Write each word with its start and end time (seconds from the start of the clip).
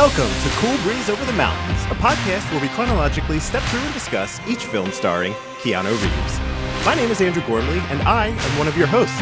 Welcome 0.00 0.32
to 0.42 0.48
Cool 0.56 0.78
Breeze 0.78 1.10
Over 1.10 1.22
the 1.26 1.34
Mountains, 1.34 1.84
a 1.92 1.94
podcast 1.94 2.50
where 2.50 2.60
we 2.62 2.68
chronologically 2.68 3.38
step 3.38 3.62
through 3.64 3.80
and 3.80 3.92
discuss 3.92 4.40
each 4.48 4.64
film 4.64 4.92
starring 4.92 5.34
Keanu 5.58 5.90
Reeves. 5.90 6.86
My 6.86 6.94
name 6.94 7.10
is 7.10 7.20
Andrew 7.20 7.42
Gormley, 7.46 7.80
and 7.90 8.00
I 8.08 8.28
am 8.28 8.58
one 8.58 8.66
of 8.66 8.78
your 8.78 8.86
hosts. 8.86 9.20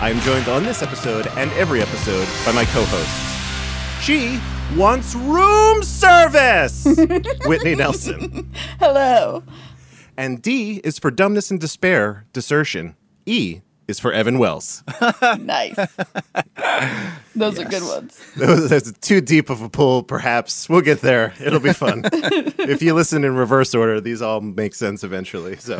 I 0.00 0.10
am 0.10 0.18
joined 0.22 0.48
on 0.48 0.64
this 0.64 0.82
episode 0.82 1.28
and 1.36 1.52
every 1.52 1.80
episode 1.80 2.26
by 2.44 2.50
my 2.50 2.64
co 2.64 2.82
hosts. 2.86 4.04
She 4.04 4.40
wants 4.76 5.14
room 5.14 5.84
service! 5.84 6.84
Whitney 7.46 7.76
Nelson. 7.76 8.52
Hello. 8.80 9.44
And 10.16 10.42
D 10.42 10.80
is 10.82 10.98
for 10.98 11.12
dumbness 11.12 11.52
and 11.52 11.60
despair, 11.60 12.26
desertion. 12.32 12.96
E 13.26 13.60
is 13.88 14.00
for 14.00 14.12
Evan 14.12 14.38
Wells. 14.38 14.82
Nice. 15.38 15.76
Those 17.36 17.58
are 17.58 17.64
good 17.64 17.82
ones. 17.82 18.20
That's 18.36 18.92
too 18.98 19.20
deep 19.20 19.50
of 19.50 19.60
a 19.62 19.68
pull, 19.68 20.02
perhaps. 20.02 20.68
We'll 20.68 20.80
get 20.80 21.00
there. 21.00 21.34
It'll 21.40 21.60
be 21.60 21.72
fun. 21.72 22.02
if 22.12 22.82
you 22.82 22.94
listen 22.94 23.24
in 23.24 23.36
reverse 23.36 23.74
order, 23.74 24.00
these 24.00 24.22
all 24.22 24.40
make 24.40 24.74
sense 24.74 25.04
eventually. 25.04 25.56
So, 25.56 25.78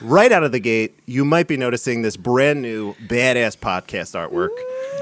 right 0.00 0.30
out 0.30 0.44
of 0.44 0.52
the 0.52 0.60
gate, 0.60 0.98
you 1.06 1.24
might 1.24 1.48
be 1.48 1.56
noticing 1.56 2.02
this 2.02 2.16
brand 2.16 2.62
new 2.62 2.94
badass 3.06 3.56
podcast 3.56 4.14
artwork. 4.14 4.50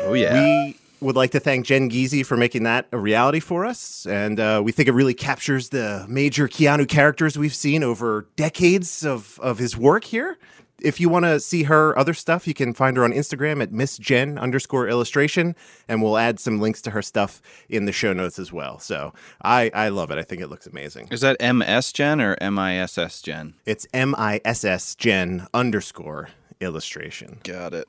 Oh 0.03 0.15
yeah. 0.15 0.41
We 0.41 0.79
would 1.01 1.17
like 1.17 1.33
to 1.33 1.41
thank 1.41 1.67
Jen 1.67 1.91
Geezy 1.91 2.25
for 2.25 2.37
making 2.37 2.63
that 2.63 2.87
a 2.93 2.99
reality 2.99 3.41
for 3.41 3.65
us. 3.65 4.07
And 4.07 4.41
uh, 4.41 4.63
we 4.65 4.73
think 4.73 4.89
it 4.89 4.93
really 4.93 5.15
captures 5.15 5.69
the 5.69 6.07
major 6.09 6.49
Keanu 6.49 6.89
characters 6.89 7.37
we've 7.37 7.55
seen 7.55 7.83
over 7.83 8.27
decades 8.37 9.05
of, 9.05 9.39
of 9.41 9.59
his 9.59 9.77
work 9.77 10.05
here. 10.05 10.39
If 10.85 11.01
you 11.01 11.09
want 11.09 11.25
to 11.25 11.41
see 11.41 11.63
her 11.63 11.99
other 11.99 12.13
stuff, 12.13 12.47
you 12.47 12.53
can 12.53 12.75
find 12.75 12.97
her 12.99 13.05
on 13.05 13.13
Instagram 13.13 13.63
at 13.63 13.73
Miss 13.73 13.97
Jen 13.97 14.39
underscore 14.39 14.87
illustration, 14.87 15.57
and 15.89 16.03
we'll 16.03 16.19
add 16.19 16.39
some 16.39 16.61
links 16.61 16.83
to 16.83 16.91
her 16.91 17.01
stuff 17.01 17.41
in 17.71 17.87
the 17.87 17.93
show 17.93 18.13
notes 18.13 18.39
as 18.39 18.53
well. 18.53 18.79
So 18.79 19.15
I, 19.43 19.71
I 19.73 19.89
love 19.89 20.11
it. 20.11 20.19
I 20.19 20.23
think 20.23 20.43
it 20.43 20.49
looks 20.49 20.67
amazing. 20.67 21.09
Is 21.11 21.23
that 21.23 21.41
MS 21.41 21.93
Jen 21.93 22.21
or 22.21 22.37
MISS 22.39 23.23
Jen? 23.23 23.55
It's 23.65 23.87
M 23.95 24.15
I 24.19 24.43
S 24.45 24.63
S 24.63 24.95
Jen 24.95 25.47
underscore 25.55 26.29
illustration. 26.61 27.41
Got 27.45 27.73
it. 27.73 27.89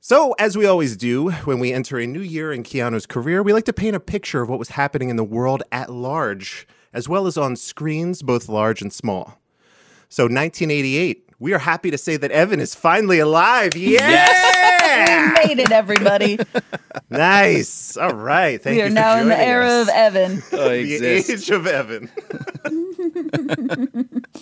So, 0.00 0.34
as 0.38 0.56
we 0.56 0.66
always 0.66 0.96
do 0.96 1.30
when 1.30 1.58
we 1.58 1.72
enter 1.72 1.98
a 1.98 2.06
new 2.06 2.20
year 2.20 2.52
in 2.52 2.62
Keanu's 2.62 3.06
career, 3.06 3.42
we 3.42 3.52
like 3.52 3.64
to 3.64 3.72
paint 3.72 3.96
a 3.96 4.00
picture 4.00 4.40
of 4.40 4.48
what 4.48 4.58
was 4.58 4.70
happening 4.70 5.08
in 5.08 5.16
the 5.16 5.24
world 5.24 5.62
at 5.72 5.90
large, 5.90 6.66
as 6.92 7.08
well 7.08 7.26
as 7.26 7.36
on 7.36 7.56
screens, 7.56 8.22
both 8.22 8.48
large 8.48 8.82
and 8.82 8.92
small. 8.92 9.40
So, 10.08 10.24
1988, 10.24 11.25
we 11.38 11.52
are 11.52 11.58
happy 11.58 11.90
to 11.90 11.98
say 11.98 12.16
that 12.16 12.30
Evan 12.30 12.60
is 12.60 12.74
finally 12.74 13.18
alive. 13.18 13.76
Yeah! 13.76 15.34
We 15.36 15.46
made 15.46 15.58
it, 15.58 15.70
everybody. 15.70 16.38
nice. 17.10 17.96
All 17.96 18.14
right. 18.14 18.62
Thank 18.62 18.74
we 18.74 18.78
you 18.80 18.86
are 18.86 18.88
for 18.88 18.94
now 18.94 19.20
in 19.20 19.28
the 19.28 19.38
era 19.38 19.66
us. 19.66 19.88
of 19.88 19.94
Evan. 19.94 20.42
I 20.52 20.82
the 20.82 21.06
age 21.06 21.50
of 21.50 21.66
Evan. 21.66 22.10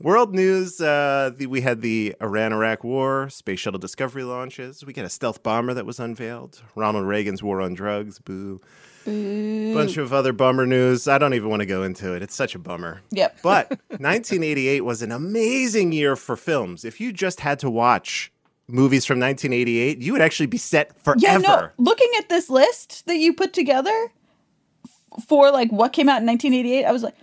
World 0.00 0.34
news: 0.34 0.80
uh, 0.80 1.30
the, 1.36 1.46
We 1.46 1.60
had 1.60 1.82
the 1.82 2.16
Iran-Iraq 2.22 2.82
War, 2.82 3.28
space 3.28 3.60
shuttle 3.60 3.78
Discovery 3.78 4.24
launches. 4.24 4.84
We 4.84 4.94
get 4.94 5.04
a 5.04 5.10
stealth 5.10 5.42
bomber 5.42 5.74
that 5.74 5.84
was 5.84 6.00
unveiled. 6.00 6.62
Ronald 6.74 7.06
Reagan's 7.06 7.42
war 7.42 7.60
on 7.60 7.74
drugs. 7.74 8.18
Boo. 8.18 8.62
Bunch 9.04 9.96
of 9.96 10.12
other 10.12 10.32
bummer 10.32 10.66
news. 10.66 11.08
I 11.08 11.18
don't 11.18 11.34
even 11.34 11.48
want 11.48 11.60
to 11.60 11.66
go 11.66 11.82
into 11.82 12.14
it. 12.14 12.22
It's 12.22 12.34
such 12.34 12.54
a 12.54 12.58
bummer. 12.58 13.02
Yep. 13.10 13.38
But 13.42 13.70
1988 13.88 14.82
was 14.82 15.02
an 15.02 15.12
amazing 15.12 15.92
year 15.92 16.16
for 16.16 16.36
films. 16.36 16.84
If 16.84 17.00
you 17.00 17.12
just 17.12 17.40
had 17.40 17.58
to 17.60 17.70
watch 17.70 18.32
movies 18.68 19.04
from 19.04 19.18
1988, 19.18 20.00
you 20.00 20.12
would 20.12 20.20
actually 20.22 20.46
be 20.46 20.58
set 20.58 20.98
forever. 21.02 21.20
Yeah, 21.20 21.38
no. 21.38 21.68
Looking 21.78 22.10
at 22.18 22.28
this 22.28 22.50
list 22.50 23.06
that 23.06 23.16
you 23.16 23.32
put 23.32 23.52
together 23.52 24.12
for 25.26 25.50
like 25.50 25.70
what 25.70 25.92
came 25.92 26.08
out 26.08 26.20
in 26.20 26.26
1988, 26.26 26.84
I 26.84 26.92
was 26.92 27.02
like, 27.02 27.14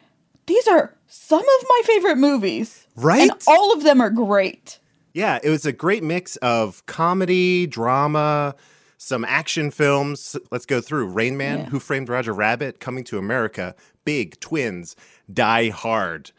these 0.48 0.68
are 0.68 0.94
some 1.08 1.42
of 1.42 1.66
my 1.70 1.82
favorite 1.86 2.18
movies. 2.18 2.88
Right? 2.96 3.30
And 3.30 3.32
all 3.48 3.74
of 3.74 3.84
them 3.84 4.02
are 4.02 4.10
great. 4.10 4.80
Yeah, 5.14 5.40
it 5.42 5.50
was 5.50 5.66
a 5.66 5.72
great 5.72 6.04
mix 6.04 6.36
of 6.38 6.86
comedy, 6.86 7.66
drama, 7.68 8.56
some 8.98 9.24
action 9.26 9.72
films. 9.72 10.36
Let's 10.52 10.66
go 10.66 10.82
through 10.82 11.08
Rain 11.08 11.38
Man, 11.38 11.60
Yeah. 11.60 11.66
Who 11.66 11.80
Framed 11.80 12.10
Roger 12.10 12.34
Rabbit, 12.34 12.80
Coming 12.80 13.04
to 13.06 13.18
America, 13.18 13.76
Big, 14.06 14.40
Twins, 14.40 14.96
Die 15.32 15.70
Hard, 15.70 16.32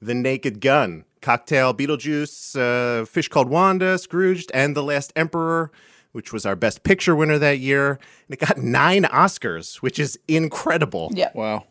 The 0.00 0.14
Naked 0.14 0.60
Gun, 0.60 1.04
Cocktail, 1.20 1.72
Beetlejuice, 1.74 2.56
uh, 2.58 3.04
Fish 3.04 3.28
Called 3.28 3.48
Wanda, 3.48 3.98
Scrooged, 3.98 4.50
and 4.52 4.76
The 4.76 4.82
Last 4.82 5.12
Emperor, 5.14 5.70
which 6.10 6.32
was 6.32 6.44
our 6.44 6.56
Best 6.56 6.82
Picture 6.82 7.14
winner 7.14 7.38
that 7.38 7.58
year. 7.60 7.92
And 8.28 8.34
it 8.34 8.40
got 8.40 8.58
nine 8.58 9.04
Oscars, 9.04 9.76
which 9.76 9.98
is 9.98 10.18
incredible. 10.28 11.10
Yep. 11.14 11.34
Wow. 11.34 11.66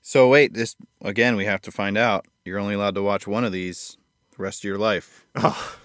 So 0.00 0.28
wait, 0.28 0.54
this 0.54 0.74
again 1.02 1.36
we 1.36 1.44
have 1.44 1.60
to 1.62 1.70
find 1.70 1.98
out. 1.98 2.24
You're 2.44 2.58
only 2.58 2.74
allowed 2.74 2.94
to 2.94 3.02
watch 3.02 3.26
one 3.26 3.44
of 3.44 3.52
these 3.52 3.98
the 4.36 4.42
rest 4.42 4.60
of 4.60 4.64
your 4.64 4.78
life. 4.78 5.26
Oh, 5.34 5.76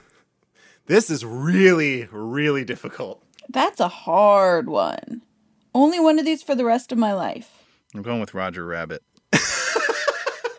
This 0.86 1.10
is 1.10 1.26
really, 1.26 2.08
really 2.12 2.64
difficult. 2.64 3.23
That's 3.50 3.80
a 3.80 3.88
hard 3.88 4.68
one. 4.70 5.22
Only 5.76 6.00
one 6.00 6.20
of 6.20 6.26
these 6.26 6.44
for 6.44 6.56
the 6.56 6.66
rest 6.66 6.92
of 6.92 6.98
my 6.98 7.14
life. 7.14 7.64
I'm 7.96 8.02
going 8.02 8.20
with 8.20 8.34
Roger 8.34 8.66
Rabbit. 8.66 9.04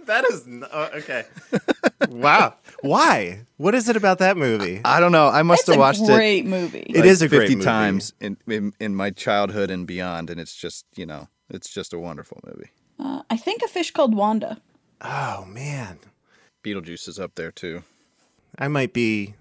That 0.06 0.25
is 0.31 0.47
n- 0.47 0.65
uh, 0.71 0.91
okay. 0.97 1.25
wow. 2.11 2.55
Why? 2.83 3.47
What 3.56 3.75
is 3.75 3.89
it 3.89 3.97
about 3.97 4.19
that 4.19 4.37
movie? 4.37 4.83
I 4.84 5.00
don't 5.00 5.12
know. 5.12 5.28
I 5.28 5.43
must 5.43 5.62
It's 5.62 5.71
have 5.71 5.78
watched 5.78 6.00
it 6.00 6.03
It's 6.03 6.11
a 6.11 6.17
great 6.17 6.44
movie. 6.47 6.84
It 6.94 7.06
is 7.06 7.23
a 7.23 7.28
great 7.28 7.41
50 7.49 7.55
movie. 7.56 7.65
times 7.65 8.12
in, 8.21 8.37
in 8.47 8.75
in 8.78 8.94
my 8.94 9.09
childhood 9.11 9.71
and 9.71 9.87
beyond 9.87 10.28
and 10.28 10.39
it's 10.39 10.55
just, 10.55 10.84
you 10.94 11.06
know, 11.06 11.28
it's 11.49 11.73
just 11.73 11.94
a 11.94 11.99
wonderful 11.99 12.39
movie. 12.47 12.69
Uh, 12.99 13.23
I 13.31 13.39
think 13.39 13.62
a 13.62 13.69
fish 13.69 13.93
called 13.93 14.15
Wanda. 14.15 14.61
Oh 15.00 15.47
man, 15.47 16.00
Beetlejuice 16.62 17.09
is 17.09 17.19
up 17.19 17.34
there 17.37 17.50
too. 17.50 17.83
I 18.59 18.69
might 18.69 18.93
be. 18.93 19.37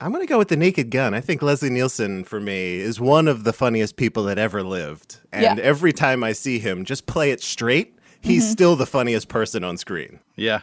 I'm 0.00 0.12
gonna 0.12 0.26
go 0.26 0.38
with 0.38 0.48
the 0.48 0.56
Naked 0.56 0.90
Gun. 0.90 1.12
I 1.12 1.20
think 1.20 1.42
Leslie 1.42 1.70
Nielsen 1.70 2.22
for 2.22 2.38
me 2.40 2.76
is 2.76 3.00
one 3.00 3.26
of 3.26 3.42
the 3.44 3.52
funniest 3.52 3.96
people 3.96 4.22
that 4.24 4.38
ever 4.38 4.62
lived, 4.62 5.18
and 5.32 5.42
Yeah. 5.42 5.56
every 5.62 5.92
time 5.92 6.22
I 6.22 6.32
see 6.32 6.58
him, 6.60 6.84
just 6.84 7.06
play 7.06 7.32
it 7.32 7.42
straight. 7.42 7.94
He's 8.20 8.48
still 8.48 8.76
the 8.76 8.86
funniest 8.86 9.28
person 9.28 9.64
on 9.64 9.76
screen. 9.76 10.20
Yeah. 10.36 10.60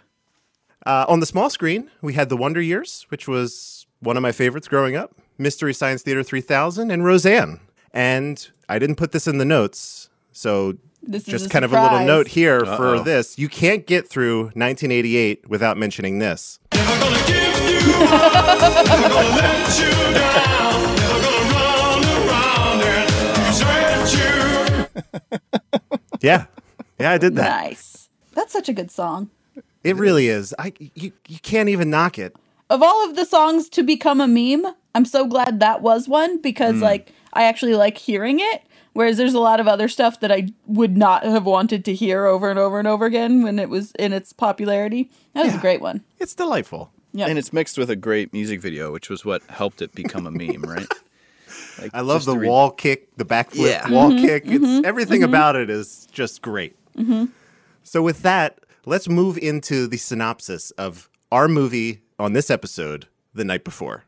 Uh, 0.86 1.06
on 1.10 1.20
the 1.20 1.26
small 1.26 1.50
screen, 1.50 1.90
we 2.02 2.14
had 2.14 2.30
The 2.30 2.38
Wonder 2.38 2.62
Years, 2.62 3.06
which 3.10 3.28
was 3.28 3.88
one 4.00 4.16
of 4.18 4.24
my 4.24 4.32
favorites 4.32 4.68
growing 4.68 4.96
up, 4.96 5.16
Mystery 5.38 5.74
Science 5.74 6.02
Theater 6.04 6.22
3000, 6.24 6.92
and 6.92 7.04
Roseanne. 7.04 7.60
And 7.94 8.48
I 8.70 8.78
didn't 8.80 8.96
put 8.96 9.12
this 9.12 9.26
in 9.28 9.38
the 9.38 9.46
notes, 9.46 10.10
so 10.32 10.76
This 11.02 11.24
just 11.24 11.48
a 11.48 11.50
kind 11.50 11.66
of 11.66 11.74
a 11.74 11.82
little 11.82 12.06
note 12.06 12.28
here 12.30 12.62
for 12.66 12.96
Uh-oh. 12.98 13.04
this. 13.04 13.38
You 13.38 13.50
can't 13.50 13.86
get 13.86 14.08
through 14.08 14.52
1988 14.56 15.50
without 15.50 15.78
mentioning 15.78 16.20
this. 16.20 16.60
Never 18.00 18.30
gonna 18.30 18.36
give 18.36 18.36
you 18.36 18.46
up. 18.76 18.90
Never 18.90 19.10
gonna 19.10 19.36
let 19.36 19.80
you 19.80 19.92
down. 20.14 20.96
Never 20.96 21.20
gonna 21.26 21.54
run 21.54 22.04
around 22.30 22.82
and 22.82 23.10
desert 23.36 24.10
you. 24.18 24.30
Yeah. 26.22 26.46
Yeah, 27.00 27.12
I 27.12 27.18
did 27.18 27.36
that. 27.36 27.64
Nice. 27.64 28.10
That's 28.34 28.54
such 28.54 28.70
a 28.70 28.74
good 28.74 28.92
song. 28.92 29.30
It 29.84 29.96
really 29.98 30.28
is. 30.28 30.54
I 30.58 30.74
you, 30.80 31.12
you 31.28 31.40
can't 31.40 31.70
even 31.70 31.90
knock 31.90 32.18
it. 32.18 32.36
Of 32.70 32.82
all 32.82 33.08
of 33.08 33.16
the 33.16 33.26
songs 33.26 33.70
to 33.70 33.84
become 33.84 34.20
a 34.20 34.28
meme, 34.28 34.66
I'm 34.96 35.06
so 35.06 35.28
glad 35.28 35.60
that 35.60 35.82
was 35.82 36.08
one 36.08 36.40
Mm. 36.40 36.42
because 36.42 36.82
like 36.82 37.12
I 37.34 37.44
actually 37.44 37.76
like 37.76 37.98
hearing 37.98 38.40
it. 38.40 38.64
Whereas 38.94 39.18
there's 39.18 39.34
a 39.34 39.40
lot 39.42 39.60
of 39.60 39.68
other 39.68 39.90
stuff 39.90 40.22
that 40.22 40.32
I 40.32 40.48
would 40.68 40.96
not 40.98 41.24
have 41.26 41.46
wanted 41.46 41.84
to 41.86 41.94
hear 41.94 42.26
over 42.26 42.50
and 42.50 42.58
over 42.58 42.80
and 42.80 42.88
over 42.88 43.06
again 43.06 43.44
when 43.44 43.60
it 43.60 43.70
was 43.70 43.92
in 44.00 44.14
its 44.14 44.32
popularity. 44.32 45.12
That 45.34 45.44
was 45.44 45.52
Yeah. 45.54 45.60
a 45.60 45.62
great 45.62 45.82
one. 45.82 46.02
It's 46.18 46.34
delightful. 46.34 46.92
Yeah. 47.16 47.28
And 47.28 47.40
it's 47.40 47.54
mixed 47.54 47.78
with 47.78 47.90
a 47.90 47.96
great 47.96 48.34
music 48.34 48.60
video, 48.62 48.92
which 48.92 49.10
was 49.10 49.24
what 49.24 49.42
helped 49.44 49.82
it 49.82 49.96
become 49.96 50.28
a 50.28 50.32
meme, 50.32 50.62
right? 50.68 50.88
Like, 51.80 51.92
I 51.94 52.02
love 52.02 52.18
just 52.18 52.26
the 52.28 52.34
to 52.34 52.40
read- 52.40 52.50
wall 52.50 52.72
kick, 52.72 53.16
the 53.16 53.26
backflip 53.26 53.68
Yeah. 53.70 53.90
wall 53.90 54.10
Mm-hmm. 54.12 54.26
kick. 54.26 54.44
It's 54.46 54.64
mm-hmm. 54.66 54.86
everything 54.86 55.22
mm-hmm. 55.22 55.30
about 55.30 55.56
it 55.56 55.70
is 55.70 56.08
just 56.12 56.42
great. 56.42 56.76
Mm-hmm. 56.96 57.26
So 57.84 58.02
with 58.02 58.22
that, 58.24 58.60
let's 58.86 59.08
move 59.08 59.38
into 59.38 59.88
the 59.88 59.98
synopsis 59.98 60.72
of 60.72 61.10
our 61.32 61.48
movie 61.48 62.02
on 62.20 62.34
this 62.34 62.50
episode, 62.50 63.08
The 63.34 63.46
Night 63.46 63.64
Before. 63.64 64.04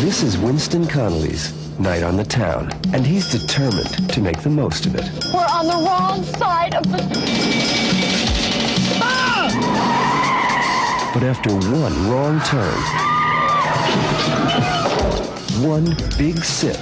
This 0.00 0.22
is 0.22 0.36
Winston 0.36 0.86
Connolly's 0.86 1.52
night 1.78 2.02
on 2.02 2.16
the 2.16 2.24
town, 2.24 2.70
and 2.92 3.06
he's 3.06 3.30
determined 3.30 4.10
to 4.10 4.20
make 4.20 4.42
the 4.42 4.50
most 4.50 4.86
of 4.86 4.94
it. 4.96 5.08
We're 5.32 5.40
on 5.46 5.66
the 5.66 5.86
wrong 5.86 6.22
side 6.24 6.74
of 6.74 6.82
the. 6.90 7.43
But 11.14 11.22
after 11.22 11.54
one 11.54 12.10
wrong 12.10 12.40
turn, 12.40 12.74
one 15.64 15.96
big 16.18 16.44
sip, 16.44 16.76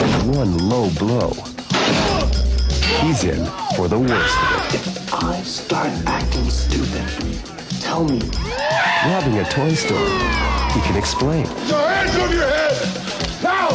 and 0.00 0.34
one 0.34 0.56
low 0.56 0.88
blow, 0.98 1.32
he's 3.02 3.24
in 3.24 3.44
for 3.76 3.86
the 3.86 3.98
worst 3.98 4.38
of 4.38 4.74
it. 4.74 4.74
If 4.76 5.12
I 5.12 5.42
start 5.42 5.90
acting 6.06 6.48
stupid, 6.48 7.04
tell 7.82 8.04
me. 8.04 8.18
Robbing 9.04 9.36
a 9.36 9.44
toy 9.50 9.74
store, 9.74 10.08
he 10.72 10.80
can 10.80 10.96
explain. 10.96 11.44
Your 11.68 11.86
hands 11.86 12.16
on 12.16 12.32
your 12.32 12.48
head! 12.48 13.42
Now! 13.42 13.68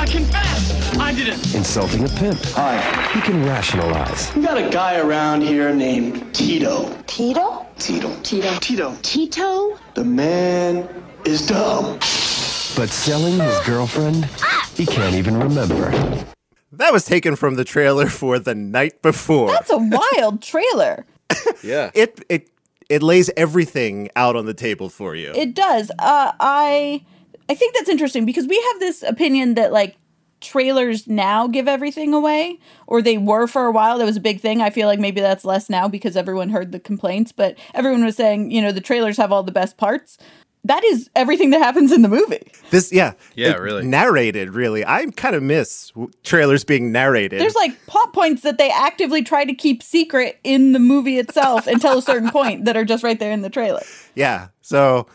I 0.00 0.06
confess. 0.06 0.89
I 1.10 1.12
did 1.12 1.26
it. 1.26 1.54
Insulting 1.56 2.04
a 2.04 2.08
pimp. 2.08 2.38
Hi. 2.54 2.78
He 3.12 3.20
can 3.22 3.44
rationalize. 3.44 4.32
We 4.36 4.42
got 4.42 4.56
a 4.56 4.70
guy 4.70 5.00
around 5.00 5.40
here 5.40 5.74
named 5.74 6.32
Tito. 6.32 6.96
Tito? 7.08 7.66
Tito. 7.80 8.14
Tito. 8.22 8.56
Tito. 8.60 8.96
Tito? 9.02 9.76
The 9.94 10.04
man 10.04 10.88
is 11.24 11.44
dumb. 11.48 11.94
But 12.76 12.90
selling 12.90 13.40
his 13.40 13.58
girlfriend, 13.66 14.26
he 14.76 14.86
can't 14.86 15.16
even 15.16 15.36
remember. 15.36 15.90
That 16.70 16.92
was 16.92 17.04
taken 17.04 17.34
from 17.34 17.56
the 17.56 17.64
trailer 17.64 18.06
for 18.06 18.38
The 18.38 18.54
Night 18.54 19.02
Before. 19.02 19.50
That's 19.50 19.70
a 19.72 19.78
wild 19.78 20.42
trailer. 20.42 21.06
Yeah. 21.64 21.90
it 21.92 22.24
it 22.28 22.50
it 22.88 23.02
lays 23.02 23.30
everything 23.36 24.10
out 24.14 24.36
on 24.36 24.46
the 24.46 24.54
table 24.54 24.88
for 24.88 25.16
you. 25.16 25.32
It 25.34 25.56
does. 25.56 25.90
Uh, 25.98 26.30
I 26.38 27.04
I 27.48 27.54
think 27.56 27.74
that's 27.74 27.88
interesting 27.88 28.24
because 28.24 28.46
we 28.46 28.56
have 28.72 28.78
this 28.78 29.02
opinion 29.02 29.54
that 29.54 29.72
like 29.72 29.96
trailers 30.40 31.06
now 31.06 31.46
give 31.46 31.68
everything 31.68 32.14
away, 32.14 32.58
or 32.86 33.02
they 33.02 33.18
were 33.18 33.46
for 33.46 33.66
a 33.66 33.72
while. 33.72 33.98
That 33.98 34.04
was 34.04 34.16
a 34.16 34.20
big 34.20 34.40
thing. 34.40 34.60
I 34.60 34.70
feel 34.70 34.86
like 34.86 34.98
maybe 35.00 35.20
that's 35.20 35.44
less 35.44 35.70
now 35.70 35.88
because 35.88 36.16
everyone 36.16 36.50
heard 36.50 36.72
the 36.72 36.80
complaints, 36.80 37.32
but 37.32 37.58
everyone 37.74 38.04
was 38.04 38.16
saying, 38.16 38.50
you 38.50 38.62
know, 38.62 38.72
the 38.72 38.80
trailers 38.80 39.16
have 39.16 39.32
all 39.32 39.42
the 39.42 39.52
best 39.52 39.76
parts. 39.76 40.18
That 40.64 40.84
is 40.84 41.08
everything 41.16 41.50
that 41.50 41.62
happens 41.62 41.90
in 41.90 42.02
the 42.02 42.08
movie. 42.08 42.52
this 42.70 42.92
yeah. 42.92 43.12
Yeah, 43.34 43.54
really. 43.54 43.86
Narrated, 43.86 44.50
really. 44.50 44.84
I 44.84 45.06
kind 45.16 45.34
of 45.34 45.42
miss 45.42 45.90
w- 45.92 46.10
trailers 46.22 46.64
being 46.64 46.92
narrated. 46.92 47.40
There's 47.40 47.54
like 47.54 47.86
plot 47.86 48.12
points 48.12 48.42
that 48.42 48.58
they 48.58 48.70
actively 48.70 49.22
try 49.22 49.46
to 49.46 49.54
keep 49.54 49.82
secret 49.82 50.38
in 50.44 50.72
the 50.72 50.78
movie 50.78 51.18
itself 51.18 51.66
until 51.66 51.98
a 51.98 52.02
certain 52.02 52.30
point 52.30 52.66
that 52.66 52.76
are 52.76 52.84
just 52.84 53.02
right 53.02 53.18
there 53.18 53.32
in 53.32 53.40
the 53.40 53.48
trailer. 53.48 53.80
Yeah. 54.14 54.48
So 54.60 55.06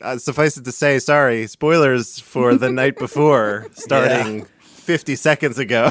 uh, 0.00 0.16
suffice 0.16 0.56
it 0.56 0.64
to 0.64 0.72
say, 0.72 0.98
sorry, 0.98 1.46
spoilers 1.46 2.18
for 2.18 2.54
the 2.54 2.70
night 2.70 2.98
before, 2.98 3.66
starting 3.72 4.46
50 4.86 5.16
seconds 5.16 5.58
ago. 5.58 5.90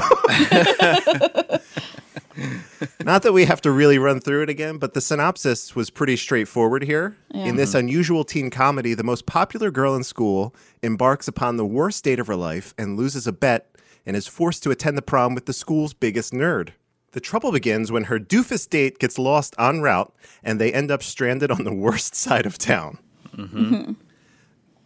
Not 3.04 3.22
that 3.22 3.32
we 3.32 3.44
have 3.44 3.60
to 3.60 3.70
really 3.70 3.98
run 3.98 4.20
through 4.20 4.42
it 4.44 4.48
again, 4.48 4.78
but 4.78 4.94
the 4.94 5.02
synopsis 5.02 5.76
was 5.76 5.90
pretty 5.90 6.16
straightforward 6.16 6.82
here. 6.82 7.14
In 7.32 7.56
this 7.56 7.74
unusual 7.74 8.24
teen 8.24 8.48
comedy, 8.48 8.94
the 8.94 9.04
most 9.04 9.26
popular 9.26 9.70
girl 9.70 9.94
in 9.94 10.02
school 10.02 10.54
embarks 10.82 11.28
upon 11.28 11.58
the 11.58 11.66
worst 11.66 12.04
date 12.04 12.18
of 12.18 12.26
her 12.26 12.36
life 12.36 12.74
and 12.78 12.96
loses 12.96 13.26
a 13.26 13.32
bet 13.32 13.70
and 14.06 14.16
is 14.16 14.26
forced 14.26 14.62
to 14.62 14.70
attend 14.70 14.96
the 14.96 15.02
prom 15.02 15.34
with 15.34 15.44
the 15.44 15.52
school's 15.52 15.92
biggest 15.92 16.32
nerd. 16.32 16.70
The 17.12 17.20
trouble 17.20 17.52
begins 17.52 17.92
when 17.92 18.04
her 18.04 18.18
doofus 18.18 18.66
date 18.68 18.98
gets 18.98 19.18
lost 19.18 19.54
en 19.58 19.82
route 19.82 20.12
and 20.42 20.58
they 20.58 20.72
end 20.72 20.90
up 20.90 21.02
stranded 21.02 21.50
on 21.50 21.64
the 21.64 21.74
worst 21.74 22.14
side 22.24 22.46
of 22.46 22.56
town. 22.56 22.98
Mm-hmm. 23.36 23.92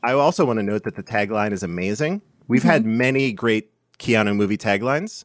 I 0.02 0.12
also 0.12 0.44
want 0.44 0.58
to 0.58 0.64
note 0.64 0.82
that 0.82 0.96
the 0.96 1.02
tagline 1.04 1.52
is 1.52 1.62
amazing. 1.62 2.22
We've 2.48 2.64
had 2.64 2.82
mm-hmm. 2.82 2.98
many 2.98 3.32
great 3.32 3.70
Keanu 4.00 4.35
movie 4.35 4.58
taglines. 4.58 5.25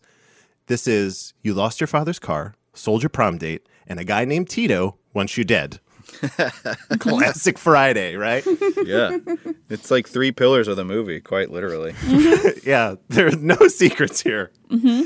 This 0.68 0.88
is 0.88 1.34
You 1.42 1.54
lost 1.54 1.80
your 1.80 1.88
father's 1.88 2.20
car, 2.20 2.54
sold 2.74 3.02
your 3.02 3.10
prom 3.10 3.38
date, 3.38 3.68
and 3.88 4.00
a 4.00 4.04
guy 4.04 4.26
named 4.26 4.50
Tito 4.50 4.98
wants 5.14 5.38
you 5.38 5.44
dead. 5.44 5.80
Classic 7.00 7.58
Friday, 7.58 8.16
right? 8.16 8.46
yeah. 8.86 9.18
It's 9.70 9.90
like 9.90 10.08
three 10.08 10.32
pillars 10.32 10.68
of 10.68 10.76
the 10.76 10.86
movie, 10.86 11.20
quite 11.20 11.52
literally. 11.52 11.96
yeah, 12.64 12.96
there 13.10 13.28
are 13.28 13.38
no 13.38 13.68
secrets 13.68 14.22
here. 14.22 14.52
Mm-hmm. 14.70 15.04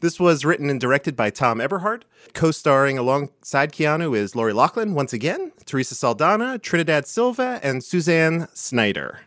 This 0.00 0.18
was 0.18 0.44
written 0.44 0.70
and 0.70 0.80
directed 0.80 1.14
by 1.14 1.30
Thom 1.30 1.60
Eberhardt. 1.60 2.04
Co 2.32 2.50
starring 2.50 2.96
alongside 2.96 3.72
Keanu 3.72 4.16
is 4.16 4.34
Lori 4.34 4.54
Loughlin 4.54 4.94
once 4.94 5.12
again, 5.12 5.52
Theresa 5.66 5.94
Saldana, 5.94 6.58
Trinidad 6.58 7.06
Silva, 7.06 7.60
and 7.62 7.84
Suzanne 7.84 8.48
Snyder. 8.54 9.20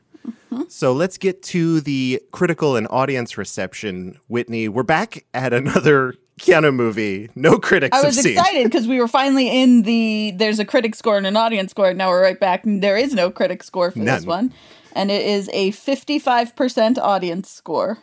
So 0.70 0.94
let's 0.94 1.18
get 1.18 1.42
to 1.44 1.82
the 1.82 2.22
critical 2.32 2.76
and 2.76 2.88
audience 2.90 3.38
reception. 3.38 4.20
Whitney, 4.28 4.68
we're 4.68 4.84
back 4.84 5.26
at 5.34 5.54
another 5.54 6.16
Keanu 6.40 6.74
movie. 6.74 7.30
No 7.36 7.58
critics 7.60 7.98
I 7.98 8.04
was 8.04 8.24
excited 8.24 8.64
because 8.66 8.88
we 8.88 9.00
were 9.00 9.08
finally 9.08 9.50
in 9.50 9.84
the 9.84 10.34
there's 10.36 10.60
a 10.60 10.66
critic 10.66 10.96
score 10.96 11.18
and 11.18 11.28
an 11.28 11.38
audience 11.38 11.72
score. 11.72 11.94
Now 11.94 12.10
we're 12.10 12.22
right 12.22 12.40
back. 12.40 12.66
and 12.66 12.82
There 12.82 12.98
is 12.98 13.14
no 13.14 13.30
critic 13.30 13.64
score 13.64 13.92
for 13.92 14.00
this 14.00 14.26
one, 14.26 14.54
and 14.94 15.12
it 15.12 15.26
is 15.26 15.50
a 15.54 15.72
55% 15.72 16.98
audience 16.98 17.50
score. 17.50 18.00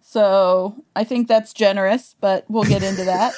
So 0.00 0.82
I 0.96 1.04
think 1.04 1.28
that's 1.28 1.52
generous, 1.52 2.16
but 2.20 2.44
we'll 2.48 2.64
get 2.64 2.82
into 2.82 3.04
that. 3.04 3.32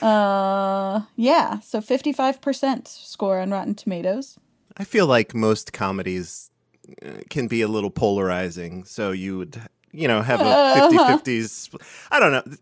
uh, 0.02 1.02
yeah. 1.16 1.60
So 1.60 1.80
55% 1.80 2.88
score 2.88 3.40
on 3.40 3.50
Rotten 3.50 3.74
Tomatoes. 3.74 4.38
I 4.76 4.84
feel 4.84 5.06
like 5.06 5.34
most 5.34 5.72
comedies 5.72 6.50
can 7.30 7.46
be 7.48 7.62
a 7.62 7.68
little 7.68 7.90
polarizing. 7.90 8.84
So 8.84 9.10
you 9.12 9.38
would, 9.38 9.60
you 9.92 10.08
know, 10.08 10.22
have 10.22 10.40
a 10.40 10.88
50 10.90 10.96
50s. 10.96 11.80
I 12.10 12.20
don't 12.20 12.32
know. 12.32 12.56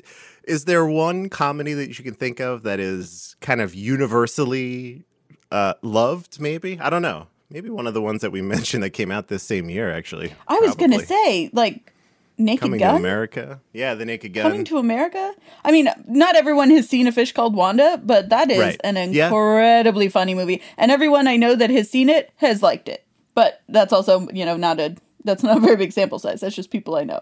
Is 0.44 0.64
there 0.64 0.84
one 0.86 1.28
comedy 1.28 1.72
that 1.74 1.98
you 1.98 2.04
can 2.04 2.14
think 2.14 2.40
of 2.40 2.62
that 2.64 2.80
is 2.80 3.36
kind 3.40 3.60
of 3.60 3.74
universally 3.74 5.04
uh, 5.50 5.74
loved, 5.82 6.40
maybe? 6.40 6.78
I 6.80 6.90
don't 6.90 7.02
know. 7.02 7.28
Maybe 7.50 7.68
one 7.70 7.86
of 7.86 7.94
the 7.94 8.02
ones 8.02 8.22
that 8.22 8.32
we 8.32 8.42
mentioned 8.42 8.82
that 8.82 8.90
came 8.90 9.10
out 9.10 9.28
this 9.28 9.42
same 9.42 9.68
year, 9.70 9.90
actually. 9.92 10.32
I 10.48 10.58
was 10.60 10.74
gonna 10.74 11.00
say 11.04 11.50
like 11.52 11.92
Naked 12.38 12.62
Coming 12.62 12.80
Gun. 12.80 12.94
to 12.94 12.98
America. 12.98 13.60
Yeah, 13.72 13.94
The 13.94 14.06
Naked 14.06 14.32
Gun. 14.32 14.42
Coming 14.50 14.64
to 14.64 14.78
America. 14.78 15.32
I 15.64 15.70
mean, 15.70 15.88
not 16.08 16.34
everyone 16.34 16.70
has 16.70 16.88
seen 16.88 17.06
a 17.06 17.12
fish 17.12 17.32
called 17.32 17.54
Wanda, 17.54 18.00
but 18.02 18.30
that 18.30 18.50
is 18.50 18.58
Right. 18.58 18.80
an 18.82 18.96
Yeah. 19.12 19.26
incredibly 19.26 20.08
funny 20.08 20.34
movie, 20.34 20.62
and 20.78 20.90
everyone 20.90 21.28
I 21.28 21.36
know 21.36 21.54
that 21.54 21.70
has 21.70 21.90
seen 21.90 22.08
it 22.08 22.30
has 22.36 22.62
liked 22.62 22.88
it. 22.88 23.04
But 23.34 23.62
that's 23.68 23.92
also, 23.92 24.28
you 24.32 24.44
know, 24.44 24.56
not 24.56 24.78
a 24.80 24.96
that's 25.24 25.42
not 25.42 25.58
a 25.58 25.60
very 25.60 25.76
big 25.76 25.92
sample 25.92 26.18
size. 26.18 26.40
That's 26.40 26.54
just 26.54 26.70
people 26.70 26.96
I 26.96 27.04
know. 27.04 27.20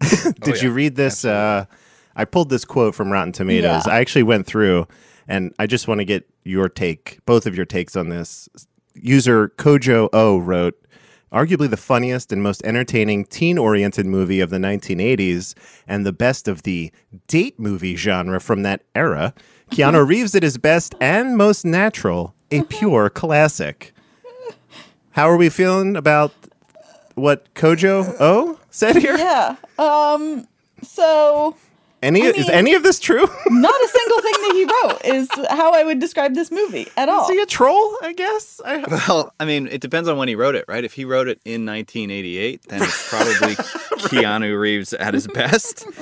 Did 0.40 0.62
you 0.62 0.70
read 0.70 0.96
this? 0.96 1.24
Uh, 1.24 1.66
I 2.16 2.24
pulled 2.24 2.50
this 2.50 2.64
quote 2.64 2.94
from 2.94 3.10
Rotten 3.10 3.32
Tomatoes. 3.32 3.86
Yeah. 3.86 3.92
I 3.92 4.00
actually 4.00 4.22
went 4.22 4.46
through, 4.46 4.86
and 5.26 5.54
I 5.58 5.66
just 5.66 5.88
want 5.88 6.00
to 6.00 6.04
get 6.04 6.28
your 6.42 6.68
take, 6.68 7.18
both 7.26 7.46
of 7.46 7.56
your 7.56 7.64
takes 7.64 7.96
on 7.96 8.08
this. 8.08 8.48
User 8.94 9.48
Kojo 9.48 10.08
O 10.12 10.38
wrote, 10.38 10.80
arguably 11.32 11.68
the 11.68 11.76
funniest 11.76 12.30
and 12.30 12.42
most 12.42 12.62
entertaining 12.64 13.24
teen-oriented 13.24 14.06
movie 14.06 14.40
of 14.40 14.50
the 14.50 14.58
1980s, 14.58 15.54
and 15.88 16.06
the 16.06 16.12
best 16.12 16.46
of 16.46 16.62
the 16.62 16.92
date 17.26 17.58
movie 17.58 17.96
genre 17.96 18.40
from 18.40 18.62
that 18.62 18.82
era. 18.94 19.34
Keanu 19.70 20.06
Reeves 20.08 20.34
at 20.34 20.42
his 20.42 20.58
best 20.58 20.94
and 21.00 21.36
most 21.36 21.64
natural, 21.64 22.34
a 22.50 22.62
pure 22.64 23.10
classic. 23.10 23.93
How 25.14 25.30
are 25.30 25.36
we 25.36 25.48
feeling 25.48 25.94
about 25.96 26.32
what 27.14 27.52
Kojo 27.54 28.16
O 28.18 28.58
said 28.70 28.96
here? 28.96 29.16
Yeah. 29.16 29.54
Um. 29.78 30.48
So 30.82 31.56
Any 32.02 32.22
I 32.24 32.30
is 32.30 32.48
any 32.48 32.74
of 32.74 32.82
this 32.82 32.98
true? 32.98 33.24
not 33.46 33.74
a 33.74 33.88
single 33.88 34.20
thing 34.20 34.32
that 34.32 34.52
he 34.54 34.64
wrote 34.64 35.16
is 35.16 35.28
how 35.50 35.72
I 35.72 35.84
would 35.84 36.00
describe 36.00 36.34
this 36.34 36.50
movie 36.50 36.88
at 36.96 37.08
all. 37.08 37.22
Is 37.22 37.30
he 37.30 37.40
a 37.40 37.46
troll? 37.46 37.96
I 38.02 38.12
guess. 38.12 38.60
I, 38.64 38.78
Well, 38.78 39.32
I 39.38 39.44
mean, 39.44 39.68
it 39.68 39.80
depends 39.80 40.08
on 40.08 40.18
when 40.18 40.26
he 40.26 40.34
wrote 40.34 40.56
it, 40.56 40.64
right? 40.66 40.82
If 40.82 40.94
he 40.94 41.04
wrote 41.04 41.28
it 41.28 41.40
in 41.44 41.64
1988, 41.64 42.62
then 42.68 42.82
it's 42.82 43.08
probably 43.08 43.54
Keanu 44.08 44.58
Reeves 44.58 44.92
at 44.94 45.14
his 45.14 45.26
best. 45.28 45.86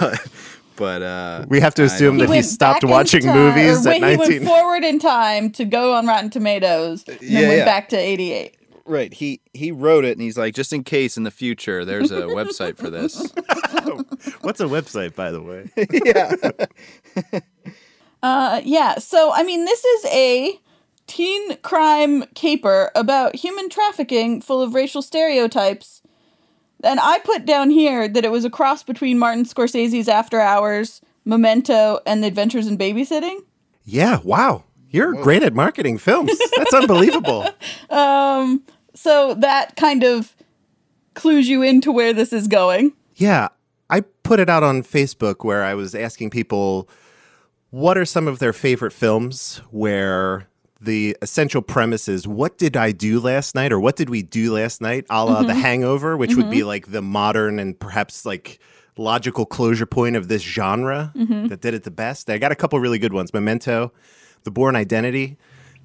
But, 0.00 0.26
but 0.76 1.02
uh, 1.02 1.44
we 1.48 1.60
have 1.60 1.74
to 1.74 1.84
assume 1.84 2.18
that 2.18 2.26
he 2.26 2.30
went 2.36 2.46
stopped 2.46 2.84
watching 2.84 3.22
time- 3.22 3.34
movies 3.36 3.86
or 3.86 3.90
at 3.90 4.00
wait, 4.00 4.10
He 4.10 4.16
19. 4.16 4.18
went 4.28 4.44
forward 4.44 4.84
in 4.84 4.98
time 4.98 5.50
to 5.52 5.64
go 5.64 5.94
on 5.94 6.06
Rotten 6.06 6.30
Tomatoes, 6.30 7.04
and 7.06 7.18
Yeah, 7.22 7.40
then 7.40 7.48
went 7.48 7.58
yeah. 7.60 7.64
back 7.64 7.88
to 7.90 7.96
'88. 7.96 8.56
right, 8.86 9.12
he 9.14 9.40
he 9.52 9.70
wrote 9.72 10.04
it, 10.04 10.12
and 10.12 10.20
he's 10.22 10.36
like, 10.38 10.54
just 10.54 10.72
in 10.72 10.84
case 10.84 11.16
in 11.16 11.22
the 11.24 11.30
future, 11.30 11.84
there's 11.84 12.10
a 12.10 12.22
website 12.22 12.76
for 12.76 12.90
this. 12.90 13.16
What's 14.42 14.60
a 14.60 14.64
website, 14.66 15.14
by 15.14 15.30
the 15.30 15.42
way? 15.42 15.70
yeah 16.04 17.40
Uh, 18.22 18.62
yeah. 18.64 18.98
So, 18.98 19.32
I 19.34 19.42
mean, 19.42 19.66
this 19.66 19.84
is 19.84 20.06
a 20.06 20.58
teen 21.06 21.56
crime 21.58 22.24
caper 22.34 22.90
about 22.94 23.36
human 23.36 23.68
trafficking 23.68 24.40
full 24.40 24.62
of 24.62 24.74
racial 24.74 25.02
stereotypes. 25.02 26.00
And 26.84 27.00
I 27.00 27.18
put 27.20 27.44
down 27.46 27.70
here 27.70 28.06
that 28.08 28.24
it 28.24 28.30
was 28.30 28.44
a 28.44 28.50
cross 28.50 28.82
between 28.82 29.18
Martin 29.18 29.44
Scorsese's 29.44 30.08
After 30.08 30.40
Hours, 30.40 31.00
Memento, 31.24 32.00
and 32.06 32.22
The 32.22 32.28
Adventures 32.28 32.66
in 32.66 32.76
Babysitting. 32.78 33.38
yeah. 33.84 34.20
Wow. 34.22 34.64
You're 34.90 35.14
great 35.14 35.42
at 35.42 35.54
marketing 35.54 35.98
films. 35.98 36.30
That's 36.56 36.72
unbelievable. 36.72 37.48
um, 37.90 38.62
So 38.94 39.34
that 39.34 39.74
kind 39.74 40.04
of 40.04 40.36
clues 41.14 41.48
you 41.48 41.62
into 41.62 41.90
where 41.90 42.12
this 42.12 42.32
is 42.32 42.46
going. 42.46 42.92
Yeah. 43.16 43.48
I 43.90 44.02
put 44.22 44.38
it 44.38 44.48
out 44.48 44.62
on 44.62 44.82
Facebook 44.84 45.44
where 45.44 45.64
I 45.64 45.74
was 45.74 45.96
asking 45.96 46.30
people 46.30 46.88
what 47.70 47.98
are 47.98 48.04
some 48.04 48.28
of 48.28 48.38
their 48.38 48.52
favorite 48.52 48.92
films 48.92 49.60
where 49.72 50.46
the 50.84 51.16
essential 51.22 51.62
premise 51.62 52.08
is 52.08 52.26
what 52.26 52.58
did 52.58 52.76
I 52.76 52.92
do 52.92 53.20
last 53.20 53.54
night 53.54 53.72
or 53.72 53.80
what 53.80 53.96
did 53.96 54.10
we 54.10 54.22
do 54.22 54.54
last 54.54 54.80
night, 54.80 55.06
a 55.10 55.24
la 55.24 55.42
The 55.42 55.48
mm-hmm. 55.52 55.60
Hangover, 55.60 56.16
which 56.16 56.34
would 56.36 56.50
be 56.50 56.58
mm-hmm. 56.58 56.68
like 56.68 56.90
the 56.90 57.02
modern 57.02 57.58
and 57.58 57.78
perhaps 57.78 58.24
like 58.24 58.60
logical 58.96 59.44
closure 59.46 59.86
point 59.86 60.16
of 60.16 60.28
this 60.28 60.42
genre 60.42 61.12
mm-hmm. 61.16 61.48
that 61.48 61.60
did 61.60 61.74
it 61.74 61.84
the 61.84 61.90
best. 61.90 62.30
I 62.30 62.38
got 62.38 62.52
a 62.52 62.56
couple 62.56 62.78
really 62.80 62.98
good 62.98 63.12
ones 63.12 63.32
Memento, 63.32 63.92
The 64.44 64.50
Bourne 64.50 64.76
Identity. 64.76 65.36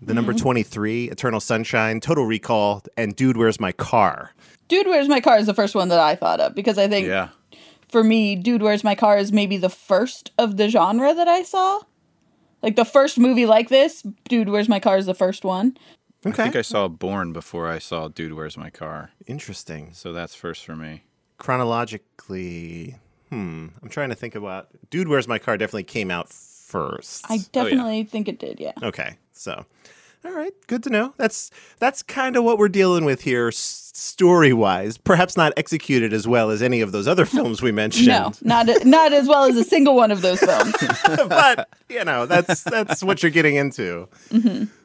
the 0.01 0.13
number 0.13 0.34
23, 0.34 1.10
Eternal 1.10 1.39
Sunshine, 1.41 2.00
Total 2.00 2.25
Recall, 2.25 2.84
and 2.96 3.15
Dude, 3.15 3.36
Where's 3.36 3.60
My 3.60 3.72
Car? 3.74 4.32
Dude, 4.70 4.88
Where's 4.88 5.10
My 5.10 5.20
Car 5.20 5.38
is 5.38 5.48
the 5.48 5.53
first 5.53 5.75
one 5.75 5.89
that 5.89 6.00
I 6.00 6.15
thought 6.15 6.39
of 6.39 6.56
because 6.56 6.77
I 6.77 6.88
think 6.88 7.08
Yeah. 7.08 7.29
for 7.89 8.03
me, 8.03 8.36
Dude, 8.36 8.62
Where's 8.62 8.84
My 8.84 8.96
Car 8.96 9.18
is 9.18 9.32
maybe 9.32 9.58
the 9.58 9.70
first 9.70 10.32
of 10.38 10.58
the 10.58 10.70
genre 10.70 11.13
that 11.13 11.27
I 11.27 11.44
saw. 11.44 11.82
Like 12.62 12.75
the 12.75 12.86
first 12.86 13.18
movie 13.18 13.46
like 13.46 13.70
this, 13.70 14.04
Dude, 14.28 14.50
Where's 14.50 14.70
My 14.70 14.80
Car 14.80 14.98
is 14.98 15.06
the 15.06 15.13
first 15.13 15.44
one. 15.46 15.78
Okay. 16.25 16.44
I 16.44 16.46
think 16.46 16.56
I 16.58 16.62
saw 16.62 16.88
Bourne 16.88 17.32
before 17.32 17.68
I 17.68 17.80
saw 17.80 18.10
Dude, 18.10 18.34
Where's 18.34 18.58
My 18.58 18.70
Car? 18.70 19.12
Interesting. 19.25 19.94
So 19.94 20.12
that's 20.12 20.36
first 20.36 20.66
for 20.66 20.75
me. 20.75 21.04
Chronologically, 21.38 22.96
hmm, 23.30 23.68
I'm 23.82 23.89
trying 23.89 24.10
to 24.10 24.16
think 24.16 24.36
about 24.36 24.68
Dude, 24.89 25.08
Where's 25.08 25.28
My 25.28 25.39
Car 25.39 25.58
definitely 25.58 25.84
came 25.84 26.12
out 26.12 26.30
first. 26.30 27.25
I 27.30 27.39
definitely 27.51 28.04
think 28.04 28.28
it 28.28 28.39
did, 28.39 28.60
yeah. 28.60 28.74
Okay, 28.84 29.16
so 29.32 29.66
all 30.26 30.32
right, 30.32 30.54
good 30.68 30.84
to 30.84 30.90
know. 30.90 31.14
That's 31.18 31.50
that's 31.80 32.04
kind 32.04 32.36
of 32.36 32.44
what 32.44 32.58
we're 32.58 32.70
dealing 32.70 33.06
with 33.06 33.22
here, 33.22 33.52
story 33.52 34.54
wise. 34.54 34.98
Perhaps 34.98 35.38
not 35.38 35.54
executed 35.56 36.12
as 36.14 36.28
well 36.28 36.50
as 36.50 36.62
any 36.62 36.82
of 36.82 36.92
those 36.92 37.08
other 37.08 37.26
films 37.28 37.62
we 37.62 37.72
mentioned. 37.72 38.08
No, 38.08 38.34
not 38.42 38.68
not 38.86 39.14
as 39.14 39.28
well 39.28 39.46
as 39.46 39.56
a 39.56 39.64
single 39.64 39.96
one 39.96 40.12
of 40.12 40.22
those 40.22 40.40
films. 40.40 40.76
but 41.30 41.70
you 41.88 42.04
know 42.04 42.26
that's 42.26 42.64
that's 42.64 43.02
what 43.04 43.24
you're 43.24 43.32
getting 43.32 43.56
into. 43.56 44.08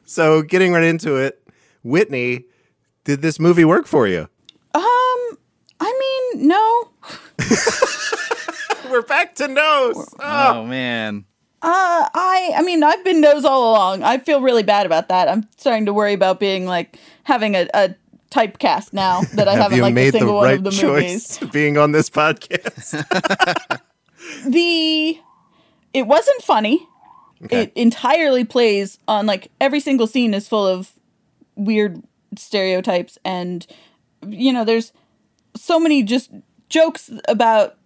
So 0.05 0.41
getting 0.41 0.71
right 0.71 0.83
into 0.83 1.17
it, 1.17 1.41
Whitney, 1.83 2.45
did 3.03 3.21
this 3.21 3.39
movie 3.39 3.65
work 3.65 3.87
for 3.87 4.07
you? 4.07 4.27
Um, 4.73 5.37
I 5.79 6.31
mean, 6.33 6.47
no. 6.47 6.89
We're 8.91 9.01
back 9.01 9.35
to 9.35 9.47
nose. 9.47 10.13
Oh, 10.19 10.65
man. 10.65 11.25
Uh, 11.67 12.07
I 12.13 12.53
I 12.57 12.61
mean, 12.61 12.83
I've 12.83 13.03
been 13.03 13.21
nose 13.21 13.43
all 13.43 13.71
along. 13.71 14.03
I 14.03 14.19
feel 14.19 14.39
really 14.39 14.61
bad 14.61 14.85
about 14.85 15.09
that. 15.09 15.27
I'm 15.27 15.47
starting 15.57 15.87
to 15.87 15.93
worry 15.93 16.13
about 16.13 16.39
being 16.39 16.67
like 16.67 16.99
having 17.23 17.55
a, 17.55 17.67
a 17.73 17.95
typecast 18.29 18.93
now 18.93 19.21
that 19.33 19.47
I 19.47 19.53
Have 19.53 19.71
haven't 19.71 19.81
like 19.81 19.97
a 19.97 20.11
single 20.11 20.35
one 20.35 20.45
right 20.45 20.57
of 20.59 20.63
the 20.63 20.69
choice 20.69 21.41
movies. 21.41 21.51
being 21.53 21.77
on 21.77 21.91
this 21.91 22.09
podcast? 22.09 23.03
The 24.47 25.19
it 25.93 26.07
wasn't 26.07 26.41
funny. 26.41 26.87
It 27.51 27.71
entirely 27.75 28.43
plays 28.43 28.97
on 29.07 29.27
like 29.27 29.51
every 29.61 29.79
single 29.79 30.07
scene 30.07 30.33
is 30.33 30.47
full 30.47 30.65
of 30.65 30.91
weird 31.55 32.01
stereotypes 32.35 33.19
and 33.23 33.65
you 34.27 34.51
know, 34.51 34.65
there's 34.65 34.93
so 35.55 35.79
many 35.79 36.01
just 36.01 36.31
jokes 36.69 37.11
about 37.27 37.77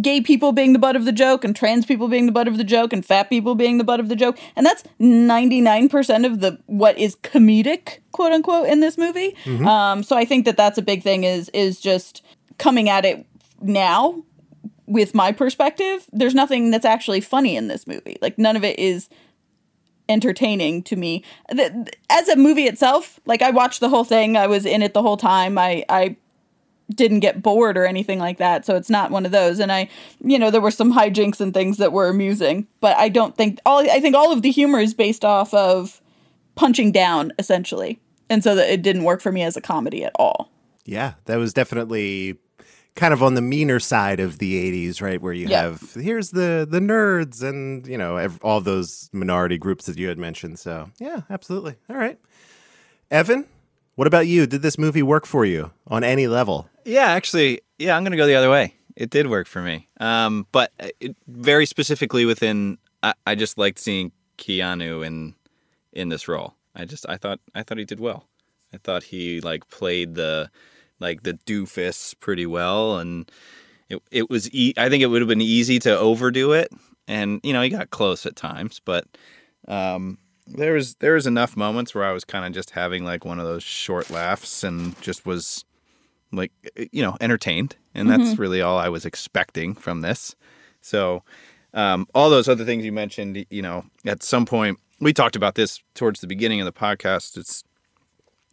gay 0.00 0.20
people 0.20 0.52
being 0.52 0.72
the 0.72 0.78
butt 0.78 0.96
of 0.96 1.04
the 1.04 1.12
joke 1.12 1.44
and 1.44 1.54
trans 1.54 1.86
people 1.86 2.08
being 2.08 2.26
the 2.26 2.32
butt 2.32 2.48
of 2.48 2.56
the 2.56 2.64
joke 2.64 2.92
and 2.92 3.06
fat 3.06 3.28
people 3.30 3.54
being 3.54 3.78
the 3.78 3.84
butt 3.84 4.00
of 4.00 4.08
the 4.08 4.16
joke. 4.16 4.38
And 4.56 4.66
that's 4.66 4.82
99% 5.00 6.26
of 6.26 6.40
the 6.40 6.58
what 6.66 6.98
is 6.98 7.14
comedic 7.16 7.98
quote 8.12 8.32
unquote 8.32 8.68
in 8.68 8.80
this 8.80 8.98
movie. 8.98 9.36
Um, 9.66 10.02
so 10.02 10.16
i 10.16 10.24
think 10.24 10.44
that 10.46 10.56
that's 10.56 10.78
a 10.78 10.82
big 10.82 11.02
thing 11.02 11.24
is 11.24 11.48
is 11.50 11.80
just 11.80 12.22
coming 12.58 12.88
at 12.88 13.04
it 13.04 13.26
now 13.60 14.22
with 14.86 15.14
my 15.14 15.32
perspective 15.32 16.06
there's 16.12 16.34
nothing 16.34 16.70
that's 16.70 16.84
actually 16.84 17.20
funny 17.20 17.56
in 17.56 17.68
this 17.68 17.86
movie. 17.86 18.16
Like 18.20 18.36
none 18.38 18.56
of 18.56 18.64
it 18.64 18.78
is 18.78 19.08
entertaining 20.08 20.82
to 20.82 20.96
me. 20.96 21.24
As 22.10 22.28
a 22.28 22.36
movie 22.36 22.64
itself 22.64 23.20
like 23.26 23.42
i 23.42 23.50
watched 23.50 23.80
the 23.80 23.88
whole 23.88 24.04
thing. 24.04 24.36
I 24.36 24.46
was 24.48 24.66
in 24.66 24.82
it 24.82 24.92
the 24.92 25.02
whole 25.02 25.16
time. 25.16 25.56
I 25.56 25.84
i 25.88 26.16
didn't 26.90 27.20
get 27.20 27.40
bored 27.42 27.76
or 27.78 27.84
anything 27.86 28.18
like 28.18 28.38
that 28.38 28.66
so 28.66 28.76
it's 28.76 28.90
not 28.90 29.10
one 29.10 29.24
of 29.24 29.32
those 29.32 29.58
and 29.58 29.72
i 29.72 29.88
you 30.22 30.38
know 30.38 30.50
there 30.50 30.60
were 30.60 30.70
some 30.70 30.92
hijinks 30.92 31.40
and 31.40 31.54
things 31.54 31.78
that 31.78 31.92
were 31.92 32.08
amusing 32.08 32.66
but 32.80 32.96
i 32.98 33.08
don't 33.08 33.36
think 33.36 33.58
all 33.64 33.78
i 33.90 34.00
think 34.00 34.14
all 34.14 34.30
of 34.32 34.42
the 34.42 34.50
humor 34.50 34.78
is 34.80 34.92
based 34.92 35.24
off 35.24 35.52
of 35.54 36.00
punching 36.56 36.92
down 36.92 37.32
essentially 37.38 37.98
and 38.28 38.44
so 38.44 38.54
that 38.54 38.70
it 38.70 38.82
didn't 38.82 39.04
work 39.04 39.20
for 39.22 39.32
me 39.32 39.42
as 39.42 39.56
a 39.56 39.60
comedy 39.60 40.04
at 40.04 40.12
all 40.16 40.50
yeah, 40.86 41.14
that 41.24 41.36
was 41.36 41.54
definitely 41.54 42.36
kind 42.94 43.14
of 43.14 43.22
on 43.22 43.32
the 43.32 43.40
meaner 43.40 43.80
side 43.80 44.20
of 44.20 44.36
the 44.36 44.86
80s, 44.86 45.00
right? 45.00 45.18
Where 45.18 45.32
you 45.32 45.48
Yeah. 45.48 45.62
have 45.62 45.94
here's 45.94 46.32
the 46.32 46.66
the 46.70 46.78
nerds 46.78 47.42
and, 47.42 47.86
you 47.86 47.96
know, 47.96 48.16
ev- 48.18 48.38
all 48.42 48.60
those 48.60 49.08
minority 49.10 49.56
groups 49.56 49.86
that 49.86 49.96
you 49.96 50.08
had 50.08 50.18
mentioned. 50.18 50.58
So, 50.58 50.90
yeah, 51.00 51.22
absolutely. 51.30 51.76
All 51.88 51.96
right. 51.96 52.18
Evan, 53.10 53.46
what 53.94 54.06
about 54.06 54.26
you? 54.26 54.46
Did 54.46 54.60
this 54.60 54.76
movie 54.76 55.02
work 55.02 55.24
for 55.24 55.46
you 55.46 55.70
on 55.86 56.04
any 56.04 56.26
level? 56.26 56.68
Yeah, 56.84 57.06
actually, 57.06 57.60
yeah, 57.78 57.96
I'm 57.96 58.04
going 58.04 58.12
to 58.12 58.16
go 58.16 58.26
the 58.26 58.34
other 58.34 58.50
way. 58.50 58.74
It 58.96 59.10
did 59.10 59.26
work 59.26 59.46
for 59.46 59.60
me. 59.60 59.88
Um, 59.98 60.46
but 60.52 60.72
it, 61.00 61.16
very 61.26 61.66
specifically 61.66 62.24
within, 62.24 62.78
I, 63.02 63.14
I 63.26 63.34
just 63.34 63.58
liked 63.58 63.78
seeing 63.78 64.12
Keanu 64.38 65.04
in 65.04 65.34
in 65.92 66.08
this 66.08 66.28
role. 66.28 66.54
I 66.74 66.84
just, 66.84 67.08
I 67.08 67.16
thought, 67.16 67.38
I 67.54 67.62
thought 67.62 67.78
he 67.78 67.84
did 67.84 68.00
well. 68.00 68.26
I 68.72 68.78
thought 68.78 69.04
he 69.04 69.40
like 69.40 69.68
played 69.68 70.14
the 70.16 70.50
like 70.98 71.22
the 71.22 71.34
doofus 71.46 72.14
pretty 72.18 72.46
well, 72.46 72.98
and 72.98 73.30
it 73.88 74.02
it 74.10 74.30
was. 74.30 74.52
E- 74.52 74.74
I 74.76 74.88
think 74.88 75.02
it 75.02 75.06
would 75.06 75.22
have 75.22 75.28
been 75.28 75.40
easy 75.40 75.78
to 75.80 75.96
overdo 75.96 76.52
it, 76.52 76.72
and 77.06 77.40
you 77.42 77.52
know 77.52 77.62
he 77.62 77.68
got 77.68 77.90
close 77.90 78.26
at 78.26 78.34
times, 78.34 78.80
but 78.84 79.06
um, 79.68 80.18
there 80.46 80.74
was 80.74 80.96
there 80.96 81.14
was 81.14 81.26
enough 81.26 81.56
moments 81.56 81.94
where 81.94 82.04
I 82.04 82.12
was 82.12 82.24
kind 82.24 82.44
of 82.44 82.52
just 82.52 82.70
having 82.70 83.04
like 83.04 83.24
one 83.24 83.38
of 83.38 83.46
those 83.46 83.62
short 83.62 84.10
laughs 84.10 84.64
and 84.64 85.00
just 85.00 85.24
was 85.24 85.64
like 86.36 86.52
you 86.92 87.02
know 87.02 87.16
entertained 87.20 87.76
and 87.94 88.10
that's 88.10 88.38
really 88.38 88.60
all 88.60 88.78
i 88.78 88.88
was 88.88 89.04
expecting 89.06 89.74
from 89.74 90.00
this. 90.00 90.34
So 90.80 91.22
um, 91.72 92.06
all 92.14 92.30
those 92.30 92.48
other 92.48 92.64
things 92.64 92.84
you 92.84 92.92
mentioned 92.92 93.46
you 93.50 93.62
know 93.62 93.84
at 94.04 94.22
some 94.22 94.46
point 94.46 94.78
we 95.00 95.12
talked 95.12 95.36
about 95.36 95.54
this 95.54 95.80
towards 95.94 96.20
the 96.20 96.26
beginning 96.26 96.60
of 96.60 96.66
the 96.66 96.72
podcast. 96.72 97.36
It's 97.36 97.64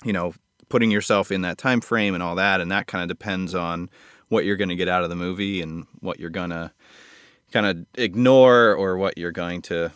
you 0.03 0.13
know 0.13 0.33
putting 0.69 0.91
yourself 0.91 1.31
in 1.31 1.41
that 1.41 1.57
time 1.57 1.81
frame 1.81 2.13
and 2.13 2.23
all 2.23 2.35
that 2.35 2.61
and 2.61 2.71
that 2.71 2.87
kind 2.87 3.01
of 3.03 3.09
depends 3.09 3.53
on 3.53 3.89
what 4.29 4.45
you're 4.45 4.55
going 4.55 4.69
to 4.69 4.75
get 4.75 4.87
out 4.87 5.03
of 5.03 5.09
the 5.09 5.15
movie 5.15 5.61
and 5.61 5.85
what 5.99 6.19
you're 6.19 6.29
going 6.29 6.49
to 6.49 6.71
kind 7.51 7.65
of 7.65 7.85
ignore 7.95 8.73
or 8.73 8.97
what 8.97 9.17
you're 9.17 9.31
going 9.31 9.61
to 9.61 9.91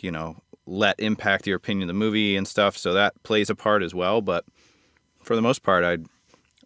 you 0.00 0.10
know 0.10 0.36
let 0.66 0.98
impact 0.98 1.46
your 1.46 1.56
opinion 1.56 1.88
of 1.88 1.94
the 1.94 1.98
movie 1.98 2.36
and 2.36 2.48
stuff. 2.48 2.76
So 2.76 2.94
that 2.94 3.22
plays 3.22 3.50
a 3.50 3.54
part 3.54 3.82
as 3.82 3.94
well 3.94 4.20
but 4.22 4.44
for 5.22 5.36
the 5.36 5.42
most 5.42 5.62
part 5.62 5.84
i 5.84 5.98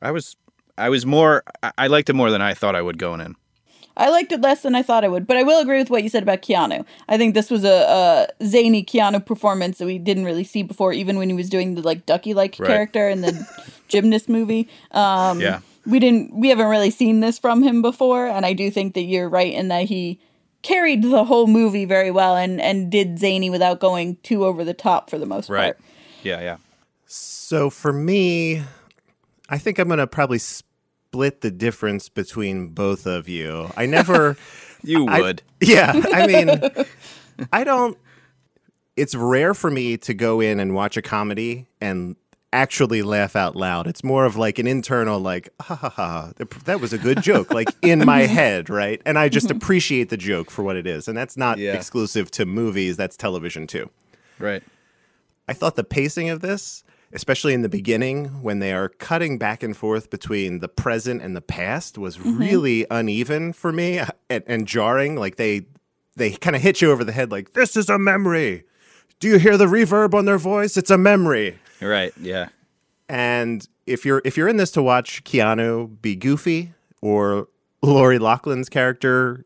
I 0.03 0.11
was 0.13 0.37
I 0.81 0.89
was 0.89 1.05
more 1.07 1.43
I- 1.63 1.73
I 1.79 1.87
liked 1.87 2.09
it 2.11 2.15
more 2.15 2.31
than 2.31 2.43
I 2.43 2.55
thought 2.55 2.75
I 2.75 2.83
would 2.83 2.99
going 2.99 3.21
in. 3.21 3.37
I 3.97 4.09
liked 4.09 4.33
it 4.33 4.41
less 4.41 4.63
than 4.63 4.75
I 4.75 4.83
thought 4.83 5.05
I 5.05 5.09
would, 5.09 5.27
but 5.27 5.37
I 5.37 5.43
will 5.43 5.61
agree 5.61 5.77
with 5.79 5.91
what 5.91 6.03
you 6.03 6.09
said 6.09 6.23
about 6.23 6.41
Keanu. 6.41 6.87
I 7.09 7.19
think 7.19 7.35
this 7.35 7.51
was 7.51 7.65
a, 7.65 8.29
a 8.41 8.45
zany 8.47 8.83
Keanu 8.83 9.25
performance 9.25 9.77
that 9.79 9.85
we 9.87 9.99
didn't 9.99 10.25
really 10.25 10.45
see 10.45 10.63
before, 10.63 10.93
even 10.95 11.19
when 11.19 11.29
he 11.29 11.35
was 11.35 11.51
doing 11.51 11.75
the 11.75 11.83
like 11.83 12.07
ducky 12.07 12.33
like 12.33 12.57
Right. 12.59 12.67
character 12.69 13.09
in 13.09 13.21
the 13.21 13.47
gymnast 13.89 14.29
movie. 14.29 14.69
Um, 14.93 15.41
Yeah. 15.41 15.61
we 15.85 15.99
didn't 15.99 16.35
we 16.35 16.49
haven't 16.49 16.69
really 16.69 16.91
seen 16.91 17.21
this 17.21 17.39
from 17.39 17.63
him 17.63 17.83
before, 17.83 18.27
and 18.27 18.47
I 18.47 18.53
do 18.55 18.71
think 18.71 18.95
that 18.95 19.03
you're 19.03 19.29
right 19.29 19.53
in 19.53 19.69
that 19.69 19.85
he 19.85 20.19
carried 20.63 21.03
the 21.03 21.25
whole 21.25 21.47
movie 21.47 21.85
very 21.85 22.11
well 22.11 22.37
and 22.37 22.61
and 22.61 22.91
did 22.91 23.19
zany 23.19 23.51
without 23.51 23.81
going 23.81 24.17
too 24.23 24.45
over 24.45 24.65
the 24.65 24.75
top 24.75 25.11
for 25.11 25.19
the 25.19 25.27
most 25.27 25.49
part. 25.49 25.79
Yeah, 26.23 26.41
yeah. 26.41 26.57
So 27.07 27.71
for 27.71 27.93
me, 27.93 28.63
I 29.49 29.59
think 29.59 29.79
I'm 29.79 29.89
going 29.89 29.99
to 29.99 30.07
probably 30.07 30.39
split 31.11 31.41
the 31.41 31.51
difference 31.51 32.09
between 32.09 32.69
both 32.69 33.05
of 33.05 33.29
you. 33.29 33.71
I 33.77 33.87
never. 33.87 34.37
You 34.83 35.07
I- 35.09 35.21
would. 35.21 35.43
yeah, 35.61 35.93
I 36.11 36.27
mean, 36.27 36.59
I 37.53 37.65
don't. 37.65 37.99
It's 38.97 39.15
rare 39.15 39.53
for 39.53 39.71
me 39.71 39.99
to 39.99 40.15
go 40.15 40.41
in 40.41 40.59
and 40.59 40.75
watch 40.75 40.97
a 40.97 41.03
comedy 41.03 41.67
and 41.83 42.17
actually 42.51 43.03
laugh 43.03 43.37
out 43.37 43.57
loud. 43.57 43.87
It's 43.87 44.03
more 44.03 44.25
of 44.25 44.37
like 44.37 44.59
an 44.59 44.67
internal, 44.67 45.21
like, 45.21 45.51
ha 45.61 45.75
ha 45.75 45.91
ha, 45.91 46.33
that 46.65 46.81
was 46.81 46.95
a 46.95 46.99
good 46.99 47.21
joke, 47.23 47.53
like 47.53 47.69
in 47.83 48.07
my 48.07 48.21
head, 48.39 48.71
right? 48.71 49.03
And 49.05 49.19
I 49.19 49.29
just 49.29 49.49
mm-hmm. 49.49 49.59
appreciate 49.59 50.09
the 50.09 50.17
joke 50.17 50.51
for 50.51 50.63
what 50.63 50.77
it 50.77 50.87
is. 50.87 51.09
And 51.09 51.15
that's 51.19 51.37
not 51.37 51.59
Yeah. 51.59 51.75
exclusive 51.75 52.31
to 52.31 52.47
movies, 52.47 52.97
that's 52.97 53.19
television 53.19 53.67
too. 53.67 53.91
right. 54.39 54.63
I 55.47 55.53
thought 55.53 55.77
the 55.77 55.85
pacing 55.85 56.31
of 56.31 56.41
this, 56.41 56.85
especially 57.13 57.55
in 57.55 57.63
the 57.63 57.69
beginning 57.69 58.27
when 58.43 58.59
they 58.61 58.73
are 58.73 58.89
cutting 58.89 59.39
back 59.39 59.63
and 59.63 59.77
forth 59.77 60.11
between 60.11 60.61
the 60.61 60.69
present 60.69 61.23
and 61.23 61.35
the 61.35 61.41
past, 61.41 61.99
was 61.99 62.17
mm-hmm. 62.17 62.39
really 62.39 62.87
uneven 62.91 63.53
for 63.53 63.73
me 63.73 63.99
uh, 63.99 64.07
and, 64.29 64.45
and 64.47 64.67
jarring. 64.67 65.17
Like 65.17 65.37
they 65.37 65.67
they 66.17 66.33
kind 66.33 66.57
of 66.57 66.63
hit 66.63 66.81
you 66.81 66.91
over 66.91 67.05
the 67.05 67.13
head 67.13 67.31
like 67.31 67.53
this 67.53 67.77
is 67.77 67.89
a 67.89 67.99
memory. 67.99 68.65
Do 69.19 69.29
you 69.29 69.39
hear 69.39 69.57
the 69.57 69.67
reverb 69.67 70.15
on 70.15 70.25
their 70.25 70.39
voice? 70.39 70.77
It's 70.77 70.91
a 70.91 70.99
memory. 70.99 71.59
Right. 71.81 72.13
Yeah. 72.21 72.49
And 73.09 73.67
if 73.87 74.05
you're 74.05 74.23
if 74.25 74.37
you're 74.37 74.49
in 74.49 74.57
this 74.57 74.71
to 74.73 74.83
watch 74.83 75.25
Keanu 75.25 76.01
be 76.01 76.15
goofy 76.15 76.73
or 77.01 77.49
Lori 77.83 78.19
Loughlin's 78.19 78.69
character 78.69 79.45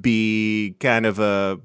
be 0.00 0.76
kind 0.78 1.06
of 1.06 1.18
a 1.18 1.58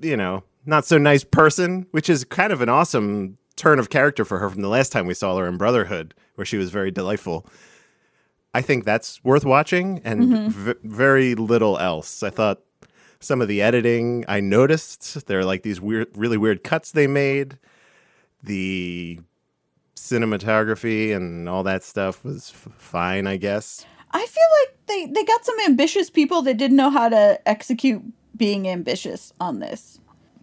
you 0.00 0.16
know 0.16 0.44
not 0.64 0.84
so 0.84 0.96
nice 0.96 1.24
person, 1.24 1.86
which 1.90 2.08
is 2.08 2.24
kind 2.24 2.52
of 2.52 2.60
an 2.60 2.68
awesome 2.68 3.36
turn 3.62 3.78
of 3.78 3.90
character 3.90 4.24
for 4.24 4.40
her 4.40 4.50
from 4.50 4.60
the 4.60 4.68
last 4.68 4.90
time 4.90 5.06
we 5.06 5.14
saw 5.14 5.36
her 5.36 5.46
in 5.46 5.56
Brotherhood, 5.56 6.14
where 6.34 6.44
she 6.44 6.56
was 6.56 6.70
very 6.70 6.90
delightful. 6.90 7.46
I 8.52 8.60
think 8.60 8.84
that's 8.84 9.22
worth 9.22 9.44
watching, 9.44 10.00
and 10.02 10.24
mm-hmm. 10.24 10.48
v- 10.48 10.74
very 10.82 11.36
little 11.36 11.78
else. 11.78 12.24
I 12.24 12.30
thought 12.30 12.58
some 13.20 13.40
of 13.40 13.46
the 13.46 13.62
editing 13.62 14.24
I 14.26 14.40
noticed 14.40 15.28
there 15.28 15.38
are 15.38 15.44
like 15.44 15.62
these 15.62 15.80
weird, 15.80 16.08
really 16.16 16.36
weird 16.36 16.64
cuts 16.64 16.90
they 16.90 17.06
made. 17.06 17.56
The 18.42 19.20
cinematography 19.94 21.14
and 21.14 21.48
all 21.48 21.62
that 21.62 21.84
stuff 21.84 22.24
was 22.24 22.50
f- 22.52 22.72
fine, 22.76 23.28
I 23.28 23.36
guess. 23.36 23.86
I 24.10 24.26
feel 24.26 24.42
like 24.60 24.76
they 24.86 25.06
they 25.12 25.24
got 25.24 25.44
some 25.44 25.60
ambitious 25.64 26.10
people 26.10 26.42
that 26.42 26.56
didn't 26.56 26.76
know 26.76 26.90
how 26.90 27.08
to 27.08 27.40
execute 27.46 28.02
being 28.36 28.66
ambitious 28.68 29.32
on 29.38 29.60
this. 29.60 30.00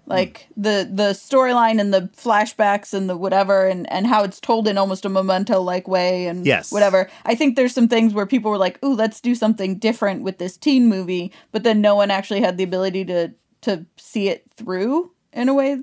Hmm. 0.10 0.14
Like 0.16 0.48
the 0.58 0.90
the 0.92 1.12
storyline 1.12 1.80
and 1.80 1.94
the 1.94 2.10
flashbacks 2.18 2.94
and 2.94 3.10
the 3.10 3.16
whatever 3.16 3.68
and 3.68 3.90
and 3.92 4.08
how 4.08 4.24
it's 4.24 4.40
told 4.40 4.68
in 4.68 4.78
almost 4.78 5.06
a 5.06 5.10
memento 5.10 5.62
like 5.62 5.88
way 5.88 6.26
and 6.26 6.46
Yes. 6.46 6.72
whatever. 6.72 7.10
I 7.26 7.36
think 7.36 7.56
there's 7.56 7.74
some 7.74 7.88
things 7.88 8.14
where 8.14 8.26
people 8.26 8.50
were 8.52 8.58
like, 8.58 8.84
"Ooh, 8.84 8.96
let's 8.96 9.22
do 9.22 9.36
something 9.36 9.78
different 9.78 10.24
with 10.24 10.40
this 10.40 10.58
teen 10.58 10.88
movie," 10.88 11.32
but 11.52 11.64
then 11.64 11.80
no 11.82 11.96
one 11.96 12.10
actually 12.12 12.42
had 12.42 12.58
the 12.58 12.64
ability 12.64 13.06
to 13.06 13.32
to 13.62 13.86
see 13.98 14.30
it 14.30 14.46
through 14.56 15.12
in 15.32 15.48
a 15.48 15.54
way. 15.54 15.78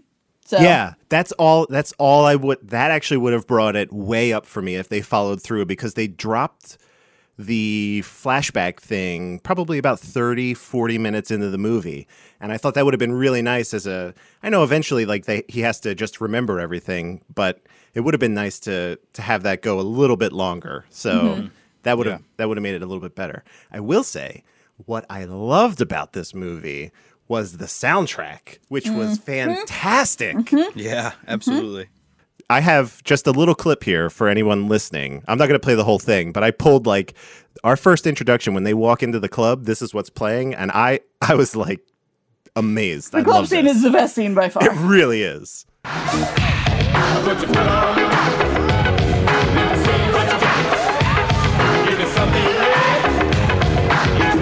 So 0.44 0.58
Yeah, 0.58 0.94
that's 1.08 1.32
all. 1.32 1.66
That's 1.68 1.92
all 1.98 2.24
I 2.24 2.36
would. 2.36 2.58
That 2.62 2.90
actually 2.90 3.16
would 3.18 3.32
have 3.32 3.46
brought 3.46 3.74
it 3.76 3.92
way 3.92 4.32
up 4.32 4.46
for 4.46 4.62
me 4.62 4.76
if 4.76 4.88
they 4.88 5.02
followed 5.02 5.42
through 5.42 5.66
because 5.66 5.94
they 5.94 6.06
dropped 6.06 6.78
the 7.38 8.02
flashback 8.04 8.80
thing 8.80 9.38
probably 9.40 9.76
about 9.76 10.00
30 10.00 10.54
40 10.54 10.98
minutes 10.98 11.30
into 11.30 11.50
the 11.50 11.58
movie. 11.58 12.06
And 12.40 12.52
i 12.52 12.56
thought 12.56 12.74
that 12.74 12.84
would 12.84 12.94
have 12.94 12.98
been 12.98 13.12
really 13.12 13.42
nice 13.42 13.74
as 13.74 13.86
a 13.86 14.14
i 14.42 14.48
know 14.48 14.62
eventually 14.62 15.06
like 15.06 15.26
they 15.26 15.42
he 15.48 15.60
has 15.60 15.80
to 15.80 15.94
just 15.94 16.20
remember 16.20 16.60
everything 16.60 17.22
but 17.34 17.60
it 17.96 18.00
would 18.00 18.12
have 18.12 18.20
been 18.20 18.34
nice 18.34 18.60
to 18.60 18.98
to 19.14 19.22
have 19.22 19.42
that 19.42 19.62
go 19.62 19.80
a 19.80 19.82
little 19.82 20.18
bit 20.18 20.32
longer. 20.32 20.84
So 20.90 21.12
mm-hmm. 21.12 21.46
that 21.82 21.96
would 21.96 22.06
have 22.06 22.22
that 22.36 22.46
would 22.46 22.58
have 22.58 22.62
made 22.62 22.74
it 22.74 22.82
a 22.82 22.86
little 22.86 23.00
bit 23.00 23.16
better. 23.16 23.42
I 23.72 23.80
will 23.80 24.04
say 24.04 24.44
what 24.84 25.06
i 25.08 25.24
loved 25.24 25.80
about 25.80 26.12
this 26.12 26.34
movie 26.34 26.92
was 27.28 27.56
the 27.56 27.64
soundtrack 27.64 28.58
which 28.68 28.90
was 28.90 29.18
mm-hmm. 29.18 29.54
fantastic. 29.56 30.36
Mm-hmm. 30.36 30.78
Yeah, 30.78 31.12
absolutely. 31.26 31.88
I 32.48 32.60
have 32.60 33.02
just 33.02 33.26
a 33.26 33.32
little 33.32 33.56
clip 33.56 33.82
here 33.82 34.08
for 34.08 34.28
anyone 34.28 34.68
listening. 34.68 35.24
I'm 35.26 35.36
not 35.36 35.48
going 35.48 35.58
to 35.58 35.64
play 35.64 35.74
the 35.74 35.82
whole 35.82 35.98
thing, 35.98 36.30
but 36.30 36.44
I 36.44 36.52
pulled 36.52 36.86
like 36.86 37.14
our 37.64 37.76
first 37.76 38.06
introduction 38.06 38.54
when 38.54 38.62
they 38.62 38.74
walk 38.74 39.02
into 39.02 39.18
the 39.18 39.28
club. 39.28 39.64
This 39.64 39.82
is 39.82 39.92
what's 39.92 40.10
playing, 40.10 40.54
and 40.54 40.70
I 40.70 41.00
I 41.20 41.34
was 41.34 41.56
like 41.56 41.80
amazed. 42.54 43.12
The 43.12 43.18
I 43.18 43.22
club 43.24 43.46
scene 43.48 43.64
this. 43.64 43.78
is 43.78 43.82
the 43.82 43.90
best 43.90 44.14
scene 44.14 44.34
by 44.34 44.48
far. 44.48 44.64
It 44.64 44.72
really 44.78 45.22
is. 45.22 45.66
Put 45.82 47.38
your 47.40 47.48
foot 47.48 47.56
on. 47.56 47.96
Give 51.86 51.98
me 51.98 52.06
something 52.14 52.44
red. 52.44 53.02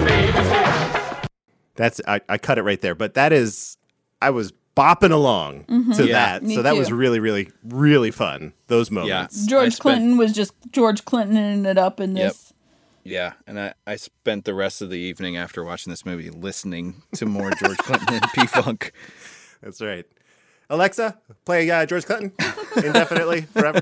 Baby, 0.07 1.27
That's 1.75 2.01
I, 2.07 2.21
I 2.29 2.37
cut 2.37 2.57
it 2.57 2.63
right 2.63 2.79
there, 2.81 2.95
but 2.95 3.15
that 3.15 3.33
is 3.33 3.77
I 4.21 4.29
was 4.29 4.53
bopping 4.75 5.11
along 5.11 5.65
to 5.95 6.05
Yeah. 6.05 6.11
that, 6.13 6.41
Mm-hmm. 6.43 6.53
So 6.55 6.61
that 6.63 6.75
was 6.75 6.91
really 6.91 7.19
really 7.19 7.49
really 7.63 8.11
fun. 8.11 8.53
Those 8.67 8.91
moments. 8.91 9.45
I 9.45 9.49
George 9.49 9.73
spent- 9.73 9.81
Clinton 9.81 10.17
was 10.17 10.33
just 10.33 10.53
George 10.71 11.05
Clintoning 11.05 11.65
it 11.65 11.77
up 11.77 11.99
in 11.99 12.15
Yep. 12.15 12.31
this. 12.31 12.53
Yeah, 13.07 13.33
and 13.45 13.59
I, 13.59 13.73
I 13.85 13.97
spent 13.97 14.45
the 14.45 14.55
rest 14.55 14.81
of 14.81 14.89
the 14.89 14.97
evening 14.97 15.37
after 15.37 15.63
watching 15.63 15.91
this 15.91 16.07
movie 16.07 16.31
listening 16.31 17.03
to 17.15 17.27
more 17.27 17.51
George 17.51 17.77
Clinton 17.77 18.15
and 18.15 18.23
P 18.33 18.47
Funk. 18.47 18.91
That's 19.61 19.79
right. 19.79 20.05
Alexa, 20.71 21.15
play 21.45 21.69
uh, 21.69 21.85
George 21.85 22.05
Clinton 22.05 22.31
indefinitely 22.83 23.41
forever. 23.41 23.81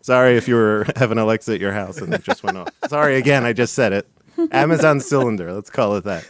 Sorry 0.00 0.38
if 0.38 0.48
you 0.48 0.54
were 0.54 0.86
having 0.96 1.18
Alexa 1.18 1.52
at 1.52 1.60
your 1.60 1.72
house 1.72 1.98
and 1.98 2.14
it 2.14 2.22
just 2.24 2.42
went 2.42 2.56
off. 2.56 2.68
Sorry 2.88 3.16
again, 3.16 3.44
I 3.44 3.52
just 3.52 3.74
said 3.74 3.92
it. 3.92 4.08
Amazon 4.52 5.00
cylinder, 5.00 5.52
let's 5.52 5.68
call 5.68 5.96
it 5.96 6.04
that. 6.04 6.24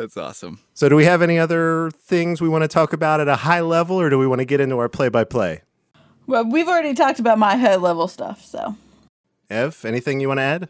That's 0.00 0.16
awesome. 0.16 0.60
So, 0.74 0.88
do 0.88 0.96
we 0.96 1.04
have 1.04 1.22
any 1.22 1.38
other 1.38 1.90
things 1.90 2.40
we 2.40 2.48
want 2.48 2.62
to 2.62 2.68
talk 2.68 2.92
about 2.92 3.20
at 3.20 3.28
a 3.28 3.36
high 3.36 3.60
level, 3.60 4.00
or 4.00 4.08
do 4.10 4.18
we 4.18 4.26
want 4.26 4.40
to 4.40 4.44
get 4.44 4.60
into 4.60 4.78
our 4.78 4.88
play-by-play? 4.88 5.62
Well, 6.26 6.44
we've 6.44 6.68
already 6.68 6.94
talked 6.94 7.18
about 7.18 7.38
my 7.38 7.56
high 7.56 7.76
level 7.76 8.06
stuff, 8.06 8.44
so 8.44 8.76
Ev, 9.50 9.84
anything 9.84 10.20
you 10.20 10.28
want 10.28 10.38
to 10.38 10.42
add? 10.42 10.68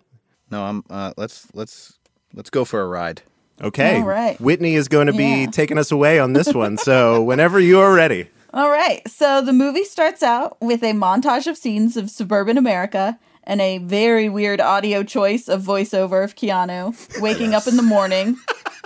No, 0.50 0.62
I'm. 0.64 0.84
Uh, 0.88 1.12
let's 1.16 1.46
let's 1.54 1.98
let's 2.32 2.48
go 2.48 2.64
for 2.64 2.80
a 2.80 2.86
ride. 2.86 3.22
Okay. 3.60 3.96
All 4.00 4.06
right. 4.06 4.40
Whitney 4.40 4.76
is 4.76 4.86
going 4.88 5.08
to 5.08 5.12
be 5.12 5.42
Yeah. 5.42 5.46
taking 5.50 5.78
us 5.78 5.90
away 5.90 6.18
on 6.20 6.32
this 6.32 6.54
one. 6.54 6.78
So, 6.78 7.22
whenever 7.30 7.58
you 7.58 7.80
are 7.80 7.92
ready. 7.92 8.28
All 8.54 8.70
right. 8.70 9.06
So 9.08 9.42
the 9.42 9.52
movie 9.52 9.84
starts 9.84 10.22
out 10.22 10.56
with 10.62 10.82
a 10.82 10.92
montage 10.92 11.46
of 11.46 11.56
scenes 11.58 11.96
of 11.98 12.08
suburban 12.08 12.56
America 12.56 13.18
and 13.44 13.60
a 13.60 13.78
very 13.78 14.28
weird 14.28 14.60
audio 14.60 15.02
choice 15.02 15.48
of 15.48 15.62
voiceover 15.62 16.24
of 16.24 16.34
Keanu 16.36 17.20
waking 17.20 17.52
up 17.54 17.66
in 17.66 17.76
the 17.76 17.82
morning. 17.82 18.38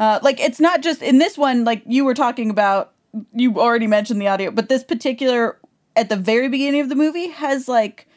Uh, 0.00 0.18
like 0.22 0.40
it's 0.40 0.58
not 0.58 0.80
just 0.80 1.02
in 1.02 1.18
this 1.18 1.36
one, 1.36 1.64
like 1.64 1.82
you 1.84 2.06
were 2.06 2.14
talking 2.14 2.48
about, 2.48 2.94
you 3.34 3.60
already 3.60 3.86
mentioned 3.86 4.18
the 4.18 4.28
audio, 4.28 4.50
but 4.50 4.70
this 4.70 4.82
particular 4.82 5.58
at 5.94 6.08
the 6.08 6.16
very 6.16 6.48
beginning 6.48 6.80
of 6.80 6.88
the 6.88 6.94
movie 6.94 7.28
has 7.28 7.68
like 7.68 8.08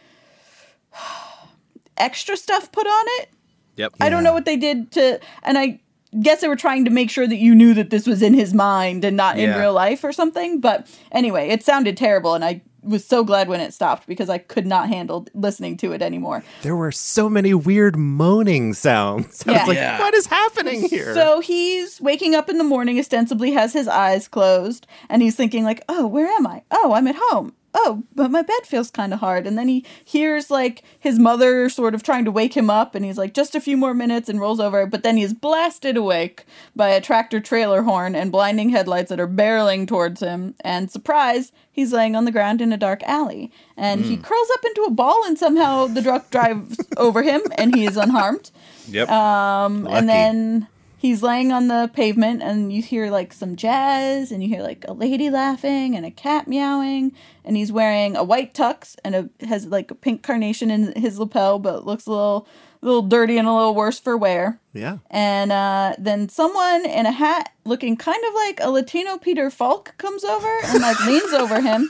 extra 1.98 2.38
stuff 2.38 2.72
put 2.72 2.88
on 2.88 3.06
it. 3.20 3.30
Yep. 3.76 3.96
I 4.00 4.10
don't 4.10 4.24
know 4.24 4.32
what 4.32 4.46
they 4.46 4.56
did 4.56 4.94
to, 4.94 5.20
and 5.44 5.58
I 5.58 5.82
guess 6.22 6.40
they 6.40 6.48
were 6.48 6.56
trying 6.56 6.86
to 6.86 6.92
make 6.92 7.10
sure 7.10 7.28
that 7.28 7.36
you 7.36 7.54
knew 7.54 7.74
that 7.74 7.90
this 7.90 8.08
was 8.08 8.22
in 8.22 8.34
his 8.34 8.54
mind 8.54 9.04
and 9.04 9.18
not 9.18 9.38
in 9.38 9.50
real 9.60 9.74
life 9.74 10.06
or 10.06 10.14
something. 10.14 10.62
But 10.62 10.88
anyway, 11.12 11.50
it 11.50 11.64
sounded 11.64 11.98
terrible, 11.98 12.34
and 12.34 12.46
I 12.46 12.62
was 12.84 13.06
so 13.06 13.24
glad 13.24 13.48
when 13.48 13.60
it 13.62 13.74
stopped 13.74 14.08
because 14.08 14.30
I 14.30 14.38
could 14.38 14.66
not 14.66 14.90
handle 14.90 15.26
listening 15.34 15.78
to 15.78 15.92
it 15.94 16.02
anymore. 16.02 16.44
There 16.62 16.76
were 16.76 16.92
so 16.92 17.30
many 17.30 17.54
weird 17.54 17.96
moaning 17.98 18.74
sounds. 18.74 19.44
I 19.48 19.52
Yeah. 19.52 19.58
was 19.60 19.68
like, 19.68 19.76
Yeah. 19.78 20.00
what 20.00 20.14
is 20.14 20.26
happening 20.28 20.88
here? 20.90 21.14
So 21.14 21.40
he's 21.40 22.00
waking 22.02 22.36
up 22.36 22.50
in 22.50 22.58
the 22.58 22.64
morning, 22.64 23.00
ostensibly 23.00 23.52
has 23.52 23.74
his 23.74 23.88
eyes 23.88 24.28
closed, 24.28 24.86
and 25.10 25.22
he's 25.22 25.36
thinking 25.36 25.64
like, 25.64 25.84
"Oh, 25.90 26.06
where 26.08 26.28
am 26.28 26.46
I? 26.48 26.64
Oh, 26.72 26.94
I'm 26.94 27.08
at 27.08 27.16
home. 27.18 27.54
Oh, 27.74 28.04
but 28.14 28.30
my 28.32 28.42
bed 28.42 28.66
feels 28.66 28.92
kind 28.92 29.14
of 29.14 29.20
hard." 29.20 29.48
And 29.48 29.58
then 29.58 29.68
he 29.68 29.86
hears 30.04 30.52
like 30.52 30.84
his 31.00 31.18
mother 31.20 31.70
sort 31.70 31.96
of 31.96 32.04
trying 32.04 32.26
to 32.26 32.32
wake 32.32 32.56
him 32.56 32.70
up, 32.70 32.96
and 32.96 33.04
he's 33.06 33.18
like, 33.18 33.34
"Just 33.34 33.56
a 33.56 33.62
few 33.62 33.78
more 33.78 33.94
minutes," 33.94 34.30
and 34.30 34.40
rolls 34.40 34.60
over. 34.60 34.86
But 34.86 35.04
then 35.04 35.18
he's 35.18 35.34
blasted 35.34 35.98
awake 35.98 36.46
by 36.76 36.90
a 36.90 37.02
tractor 37.02 37.40
trailer 37.40 37.84
horn 37.84 38.16
and 38.16 38.32
blinding 38.32 38.70
headlights 38.70 39.10
that 39.10 39.20
are 39.20 39.28
barreling 39.28 39.88
towards 39.88 40.22
him. 40.22 40.56
And 40.62 40.92
surprise, 40.92 41.52
he's 41.72 41.92
laying 41.94 42.16
on 42.16 42.26
the 42.26 42.32
ground 42.32 42.62
in 42.62 42.72
a 42.74 42.78
dark 42.78 43.02
alley, 43.04 43.52
and 43.78 44.06
he 44.06 44.18
curls 44.18 44.48
up 44.54 44.64
into 44.66 44.84
a 44.84 44.92
ball, 44.92 45.24
and 45.26 45.38
somehow 45.38 45.88
the 45.88 46.02
truck 46.02 46.30
drives 46.30 46.78
over 46.98 47.24
him, 47.24 47.42
and 47.58 47.76
he 47.76 47.86
is 47.86 47.98
unharmed. 47.98 48.52
Yep. 48.88 49.10
Um, 49.10 49.84
Lucky. 49.84 49.96
and 49.96 50.10
then 50.10 50.68
he's 51.04 51.22
laying 51.22 51.52
on 51.52 51.68
the 51.68 51.92
pavement, 51.94 52.42
and 52.42 52.72
you 52.72 52.82
hear 52.82 53.12
like 53.12 53.34
some 53.34 53.58
jazz, 53.58 54.32
and 54.32 54.42
you 54.42 54.48
hear 54.48 54.64
like 54.64 54.86
a 54.88 54.94
lady 54.94 55.30
laughing 55.30 55.98
and 55.98 56.06
a 56.06 56.12
cat 56.12 56.48
meowing, 56.48 57.12
and 57.44 57.58
he's 57.58 57.74
wearing 57.74 58.16
a 58.16 58.24
white 58.24 58.54
tux 58.54 58.96
and 59.04 59.14
a 59.14 59.30
has 59.46 59.66
like 59.68 59.92
a 59.92 59.96
pink 59.96 60.24
carnation 60.24 60.72
in 60.72 60.94
his 60.94 61.20
lapel, 61.20 61.60
but 61.60 61.86
looks 61.86 62.08
a 62.08 62.12
little 62.12 62.48
little 62.80 63.02
dirty 63.02 63.38
and 63.38 63.48
a 63.48 63.54
little 63.54 63.76
worse 63.76 64.00
for 64.00 64.18
wear. 64.18 64.62
yeah. 64.74 65.00
And 65.10 65.52
uh, 65.52 65.96
then 66.00 66.30
someone 66.30 66.86
in 66.86 67.06
a 67.06 67.12
hat 67.12 67.52
looking 67.66 67.98
kind 67.98 68.24
of 68.26 68.34
like 68.34 68.60
a 68.62 68.70
Latino 68.72 69.18
Peter 69.18 69.50
Falk 69.50 69.98
comes 69.98 70.24
over 70.24 70.54
and 70.66 70.82
like 70.82 71.00
leans 71.06 71.34
over 71.34 71.62
him 71.62 71.90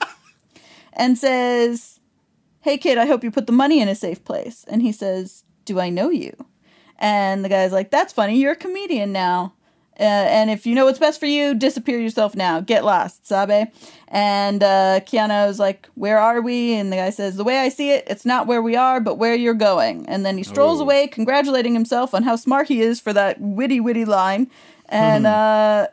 and 0.93 1.17
says, 1.17 1.99
Hey 2.61 2.77
kid, 2.77 2.97
I 2.97 3.05
hope 3.05 3.23
you 3.23 3.29
put 3.29 3.45
the 3.45 3.53
money 3.53 3.79
in 3.79 3.87
a 3.87 3.95
safe 3.95 4.23
place. 4.23 4.65
And 4.67 4.81
he 4.81 4.91
says, 4.91 5.43
Do 5.65 5.79
I 5.79 5.89
know 5.89 6.09
you? 6.09 6.33
And 7.03 7.43
the 7.43 7.49
guy's 7.49 7.73
like, 7.73 7.91
That's 7.91 8.13
funny. 8.13 8.37
You're 8.39 8.53
a 8.53 8.55
comedian 8.55 9.11
now. 9.11 9.53
Uh, 9.99 10.03
and 10.03 10.49
if 10.49 10.65
you 10.65 10.73
know 10.73 10.85
what's 10.85 10.97
best 10.97 11.19
for 11.19 11.27
you, 11.27 11.53
disappear 11.53 11.99
yourself 11.99 12.35
now. 12.35 12.59
Get 12.61 12.83
lost, 12.83 13.27
Sabe. 13.27 13.67
And 14.07 14.63
uh, 14.63 15.01
Keanu's 15.01 15.59
like, 15.59 15.87
Where 15.95 16.17
are 16.17 16.41
we? 16.41 16.73
And 16.75 16.91
the 16.91 16.95
guy 16.95 17.09
says, 17.09 17.35
The 17.35 17.43
way 17.43 17.59
I 17.59 17.67
see 17.69 17.91
it, 17.91 18.05
it's 18.07 18.25
not 18.25 18.47
where 18.47 18.61
we 18.61 18.75
are, 18.77 18.99
but 19.01 19.17
where 19.19 19.35
you're 19.35 19.53
going. 19.53 20.07
And 20.07 20.25
then 20.25 20.37
he 20.37 20.43
strolls 20.43 20.79
Oh. 20.79 20.83
away, 20.83 21.07
congratulating 21.07 21.73
himself 21.73 22.13
on 22.13 22.23
how 22.23 22.37
smart 22.37 22.69
he 22.69 22.81
is 22.81 22.99
for 23.01 23.11
that 23.13 23.39
witty, 23.41 23.79
witty 23.81 24.05
line. 24.05 24.49
And 24.89 25.27
uh, 25.27 25.87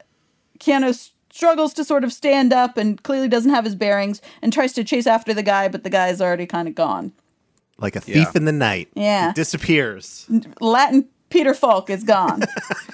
Keanu 0.61 1.11
struggles 1.33 1.75
to 1.75 1.85
sort 1.85 2.05
of 2.05 2.13
stand 2.13 2.53
up 2.53 2.77
and 2.77 3.03
clearly 3.03 3.29
doesn't 3.29 3.51
have 3.53 3.65
his 3.65 3.75
bearings 3.75 4.23
and 4.43 4.53
tries 4.53 4.73
to 4.75 4.85
chase 4.85 5.07
after 5.07 5.35
the 5.35 5.43
guy, 5.43 5.69
but 5.69 5.83
the 5.85 5.91
guy's 5.91 6.21
already 6.21 6.47
kind 6.47 6.69
of 6.69 6.75
gone. 6.75 7.13
Like 7.81 7.97
a 7.97 8.01
thief 8.01 8.17
Yeah. 8.17 8.33
in 8.35 8.45
the 8.45 8.53
night. 8.53 8.89
Yeah. 8.95 9.29
He 9.29 9.33
disappears. 9.35 10.27
Latin 10.61 11.09
Peter 11.31 11.55
Falk 11.55 11.91
is 11.91 12.05
gone. 12.05 12.43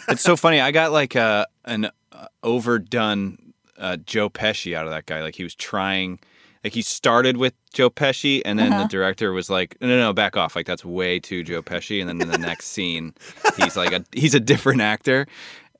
It's 0.08 0.22
so 0.22 0.36
funny. 0.36 0.60
I 0.60 0.70
got 0.70 0.92
like 0.92 1.16
a 1.16 1.46
an 1.64 1.86
uh, 2.12 2.26
overdone 2.44 3.38
uh, 3.76 3.96
Joe 3.96 4.30
Pesci 4.30 4.74
out 4.76 4.84
of 4.86 4.92
that 4.92 5.06
guy. 5.06 5.20
Like 5.22 5.34
he 5.34 5.42
was 5.42 5.54
trying. 5.54 6.20
Like 6.62 6.72
he 6.72 6.82
started 6.82 7.36
with 7.36 7.54
Joe 7.74 7.90
Pesci, 7.90 8.40
and 8.44 8.56
then 8.58 8.72
Uh-huh. 8.72 8.82
the 8.84 8.88
director 8.88 9.32
was 9.32 9.50
like, 9.50 9.76
"No, 9.80 9.88
no, 9.88 9.98
no, 9.98 10.12
back 10.12 10.36
off! 10.36 10.54
Like 10.56 10.66
that's 10.66 10.84
way 10.84 11.18
too 11.20 11.42
Joe 11.42 11.60
Pesci." 11.62 12.00
And 12.00 12.08
then 12.08 12.20
in 12.22 12.28
the 12.30 12.38
next 12.38 12.68
scene, 12.68 13.14
he's 13.56 13.76
like, 13.76 13.92
a, 13.92 14.04
he's 14.12 14.34
a 14.34 14.40
different 14.40 14.80
actor, 14.80 15.26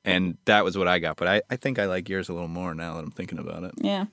and 0.05 0.37
that 0.45 0.63
was 0.65 0.77
what 0.77 0.87
I 0.89 0.99
got. 0.99 1.15
But 1.17 1.27
I, 1.29 1.41
I 1.49 1.55
think 1.55 1.79
I 1.79 1.85
like 1.85 2.07
yours 2.09 2.27
a 2.29 2.33
little 2.33 2.47
more 2.49 2.73
now 2.75 2.95
that 2.95 3.03
I'm 3.03 3.11
thinking 3.11 3.39
about 3.39 3.63
it. 3.63 3.71
yeah. 3.81 4.05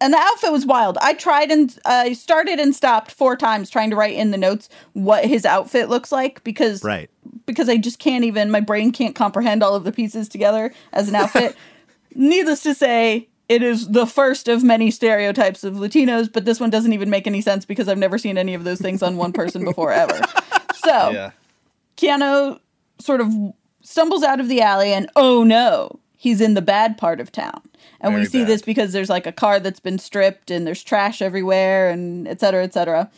And 0.00 0.12
the 0.12 0.18
outfit 0.18 0.52
was 0.52 0.64
wild. 0.64 0.96
I 1.00 1.14
tried 1.14 1.50
and 1.50 1.76
I 1.84 2.12
started 2.12 2.60
and 2.60 2.74
stopped 2.74 3.10
four 3.10 3.36
times 3.36 3.68
trying 3.68 3.90
to 3.90 3.96
write 3.96 4.14
in 4.14 4.30
the 4.30 4.38
notes 4.38 4.68
what 4.92 5.24
his 5.24 5.44
outfit 5.44 5.88
looks 5.88 6.12
like 6.12 6.42
because 6.44 6.84
Right. 6.84 7.10
because 7.46 7.68
I 7.68 7.76
just 7.78 7.98
can't 7.98 8.24
even 8.24 8.50
my 8.50 8.60
brain 8.60 8.92
can't 8.92 9.14
comprehend 9.16 9.62
all 9.62 9.74
of 9.74 9.82
the 9.84 9.90
pieces 9.92 10.28
together 10.28 10.72
as 10.92 11.08
an 11.08 11.14
outfit. 11.16 11.56
Needless 12.14 12.62
to 12.62 12.74
say, 12.74 13.28
it 13.48 13.62
is 13.62 13.88
the 13.88 14.06
first 14.06 14.46
of 14.46 14.62
many 14.62 14.90
stereotypes 14.90 15.64
of 15.64 15.74
Latinos, 15.74 16.32
but 16.32 16.44
this 16.44 16.60
one 16.60 16.70
doesn't 16.70 16.92
even 16.92 17.10
make 17.10 17.26
any 17.26 17.40
sense 17.40 17.64
because 17.64 17.88
I've 17.88 17.98
never 17.98 18.18
seen 18.18 18.38
any 18.38 18.54
of 18.54 18.62
those 18.64 18.80
things 18.80 19.02
on 19.02 19.16
one 19.16 19.32
person 19.32 19.64
before 19.64 19.92
ever. 19.92 20.20
So 20.74 21.10
Yeah. 21.10 21.30
Keanu 21.96 22.60
sort 23.00 23.20
of 23.20 23.32
stumbles 23.82 24.22
out 24.22 24.38
of 24.40 24.48
the 24.48 24.60
alley 24.62 24.92
and 24.92 25.10
oh 25.16 25.42
no, 25.42 25.98
he's 26.20 26.40
in 26.40 26.52
the 26.54 26.60
bad 26.60 26.98
part 26.98 27.20
of 27.20 27.30
town. 27.32 27.62
And 28.00 28.12
we 28.14 28.24
see 28.26 28.40
bad. 28.40 28.48
this 28.48 28.62
because 28.62 28.92
there's 28.92 29.08
like 29.08 29.26
a 29.26 29.32
car 29.32 29.60
that's 29.60 29.78
been 29.80 29.98
stripped 30.00 30.50
and 30.50 30.66
there's 30.66 30.82
trash 30.82 31.22
everywhere 31.22 31.88
and 31.90 32.26
et 32.28 32.40
cetera, 32.40 32.64
et 32.64 32.74
cetera. 32.74 33.08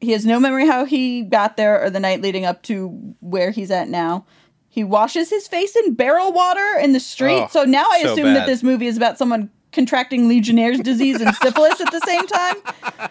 He 0.00 0.12
has 0.12 0.26
no 0.26 0.38
memory 0.38 0.66
how 0.66 0.84
he 0.84 1.22
got 1.22 1.56
there 1.56 1.82
or 1.82 1.88
the 1.88 1.98
night 1.98 2.20
leading 2.20 2.44
up 2.44 2.62
to 2.64 2.88
where 3.20 3.50
he's 3.50 3.70
at 3.70 3.88
now. 3.88 4.26
He 4.68 4.84
washes 4.84 5.30
his 5.30 5.48
face 5.48 5.74
in 5.74 5.94
barrel 5.94 6.30
water 6.32 6.78
in 6.78 6.92
the 6.92 7.00
street. 7.00 7.40
Oh, 7.44 7.48
so 7.50 7.64
now 7.64 7.86
I 7.90 8.02
so 8.02 8.12
assume 8.12 8.34
that 8.34 8.46
this 8.46 8.62
movie 8.62 8.86
is 8.86 8.98
about 8.98 9.16
someone 9.16 9.50
contracting 9.72 10.28
Legionnaire's 10.28 10.80
disease 10.80 11.20
and 11.22 11.34
syphilis 11.36 11.80
at 11.80 11.90
the 11.90 12.00
same 12.00 12.26
time. 12.26 12.56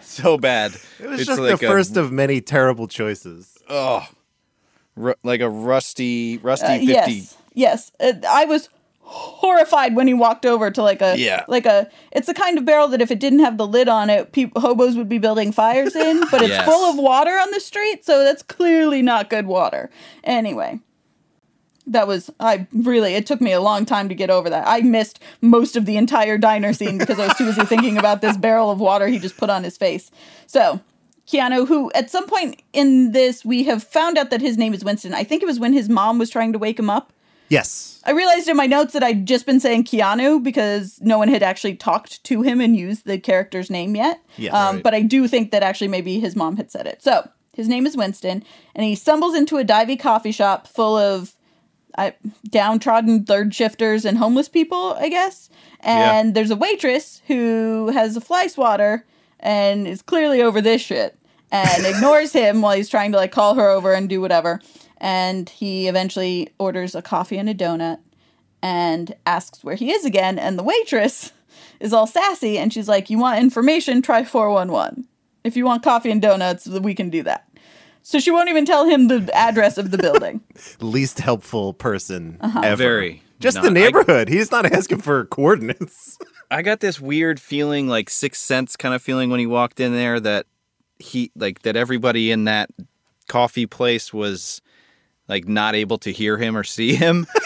So 0.02 0.38
bad. 0.38 0.72
It 1.00 1.06
was 1.08 1.20
it's 1.20 1.26
just 1.28 1.40
like 1.40 1.58
the 1.58 1.66
a- 1.66 1.68
first 1.68 1.96
of 1.96 2.10
many 2.12 2.40
terrible 2.40 2.86
choices. 2.86 3.58
oh, 3.68 4.06
ru- 4.94 5.14
like 5.24 5.40
a 5.40 5.50
rusty, 5.50 6.38
rusty 6.38 6.66
Uh, 6.66 6.78
fifty. 6.78 7.12
yes, 7.12 7.36
yes. 7.54 7.92
Uh, 8.00 8.12
I 8.28 8.44
was 8.46 8.68
horrified 9.08 9.94
when 9.94 10.06
he 10.08 10.14
walked 10.14 10.44
over 10.44 10.70
to 10.70 10.82
like 10.82 11.00
a 11.00 11.16
Yeah. 11.16 11.44
like 11.48 11.64
a. 11.64 11.88
It's 12.12 12.26
the 12.26 12.34
kind 12.34 12.58
of 12.58 12.64
barrel 12.64 12.88
that 12.88 13.00
if 13.00 13.10
it 13.10 13.20
didn't 13.20 13.38
have 13.38 13.56
the 13.56 13.66
lid 13.66 13.88
on 13.88 14.10
it, 14.10 14.34
hobos 14.56 14.96
would 14.96 15.08
be 15.08 15.18
building 15.18 15.52
fires 15.52 15.94
in. 15.94 16.20
But 16.30 16.42
it's 16.42 16.50
Yes. 16.50 16.64
full 16.68 16.90
of 16.90 16.96
water 16.98 17.30
on 17.30 17.50
the 17.52 17.60
street, 17.60 18.04
so 18.04 18.24
that's 18.24 18.42
clearly 18.42 19.02
not 19.02 19.30
good 19.30 19.46
water. 19.46 19.90
Anyway. 20.24 20.80
That 21.88 22.08
was 22.08 22.30
I 22.40 22.66
really 22.72 23.14
it 23.14 23.26
took 23.26 23.40
me 23.40 23.52
a 23.52 23.60
long 23.60 23.86
time 23.86 24.08
to 24.08 24.14
get 24.16 24.28
over 24.28 24.50
that. 24.50 24.64
I 24.66 24.80
missed 24.80 25.20
most 25.40 25.76
of 25.76 25.86
the 25.86 25.96
entire 25.96 26.36
diner 26.36 26.72
scene 26.72 26.98
because 26.98 27.20
I 27.20 27.28
was 27.28 27.36
too 27.36 27.44
busy 27.46 27.64
thinking 27.64 27.96
about 27.96 28.20
this 28.22 28.36
barrel 28.36 28.72
of 28.72 28.80
water 28.80 29.06
he 29.06 29.20
just 29.20 29.36
put 29.36 29.50
on 29.50 29.62
his 29.62 29.76
face. 29.76 30.10
So, 30.48 30.80
Keanu, 31.28 31.68
who 31.68 31.92
at 31.94 32.10
some 32.10 32.26
point 32.26 32.60
in 32.72 33.12
this 33.12 33.44
we 33.44 33.62
have 33.64 33.84
found 33.84 34.18
out 34.18 34.30
that 34.30 34.40
his 34.40 34.58
name 34.58 34.74
is 34.74 34.84
Winston. 34.84 35.14
I 35.14 35.22
think 35.22 35.44
it 35.44 35.46
was 35.46 35.60
when 35.60 35.72
his 35.72 35.88
mom 35.88 36.18
was 36.18 36.28
trying 36.28 36.52
to 36.54 36.58
wake 36.58 36.76
him 36.80 36.90
up. 36.90 37.12
Yes. 37.48 38.00
I 38.04 38.12
realized 38.12 38.48
in 38.48 38.56
my 38.56 38.66
notes 38.66 38.92
that 38.92 39.02
I'd 39.02 39.26
just 39.26 39.46
been 39.46 39.60
saying 39.60 39.84
Keanu 39.84 40.42
because 40.42 40.98
no 41.00 41.18
one 41.18 41.28
had 41.28 41.42
actually 41.42 41.74
talked 41.74 42.22
to 42.24 42.42
him 42.42 42.60
and 42.60 42.76
used 42.76 43.04
the 43.04 43.18
character's 43.18 43.70
name 43.70 43.96
yet. 43.96 44.20
Yes. 44.36 44.54
um, 44.54 44.76
Right. 44.76 44.82
But 44.84 44.94
I 44.94 45.02
do 45.02 45.26
think 45.28 45.50
that 45.50 45.62
actually 45.62 45.88
maybe 45.88 46.20
his 46.20 46.36
mom 46.36 46.56
had 46.56 46.70
said 46.70 46.86
it. 46.86 47.02
So 47.02 47.28
his 47.54 47.68
name 47.68 47.86
is 47.86 47.96
Winston, 47.96 48.44
and 48.74 48.84
he 48.84 48.94
stumbles 48.94 49.34
into 49.34 49.58
a 49.58 49.64
divey 49.64 49.98
coffee 49.98 50.32
shop 50.32 50.66
full 50.66 50.96
of 50.96 51.34
uh, 51.96 52.10
downtrodden 52.50 53.24
third 53.24 53.54
shifters 53.54 54.04
and 54.04 54.18
homeless 54.18 54.48
people, 54.48 54.94
I 54.98 55.08
guess. 55.08 55.48
And 55.80 56.34
there's 56.34 56.50
a 56.50 56.56
waitress 56.56 57.22
who 57.26 57.88
has 57.88 58.16
a 58.16 58.20
fly 58.20 58.48
swatter 58.48 59.06
and 59.40 59.86
is 59.88 60.02
clearly 60.02 60.42
over 60.42 60.60
this 60.60 60.82
shit 60.82 61.16
and 61.50 61.86
ignores 61.94 62.32
him 62.32 62.60
while 62.60 62.76
he's 62.76 62.88
trying 62.88 63.12
to 63.12 63.18
like 63.18 63.32
call 63.32 63.54
her 63.54 63.68
over 63.68 63.92
and 63.94 64.08
do 64.08 64.20
whatever. 64.20 64.60
And 65.06 65.48
he 65.48 65.86
eventually 65.86 66.48
orders 66.58 66.96
a 66.96 67.00
coffee 67.02 67.38
and 67.38 67.48
a 67.48 67.54
donut 67.54 67.98
and 68.60 69.14
asks 69.24 69.62
where 69.62 69.76
he 69.76 69.92
is 69.92 70.04
again. 70.04 70.36
And 70.36 70.58
the 70.58 70.64
waitress 70.64 71.32
is 71.80 71.92
all 71.92 72.08
sassy 72.08 72.58
and 72.58 72.72
she's 72.72 72.88
like, 72.88 73.08
You 73.08 73.18
want 73.18 73.38
information? 73.40 74.02
Try 74.02 74.24
411. 74.24 75.06
If 75.44 75.56
you 75.56 75.64
want 75.64 75.84
coffee 75.84 76.10
and 76.10 76.20
donuts, 76.20 76.66
we 76.66 76.92
can 76.94 77.08
do 77.08 77.22
that. 77.22 77.48
So 78.02 78.18
she 78.18 78.30
won't 78.32 78.48
even 78.48 78.64
tell 78.64 78.84
him 78.84 79.06
the 79.08 79.30
address 79.32 79.78
of 79.78 79.92
the 79.92 79.98
building. 79.98 80.40
Least 80.80 81.20
helpful 81.20 81.72
person 81.72 82.38
Uh-huh. 82.40 82.60
ever. 82.64 82.76
Very. 82.76 83.22
Just 83.38 83.56
not- 83.56 83.62
the 83.64 83.70
I- 83.70 83.72
neighborhood. 83.74 84.28
He's 84.28 84.50
not 84.50 84.66
asking 84.66 85.02
for 85.02 85.24
coordinates. 85.26 86.18
I 86.50 86.62
got 86.62 86.80
this 86.80 87.00
weird 87.00 87.38
feeling, 87.40 87.86
like 87.88 88.08
Sixth 88.10 88.42
Sense 88.42 88.76
kind 88.76 88.94
of 88.94 89.02
feeling 89.02 89.30
when 89.30 89.38
he 89.40 89.46
walked 89.46 89.78
in 89.80 89.92
there 89.92 90.18
that 90.20 90.46
he, 90.98 91.30
like, 91.36 91.62
that 91.62 91.76
everybody 91.76 92.30
in 92.32 92.44
that 92.44 92.70
coffee 93.28 93.66
place 93.66 94.12
was 94.14 94.62
like 95.28 95.48
not 95.48 95.74
able 95.74 95.98
to 95.98 96.12
hear 96.12 96.36
him 96.38 96.56
or 96.56 96.64
see 96.64 96.94
him. 96.94 97.26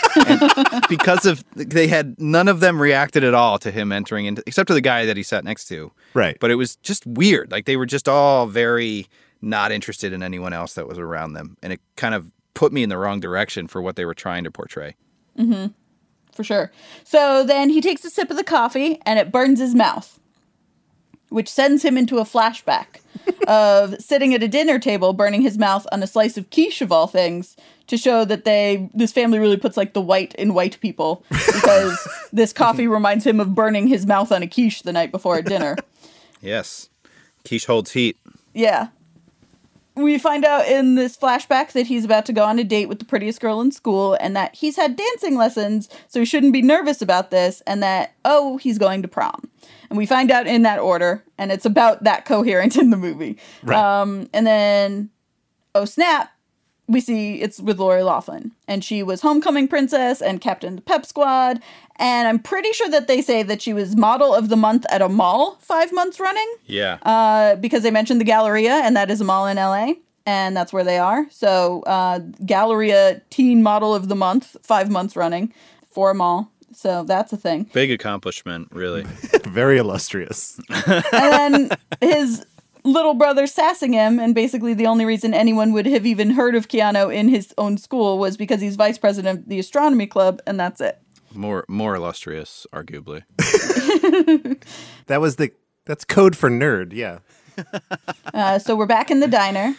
Because 0.88 1.24
of, 1.24 1.44
they 1.54 1.86
had, 1.86 2.20
none 2.20 2.48
of 2.48 2.58
them 2.58 2.82
reacted 2.82 3.22
at 3.22 3.32
all 3.32 3.58
to 3.60 3.70
him 3.70 3.92
entering 3.92 4.26
into, 4.26 4.42
except 4.44 4.68
for 4.68 4.74
the 4.74 4.80
guy 4.80 5.04
that 5.04 5.16
he 5.16 5.22
sat 5.22 5.44
next 5.44 5.66
to. 5.66 5.92
Right. 6.14 6.36
But 6.40 6.50
it 6.50 6.56
was 6.56 6.74
just 6.76 7.06
weird. 7.06 7.52
Like, 7.52 7.64
they 7.64 7.76
were 7.76 7.86
just 7.86 8.08
all 8.08 8.48
very 8.48 9.06
not 9.40 9.70
interested 9.70 10.12
in 10.12 10.22
anyone 10.22 10.52
else 10.52 10.74
that 10.74 10.88
was 10.88 10.98
around 10.98 11.34
them. 11.34 11.56
And 11.62 11.72
it 11.72 11.80
kind 11.96 12.14
of 12.14 12.30
put 12.54 12.72
me 12.72 12.82
in 12.82 12.88
the 12.88 12.98
wrong 12.98 13.20
direction 13.20 13.66
for 13.66 13.80
what 13.80 13.96
they 13.96 14.04
were 14.04 14.14
trying 14.14 14.44
to 14.44 14.50
portray. 14.50 14.96
Mm-hmm. 15.38 15.72
For 16.34 16.44
sure. 16.44 16.70
So 17.04 17.44
then 17.44 17.70
he 17.70 17.80
takes 17.80 18.04
a 18.04 18.10
sip 18.10 18.30
of 18.30 18.36
the 18.36 18.44
coffee 18.44 19.00
and 19.06 19.18
it 19.18 19.32
burns 19.32 19.60
his 19.60 19.74
mouth, 19.74 20.19
which 21.30 21.48
sends 21.48 21.82
him 21.82 21.96
into 21.96 22.18
a 22.18 22.24
flashback 22.24 23.00
of 23.48 24.00
sitting 24.00 24.34
at 24.34 24.42
a 24.42 24.48
dinner 24.48 24.78
table, 24.78 25.12
burning 25.12 25.42
his 25.42 25.56
mouth 25.58 25.86
on 25.90 26.02
a 26.02 26.06
slice 26.06 26.36
of 26.36 26.50
quiche 26.50 26.82
of 26.82 26.92
all 26.92 27.06
things, 27.06 27.56
to 27.86 27.96
show 27.96 28.24
that 28.24 28.44
they 28.44 28.88
this 28.94 29.10
family 29.10 29.40
really 29.40 29.56
puts 29.56 29.76
like 29.76 29.94
the 29.94 30.00
white 30.00 30.32
in 30.36 30.54
white 30.54 30.78
people 30.80 31.24
because 31.28 32.06
this 32.32 32.52
coffee 32.52 32.86
reminds 32.86 33.26
him 33.26 33.40
of 33.40 33.54
burning 33.54 33.88
his 33.88 34.06
mouth 34.06 34.30
on 34.30 34.42
a 34.42 34.46
quiche 34.46 34.82
the 34.82 34.92
night 34.92 35.10
before 35.10 35.38
a 35.38 35.42
dinner. 35.42 35.76
Yes. 36.42 36.88
Quiche 37.44 37.66
holds 37.66 37.92
heat. 37.92 38.16
Yeah. 38.54 38.88
We 39.94 40.18
find 40.18 40.42
out 40.42 40.66
in 40.66 40.94
this 40.94 41.14
flashback 41.14 41.72
that 41.72 41.86
he's 41.86 42.06
about 42.06 42.24
to 42.26 42.32
go 42.32 42.44
on 42.44 42.58
a 42.58 42.64
date 42.64 42.88
with 42.88 42.98
the 42.98 43.04
prettiest 43.04 43.40
girl 43.42 43.60
in 43.60 43.72
school 43.72 44.16
and 44.20 44.34
that 44.36 44.54
he's 44.54 44.76
had 44.76 44.96
dancing 44.96 45.36
lessons, 45.36 45.90
so 46.08 46.20
he 46.20 46.24
shouldn't 46.24 46.54
be 46.54 46.62
nervous 46.62 47.02
about 47.02 47.30
this, 47.30 47.60
and 47.66 47.82
that, 47.82 48.14
oh, 48.24 48.56
he's 48.56 48.78
going 48.78 49.02
to 49.02 49.08
prom. 49.08 49.50
And 49.90 49.98
we 49.98 50.06
find 50.06 50.30
out 50.30 50.46
in 50.46 50.62
that 50.62 50.78
order, 50.78 51.22
and 51.36 51.50
it's 51.52 51.66
about 51.66 52.04
that 52.04 52.24
coherent 52.24 52.76
in 52.76 52.90
the 52.90 52.96
movie. 52.96 53.36
Right. 53.62 53.76
Um, 53.76 54.30
and 54.32 54.46
then, 54.46 55.10
oh 55.74 55.84
snap, 55.84 56.30
we 56.86 57.00
see 57.00 57.40
it's 57.40 57.60
with 57.60 57.78
Lori 57.78 58.02
Loughlin. 58.02 58.52
And 58.66 58.82
she 58.84 59.02
was 59.02 59.20
homecoming 59.20 59.68
princess 59.68 60.22
and 60.22 60.40
captain 60.40 60.76
the 60.76 60.82
pep 60.82 61.04
squad. 61.06 61.60
And 61.96 62.26
I'm 62.28 62.38
pretty 62.38 62.72
sure 62.72 62.88
that 62.88 63.06
they 63.08 63.20
say 63.20 63.42
that 63.44 63.60
she 63.62 63.72
was 63.72 63.94
model 63.96 64.34
of 64.34 64.48
the 64.48 64.56
month 64.56 64.86
at 64.90 65.02
a 65.02 65.08
mall 65.08 65.58
five 65.60 65.92
months 65.92 66.18
running 66.18 66.50
Yeah. 66.66 66.98
uh, 67.02 67.56
because 67.56 67.82
they 67.82 67.90
mentioned 67.90 68.20
the 68.20 68.24
Galleria, 68.24 68.74
and 68.84 68.96
that 68.96 69.10
is 69.10 69.20
a 69.20 69.24
mall 69.24 69.46
in 69.46 69.56
LA, 69.56 69.94
and 70.26 70.56
that's 70.56 70.72
where 70.72 70.84
they 70.84 70.98
are. 70.98 71.26
So, 71.30 71.82
uh, 71.82 72.20
Galleria 72.46 73.22
Teen 73.30 73.62
Model 73.62 73.94
of 73.94 74.08
the 74.08 74.16
Month, 74.16 74.56
five 74.62 74.88
months 74.90 75.14
running 75.16 75.52
for 75.90 76.10
a 76.10 76.14
mall. 76.14 76.50
So 76.72 77.04
that's 77.04 77.32
a 77.32 77.36
thing. 77.36 77.68
Big 77.72 77.90
accomplishment, 77.90 78.68
really. 78.72 79.02
Very 79.44 79.78
illustrious. 79.78 80.60
And 80.68 81.04
then 81.12 81.70
his 82.00 82.44
little 82.84 83.14
brother 83.14 83.46
sassing 83.46 83.92
him, 83.92 84.18
and 84.18 84.34
basically 84.34 84.74
the 84.74 84.86
only 84.86 85.04
reason 85.04 85.34
anyone 85.34 85.72
would 85.72 85.86
have 85.86 86.06
even 86.06 86.30
heard 86.30 86.54
of 86.54 86.68
Keanu 86.68 87.14
in 87.14 87.28
his 87.28 87.52
own 87.58 87.76
school 87.76 88.18
was 88.18 88.36
because 88.36 88.60
he's 88.60 88.76
vice 88.76 88.98
president 88.98 89.40
of 89.40 89.48
the 89.48 89.58
astronomy 89.58 90.06
club, 90.06 90.40
and 90.46 90.58
that's 90.58 90.80
it. 90.80 90.98
More 91.34 91.64
more 91.68 91.94
illustrious, 91.94 92.66
arguably. 92.72 93.22
That 95.06 95.20
was 95.20 95.36
the 95.36 95.50
that's 95.86 96.04
code 96.04 96.36
for 96.36 96.48
nerd. 96.48 96.92
Yeah. 96.92 97.18
Uh, 98.32 98.58
so 98.60 98.76
we're 98.76 98.86
back 98.86 99.10
in 99.10 99.18
the 99.20 99.26
diner. 99.26 99.74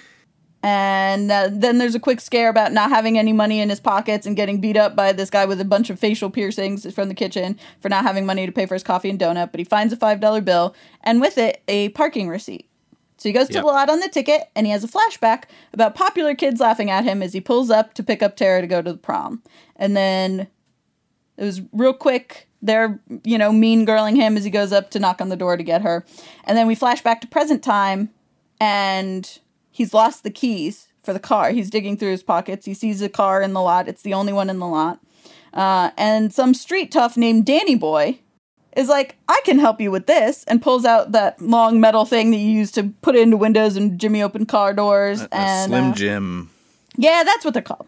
And 0.63 1.32
uh, 1.32 1.50
then 1.52 1.80
there's 1.80 1.95
a 1.95 2.00
quick 2.00 2.21
scare 2.21 2.50
about 2.50 2.71
not 2.71 2.91
having 2.91 3.17
any 3.17 3.34
money 3.34 3.60
in 3.60 3.69
his 3.69 3.80
pockets 3.80 4.28
and 4.28 4.36
getting 4.36 4.62
beat 4.62 4.78
up 4.78 4.95
by 4.95 5.12
this 5.12 5.30
guy 5.32 5.45
with 5.45 5.60
a 5.60 5.65
bunch 5.65 5.89
of 5.89 6.00
facial 6.00 6.30
piercings 6.30 6.91
from 6.93 7.08
the 7.08 7.15
kitchen 7.15 7.58
for 7.80 7.89
not 7.89 8.04
having 8.04 8.26
money 8.26 8.45
to 8.45 8.52
pay 8.52 8.67
for 8.67 8.76
his 8.76 8.84
coffee 8.84 9.10
and 9.10 9.19
donut. 9.19 9.52
But 9.52 9.60
he 9.60 9.63
finds 9.63 9.91
a 9.91 9.97
$5 9.97 10.45
bill 10.45 10.76
and 11.04 11.19
with 11.19 11.38
it, 11.39 11.63
a 11.67 11.89
parking 11.89 12.30
receipt. 12.30 12.67
So 13.17 13.30
he 13.30 13.34
goes 13.34 13.47
to 13.47 13.54
Yep. 13.56 13.63
the 13.63 13.67
lot 13.67 13.89
on 13.89 14.00
the 14.00 14.10
ticket 14.10 14.50
and 14.56 14.65
he 14.67 14.71
has 14.71 14.84
a 14.84 14.88
flashback 14.88 15.43
about 15.74 15.95
popular 15.95 16.36
kids 16.36 16.60
laughing 16.60 16.89
at 16.91 17.04
him 17.06 17.21
as 17.24 17.34
he 17.34 17.41
pulls 17.41 17.69
up 17.69 17.93
to 17.95 18.04
pick 18.04 18.21
up 18.21 18.36
Tara 18.36 18.62
to 18.62 18.67
go 18.67 18.82
to 18.82 18.91
the 18.91 18.97
prom. 18.97 19.41
And 19.76 19.95
then 19.97 20.47
it 21.38 21.43
was 21.43 21.62
real 21.71 21.93
quick. 21.93 22.47
They're, 22.62 23.00
you 23.24 23.39
know, 23.39 23.52
mean 23.52 23.86
girling 23.86 24.15
him 24.15 24.38
as 24.38 24.43
he 24.43 24.52
goes 24.52 24.71
up 24.71 24.91
to 24.91 25.00
knock 25.00 25.21
on 25.21 25.30
the 25.30 25.36
door 25.36 25.58
to 25.58 25.63
get 25.63 25.82
her. 25.82 26.06
And 26.43 26.56
then 26.56 26.67
we 26.67 26.76
flash 26.76 27.02
back 27.02 27.21
to 27.21 27.28
present 27.28 27.63
time 27.63 28.10
and 28.60 29.39
he's 29.72 29.94
lost 29.94 30.24
the 30.24 30.30
keys 30.30 30.88
for 31.04 31.14
the 31.14 31.20
car. 31.20 31.52
He's 31.52 31.70
digging 31.70 31.98
through 31.98 32.12
his 32.12 32.24
pockets. 32.24 32.66
He 32.66 32.74
sees 32.74 33.02
a 33.02 33.10
car 33.10 33.42
in 33.42 33.54
the 33.54 33.62
lot. 33.62 33.88
It's 33.88 34.04
the 34.04 34.14
only 34.14 34.34
one 34.34 34.50
in 34.50 34.60
the 34.60 34.68
lot. 34.68 35.00
Uh, 35.54 35.92
and 35.98 36.34
some 36.34 36.54
street 36.54 36.92
tough 36.92 37.18
named 37.18 37.46
Danny 37.46 37.76
Boy 37.76 38.20
is 38.76 38.88
like, 38.88 39.18
I 39.28 39.42
can 39.44 39.60
help 39.60 39.82
you 39.82 39.92
with 39.92 40.08
this, 40.08 40.46
and 40.46 40.62
pulls 40.62 40.86
out 40.86 41.12
that 41.12 41.42
long 41.42 41.82
metal 41.82 42.06
thing 42.06 42.32
that 42.32 42.38
you 42.38 42.52
use 42.52 42.72
to 42.72 42.84
put 43.02 43.16
into 43.16 43.36
windows 43.36 43.76
and 43.76 44.00
Jimmy 44.00 44.22
open 44.24 44.46
car 44.46 44.74
doors. 44.74 45.22
A 45.22 45.36
and 45.36 45.70
Slim 45.70 45.92
uh, 45.92 45.94
Jim. 45.94 46.50
yeah, 46.96 47.24
that's 47.26 47.44
what 47.44 47.54
they're 47.54 47.64
called. 47.64 47.88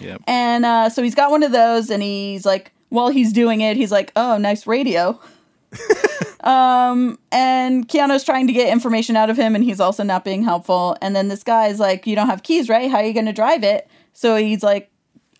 Yep. 0.00 0.22
And 0.26 0.64
uh, 0.64 0.90
so 0.90 1.02
he's 1.02 1.14
got 1.14 1.30
one 1.30 1.42
of 1.42 1.52
those, 1.52 1.90
and 1.90 2.02
he's 2.02 2.44
like, 2.44 2.72
while 2.90 3.08
he's 3.08 3.32
doing 3.32 3.60
it, 3.60 3.76
he's 3.76 3.92
like, 3.92 4.12
"Oh, 4.16 4.38
nice 4.38 4.66
radio." 4.66 5.20
um, 6.40 7.18
and 7.32 7.88
Keanu's 7.88 8.24
trying 8.24 8.46
to 8.46 8.52
get 8.52 8.72
information 8.72 9.16
out 9.16 9.30
of 9.30 9.36
him, 9.36 9.54
and 9.54 9.64
he's 9.64 9.80
also 9.80 10.02
not 10.02 10.24
being 10.24 10.42
helpful. 10.42 10.96
And 11.02 11.14
then 11.14 11.28
this 11.28 11.42
guy's 11.42 11.80
like, 11.80 12.06
"You 12.06 12.16
don't 12.16 12.28
have 12.28 12.42
keys, 12.42 12.68
right? 12.68 12.90
How 12.90 12.98
are 12.98 13.04
you 13.04 13.12
going 13.12 13.26
to 13.26 13.32
drive 13.32 13.64
it?" 13.64 13.88
So 14.12 14.36
he's 14.36 14.62
like, 14.62 14.90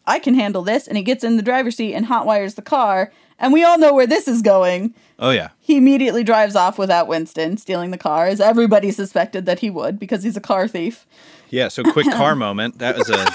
"I 0.07 0.19
can 0.19 0.35
handle 0.35 0.63
this," 0.63 0.87
and 0.87 0.97
he 0.97 1.03
gets 1.03 1.25
in 1.25 1.37
the 1.37 1.43
driver's 1.43 1.77
seat 1.77 1.95
and 1.95 2.07
hotwires 2.07 2.55
the 2.55 2.63
car. 2.63 3.13
And 3.39 3.53
we 3.53 3.63
all 3.63 3.79
know 3.79 3.95
where 3.95 4.07
this 4.07 4.27
is 4.27 4.43
going. 4.43 4.95
Oh 5.19 5.31
yeah. 5.31 5.51
He 5.61 5.77
immediately 5.77 6.25
drives 6.25 6.57
off 6.57 6.79
without 6.79 7.07
Winston, 7.07 7.57
stealing 7.57 7.91
the 7.91 7.99
car, 7.99 8.27
as 8.27 8.41
everybody 8.41 8.91
suspected 8.91 9.47
that 9.47 9.61
he 9.61 9.71
would 9.71 9.99
because 9.99 10.23
he's 10.23 10.37
a 10.37 10.41
car 10.41 10.67
thief. 10.67 11.07
Yeah, 11.51 11.69
so 11.69 11.83
quick 11.83 12.11
car 12.11 12.35
moment. 12.37 12.79
That 12.79 12.99
was 12.99 13.09
a 13.11 13.27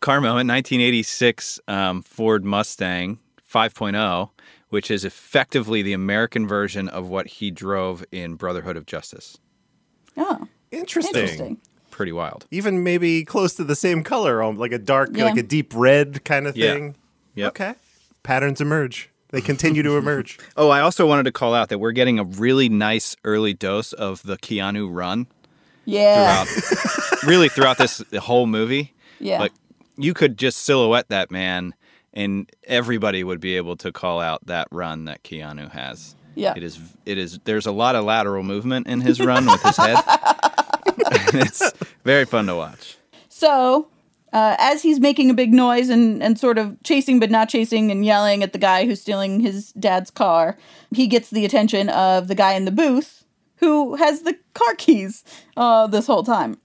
car 0.00 0.20
moment, 0.20 0.48
1986 0.48 1.60
um, 1.68 2.02
Ford 2.02 2.44
Mustang 2.44 3.18
5.0, 3.50 4.30
which 4.70 4.90
is 4.90 5.04
effectively 5.04 5.82
the 5.82 5.92
American 5.92 6.48
version 6.48 6.88
of 6.88 7.08
what 7.08 7.26
he 7.26 7.50
drove 7.50 8.04
in 8.10 8.34
Brotherhood 8.34 8.76
of 8.76 8.86
Justice. 8.86 9.38
Oh, 10.16 10.48
Interesting. 10.70 11.14
interesting. 11.22 11.58
Pretty 11.90 12.12
wild. 12.12 12.46
Even 12.50 12.82
maybe 12.82 13.24
close 13.24 13.54
to 13.54 13.64
the 13.64 13.74
same 13.76 14.02
color, 14.02 14.42
um, 14.42 14.56
like 14.56 14.72
a 14.72 14.78
dark, 14.78 15.10
Yeah. 15.12 15.24
like 15.24 15.36
a 15.36 15.42
deep 15.42 15.72
red 15.74 16.24
kind 16.24 16.46
of 16.46 16.56
Yeah. 16.56 16.72
thing. 16.72 16.96
Yep. 17.34 17.48
Okay. 17.50 17.74
Patterns 18.22 18.60
emerge. 18.60 19.10
They 19.30 19.40
continue 19.40 19.82
to 19.82 19.96
emerge. 19.98 20.38
Oh, 20.56 20.70
I 20.70 20.80
also 20.80 21.06
wanted 21.06 21.24
to 21.24 21.32
call 21.32 21.54
out 21.54 21.68
that 21.68 21.78
we're 21.78 21.92
getting 21.92 22.18
a 22.18 22.24
really 22.24 22.68
nice 22.68 23.16
early 23.24 23.52
dose 23.54 23.92
of 23.92 24.22
the 24.22 24.36
Keanu 24.38 24.88
run 24.90 25.26
Yeah. 25.84 26.44
throughout, 26.44 27.22
really 27.26 27.48
throughout 27.48 27.78
this 27.78 28.02
whole 28.20 28.46
movie. 28.46 28.94
Yeah. 29.18 29.40
Like 29.40 29.52
you 29.96 30.14
could 30.14 30.38
just 30.38 30.58
silhouette 30.58 31.08
that 31.08 31.30
man, 31.30 31.74
and 32.12 32.50
everybody 32.64 33.22
would 33.22 33.40
be 33.40 33.56
able 33.56 33.76
to 33.76 33.92
call 33.92 34.20
out 34.20 34.46
that 34.46 34.68
run 34.70 35.04
that 35.04 35.22
Keanu 35.22 35.70
has. 35.70 36.14
Yeah. 36.34 36.54
It 36.56 36.62
is. 36.62 36.80
It 37.06 37.18
is. 37.18 37.38
There's 37.44 37.66
a 37.66 37.72
lot 37.72 37.96
of 37.96 38.04
lateral 38.04 38.42
movement 38.42 38.86
in 38.86 39.00
his 39.00 39.20
run 39.20 39.46
with 39.46 39.62
his 39.62 39.76
head. 39.76 39.98
it's 41.34 41.72
very 42.04 42.24
fun 42.24 42.46
to 42.46 42.54
watch. 42.54 42.96
So, 43.28 43.88
uh, 44.32 44.56
as 44.58 44.82
he's 44.82 45.00
making 45.00 45.30
a 45.30 45.34
big 45.34 45.52
noise 45.52 45.88
and, 45.88 46.22
and 46.22 46.38
sort 46.38 46.56
of 46.56 46.80
chasing 46.84 47.18
but 47.18 47.30
not 47.30 47.48
chasing 47.48 47.90
and 47.90 48.04
yelling 48.04 48.42
at 48.42 48.52
the 48.52 48.58
guy 48.58 48.86
who's 48.86 49.00
stealing 49.00 49.40
his 49.40 49.72
dad's 49.72 50.10
car, 50.10 50.56
he 50.94 51.06
gets 51.06 51.30
the 51.30 51.44
attention 51.44 51.88
of 51.88 52.28
the 52.28 52.34
guy 52.34 52.52
in 52.52 52.64
the 52.64 52.70
booth 52.70 53.24
who 53.56 53.96
has 53.96 54.22
the 54.22 54.38
car 54.54 54.74
keys 54.76 55.24
uh, 55.56 55.86
this 55.86 56.06
whole 56.06 56.22
time. 56.22 56.58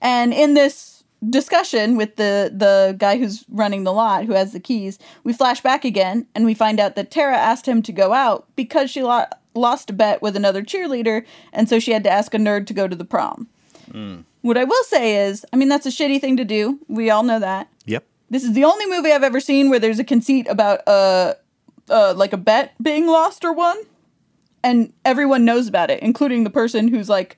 And 0.00 0.34
in 0.34 0.54
this 0.54 0.91
discussion 1.30 1.96
with 1.96 2.16
the, 2.16 2.52
the 2.54 2.94
guy 2.98 3.18
who's 3.18 3.44
running 3.48 3.84
the 3.84 3.92
lot, 3.92 4.24
who 4.24 4.32
has 4.32 4.52
the 4.52 4.60
keys, 4.60 4.98
we 5.24 5.32
flash 5.32 5.60
back 5.60 5.84
again 5.84 6.26
and 6.34 6.44
we 6.44 6.54
find 6.54 6.80
out 6.80 6.96
that 6.96 7.10
Tara 7.10 7.36
asked 7.36 7.66
him 7.66 7.82
to 7.82 7.92
go 7.92 8.12
out 8.12 8.46
because 8.56 8.90
she 8.90 9.02
lo- 9.02 9.26
lost 9.54 9.90
a 9.90 9.92
bet 9.92 10.22
with 10.22 10.36
another 10.36 10.62
cheerleader, 10.62 11.24
and 11.52 11.68
so 11.68 11.78
she 11.78 11.92
had 11.92 12.04
to 12.04 12.10
ask 12.10 12.34
a 12.34 12.38
nerd 12.38 12.66
to 12.66 12.74
go 12.74 12.88
to 12.88 12.96
the 12.96 13.04
prom. 13.04 13.48
What 14.40 14.56
I 14.56 14.64
will 14.64 14.84
say 14.84 15.26
is, 15.26 15.44
I 15.52 15.56
mean, 15.56 15.68
that's 15.68 15.86
a 15.86 15.90
shitty 15.90 16.20
thing 16.20 16.36
to 16.38 16.44
do. 16.44 16.80
We 16.88 17.10
all 17.10 17.22
know 17.22 17.38
that. 17.38 17.68
Yep. 17.84 18.04
This 18.30 18.42
is 18.42 18.54
the 18.54 18.64
only 18.64 18.86
movie 18.86 19.12
I've 19.12 19.22
ever 19.22 19.38
seen 19.40 19.68
where 19.68 19.78
there's 19.78 19.98
a 19.98 20.04
conceit 20.04 20.48
about 20.48 20.80
uh, 20.88 21.34
uh, 21.90 22.14
like 22.16 22.32
a 22.32 22.38
bet 22.38 22.72
being 22.82 23.06
lost 23.06 23.44
or 23.44 23.52
won, 23.52 23.76
and 24.64 24.92
everyone 25.04 25.44
knows 25.44 25.68
about 25.68 25.90
it, 25.90 26.02
including 26.02 26.44
the 26.44 26.50
person 26.50 26.88
who's 26.88 27.08
like, 27.08 27.36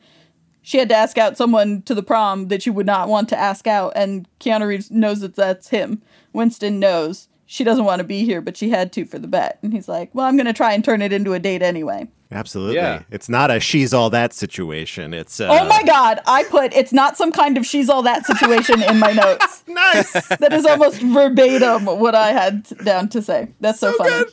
she 0.64 0.79
had 0.79 0.88
to 0.88 0.94
ask 0.94 1.18
out 1.18 1.37
someone 1.37 1.83
to 1.83 1.94
the 1.94 2.03
prom 2.03 2.48
that 2.48 2.62
she 2.62 2.70
would 2.70 2.87
not 2.87 3.09
want 3.09 3.29
to 3.29 3.38
ask 3.38 3.66
out, 3.66 3.92
and 3.94 4.27
Keanu 4.40 4.66
Reeves 4.66 4.90
knows 4.90 5.20
that 5.20 5.37
that's 5.37 5.68
him. 5.68 6.03
Winston 6.33 6.81
knows 6.81 7.29
she 7.44 7.64
doesn't 7.64 7.85
want 7.85 8.00
to 8.00 8.05
be 8.05 8.24
here, 8.24 8.40
but 8.40 8.57
she 8.57 8.70
had 8.70 8.90
to 8.94 9.05
for 9.05 9.18
the 9.18 9.29
bet, 9.29 9.59
and 9.62 9.74
he's 9.74 9.88
like, 9.88 10.11
well, 10.14 10.27
I'm 10.27 10.38
gonna 10.38 10.55
try 10.55 10.72
and 10.72 10.83
turn 10.83 11.03
it 11.03 11.12
into 11.12 11.35
a 11.35 11.38
date 11.38 11.62
anyway. 11.62 12.09
Absolutely. 12.33 12.77
Yeah. 12.77 13.03
It's 13.11 13.29
not 13.29 13.50
a 13.50 13.61
she's 13.61 13.92
all 13.92 14.11
that 14.11 14.33
situation. 14.33 15.14
It's 15.14 15.38
uh, 15.38 15.48
Oh 15.50 15.68
my 15.68 15.83
god, 15.85 16.20
I 16.27 16.44
put 16.44 16.72
it's 16.72 16.92
not 16.92 17.16
some 17.16 17.31
kind 17.31 17.57
of 17.57 17.66
she's 17.66 17.88
all 17.88 18.03
that 18.03 18.27
situation 18.27 18.83
in 18.83 18.98
my 18.98 19.12
notes. 19.12 19.62
nice. 19.68 20.12
That 20.12 20.53
is 20.53 20.66
almost 20.66 21.00
verbatim 21.00 21.85
what 21.85 22.14
I 22.14 22.33
had 22.33 22.64
down 22.85 23.09
to 23.11 23.22
say. 23.22 23.48
That's 23.61 23.79
so, 23.79 23.92
funny. 23.92 24.24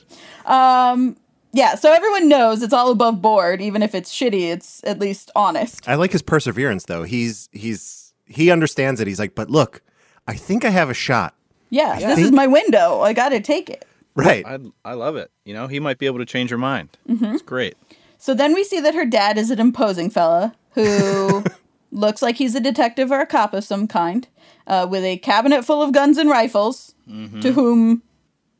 Um 0.45 1.17
yeah, 1.53 1.75
so 1.75 1.91
everyone 1.91 2.29
knows 2.29 2.61
it's 2.61 2.73
all 2.73 2.91
above 2.91 3.21
board, 3.21 3.61
even 3.61 3.83
if 3.83 3.93
it's 3.93 4.13
shitty, 4.13 4.51
it's 4.51 4.83
at 4.83 4.99
least 4.99 5.31
honest. 5.35 5.87
I 5.87 5.95
like 5.95 6.11
his 6.11 6.21
perseverance 6.21 6.85
though. 6.85 7.03
He's 7.03 7.49
he's 7.51 8.13
he 8.25 8.51
understands 8.51 9.01
it. 9.01 9.07
He's 9.07 9.19
like, 9.19 9.35
but 9.35 9.49
look, 9.49 9.81
I 10.27 10.35
think 10.35 10.63
I 10.63 10.69
have 10.69 10.89
a 10.89 10.93
shot. 10.93 11.35
Yeah, 11.69 11.99
this 11.99 12.19
is 12.19 12.31
my 12.31 12.47
window. 12.47 13.01
I 13.01 13.13
gotta 13.13 13.39
take 13.39 13.69
it. 13.69 13.85
Right. 14.15 14.45
I 14.45 14.59
I 14.83 14.93
love 14.93 15.15
it. 15.15 15.31
You 15.45 15.53
know, 15.53 15.67
he 15.67 15.79
might 15.79 15.97
be 15.97 16.05
able 16.05 16.19
to 16.19 16.25
change 16.25 16.49
her 16.49 16.57
mind. 16.57 16.89
It's 17.07 17.41
great. 17.41 17.75
So 18.17 18.33
then 18.33 18.53
we 18.53 18.63
see 18.63 18.79
that 18.79 18.93
her 18.93 19.05
dad 19.05 19.37
is 19.37 19.49
an 19.51 19.59
imposing 19.59 20.09
fella 20.09 20.53
who 20.73 21.43
looks 21.91 22.21
like 22.21 22.35
he's 22.35 22.55
a 22.55 22.59
detective 22.59 23.11
or 23.11 23.19
a 23.19 23.25
cop 23.25 23.53
of 23.53 23.63
some 23.63 23.87
kind, 23.87 24.27
uh, 24.67 24.87
with 24.89 25.03
a 25.03 25.17
cabinet 25.17 25.65
full 25.65 25.81
of 25.81 25.91
guns 25.91 26.17
and 26.17 26.29
rifles, 26.29 26.93
to 27.41 27.51
whom 27.51 28.03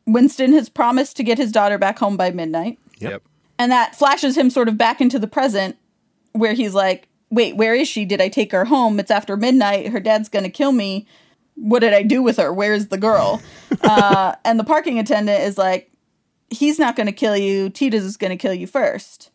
Winston 0.07 0.51
has 0.53 0.67
promised 0.67 1.15
to 1.17 1.23
get 1.23 1.37
his 1.37 1.51
daughter 1.51 1.77
back 1.77 1.99
home 1.99 2.17
by 2.17 2.31
midnight. 2.31 2.79
Yep. 3.01 3.11
Yep. 3.11 3.23
And 3.59 3.71
that 3.71 3.95
flashes 3.95 4.37
him 4.37 4.49
sort 4.49 4.67
of 4.67 4.77
back 4.77 5.01
into 5.01 5.19
the 5.19 5.27
present 5.27 5.77
where 6.33 6.53
he's 6.53 6.73
like, 6.73 7.07
wait, 7.29 7.55
where 7.55 7.73
is 7.75 7.87
she? 7.87 8.05
Did 8.05 8.21
I 8.21 8.27
take 8.29 8.51
her 8.51 8.65
home? 8.65 8.99
It's 8.99 9.11
after 9.11 9.37
midnight. 9.37 9.87
Her 9.89 9.99
dad's 9.99 10.29
going 10.29 10.43
to 10.43 10.49
kill 10.49 10.71
me. 10.71 11.05
What 11.55 11.79
did 11.79 11.93
I 11.93 12.03
do 12.03 12.21
with 12.21 12.37
her? 12.37 12.51
Where's 12.51 12.87
the 12.87 12.97
girl? 12.97 13.41
uh, 13.83 14.35
and 14.43 14.59
the 14.59 14.63
parking 14.63 14.99
attendant 14.99 15.41
is 15.41 15.57
like, 15.57 15.91
he's 16.49 16.79
not 16.79 16.95
going 16.95 17.07
to 17.07 17.13
kill 17.13 17.37
you. 17.37 17.69
Tita's 17.69 18.03
is 18.03 18.17
going 18.17 18.31
to 18.31 18.37
kill 18.37 18.53
you 18.53 18.67
first. 18.67 19.29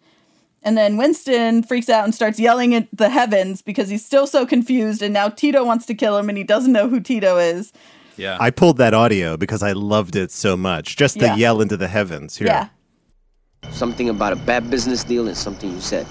And 0.62 0.76
then 0.76 0.96
Winston 0.96 1.62
freaks 1.62 1.88
out 1.88 2.04
and 2.04 2.14
starts 2.14 2.40
yelling 2.40 2.74
at 2.74 2.88
the 2.92 3.08
heavens 3.08 3.62
because 3.62 3.88
he's 3.88 4.04
still 4.04 4.26
so 4.26 4.44
confused. 4.44 5.00
And 5.00 5.14
now 5.14 5.28
Tito 5.28 5.64
wants 5.64 5.86
to 5.86 5.94
kill 5.94 6.18
him 6.18 6.28
and 6.28 6.36
he 6.36 6.42
doesn't 6.42 6.72
know 6.72 6.88
who 6.88 6.98
Tito 6.98 7.38
is. 7.38 7.72
Yeah. 8.16 8.36
I 8.40 8.50
pulled 8.50 8.78
that 8.78 8.92
audio 8.92 9.36
because 9.36 9.62
I 9.62 9.72
loved 9.72 10.16
it 10.16 10.32
so 10.32 10.56
much. 10.56 10.96
Just 10.96 11.18
the 11.18 11.26
Yeah. 11.26 11.36
yell 11.36 11.60
into 11.60 11.76
the 11.76 11.86
heavens. 11.88 12.36
Here. 12.36 12.48
Yeah. 12.48 12.68
Something 13.70 14.08
about 14.08 14.32
a 14.32 14.36
bad 14.36 14.70
business 14.70 15.04
deal 15.04 15.28
and 15.28 15.36
something 15.36 15.70
you 15.70 15.80
said. 15.80 16.06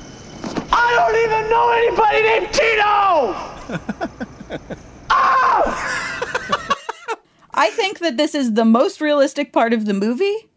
I 0.72 0.94
don't 0.96 1.15
even 1.26 1.50
know 1.50 1.72
anybody 1.72 2.22
named 2.22 2.54
Tito! 2.54 3.36
Ah! 5.08 6.76
I 7.54 7.70
think 7.70 8.00
that 8.00 8.18
this 8.18 8.36
is 8.36 8.54
the 8.54 8.65
most 8.65 9.00
realistic 9.00 9.54
part 9.54 9.72
of 9.74 9.86
the 9.86 9.94
movie 9.94 10.50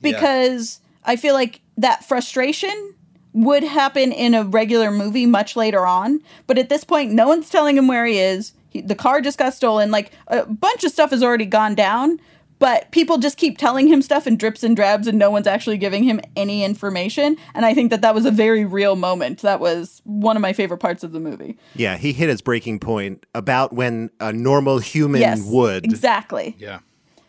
because 0.00 0.80
I 1.04 1.16
feel 1.16 1.34
like 1.34 1.60
that 1.78 2.04
frustration 2.04 2.94
would 3.32 3.64
happen 3.64 4.12
in 4.12 4.34
a 4.34 4.44
regular 4.44 4.90
movie 4.90 5.26
much 5.26 5.56
later 5.56 5.86
on. 5.86 6.20
But 6.46 6.58
at 6.58 6.68
this 6.68 6.84
point, 6.84 7.12
no 7.12 7.28
one's 7.28 7.50
telling 7.50 7.76
him 7.76 7.88
where 7.88 8.06
he 8.06 8.18
is. 8.18 8.52
He, 8.70 8.80
the 8.80 8.94
car 8.94 9.20
just 9.20 9.38
got 9.38 9.54
stolen. 9.54 9.90
Like 9.90 10.12
a 10.28 10.46
bunch 10.46 10.84
of 10.84 10.92
stuff 10.92 11.10
has 11.10 11.22
already 11.22 11.46
gone 11.46 11.74
down, 11.74 12.20
but 12.58 12.90
people 12.92 13.18
just 13.18 13.36
keep 13.36 13.58
telling 13.58 13.88
him 13.88 14.00
stuff 14.00 14.26
in 14.26 14.36
drips 14.36 14.62
and 14.62 14.74
drabs, 14.76 15.06
and 15.06 15.18
no 15.18 15.30
one's 15.30 15.46
actually 15.46 15.76
giving 15.78 16.04
him 16.04 16.20
any 16.36 16.64
information. 16.64 17.36
And 17.54 17.66
I 17.66 17.74
think 17.74 17.90
that 17.90 18.00
that 18.02 18.14
was 18.14 18.24
a 18.24 18.30
very 18.30 18.64
real 18.64 18.96
moment. 18.96 19.40
That 19.42 19.60
was 19.60 20.00
one 20.04 20.36
of 20.36 20.40
my 20.40 20.52
favorite 20.52 20.78
parts 20.78 21.02
of 21.04 21.12
the 21.12 21.20
movie. 21.20 21.58
Yeah, 21.74 21.96
he 21.96 22.12
hit 22.12 22.28
his 22.28 22.40
breaking 22.40 22.78
point 22.80 23.26
about 23.34 23.72
when 23.72 24.10
a 24.20 24.32
normal 24.32 24.78
human 24.78 25.20
yes, 25.20 25.42
would. 25.44 25.84
exactly. 25.84 26.56
yeah. 26.58 26.78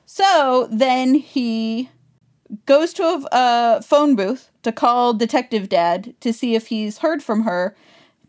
So 0.06 0.68
then 0.72 1.16
he 1.16 1.90
goes 2.68 2.94
to 2.94 3.04
a, 3.04 3.26
a 3.32 3.82
phone 3.82 4.16
booth 4.16 4.52
to 4.64 4.72
call 4.72 5.14
Detective 5.14 5.68
Dad 5.68 6.14
to 6.22 6.32
see 6.32 6.56
if 6.56 6.68
he's 6.68 7.00
heard 7.00 7.22
from 7.24 7.42
her, 7.42 7.76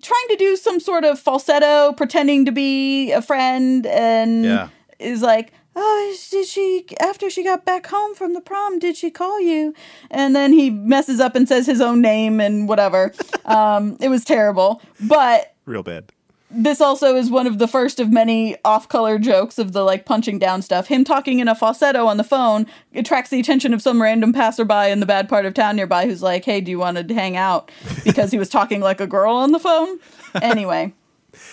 trying 0.02 0.28
to 0.30 0.36
do 0.36 0.56
some 0.56 0.80
sort 0.80 1.04
of 1.04 1.20
falsetto, 1.20 1.92
pretending 1.92 2.44
to 2.46 2.52
be 2.52 3.12
a 3.12 3.20
friend, 3.22 3.86
and 3.86 4.44
Yeah. 4.44 4.68
is 4.98 5.20
like, 5.22 5.52
Oh, 5.78 6.16
did 6.30 6.46
she, 6.46 6.86
after 7.00 7.28
she 7.28 7.44
got 7.44 7.66
back 7.66 7.86
home 7.86 8.14
from 8.14 8.32
the 8.32 8.40
prom, 8.40 8.78
did 8.78 8.96
she 8.96 9.10
call 9.10 9.38
you? 9.40 9.74
And 10.10 10.34
then 10.34 10.52
he 10.54 10.70
messes 10.70 11.20
up 11.20 11.36
and 11.36 11.46
says 11.46 11.66
his 11.66 11.82
own 11.82 12.00
name 12.00 12.40
and 12.40 12.66
whatever. 12.66 13.12
um, 13.44 13.96
it 14.00 14.08
was 14.08 14.24
terrible. 14.24 14.80
But 15.00 15.54
Real 15.66 15.82
bad. 15.82 16.12
this 16.50 16.80
also 16.80 17.14
is 17.16 17.28
one 17.30 17.46
of 17.46 17.58
the 17.58 17.68
first 17.68 18.00
of 18.00 18.10
many 18.10 18.56
off-color 18.64 19.18
jokes 19.18 19.58
of 19.58 19.72
the 19.72 19.82
like 19.82 20.06
punching 20.06 20.38
down 20.38 20.62
stuff. 20.62 20.86
Him 20.86 21.04
talking 21.04 21.40
in 21.40 21.48
a 21.48 21.54
falsetto 21.54 22.06
on 22.06 22.16
the 22.16 22.24
phone 22.24 22.66
attracts 22.94 23.28
the 23.28 23.38
attention 23.40 23.74
of 23.74 23.82
some 23.82 24.00
random 24.00 24.32
passerby 24.32 24.90
in 24.90 25.00
the 25.00 25.06
bad 25.06 25.28
part 25.28 25.44
of 25.44 25.52
town 25.52 25.76
nearby 25.76 26.06
who's 26.06 26.22
like, 26.22 26.44
"Hey, 26.46 26.62
do 26.62 26.70
you 26.70 26.78
want 26.78 27.06
to 27.06 27.14
hang 27.14 27.36
out?" 27.36 27.70
Because 28.02 28.30
he 28.30 28.38
was 28.38 28.48
talking 28.48 28.80
like 28.80 29.00
a 29.02 29.06
girl 29.06 29.34
on 29.34 29.52
the 29.52 29.60
phone. 29.60 29.98
Anyway, 30.42 30.92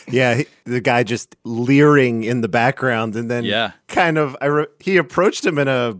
Yeah, 0.08 0.36
he, 0.36 0.46
the 0.66 0.82
guy 0.82 1.04
just 1.04 1.36
leering 1.44 2.24
in 2.24 2.42
the 2.42 2.48
background, 2.50 3.16
and 3.16 3.30
then 3.32 3.44
Yeah. 3.46 3.72
kind 3.88 4.18
of 4.18 4.36
I 4.42 4.46
re- 4.48 4.68
he 4.80 4.98
approached 4.98 5.46
him 5.46 5.58
in 5.58 5.68
a 5.68 5.98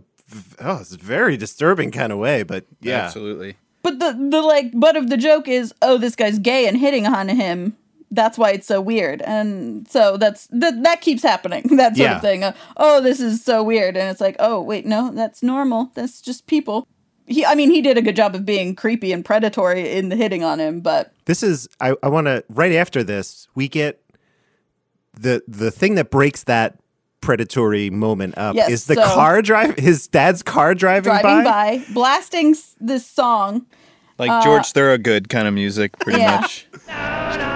oh, 0.60 0.78
it's 0.80 0.94
very 0.94 1.36
disturbing 1.36 1.90
kind 1.90 2.12
of 2.12 2.18
way. 2.18 2.42
But 2.42 2.64
yeah, 2.80 3.04
Absolutely. 3.06 3.56
but 3.82 3.98
the 3.98 4.12
the 4.30 4.42
like 4.42 4.72
butt 4.78 4.96
of 4.96 5.08
the 5.10 5.16
joke 5.16 5.48
is, 5.48 5.72
"Oh, 5.82 5.96
this 5.98 6.16
guy's 6.16 6.38
gay 6.38 6.66
and 6.66 6.76
hitting 6.76 7.06
on 7.06 7.28
him." 7.28 7.76
That's 8.10 8.38
why 8.38 8.50
it's 8.50 8.66
so 8.68 8.80
weird, 8.80 9.22
and 9.22 9.88
so 9.88 10.16
that's 10.16 10.46
that 10.52 10.82
that 10.84 11.00
keeps 11.00 11.22
happening. 11.22 11.62
That 11.78 11.96
sort 11.96 12.08
Yeah. 12.10 12.16
of 12.16 12.22
thing. 12.22 12.44
Uh, 12.44 12.52
oh, 12.76 13.00
this 13.00 13.18
is 13.20 13.42
so 13.42 13.62
weird, 13.64 13.96
and 13.96 14.08
it's 14.10 14.20
like, 14.20 14.36
oh, 14.38 14.60
wait, 14.60 14.86
no, 14.86 15.10
that's 15.12 15.42
normal. 15.42 15.90
That's 15.94 16.20
just 16.20 16.46
people. 16.46 16.86
He, 17.26 17.44
I 17.44 17.54
mean, 17.54 17.70
he 17.70 17.80
did 17.80 17.96
a 17.96 18.02
good 18.02 18.16
job 18.16 18.34
of 18.34 18.44
being 18.44 18.74
creepy 18.74 19.12
and 19.12 19.24
predatory 19.24 19.92
in 19.96 20.10
the 20.10 20.16
hitting 20.16 20.44
on 20.44 20.60
him, 20.60 20.80
but 20.80 21.12
this 21.24 21.42
is 21.42 21.68
I, 21.80 21.94
I 22.02 22.08
want 22.08 22.26
to 22.26 22.44
right 22.50 22.72
after 22.72 23.02
this 23.02 23.48
we 23.54 23.68
get 23.68 24.00
the 25.18 25.42
the 25.48 25.70
thing 25.70 25.94
that 25.94 26.10
breaks 26.10 26.44
that 26.44 26.78
predatory 27.22 27.88
moment 27.88 28.36
up. 28.36 28.54
Yes, 28.56 28.68
is 28.70 28.86
the 28.86 28.96
so- 28.96 29.14
car 29.14 29.40
drive 29.40 29.76
his 29.78 30.06
dad's 30.08 30.42
car 30.42 30.74
driving, 30.74 31.12
Driving 31.12 31.44
by, 31.44 31.82
blasting 31.94 32.54
this 32.80 33.06
song. 33.06 33.64
Like 34.18 34.30
uh, 34.30 34.42
George 34.44 34.66
Thorogood 34.72 35.28
kind 35.28 35.48
of 35.48 35.54
music, 35.54 35.98
pretty 35.98 36.20
Yeah. 36.20 36.40
much. 36.40 36.66
Hey! 36.86 37.50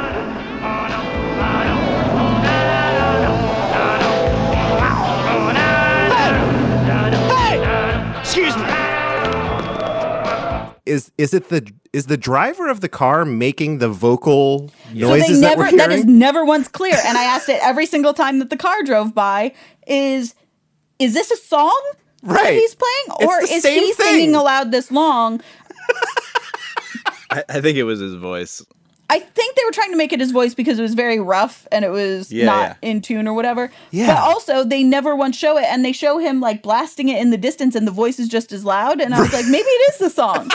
Is 10.88 11.12
is 11.18 11.34
it 11.34 11.48
the 11.50 11.70
is 11.92 12.06
the 12.06 12.16
driver 12.16 12.68
of 12.68 12.80
the 12.80 12.88
car 12.88 13.24
making 13.24 13.78
the 13.78 13.88
vocal 13.88 14.70
So 14.88 14.94
noises 14.94 15.40
they 15.40 15.46
that 15.48 15.56
we're 15.58 15.64
never 15.64 15.76
hearing? 15.76 15.76
that 15.78 15.90
is 15.92 16.04
never 16.06 16.44
once 16.44 16.68
clear. 16.68 16.96
And 17.04 17.16
I 17.18 17.24
asked 17.24 17.48
it 17.48 17.58
every 17.62 17.86
single 17.86 18.14
time 18.14 18.38
that 18.40 18.50
the 18.50 18.56
car 18.56 18.82
drove 18.84 19.14
by 19.14 19.52
is 19.86 20.34
is 20.98 21.14
this 21.14 21.30
a 21.30 21.36
song 21.36 21.80
that 22.22 22.34
Right. 22.34 22.54
he's 22.58 22.74
playing? 22.74 23.28
Or 23.30 23.40
is 23.42 23.64
he 23.64 23.92
thing. 23.92 23.92
singing 23.94 24.34
aloud 24.34 24.72
this 24.72 24.90
long? 24.90 25.40
I, 27.30 27.44
I 27.48 27.60
think 27.60 27.76
it 27.78 27.84
was 27.84 28.00
his 28.00 28.14
voice. 28.14 28.64
I 29.10 29.20
think 29.20 29.56
they 29.56 29.62
were 29.64 29.72
trying 29.72 29.90
to 29.90 29.96
make 29.96 30.12
it 30.12 30.20
his 30.20 30.32
voice 30.32 30.54
because 30.54 30.78
it 30.78 30.82
was 30.82 30.92
very 30.94 31.18
rough 31.18 31.66
and 31.72 31.84
it 31.84 31.90
was 31.90 32.30
Yeah, 32.30 32.44
not 32.44 32.76
yeah. 32.82 32.90
in 32.90 33.00
tune 33.00 33.26
or 33.26 33.32
whatever. 33.32 33.70
Yeah. 33.90 34.08
But 34.08 34.18
also 34.18 34.64
they 34.64 34.82
never 34.82 35.16
once 35.16 35.36
show 35.36 35.56
it 35.56 35.64
and 35.64 35.82
they 35.84 35.92
show 35.92 36.18
him 36.18 36.40
like 36.40 36.62
blasting 36.62 37.08
it 37.08 37.18
in 37.20 37.30
the 37.30 37.38
distance 37.38 37.74
and 37.74 37.86
the 37.86 37.90
voice 37.92 38.18
is 38.18 38.28
just 38.28 38.52
as 38.52 38.64
loud 38.66 39.00
and 39.00 39.14
I 39.14 39.20
was 39.20 39.32
like 39.38 39.46
maybe 39.46 39.64
it 39.66 39.92
is 39.94 39.98
the 39.98 40.10
song. 40.10 40.50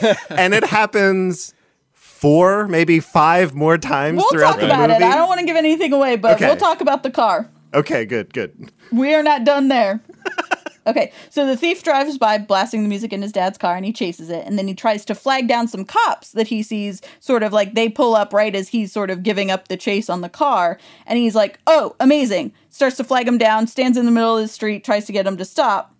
and 0.30 0.54
it 0.54 0.64
happens 0.64 1.52
four, 1.92 2.68
maybe 2.68 3.00
five 3.00 3.54
more 3.54 3.76
times 3.78 4.18
We'll 4.18 4.30
throughout 4.30 4.52
talk 4.52 4.60
the 4.60 4.66
about 4.66 4.90
movie. 4.90 5.02
it. 5.04 5.06
I 5.08 5.14
don't 5.16 5.28
want 5.28 5.40
to 5.40 5.46
give 5.46 5.56
anything 5.56 5.92
away, 5.92 6.16
but 6.16 6.34
Okay. 6.36 6.46
we'll 6.46 6.56
talk 6.56 6.80
about 6.80 7.02
the 7.02 7.10
car. 7.10 7.48
Okay, 7.74 8.04
good, 8.04 8.32
good. 8.34 8.70
We 8.92 9.14
are 9.14 9.22
not 9.22 9.44
done 9.44 9.68
there. 9.68 10.00
okay, 10.90 11.12
so 11.30 11.46
the 11.46 11.56
thief 11.56 11.82
drives 11.82 12.18
by 12.18 12.36
blasting 12.38 12.82
the 12.82 12.88
music 12.88 13.12
in 13.12 13.22
his 13.22 13.32
dad's 13.32 13.56
car 13.58 13.76
and 13.76 13.84
he 13.84 13.92
chases 13.92 14.28
it. 14.30 14.46
And 14.46 14.58
then 14.58 14.68
he 14.68 14.74
tries 14.74 15.04
to 15.06 15.14
flag 15.14 15.48
down 15.48 15.68
some 15.68 15.84
cops 15.84 16.32
that 16.32 16.48
he 16.48 16.62
sees, 16.62 17.00
sort 17.20 17.42
of 17.42 17.52
like 17.52 17.74
they 17.74 17.88
pull 17.88 18.14
up 18.14 18.32
right 18.32 18.54
as 18.54 18.68
he's 18.68 18.92
sort 18.92 19.10
of 19.10 19.22
giving 19.22 19.50
up 19.50 19.68
the 19.68 19.76
chase 19.76 20.10
on 20.10 20.20
the 20.20 20.28
car. 20.28 20.78
And 21.06 21.18
he's 21.18 21.34
like, 21.34 21.58
oh, 21.66 21.96
amazing. 22.00 22.52
Starts 22.68 22.96
to 22.98 23.04
flag 23.04 23.26
him 23.26 23.38
down, 23.38 23.66
stands 23.66 23.96
in 23.96 24.04
the 24.04 24.12
middle 24.12 24.36
of 24.36 24.42
the 24.42 24.48
street, 24.48 24.84
tries 24.84 25.06
to 25.06 25.12
get 25.12 25.26
him 25.26 25.36
to 25.38 25.44
stop. 25.44 25.94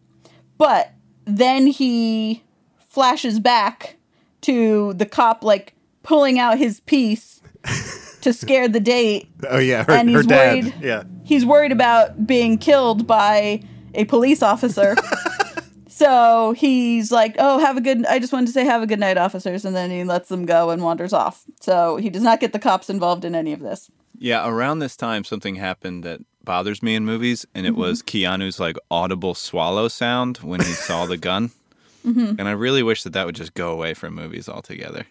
But 0.58 0.92
then 1.24 1.66
he 1.66 2.42
flashes 2.88 3.40
back 3.40 3.96
to 4.42 4.92
the 4.94 5.06
cop, 5.06 5.44
like 5.44 5.74
pulling 6.02 6.38
out 6.38 6.58
his 6.58 6.80
piece 6.80 7.40
to 8.22 8.32
scare 8.32 8.68
the 8.68 8.80
date 8.80 9.28
Oh 9.48 9.58
yeah, 9.58 9.84
her, 9.84 9.92
And 9.92 10.08
he's 10.08 10.26
dad. 10.26 10.64
worried. 10.64 10.74
Yeah. 10.80 11.02
he's 11.24 11.44
worried 11.44 11.72
about 11.72 12.26
being 12.26 12.56
killed 12.58 13.06
by 13.06 13.62
a 13.94 14.04
police 14.04 14.42
officer. 14.42 14.96
so 15.88 16.52
he's 16.56 17.12
like, 17.12 17.36
"Oh, 17.38 17.58
have 17.58 17.76
a 17.76 17.80
good. 17.80 18.06
I 18.06 18.18
just 18.18 18.32
wanted 18.32 18.46
to 18.46 18.52
say 18.52 18.64
have 18.64 18.82
a 18.82 18.86
good 18.86 19.00
night, 19.00 19.18
officers," 19.18 19.64
and 19.64 19.74
then 19.74 19.90
he 19.90 20.04
lets 20.04 20.28
them 20.28 20.46
go 20.46 20.70
and 20.70 20.82
wanders 20.82 21.12
off. 21.12 21.44
So 21.60 21.96
he 21.96 22.10
does 22.10 22.22
not 22.22 22.40
get 22.40 22.52
the 22.52 22.58
cops 22.58 22.90
involved 22.90 23.24
in 23.24 23.34
any 23.34 23.52
of 23.52 23.60
this. 23.60 23.90
Yeah, 24.18 24.46
around 24.48 24.80
this 24.80 24.96
time, 24.96 25.24
something 25.24 25.54
happened 25.54 26.04
that 26.04 26.20
bothers 26.44 26.82
me 26.82 26.94
in 26.94 27.04
movies, 27.04 27.46
and 27.54 27.66
it 27.66 27.74
was 27.74 28.02
mm-hmm. 28.02 28.34
Keanu's 28.34 28.60
like 28.60 28.76
audible 28.90 29.34
swallow 29.34 29.88
sound 29.88 30.38
when 30.38 30.60
he 30.60 30.72
saw 30.72 31.06
the 31.06 31.16
gun. 31.16 31.50
Mm-hmm. 32.02 32.36
And 32.38 32.48
I 32.48 32.52
really 32.52 32.82
wish 32.82 33.02
that 33.02 33.12
that 33.12 33.26
would 33.26 33.34
just 33.34 33.52
go 33.52 33.72
away 33.72 33.92
from 33.92 34.14
movies 34.14 34.48
altogether, 34.48 35.04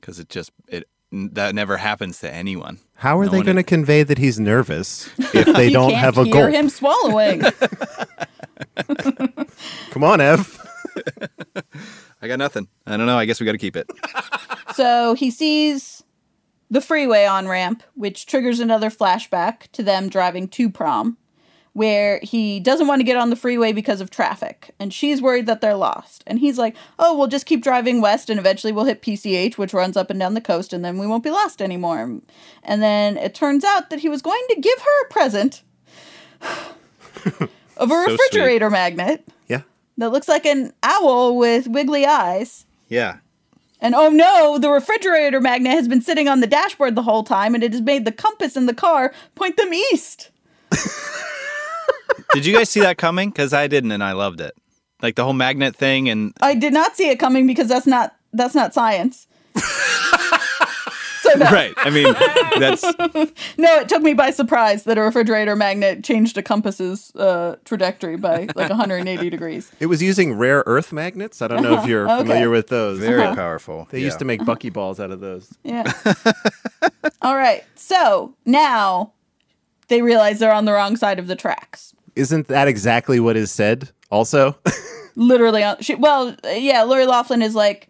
because 0.00 0.20
it 0.20 0.28
just 0.28 0.52
it 0.68 0.88
that 1.12 1.54
never 1.54 1.76
happens 1.76 2.20
to 2.20 2.32
anyone. 2.32 2.78
How 2.94 3.18
are 3.18 3.26
No 3.26 3.30
they 3.32 3.42
going 3.42 3.56
to 3.56 3.62
convey 3.62 4.02
that 4.02 4.18
he's 4.18 4.38
nervous 4.38 5.08
if 5.18 5.46
they 5.56 5.70
don't 5.70 5.90
can't 5.90 6.02
have 6.02 6.18
a 6.18 6.24
hear 6.24 6.32
goal? 6.34 6.46
him 6.46 6.68
swallowing. 6.68 7.40
Come 9.90 10.04
on, 10.04 10.20
Ev. 10.20 10.58
I 12.22 12.28
got 12.28 12.38
nothing. 12.38 12.68
I 12.86 12.96
don't 12.96 13.06
know. 13.06 13.16
I 13.18 13.24
guess 13.24 13.40
we 13.40 13.46
got 13.46 13.52
to 13.52 13.58
keep 13.58 13.76
it. 13.76 13.88
so 14.74 15.14
he 15.14 15.30
sees 15.30 16.02
the 16.70 16.80
freeway 16.80 17.24
on 17.24 17.46
ramp, 17.48 17.82
which 17.94 18.26
triggers 18.26 18.60
another 18.60 18.90
flashback 18.90 19.70
to 19.72 19.82
them 19.82 20.08
driving 20.08 20.48
to 20.48 20.68
prom, 20.68 21.16
where 21.78 22.18
he 22.22 22.60
doesn't 22.60 22.86
want 22.88 23.00
to 23.00 23.04
get 23.04 23.16
on 23.16 23.30
the 23.30 23.36
freeway 23.36 23.72
because 23.72 24.00
of 24.00 24.10
traffic, 24.10 24.74
and 24.78 24.92
she's 24.92 25.22
worried 25.22 25.46
that 25.46 25.60
they're 25.60 25.76
lost. 25.76 26.24
And 26.26 26.38
he's 26.38 26.58
like, 26.58 26.76
"Oh, 26.98 27.16
we'll 27.16 27.28
just 27.28 27.46
keep 27.46 27.62
driving 27.62 28.00
west, 28.00 28.28
and 28.28 28.38
eventually 28.38 28.72
we'll 28.72 28.84
hit 28.84 29.00
PCH, 29.02 29.56
which 29.56 29.72
runs 29.72 29.96
up 29.96 30.10
and 30.10 30.18
down 30.20 30.34
the 30.34 30.40
coast, 30.40 30.72
and 30.72 30.84
then 30.84 30.98
we 30.98 31.06
won't 31.06 31.24
be 31.24 31.30
lost 31.30 31.62
anymore." 31.62 32.18
And 32.62 32.82
then 32.82 33.16
it 33.16 33.34
turns 33.34 33.64
out 33.64 33.90
that 33.90 34.00
he 34.00 34.08
was 34.08 34.20
going 34.22 34.42
to 34.50 34.60
give 34.60 34.78
her 34.80 35.04
a 35.06 35.08
present 35.12 35.62
of 36.42 36.70
a 37.24 37.88
So 37.88 38.04
sweet. 38.04 38.12
refrigerator 38.12 38.70
magnet 38.70 39.24
Yeah. 39.48 39.62
that 39.98 40.10
looks 40.10 40.28
like 40.28 40.46
an 40.46 40.72
owl 40.82 41.36
with 41.36 41.68
wiggly 41.68 42.04
eyes. 42.06 42.66
Yeah. 42.88 43.18
And 43.80 43.94
oh 43.94 44.08
no, 44.10 44.58
the 44.58 44.70
refrigerator 44.70 45.40
magnet 45.40 45.72
has 45.72 45.86
been 45.86 46.00
sitting 46.02 46.26
on 46.28 46.40
the 46.40 46.46
dashboard 46.48 46.96
the 46.96 47.02
whole 47.02 47.22
time 47.22 47.54
and 47.54 47.62
it 47.62 47.72
has 47.72 47.80
made 47.82 48.04
the 48.04 48.10
compass 48.12 48.56
in 48.56 48.66
the 48.66 48.74
car 48.74 49.12
point 49.36 49.56
them 49.56 49.72
east. 49.72 50.30
Did 52.32 52.46
you 52.46 52.54
guys 52.56 52.68
see 52.70 52.80
that 52.80 52.98
coming? 52.98 53.30
Because 53.30 53.52
I 53.52 53.66
didn't, 53.66 53.92
and 53.92 54.02
I 54.04 54.12
loved 54.12 54.40
it. 54.40 54.54
Like 55.02 55.14
the 55.16 55.24
whole 55.24 55.32
magnet 55.32 55.76
thing, 55.76 56.08
and 56.08 56.32
I 56.40 56.54
did 56.54 56.72
not 56.72 56.96
see 56.96 57.08
it 57.08 57.18
coming 57.18 57.46
because 57.46 57.68
that's 57.68 57.86
not 57.86 58.16
that's 58.32 58.54
not 58.54 58.74
science. 58.74 59.26
so 61.22 61.34
no, 61.36 61.46
right. 61.50 61.72
I 61.76 61.90
mean, 61.90 62.12
that's 62.58 62.82
no, 63.58 63.76
it 63.76 63.88
took 63.88 64.02
me 64.02 64.14
by 64.14 64.30
surprise 64.30 64.84
that 64.84 64.98
a 64.98 65.02
refrigerator 65.02 65.54
magnet 65.56 66.02
changed 66.04 66.36
a 66.38 66.42
compass's 66.42 67.14
uh, 67.16 67.56
trajectory 67.64 68.16
by 68.16 68.48
like 68.56 68.70
180 68.70 69.30
degrees. 69.30 69.70
It 69.80 69.86
was 69.86 70.02
using 70.02 70.34
rare 70.34 70.62
earth 70.66 70.92
magnets. 70.92 71.42
I 71.42 71.48
don't 71.48 71.62
know 71.62 71.80
if 71.80 71.86
you're 71.86 72.08
Okay. 72.10 72.22
familiar 72.22 72.50
with 72.50 72.68
those. 72.68 72.98
very 72.98 73.34
powerful. 73.34 73.86
They 73.90 74.00
used 74.00 74.18
to 74.20 74.24
make 74.24 74.40
buckyballs 74.40 74.98
out 75.02 75.10
of 75.10 75.20
those. 75.20 75.52
Yeah. 75.62 75.90
All 77.22 77.36
right. 77.36 77.64
So 77.74 78.34
now 78.44 79.12
they 79.88 80.02
realize 80.02 80.38
they're 80.38 80.52
on 80.52 80.64
the 80.64 80.72
wrong 80.72 80.96
side 80.96 81.18
of 81.18 81.26
the 81.26 81.36
tracks. 81.36 81.94
Isn't 82.18 82.48
that 82.48 82.68
exactly 82.68 83.20
what 83.20 83.36
is 83.36 83.50
said? 83.50 83.90
Also, 84.10 84.56
literally 85.14 85.64
she 85.80 85.94
well 85.94 86.34
yeah 86.44 86.82
lori 86.84 87.04
loughlin 87.04 87.42
is 87.42 87.54
like 87.54 87.88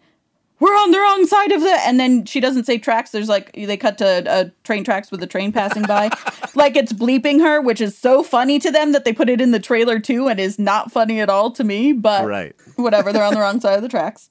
we're 0.59 0.73
on 0.75 0.91
the 0.91 0.97
wrong 0.99 1.25
side 1.27 1.51
of 1.51 1.61
the 1.61 1.79
and 1.85 1.99
then 1.99 2.25
she 2.25 2.39
doesn't 2.39 2.65
say 2.65 2.77
tracks 2.77 3.11
there's 3.11 3.29
like 3.29 3.51
they 3.53 3.77
cut 3.77 3.97
to 3.99 4.29
uh, 4.29 4.45
train 4.63 4.83
tracks 4.83 5.11
with 5.11 5.21
a 5.21 5.27
train 5.27 5.51
passing 5.51 5.83
by 5.83 6.09
like 6.55 6.75
it's 6.75 6.91
bleeping 6.91 7.39
her 7.39 7.61
which 7.61 7.79
is 7.81 7.95
so 7.97 8.23
funny 8.23 8.57
to 8.59 8.71
them 8.71 8.91
that 8.93 9.05
they 9.05 9.13
put 9.13 9.29
it 9.29 9.39
in 9.39 9.51
the 9.51 9.59
trailer 9.59 9.99
too 9.99 10.27
and 10.27 10.39
is 10.39 10.57
not 10.57 10.91
funny 10.91 11.21
at 11.21 11.29
all 11.29 11.51
to 11.51 11.63
me 11.63 11.91
but 11.93 12.25
Right. 12.27 12.55
whatever 12.77 13.13
they're 13.13 13.23
on 13.23 13.33
the 13.35 13.39
wrong 13.39 13.61
side 13.61 13.75
of 13.75 13.83
the 13.83 13.89
tracks 13.89 14.29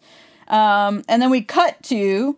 um, 0.49 1.05
and 1.09 1.23
then 1.23 1.31
we 1.31 1.41
cut 1.41 1.81
to 1.85 2.37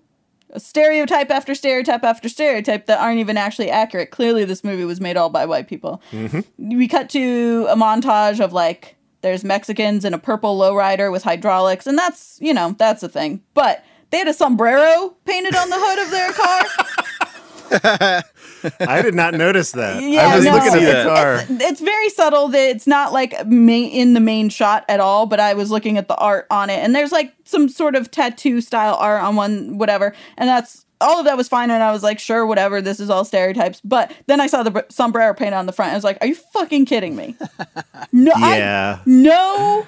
stereotype 0.58 1.30
after 1.30 1.54
stereotype 1.54 2.04
after 2.04 2.28
stereotype 2.28 2.86
that 2.86 3.00
aren't 3.00 3.18
even 3.18 3.36
actually 3.36 3.70
accurate. 3.70 4.10
Clearly, 4.10 4.44
this 4.44 4.64
movie 4.64 4.84
was 4.84 5.00
made 5.00 5.16
all 5.16 5.30
by 5.30 5.46
white 5.46 5.68
people. 5.68 6.02
Mm-hmm. 6.12 6.76
We 6.76 6.88
cut 6.88 7.10
to 7.10 7.66
a 7.68 7.76
montage 7.76 8.40
of 8.40 8.52
like 8.52 8.96
there's 9.22 9.44
Mexicans 9.44 10.04
in 10.04 10.14
a 10.14 10.18
purple 10.18 10.58
lowrider 10.58 11.12
with 11.12 11.22
hydraulics, 11.22 11.86
and 11.86 11.96
that's 11.98 12.38
you 12.40 12.54
know 12.54 12.74
that's 12.78 13.02
a 13.02 13.08
thing. 13.08 13.42
But 13.54 13.84
they 14.10 14.18
had 14.18 14.28
a 14.28 14.34
sombrero 14.34 15.16
painted 15.24 15.54
on 15.54 15.70
the 15.70 15.76
hood 15.78 15.98
of 16.04 16.10
their 16.10 16.32
car. 16.32 18.22
I 18.80 19.02
did 19.02 19.14
not 19.14 19.34
notice 19.34 19.72
that. 19.72 20.02
Yeah, 20.02 20.28
I 20.28 20.36
was 20.36 20.44
no, 20.44 20.52
looking 20.52 20.72
at 20.74 20.82
it's, 20.82 21.04
the 21.04 21.14
car. 21.14 21.34
It's, 21.36 21.50
it's 21.64 21.80
very 21.80 22.08
subtle. 22.10 22.48
That 22.48 22.70
it's 22.70 22.86
not 22.86 23.12
like 23.12 23.32
ma- 23.46 23.72
in 23.72 24.14
the 24.14 24.20
main 24.20 24.48
shot 24.48 24.84
at 24.88 25.00
all. 25.00 25.26
But 25.26 25.40
I 25.40 25.54
was 25.54 25.70
looking 25.70 25.98
at 25.98 26.08
the 26.08 26.16
art 26.16 26.46
on 26.50 26.70
it, 26.70 26.78
and 26.80 26.94
there's 26.94 27.12
like 27.12 27.34
some 27.44 27.68
sort 27.68 27.94
of 27.96 28.10
tattoo 28.10 28.60
style 28.60 28.94
art 28.94 29.22
on 29.22 29.36
one, 29.36 29.78
whatever, 29.78 30.14
and 30.36 30.48
that's 30.48 30.84
all 31.02 31.18
of 31.18 31.24
that 31.24 31.36
was 31.36 31.48
fine. 31.48 31.70
And 31.70 31.82
I 31.82 31.92
was 31.92 32.02
like, 32.02 32.18
sure, 32.18 32.44
whatever. 32.44 32.82
This 32.82 33.00
is 33.00 33.08
all 33.08 33.24
stereotypes. 33.24 33.80
But 33.82 34.12
then 34.26 34.40
I 34.40 34.46
saw 34.46 34.62
the 34.62 34.84
sombrero 34.90 35.32
paint 35.32 35.54
on 35.54 35.64
the 35.66 35.72
front. 35.72 35.92
I 35.92 35.94
was 35.94 36.04
like, 36.04 36.18
are 36.20 36.26
you 36.26 36.34
fucking 36.34 36.84
kidding 36.86 37.16
me? 37.16 37.36
No, 38.12 38.32
I- 38.34 38.58
yeah. 38.58 38.98
no. 39.06 39.86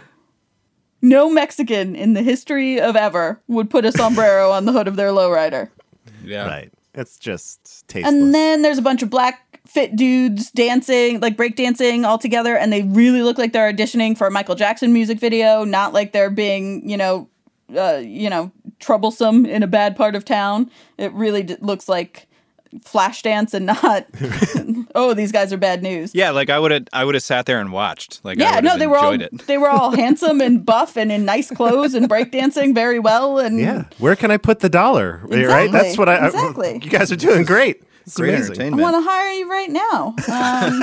No 1.01 1.29
Mexican 1.31 1.97
in 1.97 2.13
the 2.13 2.23
history 2.23 2.81
of 2.81 2.95
ever 2.95 3.41
would 3.49 3.69
put 3.71 3.85
a 3.85 3.91
sombrero 3.91 4.53
on 4.53 4.65
the 4.67 4.73
hood 4.73 4.87
of 4.87 4.95
their 4.97 5.09
lowrider. 5.11 5.69
yeah. 6.25 6.47
Right. 6.47 6.73
It's 6.95 7.19
just 7.19 7.87
tasteless. 7.89 8.13
And 8.13 8.35
then 8.35 8.63
there's 8.63 8.79
a 8.79 8.83
bunch 8.83 9.03
of 9.03 9.11
black 9.11 9.61
fit 9.67 9.97
dudes 9.97 10.51
dancing, 10.51 11.21
like 11.21 11.37
break 11.37 11.57
dancing 11.57 12.05
all 12.05 12.19
together, 12.19 12.57
and 12.57 12.73
they 12.73 12.83
really 12.83 13.23
look 13.23 13.39
like 13.39 13.53
they're 13.53 13.73
auditioning 13.73 14.17
for 14.17 14.27
a 14.27 14.31
Michael 14.31 14.55
Jackson 14.55 14.93
music 14.93 15.19
video, 15.19 15.65
not 15.65 15.93
like 15.93 16.13
they're 16.13 16.31
being, 16.31 16.89
you 16.89 16.97
know, 16.97 17.29
uh, 17.77 18.03
you 18.05 18.29
know, 18.29 18.53
troublesome 18.81 19.47
in 19.47 19.63
a 19.63 19.67
bad 19.67 19.97
part 19.97 20.15
of 20.15 20.25
town. 20.25 20.71
It 20.99 21.13
really 21.13 21.43
d- 21.43 21.57
looks 21.61 21.89
like 21.89 22.29
Flashdance 22.81 23.55
and 23.55 23.67
not, 23.67 24.07
oh, 24.95 25.15
these 25.15 25.33
guys 25.33 25.53
are 25.53 25.57
bad 25.57 25.83
news. 25.83 26.15
Yeah, 26.15 26.31
like 26.31 26.51
I 26.51 26.59
would 26.59 26.71
have, 26.71 26.85
I 26.93 27.05
would 27.05 27.15
have 27.15 27.23
sat 27.23 27.47
there 27.47 27.61
and 27.61 27.73
watched. 27.73 28.21
Like, 28.25 28.39
Yeah, 28.39 28.57
would 28.57 28.65
no, 28.65 28.79
they 28.79 28.87
were 28.87 28.99
all 28.99 29.13
it. 29.13 29.47
they 29.47 29.59
were 29.59 29.71
all 29.71 29.91
handsome 29.97 30.41
and 30.41 30.65
buff 30.65 30.97
and 30.97 31.11
in 31.13 31.25
nice 31.25 31.51
clothes 31.51 31.95
and 31.95 32.09
breakdancing 32.09 32.75
very 32.75 32.99
well 32.99 33.39
and 33.39 33.59
yeah. 33.59 33.85
Where 33.99 34.17
can 34.17 34.31
I 34.31 34.37
put 34.37 34.61
the 34.61 34.69
dollar? 34.69 35.21
Right? 35.25 35.71
That's 35.71 35.97
what 35.99 36.09
I, 36.09 36.17
I- 36.17 36.27
exactly. 36.27 36.81
You 36.83 36.91
guys 36.91 37.11
are 37.13 37.17
doing 37.17 37.45
great. 37.45 37.83
It's 38.05 38.17
Great 38.17 38.35
amazing. 38.35 38.75
I 38.75 38.77
want 38.83 38.97
to 38.97 39.09
hire 39.09 39.31
you 39.33 39.49
right 39.51 39.71
now. 39.71 40.15
Um, 40.29 40.83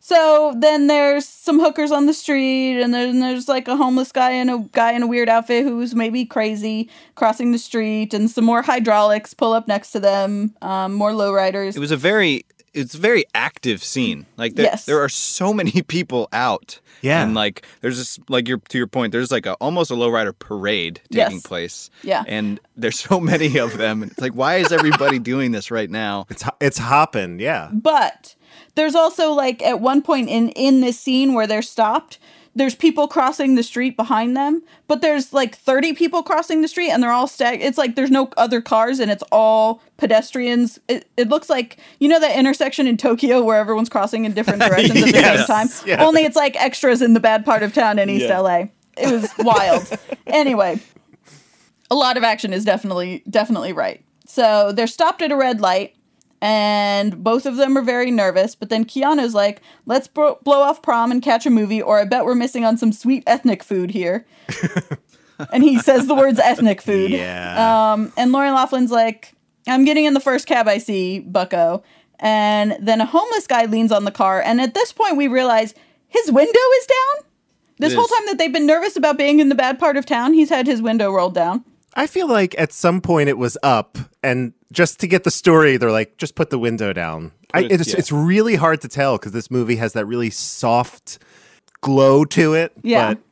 So 0.00 0.54
then 0.56 0.86
there's 0.86 1.26
some 1.26 1.58
hookers 1.58 1.90
on 1.90 2.06
the 2.06 2.14
street, 2.14 2.80
and 2.80 2.94
then 2.94 3.18
there's 3.18 3.48
like 3.48 3.66
a 3.66 3.76
homeless 3.76 4.12
guy 4.12 4.30
and 4.30 4.48
a 4.48 4.58
guy 4.70 4.92
in 4.92 5.02
a 5.02 5.06
weird 5.08 5.28
outfit 5.28 5.64
who's 5.64 5.96
maybe 5.96 6.24
crazy 6.24 6.88
crossing 7.16 7.50
the 7.50 7.58
street, 7.58 8.14
and 8.14 8.30
some 8.30 8.44
more 8.44 8.62
hydraulics 8.62 9.34
pull 9.34 9.52
up 9.52 9.66
next 9.66 9.90
to 9.92 9.98
them, 10.00 10.54
um, 10.62 10.92
more 10.92 11.10
lowriders. 11.10 11.74
It 11.76 11.80
was 11.80 11.90
a 11.90 11.96
very 11.96 12.44
it's 12.76 12.94
a 12.94 12.98
very 12.98 13.24
active 13.34 13.82
scene. 13.82 14.26
Like 14.36 14.54
there, 14.54 14.66
Yes. 14.66 14.84
there 14.84 15.00
are 15.02 15.08
so 15.08 15.52
many 15.52 15.82
people 15.86 16.28
out. 16.32 16.80
Yeah. 17.02 17.22
And 17.22 17.34
like 17.34 17.66
there's 17.80 17.98
this 17.98 18.18
like 18.28 18.48
your 18.48 18.58
to 18.58 18.78
your 18.78 18.86
point, 18.86 19.12
there's 19.12 19.30
like 19.32 19.46
a 19.46 19.54
almost 19.54 19.90
a 19.90 19.94
lowrider 19.94 20.38
parade 20.38 21.00
taking 21.10 21.36
Yes. 21.36 21.42
place. 21.46 21.90
Yeah. 22.02 22.24
And 22.26 22.58
there's 22.76 22.98
so 23.00 23.20
many 23.20 23.58
of 23.58 23.76
them. 23.78 24.02
And 24.02 24.10
it's 24.12 24.20
like, 24.20 24.32
why 24.32 24.56
is 24.56 24.72
everybody 24.72 25.18
doing 25.18 25.52
this 25.52 25.70
right 25.70 25.90
now? 25.90 26.26
It's 26.30 26.44
it's 26.60 26.78
hopping, 26.78 27.40
yeah. 27.40 27.70
But 27.72 28.34
there's 28.74 28.94
also 28.94 29.32
like 29.32 29.62
at 29.62 29.80
one 29.80 30.02
point 30.02 30.28
in 30.28 30.50
in 30.50 30.80
this 30.80 30.98
scene 30.98 31.34
where 31.34 31.46
they're 31.46 31.62
stopped, 31.62 32.18
there's 32.56 32.74
people 32.74 33.06
crossing 33.06 33.54
the 33.54 33.62
street 33.62 33.96
behind 33.96 34.36
them, 34.36 34.62
but 34.88 35.02
there's 35.02 35.32
like 35.32 35.54
30 35.56 35.92
people 35.92 36.22
crossing 36.22 36.62
the 36.62 36.68
street 36.68 36.90
and 36.90 37.02
they're 37.02 37.12
all 37.12 37.26
stag 37.28 37.60
it's 37.62 37.78
like 37.78 37.94
there's 37.94 38.10
no 38.10 38.28
other 38.36 38.60
cars 38.60 38.98
and 38.98 39.10
it's 39.10 39.22
all 39.30 39.80
pedestrians. 39.98 40.78
It, 40.88 41.06
it 41.16 41.28
looks 41.28 41.48
like 41.50 41.76
you 42.00 42.08
know 42.08 42.18
that 42.18 42.36
intersection 42.36 42.86
in 42.86 42.96
Tokyo 42.96 43.42
where 43.44 43.58
everyone's 43.58 43.88
crossing 43.88 44.24
in 44.24 44.32
different 44.32 44.60
directions 44.68 44.98
at 45.02 45.04
the 45.04 45.10
Yes, 45.12 45.46
same 45.46 45.56
time. 45.68 45.68
yeah. 45.86 46.04
Only 46.04 46.22
it's 46.24 46.36
like 46.36 46.56
extras 46.56 47.02
in 47.02 47.12
the 47.14 47.20
bad 47.20 47.44
part 47.44 47.62
of 47.62 47.72
town 47.72 47.98
in 47.98 48.08
East 48.10 48.26
Yeah. 48.26 48.40
LA. 48.40 48.64
It 48.96 49.12
was 49.12 49.30
wild. 49.38 49.86
anyway, 50.26 50.80
a 51.90 51.94
lot 51.94 52.16
of 52.16 52.24
action 52.24 52.52
is 52.52 52.64
definitely 52.64 53.22
definitely 53.28 53.72
right. 53.72 54.02
So 54.26 54.72
they're 54.72 54.86
stopped 54.86 55.22
at 55.22 55.30
a 55.30 55.36
red 55.36 55.60
light, 55.60 55.94
and 56.40 57.22
both 57.22 57.46
of 57.46 57.56
them 57.56 57.76
are 57.76 57.82
very 57.82 58.10
nervous. 58.10 58.54
But 58.54 58.68
then 58.68 58.84
Keanu's 58.84 59.34
like, 59.34 59.62
"Let's 59.86 60.08
bro- 60.08 60.38
blow 60.42 60.60
off 60.60 60.82
prom 60.82 61.10
and 61.10 61.22
catch 61.22 61.46
a 61.46 61.50
movie, 61.50 61.82
or 61.82 61.98
I 61.98 62.04
bet 62.04 62.24
we're 62.24 62.34
missing 62.34 62.64
on 62.64 62.76
some 62.76 62.92
sweet 62.92 63.22
ethnic 63.26 63.62
food 63.62 63.90
here." 63.90 64.26
and 65.52 65.62
he 65.62 65.78
says 65.78 66.06
the 66.06 66.14
words 66.14 66.38
ethnic 66.38 66.80
food. 66.82 67.10
Yeah. 67.10 67.92
Um, 67.92 68.12
and 68.16 68.32
Lauren 68.32 68.54
Loughlin's 68.54 68.90
like, 68.90 69.34
"I'm 69.66 69.84
getting 69.84 70.04
in 70.04 70.14
the 70.14 70.20
first 70.20 70.46
cab 70.46 70.68
I 70.68 70.78
see, 70.78 71.20
Bucko." 71.20 71.82
And 72.18 72.76
then 72.80 73.00
a 73.00 73.06
homeless 73.06 73.46
guy 73.46 73.66
leans 73.66 73.92
on 73.92 74.04
the 74.04 74.10
car, 74.10 74.40
and 74.40 74.60
at 74.60 74.74
this 74.74 74.92
point 74.92 75.16
we 75.16 75.28
realize 75.28 75.74
his 76.08 76.32
window 76.32 76.60
is 76.78 76.86
down. 76.86 77.26
This 77.78 77.92
It 77.92 77.96
whole 77.96 78.06
time 78.06 78.26
that 78.26 78.38
they've 78.38 78.52
been 78.52 78.66
nervous 78.66 78.96
about 78.96 79.18
being 79.18 79.38
in 79.38 79.50
the 79.50 79.54
bad 79.54 79.78
part 79.78 79.96
of 79.98 80.06
town, 80.06 80.32
he's 80.32 80.48
had 80.48 80.66
his 80.66 80.80
window 80.80 81.12
rolled 81.12 81.34
down. 81.34 81.64
I 81.96 82.06
feel 82.06 82.28
like 82.28 82.54
at 82.58 82.72
some 82.72 83.00
point 83.00 83.30
it 83.30 83.38
was 83.38 83.56
up, 83.62 83.96
and 84.22 84.52
just 84.70 85.00
to 85.00 85.08
get 85.08 85.24
the 85.24 85.30
story, 85.30 85.78
they're 85.78 85.90
like, 85.90 86.18
just 86.18 86.34
put 86.34 86.50
the 86.50 86.58
window 86.58 86.92
down. 86.92 87.32
I, 87.54 87.62
it's 87.62 87.88
yeah. 87.88 87.98
it's 87.98 88.12
really 88.12 88.54
hard 88.54 88.82
to 88.82 88.88
tell 88.88 89.16
because 89.16 89.32
this 89.32 89.50
movie 89.50 89.76
has 89.76 89.94
that 89.94 90.04
really 90.04 90.28
soft 90.28 91.18
glow 91.80 92.24
to 92.26 92.52
it. 92.54 92.72
Yeah. 92.82 93.14
But 93.14 93.22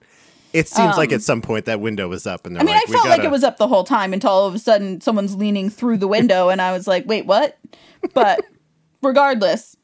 it 0.54 0.68
seems 0.68 0.96
like 0.96 1.10
um, 1.10 1.16
at 1.16 1.22
some 1.22 1.42
point 1.42 1.66
that 1.66 1.80
window 1.80 2.08
was 2.08 2.26
up, 2.26 2.46
and 2.46 2.56
they're 2.56 2.62
I 2.62 2.64
mean, 2.64 2.74
like, 2.74 2.88
I 2.88 2.92
felt 2.92 3.04
like 3.06 3.16
gotta- 3.18 3.28
it 3.28 3.32
was 3.32 3.44
up 3.44 3.58
the 3.58 3.68
whole 3.68 3.84
time 3.84 4.14
until 4.14 4.30
all 4.30 4.46
of 4.46 4.54
a 4.54 4.58
sudden 4.58 5.00
someone's 5.00 5.34
leaning 5.34 5.68
through 5.68 5.98
the 5.98 6.08
window, 6.08 6.48
and 6.48 6.62
I 6.62 6.72
was 6.72 6.86
like, 6.86 7.06
wait, 7.06 7.26
what? 7.26 7.58
But 8.14 8.44
regardless, 9.02 9.76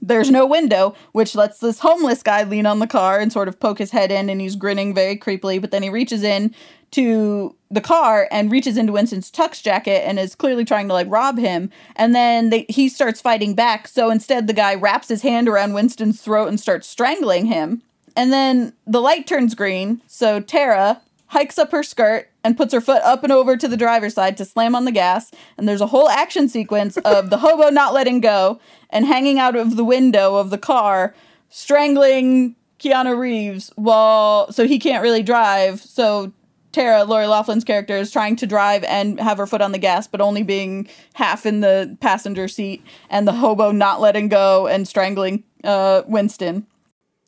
there's 0.00 0.30
no 0.30 0.46
window, 0.46 0.94
which 1.12 1.34
lets 1.34 1.58
this 1.58 1.80
homeless 1.80 2.22
guy 2.22 2.44
lean 2.44 2.66
on 2.66 2.78
the 2.78 2.86
car 2.86 3.18
and 3.18 3.32
sort 3.32 3.48
of 3.48 3.58
poke 3.58 3.78
his 3.78 3.90
head 3.90 4.10
in, 4.10 4.28
and 4.28 4.40
he's 4.40 4.56
grinning 4.56 4.94
very 4.94 5.16
creepily. 5.16 5.60
But 5.60 5.70
then 5.70 5.82
he 5.82 5.90
reaches 5.90 6.22
in 6.22 6.54
to 6.92 7.54
the 7.70 7.80
car 7.80 8.28
and 8.30 8.50
reaches 8.50 8.78
into 8.78 8.92
Winston's 8.92 9.30
tux 9.30 9.62
jacket 9.62 10.06
and 10.06 10.18
is 10.18 10.34
clearly 10.34 10.64
trying 10.64 10.88
to 10.88 10.94
like 10.94 11.06
rob 11.10 11.38
him. 11.38 11.70
And 11.96 12.14
then 12.14 12.50
they, 12.50 12.64
he 12.68 12.88
starts 12.88 13.20
fighting 13.20 13.54
back. 13.54 13.88
So 13.88 14.10
instead, 14.10 14.46
the 14.46 14.52
guy 14.52 14.74
wraps 14.74 15.08
his 15.08 15.22
hand 15.22 15.48
around 15.48 15.74
Winston's 15.74 16.20
throat 16.20 16.48
and 16.48 16.58
starts 16.58 16.88
strangling 16.88 17.46
him. 17.46 17.82
And 18.16 18.32
then 18.32 18.72
the 18.86 19.00
light 19.00 19.26
turns 19.26 19.54
green. 19.54 20.00
So 20.06 20.40
Tara 20.40 21.02
hikes 21.26 21.58
up 21.58 21.72
her 21.72 21.82
skirt 21.82 22.30
and 22.48 22.56
puts 22.56 22.72
her 22.72 22.80
foot 22.80 23.02
up 23.02 23.22
and 23.22 23.30
over 23.30 23.58
to 23.58 23.68
the 23.68 23.76
driver's 23.76 24.14
side 24.14 24.34
to 24.38 24.42
slam 24.42 24.74
on 24.74 24.86
the 24.86 24.90
gas. 24.90 25.30
And 25.58 25.68
there's 25.68 25.82
a 25.82 25.86
whole 25.86 26.08
action 26.08 26.48
sequence 26.48 26.96
of 26.96 27.28
the 27.28 27.36
hobo 27.36 27.68
not 27.68 27.92
letting 27.92 28.22
go 28.22 28.58
and 28.88 29.04
hanging 29.04 29.38
out 29.38 29.54
of 29.54 29.76
the 29.76 29.84
window 29.84 30.36
of 30.36 30.48
the 30.48 30.56
car, 30.56 31.14
strangling 31.50 32.56
Keanu 32.78 33.18
Reeves 33.18 33.70
while 33.76 34.50
so 34.50 34.66
he 34.66 34.78
can't 34.78 35.02
really 35.02 35.22
drive. 35.22 35.82
So 35.82 36.32
Tara, 36.72 37.04
Lori 37.04 37.26
Loughlin's 37.26 37.64
character, 37.64 37.98
is 37.98 38.10
trying 38.10 38.36
to 38.36 38.46
drive 38.46 38.82
and 38.84 39.20
have 39.20 39.36
her 39.36 39.46
foot 39.46 39.60
on 39.60 39.72
the 39.72 39.78
gas, 39.78 40.06
but 40.06 40.22
only 40.22 40.42
being 40.42 40.88
half 41.12 41.44
in 41.44 41.60
the 41.60 41.98
passenger 42.00 42.48
seat, 42.48 42.82
and 43.10 43.28
the 43.28 43.32
hobo 43.32 43.72
not 43.72 44.00
letting 44.00 44.28
go 44.28 44.66
and 44.66 44.88
strangling 44.88 45.44
uh, 45.64 46.00
Winston. 46.06 46.66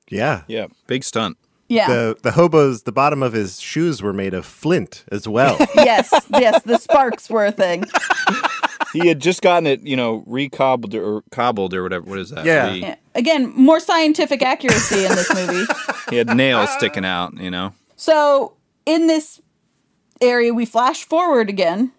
yeah. 0.08 0.44
Yeah. 0.48 0.68
Big 0.86 1.04
stunt. 1.04 1.36
Yeah. 1.70 1.86
The 1.88 2.16
the 2.22 2.32
hobo's 2.32 2.82
the 2.82 2.92
bottom 2.92 3.22
of 3.22 3.32
his 3.32 3.60
shoes 3.60 4.02
were 4.02 4.12
made 4.12 4.34
of 4.34 4.44
flint 4.44 5.04
as 5.12 5.26
well. 5.28 5.56
yes, 5.76 6.12
yes, 6.30 6.62
the 6.64 6.76
sparks 6.78 7.30
were 7.30 7.46
a 7.46 7.52
thing. 7.52 7.84
He 8.92 9.06
had 9.06 9.20
just 9.20 9.40
gotten 9.40 9.68
it, 9.68 9.82
you 9.82 9.94
know, 9.94 10.24
recobbled 10.26 10.96
or 10.96 11.22
cobbled 11.30 11.74
or 11.74 11.84
whatever. 11.84 12.10
What 12.10 12.18
is 12.18 12.30
that? 12.30 12.44
Yeah. 12.44 12.70
Re- 12.72 12.80
Yeah. 12.80 12.96
Again, 13.14 13.52
more 13.54 13.78
scientific 13.78 14.42
accuracy 14.42 15.04
in 15.04 15.12
this 15.14 15.32
movie. 15.32 15.64
he 16.10 16.16
had 16.16 16.34
nails 16.36 16.70
sticking 16.70 17.04
out, 17.04 17.34
you 17.38 17.52
know. 17.52 17.72
So 17.94 18.56
in 18.86 19.06
this 19.06 19.40
area, 20.20 20.52
we 20.52 20.64
flash 20.66 21.04
forward 21.04 21.48
again. 21.48 21.92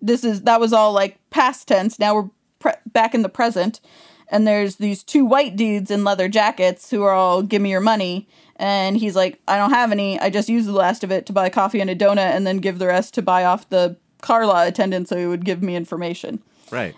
This 0.00 0.24
is 0.24 0.42
that 0.42 0.60
was 0.60 0.72
all 0.72 0.94
like 0.94 1.18
past 1.28 1.68
tense. 1.68 1.98
Now 1.98 2.14
we're 2.14 2.30
pre- 2.58 2.72
back 2.86 3.14
in 3.14 3.20
the 3.20 3.28
present, 3.28 3.80
and 4.28 4.46
there's 4.46 4.76
these 4.76 5.02
two 5.02 5.26
white 5.26 5.56
dudes 5.56 5.90
in 5.90 6.04
leather 6.04 6.28
jackets 6.28 6.88
who 6.90 7.02
are 7.02 7.12
all 7.12 7.42
"Give 7.42 7.60
me 7.60 7.70
your 7.70 7.80
money," 7.82 8.26
and 8.60 8.96
he's 8.96 9.16
like, 9.16 9.40
"I 9.48 9.56
don't 9.56 9.70
have 9.70 9.90
any. 9.90 10.20
I 10.20 10.30
just 10.30 10.48
used 10.48 10.68
the 10.68 10.72
last 10.72 11.02
of 11.02 11.10
it 11.10 11.26
to 11.26 11.32
buy 11.32 11.48
coffee 11.48 11.80
and 11.80 11.90
a 11.90 11.96
donut, 11.96 12.18
and 12.18 12.46
then 12.46 12.58
give 12.58 12.78
the 12.78 12.86
rest 12.86 13.14
to 13.14 13.22
buy 13.22 13.44
off 13.44 13.68
the 13.70 13.96
car 14.20 14.46
lot 14.46 14.68
attendant 14.68 15.08
so 15.08 15.16
he 15.16 15.26
would 15.26 15.44
give 15.44 15.62
me 15.62 15.74
information." 15.74 16.40
right. 16.70 16.94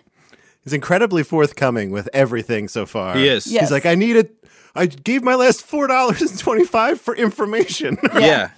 He's 0.65 0.73
incredibly 0.73 1.25
forthcoming 1.25 1.91
with 1.91 2.09
everything 2.13 2.69
so 2.69 2.87
far. 2.87 3.17
He 3.17 3.27
is. 3.27 3.49
Yes. 3.49 3.63
He's 3.63 3.71
like, 3.73 3.85
I 3.85 3.97
needed. 3.97 4.31
I 4.77 4.87
gave 4.87 5.25
my 5.25 5.35
last 5.35 5.63
four 5.63 5.87
dollars 5.89 6.23
and 6.23 6.39
twenty 6.39 6.65
five 6.65 7.01
for 7.01 7.17
information. 7.17 7.99
Yeah. 8.15 8.51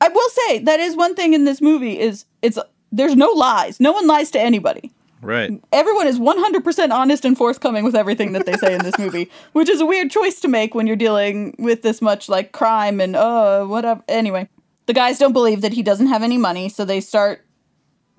I 0.00 0.08
will 0.08 0.28
say 0.28 0.58
that 0.60 0.78
is 0.78 0.94
one 0.94 1.14
thing 1.14 1.34
in 1.34 1.44
this 1.44 1.60
movie 1.60 1.98
is 1.98 2.24
it's 2.42 2.58
there's 2.92 3.16
no 3.16 3.30
lies. 3.30 3.80
No 3.80 3.92
one 3.92 4.06
lies 4.06 4.30
to 4.32 4.40
anybody. 4.40 4.92
Right. 5.20 5.60
everyone 5.72 6.06
is 6.06 6.18
100% 6.18 6.90
honest 6.92 7.24
and 7.24 7.36
forthcoming 7.36 7.84
with 7.84 7.96
everything 7.96 8.32
that 8.32 8.46
they 8.46 8.54
say 8.54 8.74
in 8.74 8.82
this 8.84 8.98
movie, 9.04 9.30
which 9.52 9.68
is 9.68 9.80
a 9.80 9.86
weird 9.86 10.10
choice 10.10 10.40
to 10.40 10.48
make 10.48 10.74
when 10.74 10.86
you're 10.86 10.96
dealing 10.96 11.54
with 11.58 11.82
this 11.82 12.00
much 12.00 12.28
like 12.28 12.52
crime 12.52 13.00
and 13.00 13.16
uh 13.16 13.64
whatever. 13.64 14.02
Anyway, 14.08 14.48
the 14.86 14.92
guys 14.92 15.18
don't 15.18 15.32
believe 15.32 15.60
that 15.60 15.72
he 15.72 15.82
doesn't 15.82 16.06
have 16.06 16.22
any 16.22 16.38
money, 16.38 16.68
so 16.68 16.84
they 16.84 17.00
start 17.00 17.44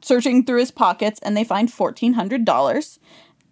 searching 0.02 0.45
through 0.45 0.60
his 0.60 0.72
pockets 0.72 1.20
and 1.24 1.36
they 1.36 1.43
find 1.43 1.70
$1400 1.70 3.00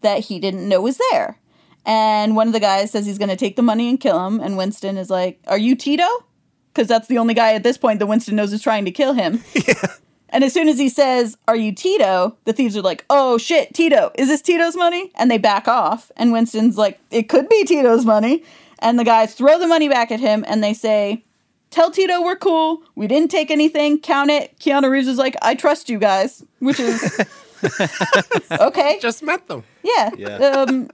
that 0.02 0.20
he 0.26 0.39
didn't 0.39 0.68
know 0.68 0.82
was 0.82 1.00
there. 1.12 1.39
And 1.86 2.36
one 2.36 2.48
of 2.48 2.54
the 2.54 2.60
guys 2.60 2.91
says 2.91 3.06
he's 3.06 3.18
going 3.18 3.30
to 3.30 3.36
take 3.36 3.56
the 3.56 3.62
money 3.62 3.89
and 3.89 4.00
kill 4.00 4.26
him 4.28 4.39
and 4.39 4.58
Winston 4.58 4.98
is 4.98 5.10
like, 5.10 5.39
"Are 5.48 5.58
you 5.58 5.76
Tito?" 5.76 6.08
Cuz 6.74 6.88
that's 6.88 7.08
the 7.08 7.18
only 7.18 7.34
guy 7.34 7.54
at 7.54 7.64
this 7.64 7.78
point 7.78 8.00
that 8.00 8.08
Winston 8.08 8.36
knows 8.36 8.52
is 8.54 8.62
trying 8.62 8.86
to 8.86 8.91
kill 8.91 9.14
him. 9.14 9.43
And 10.30 10.43
as 10.43 10.53
soon 10.53 10.67
as 10.67 10.78
he 10.78 10.89
says, 10.89 11.38
Are 11.47 11.55
you 11.55 11.71
Tito? 11.73 12.38
the 12.45 12.53
thieves 12.53 12.75
are 12.75 12.82
like, 12.82 13.05
Oh 13.09 13.38
shit, 13.38 13.73
Tito, 13.73 14.11
is 14.15 14.28
this 14.28 14.41
Tito's 14.41 14.75
money? 14.75 15.11
And 15.15 15.32
they 15.32 15.38
back 15.38 15.67
off. 15.67 16.11
And 16.17 16.32
Winston's 16.32 16.78
like, 16.78 16.99
It 17.11 17.30
could 17.30 17.47
be 17.49 17.63
Tito's 17.63 18.05
money. 18.05 18.43
And 18.80 18.99
the 18.99 19.03
guys 19.03 19.34
throw 19.34 19.57
the 19.57 19.67
money 19.67 19.88
back 19.89 20.11
at 20.11 20.19
him 20.19 20.43
and 20.47 20.63
they 20.63 20.73
say, 20.73 21.23
Tell 21.69 21.91
Tito 21.91 22.21
we're 22.21 22.36
cool. 22.38 22.82
We 22.95 23.07
didn't 23.07 23.32
take 23.32 23.51
anything. 23.51 23.99
Count 23.99 24.30
it. 24.30 24.57
Keanu 24.59 24.89
Reeves 24.89 25.07
is 25.07 25.17
like, 25.17 25.36
I 25.41 25.55
trust 25.55 25.89
you 25.89 25.99
guys, 25.99 26.43
which 26.59 26.80
is 26.80 27.19
okay. 28.51 28.99
Just 29.01 29.23
met 29.23 29.47
them. 29.47 29.63
Yeah. 29.84 30.09
Yeah. 30.17 30.38
Um, 30.38 30.89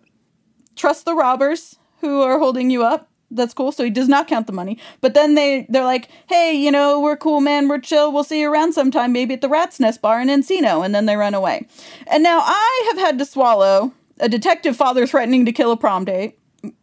trust 0.75 1.05
the 1.05 1.13
robbers 1.13 1.77
who 2.01 2.21
are 2.21 2.39
holding 2.39 2.69
you 2.69 2.83
up. 2.83 3.07
That's 3.35 3.53
cool. 3.53 3.71
So 3.71 3.83
he 3.83 3.89
does 3.89 4.07
not 4.07 4.27
count 4.27 4.47
the 4.47 4.53
money. 4.53 4.77
But 5.01 5.13
then 5.13 5.35
they 5.35 5.65
they're 5.69 5.83
like, 5.83 6.09
hey, 6.27 6.53
you 6.53 6.71
know, 6.71 6.99
we're 6.99 7.17
cool, 7.17 7.41
man. 7.41 7.67
We're 7.67 7.79
chill. 7.79 8.11
We'll 8.11 8.23
see 8.23 8.41
you 8.41 8.51
around 8.51 8.73
sometime, 8.73 9.11
maybe 9.11 9.33
at 9.33 9.41
the 9.41 9.49
Rat's 9.49 9.79
Nest 9.79 10.01
Bar 10.01 10.21
in 10.21 10.27
Encino. 10.27 10.85
And 10.85 10.93
then 10.93 11.05
they 11.05 11.15
run 11.15 11.33
away. 11.33 11.67
And 12.07 12.23
now 12.23 12.39
I 12.41 12.91
have 12.91 12.99
had 12.99 13.17
to 13.19 13.25
swallow 13.25 13.93
a 14.19 14.29
detective 14.29 14.75
father 14.75 15.07
threatening 15.07 15.45
to 15.45 15.51
kill 15.51 15.71
a 15.71 15.77
prom 15.77 16.05
date, 16.05 16.37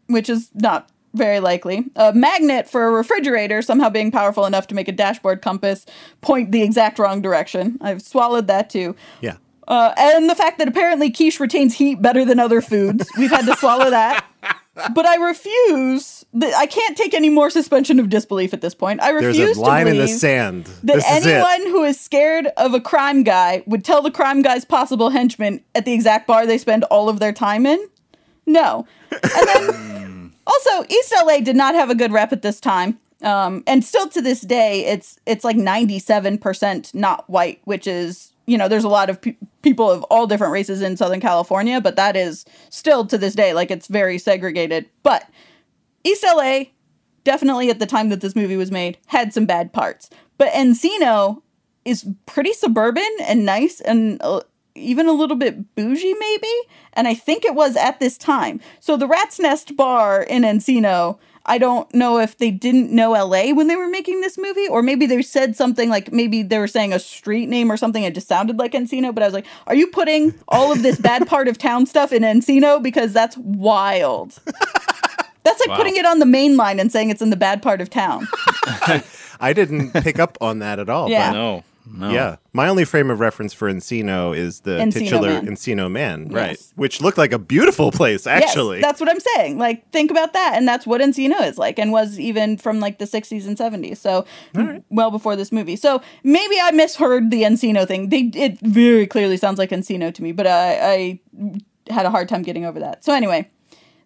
which 0.07 0.29
is 0.29 0.51
not 0.55 0.91
very 1.15 1.41
likely. 1.41 1.85
A 1.97 2.13
magnet 2.13 2.69
for 2.69 2.87
a 2.87 2.91
refrigerator 2.91 3.63
somehow 3.63 3.89
being 3.89 4.11
powerful 4.11 4.47
enough 4.47 4.67
to 4.69 4.75
make 4.75 4.89
a 4.89 4.93
dashboard 4.93 5.43
compass 5.43 5.87
point 6.21 6.53
the 6.53 6.63
exact 6.63 6.99
wrong 6.99 7.21
direction. 7.21 7.79
I've 7.81 8.03
swallowed 8.03 8.47
that 8.47 8.71
too. 8.71 8.95
Yeah. 9.21 9.37
Uh, 9.67 9.95
and 9.97 10.29
the 10.29 10.35
fact 10.35 10.59
that 10.59 10.69
apparently 10.69 11.11
quiche 11.11 11.39
retains 11.39 11.75
heat 11.75 12.03
better 12.03 12.25
than 12.25 12.41
other 12.41 12.61
foods. 12.61 13.09
We've 13.17 13.31
had 13.31 13.47
to 13.47 13.57
swallow 13.57 13.91
that. 13.91 14.25
But 14.95 15.05
I 15.05 15.17
refuse. 15.17 16.20
I 16.33 16.67
can't 16.67 16.97
take 16.97 17.13
any 17.13 17.29
more 17.29 17.51
suspension 17.51 17.99
of 17.99 18.09
disbelief 18.09 18.53
at 18.53 18.61
this 18.61 18.75
point. 18.75 19.03
I 19.03 19.11
There's 19.13 19.37
refuse 19.37 19.57
a 19.57 19.61
line 19.63 19.87
to 19.87 19.91
in 19.91 19.97
the 19.97 20.03
believe 20.05 20.19
sand. 20.19 20.65
that 20.85 20.97
this 20.97 21.05
is 21.05 21.27
anyone 21.27 21.71
who 21.73 21.83
is 21.83 21.99
scared 21.99 22.47
of 22.57 22.73
a 22.73 22.81
crime 22.81 23.25
guy 23.25 23.65
would 23.67 23.85
tell 23.85 24.01
the 24.01 24.13
crime 24.13 24.43
guy's 24.43 24.65
possible 24.65 25.11
henchmen 25.11 25.61
at 25.75 25.85
the 25.85 25.93
exact 25.93 26.27
bar 26.29 26.47
they 26.47 26.59
spend 26.59 26.85
all 26.85 27.09
of 27.09 27.19
their 27.19 27.33
time 27.33 27.67
in. 27.67 27.85
No. 28.47 28.87
And 29.11 29.49
then 29.49 30.33
Also, 30.47 30.85
East 30.89 31.15
LA 31.25 31.39
did 31.41 31.57
not 31.57 31.75
have 31.75 31.91
a 31.91 31.95
good 31.95 32.13
rep 32.13 32.33
at 32.33 32.43
this 32.43 32.61
time. 32.61 32.99
Um, 33.23 33.63
and 33.67 33.85
still 33.85 34.09
to 34.09 34.23
this 34.23 34.41
day, 34.41 34.87
it's 34.87 35.19
it's 35.27 35.45
like 35.45 35.57
ninety 35.57 35.99
seven 35.99 36.39
percent 36.39 36.93
not 36.95 37.29
white, 37.29 37.61
which 37.65 37.87
is 37.87 38.33
you 38.47 38.57
know 38.57 38.67
there's 38.67 38.83
a 38.85 38.89
lot 38.89 39.11
of 39.11 39.21
pe- 39.21 39.37
people 39.63 39.91
of 39.91 40.03
all 40.05 40.27
different 40.27 40.53
races 40.53 40.81
in 40.81 40.97
Southern 40.97 41.21
California, 41.21 41.81
but 41.81 41.97
that 41.97 42.17
is 42.17 42.45
still 42.71 43.05
to 43.07 43.19
this 43.19 43.35
day 43.35 43.53
like 43.53 43.71
it's 43.71 43.87
very 43.89 44.17
segregated. 44.17 44.87
But 45.03 45.29
East 46.05 46.25
LA, 46.25 46.65
definitely 47.25 47.71
at 47.71 47.79
the 47.79 47.87
time 47.87 48.09
that 48.09 48.21
this 48.21 48.37
movie 48.37 48.57
was 48.57 48.71
made, 48.71 48.99
had 49.07 49.33
some 49.33 49.47
bad 49.47 49.73
parts. 49.73 50.11
But 50.39 50.53
Encino 50.53 51.43
is 51.85 52.07
pretty 52.27 52.53
suburban 52.53 53.09
and 53.23 53.45
nice 53.45 53.81
and 53.81 54.21
uh, 54.23 54.41
even 54.75 55.09
a 55.09 55.13
little 55.13 55.37
bit 55.37 55.75
bougie, 55.75 56.15
maybe. 56.15 56.53
And 56.93 57.09
I 57.09 57.15
think 57.15 57.45
it 57.45 57.55
was 57.55 57.77
at 57.77 58.01
this 58.01 58.17
time. 58.17 58.61
So 58.81 58.97
the 58.97 59.07
Rat's 59.07 59.39
Nest 59.39 59.77
Bar 59.77 60.23
in 60.23 60.43
Encino. 60.43 61.19
I 61.47 61.57
don't 61.57 61.93
know 61.95 62.19
if 62.19 62.37
they 62.37 62.51
didn't 62.51 62.93
know 62.93 63.13
LA 63.13 63.53
when 63.55 63.67
they 63.67 63.75
were 63.75 63.89
making 63.89 64.21
this 64.21 64.37
movie, 64.37 64.69
or 64.69 64.83
maybe 64.83 65.07
they 65.07 65.23
said 65.23 65.57
something 65.57 65.89
like 65.89 66.13
maybe 66.13 66.43
they 66.43 66.59
were 66.59 66.69
saying 66.69 66.93
a 66.93 66.99
street 66.99 67.49
name 67.49 67.73
or 67.73 67.79
something. 67.79 68.05
It 68.05 68.15
just 68.15 68.29
sounded 68.29 68.59
like 68.59 68.73
Encino, 68.73 69.13
but 69.13 69.23
I 69.23 69.27
was 69.27 69.35
like, 69.35 69.47
are 69.67 69.75
you 69.75 69.87
putting 69.87 70.35
all 70.49 70.71
of 70.71 70.83
this 70.83 70.99
bad 70.99 71.27
part 71.27 71.49
of 71.49 71.57
town 71.57 71.87
stuff 71.87 72.13
in 72.13 72.23
Encino? 72.23 72.81
Because 72.81 73.15
that's 73.15 73.37
wild. 73.39 74.39
That's 75.43 75.61
like 75.61 75.71
Wow. 75.71 75.77
putting 75.77 75.97
it 75.97 76.05
on 76.07 76.19
the 76.19 76.27
main 76.27 76.57
line 76.57 76.79
and 76.81 76.91
saying 76.93 77.11
it's 77.11 77.23
in 77.23 77.31
the 77.31 77.37
bad 77.37 77.63
part 77.63 77.81
of 77.81 77.89
town. 77.91 78.27
I 79.41 79.53
didn't 79.55 79.93
pick 79.93 80.19
up 80.19 80.37
on 80.41 80.59
that 80.61 80.79
at 80.79 80.89
all. 80.91 81.09
Yeah. 81.09 81.33
No, 81.33 81.65
no. 81.91 82.11
Yeah. 82.11 82.37
My 82.53 82.69
only 82.69 82.85
frame 82.85 83.11
of 83.11 83.21
reference 83.21 83.53
for 83.55 83.73
Encino 83.73 84.37
is 84.37 84.61
the 84.61 84.73
Encino 84.73 84.93
titular 84.93 85.29
Man. 85.29 85.47
Encino 85.47 85.91
Man, 85.91 86.29
right? 86.29 86.59
Which 86.77 87.01
looked 87.01 87.17
like 87.17 87.33
a 87.33 87.39
beautiful 87.39 87.91
place, 87.91 88.27
actually. 88.27 88.79
Yes, 88.79 88.87
that's 88.87 89.01
what 89.01 89.09
I'm 89.09 89.21
saying. 89.21 89.57
Like, 89.59 89.91
think 89.93 90.11
about 90.11 90.35
that. 90.35 90.53
And 90.57 90.69
that's 90.69 90.87
what 90.87 91.01
Encino 91.01 91.41
is 91.43 91.57
like, 91.57 91.79
and 91.79 91.91
was 91.91 92.21
even 92.21 92.59
from 92.59 92.81
like 92.81 92.99
the 92.99 93.07
60s 93.07 93.47
and 93.47 93.57
70s. 93.57 93.97
So, 93.97 94.27
well 94.91 95.11
before 95.11 95.37
this 95.37 95.51
movie. 95.53 95.77
So, 95.77 96.03
maybe 96.23 96.57
I 96.61 96.71
misheard 96.73 97.31
the 97.31 97.43
Encino 97.45 97.87
thing. 97.87 98.11
They 98.11 98.31
It 98.35 98.61
very 98.61 99.07
clearly 99.07 99.37
sounds 99.39 99.59
like 99.59 99.71
Encino 99.71 100.13
to 100.13 100.23
me, 100.23 100.33
but 100.33 100.47
I, 100.47 101.21
I 101.89 101.93
had 101.93 102.05
a 102.05 102.11
hard 102.11 102.29
time 102.29 102.43
getting 102.43 102.65
over 102.67 102.79
that. 102.81 103.05
So, 103.05 103.15
anyway, 103.15 103.49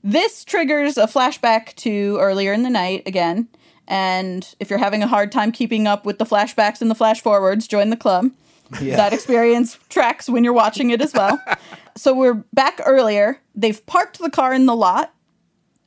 this 0.04 0.44
triggers 0.44 0.98
a 0.98 1.06
flashback 1.06 1.74
to 1.76 2.18
earlier 2.20 2.52
in 2.52 2.62
the 2.62 2.70
night 2.70 3.02
again. 3.06 3.48
And 3.88 4.54
if 4.60 4.70
you're 4.70 4.78
having 4.78 5.02
a 5.02 5.06
hard 5.06 5.32
time 5.32 5.50
keeping 5.50 5.86
up 5.86 6.06
with 6.06 6.18
the 6.18 6.26
flashbacks 6.26 6.80
and 6.80 6.90
the 6.90 6.94
flash 6.94 7.22
forwards, 7.22 7.66
join 7.66 7.90
the 7.90 7.96
club. 7.96 8.30
That 8.96 9.12
experience 9.12 9.78
tracks 9.88 10.28
when 10.28 10.44
you're 10.44 10.52
watching 10.52 10.90
it 10.90 11.00
as 11.00 11.12
well. 11.12 11.42
so 11.96 12.14
we're 12.14 12.44
back 12.52 12.80
earlier. 12.84 13.40
They've 13.54 13.84
parked 13.86 14.18
the 14.18 14.30
car 14.30 14.52
in 14.54 14.66
the 14.66 14.76
lot, 14.76 15.14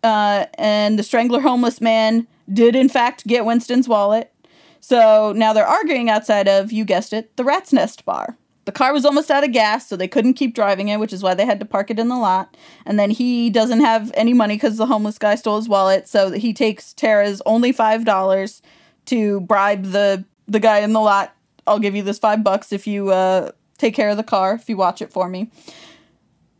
uh, 0.03 0.45
and 0.55 0.97
the 0.97 1.03
strangler 1.03 1.41
homeless 1.41 1.79
man 1.79 2.27
did 2.51 2.75
in 2.75 2.89
fact 2.89 3.27
get 3.27 3.45
Winston's 3.45 3.87
wallet. 3.87 4.31
So 4.79 5.33
now 5.35 5.53
they're 5.53 5.65
arguing 5.65 6.09
outside 6.09 6.47
of, 6.47 6.71
you 6.71 6.85
guessed 6.85 7.13
it, 7.13 7.35
the 7.35 7.43
Rat's 7.43 7.73
Nest 7.73 8.05
bar. 8.05 8.37
The 8.67 8.73
car 8.73 8.91
was 8.91 9.05
almost 9.05 9.31
out 9.31 9.45
of 9.45 9.53
gas, 9.53 9.87
so 9.87 9.95
they 9.95 10.09
couldn't 10.09 10.33
keep 10.33 10.53
driving 10.53 10.89
it, 10.89 10.99
which 10.99 11.13
is 11.13 11.23
why 11.23 11.33
they 11.33 11.45
had 11.45 11.61
to 11.61 11.65
park 11.65 11.89
it 11.89 11.99
in 11.99 12.09
the 12.09 12.17
lot. 12.17 12.57
And 12.85 12.99
then 12.99 13.11
he 13.11 13.49
doesn't 13.49 13.79
have 13.79 14.11
any 14.13 14.33
money 14.33 14.55
because 14.55 14.75
the 14.75 14.87
homeless 14.87 15.17
guy 15.17 15.35
stole 15.35 15.55
his 15.55 15.69
wallet, 15.69 16.09
so 16.09 16.31
he 16.31 16.53
takes 16.53 16.91
Tara's 16.91 17.41
only 17.45 17.71
five 17.71 18.03
dollars 18.03 18.61
to 19.05 19.39
bribe 19.39 19.85
the 19.85 20.25
the 20.49 20.59
guy 20.59 20.79
in 20.79 20.91
the 20.91 20.99
lot. 20.99 21.33
I'll 21.65 21.79
give 21.79 21.95
you 21.95 22.03
this 22.03 22.19
five 22.19 22.43
bucks 22.43 22.73
if 22.73 22.85
you 22.85 23.09
uh, 23.09 23.51
take 23.77 23.95
care 23.95 24.09
of 24.09 24.17
the 24.17 24.23
car, 24.23 24.55
if 24.55 24.67
you 24.67 24.75
watch 24.75 25.01
it 25.01 25.13
for 25.13 25.29
me. 25.29 25.49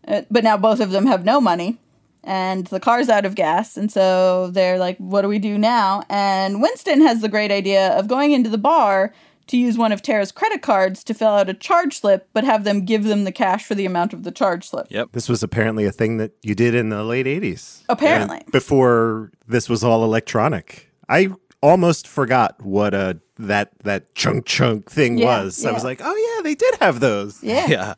Uh, 0.08 0.22
but 0.32 0.46
now 0.46 0.56
both 0.56 0.80
of 0.80 0.92
them 0.92 1.08
have 1.08 1.26
no 1.26 1.42
money 1.42 1.78
and 2.24 2.68
the 2.68 2.80
car's 2.80 3.10
out 3.10 3.26
of 3.26 3.36
gas 3.36 3.78
and 3.78 3.92
so 3.92 4.50
they're 4.52 4.78
like 4.78 4.98
what 4.98 5.22
do 5.22 5.28
we 5.28 5.40
do 5.40 5.58
now 5.58 6.04
and 6.10 6.62
winston 6.62 7.02
has 7.02 7.22
the 7.22 7.30
great 7.30 7.52
idea 7.52 7.98
of 7.98 8.08
going 8.08 8.32
into 8.32 8.50
the 8.50 8.58
bar 8.58 9.14
to 9.48 9.58
use 9.58 9.78
one 9.78 9.92
of 9.92 10.02
tara's 10.02 10.32
credit 10.32 10.62
cards 10.62 11.04
to 11.04 11.14
fill 11.14 11.30
out 11.30 11.50
a 11.50 11.54
charge 11.54 12.00
slip 12.00 12.30
but 12.34 12.44
have 12.44 12.64
them 12.64 12.86
give 12.86 13.04
them 13.06 13.24
the 13.24 13.32
cash 13.32 13.66
for 13.66 13.76
the 13.76 13.86
amount 13.86 14.14
of 14.14 14.24
the 14.24 14.32
charge 14.32 14.68
slip 14.70 14.88
Yep. 14.90 15.10
This 15.14 15.28
was 15.30 15.42
apparently 15.44 15.86
a 15.86 15.92
thing 15.92 16.18
that 16.18 16.32
you 16.44 16.54
did 16.56 16.76
in 16.76 16.90
the 16.90 17.04
late 17.04 17.26
80s. 17.26 17.84
Apparently. 17.90 18.38
And 18.40 18.52
before 18.52 19.32
this 19.48 19.70
was 19.70 19.84
all 19.84 20.04
electronic. 20.04 20.92
I 21.10 21.30
almost 21.64 22.08
forgot 22.08 22.62
what 22.62 22.94
a 22.94 23.20
that 23.40 23.72
that 23.84 24.14
chunk 24.16 24.46
chunk 24.46 24.90
thing 24.92 25.18
Yeah, 25.18 25.44
was. 25.44 25.66
I 25.66 25.72
was 25.72 25.84
like, 25.84 26.02
"Oh 26.04 26.16
yeah, 26.36 26.42
they 26.44 26.56
did 26.56 26.76
have 26.82 27.00
those." 27.00 27.42
yeah 27.44 27.68
Yeah. 27.70 27.94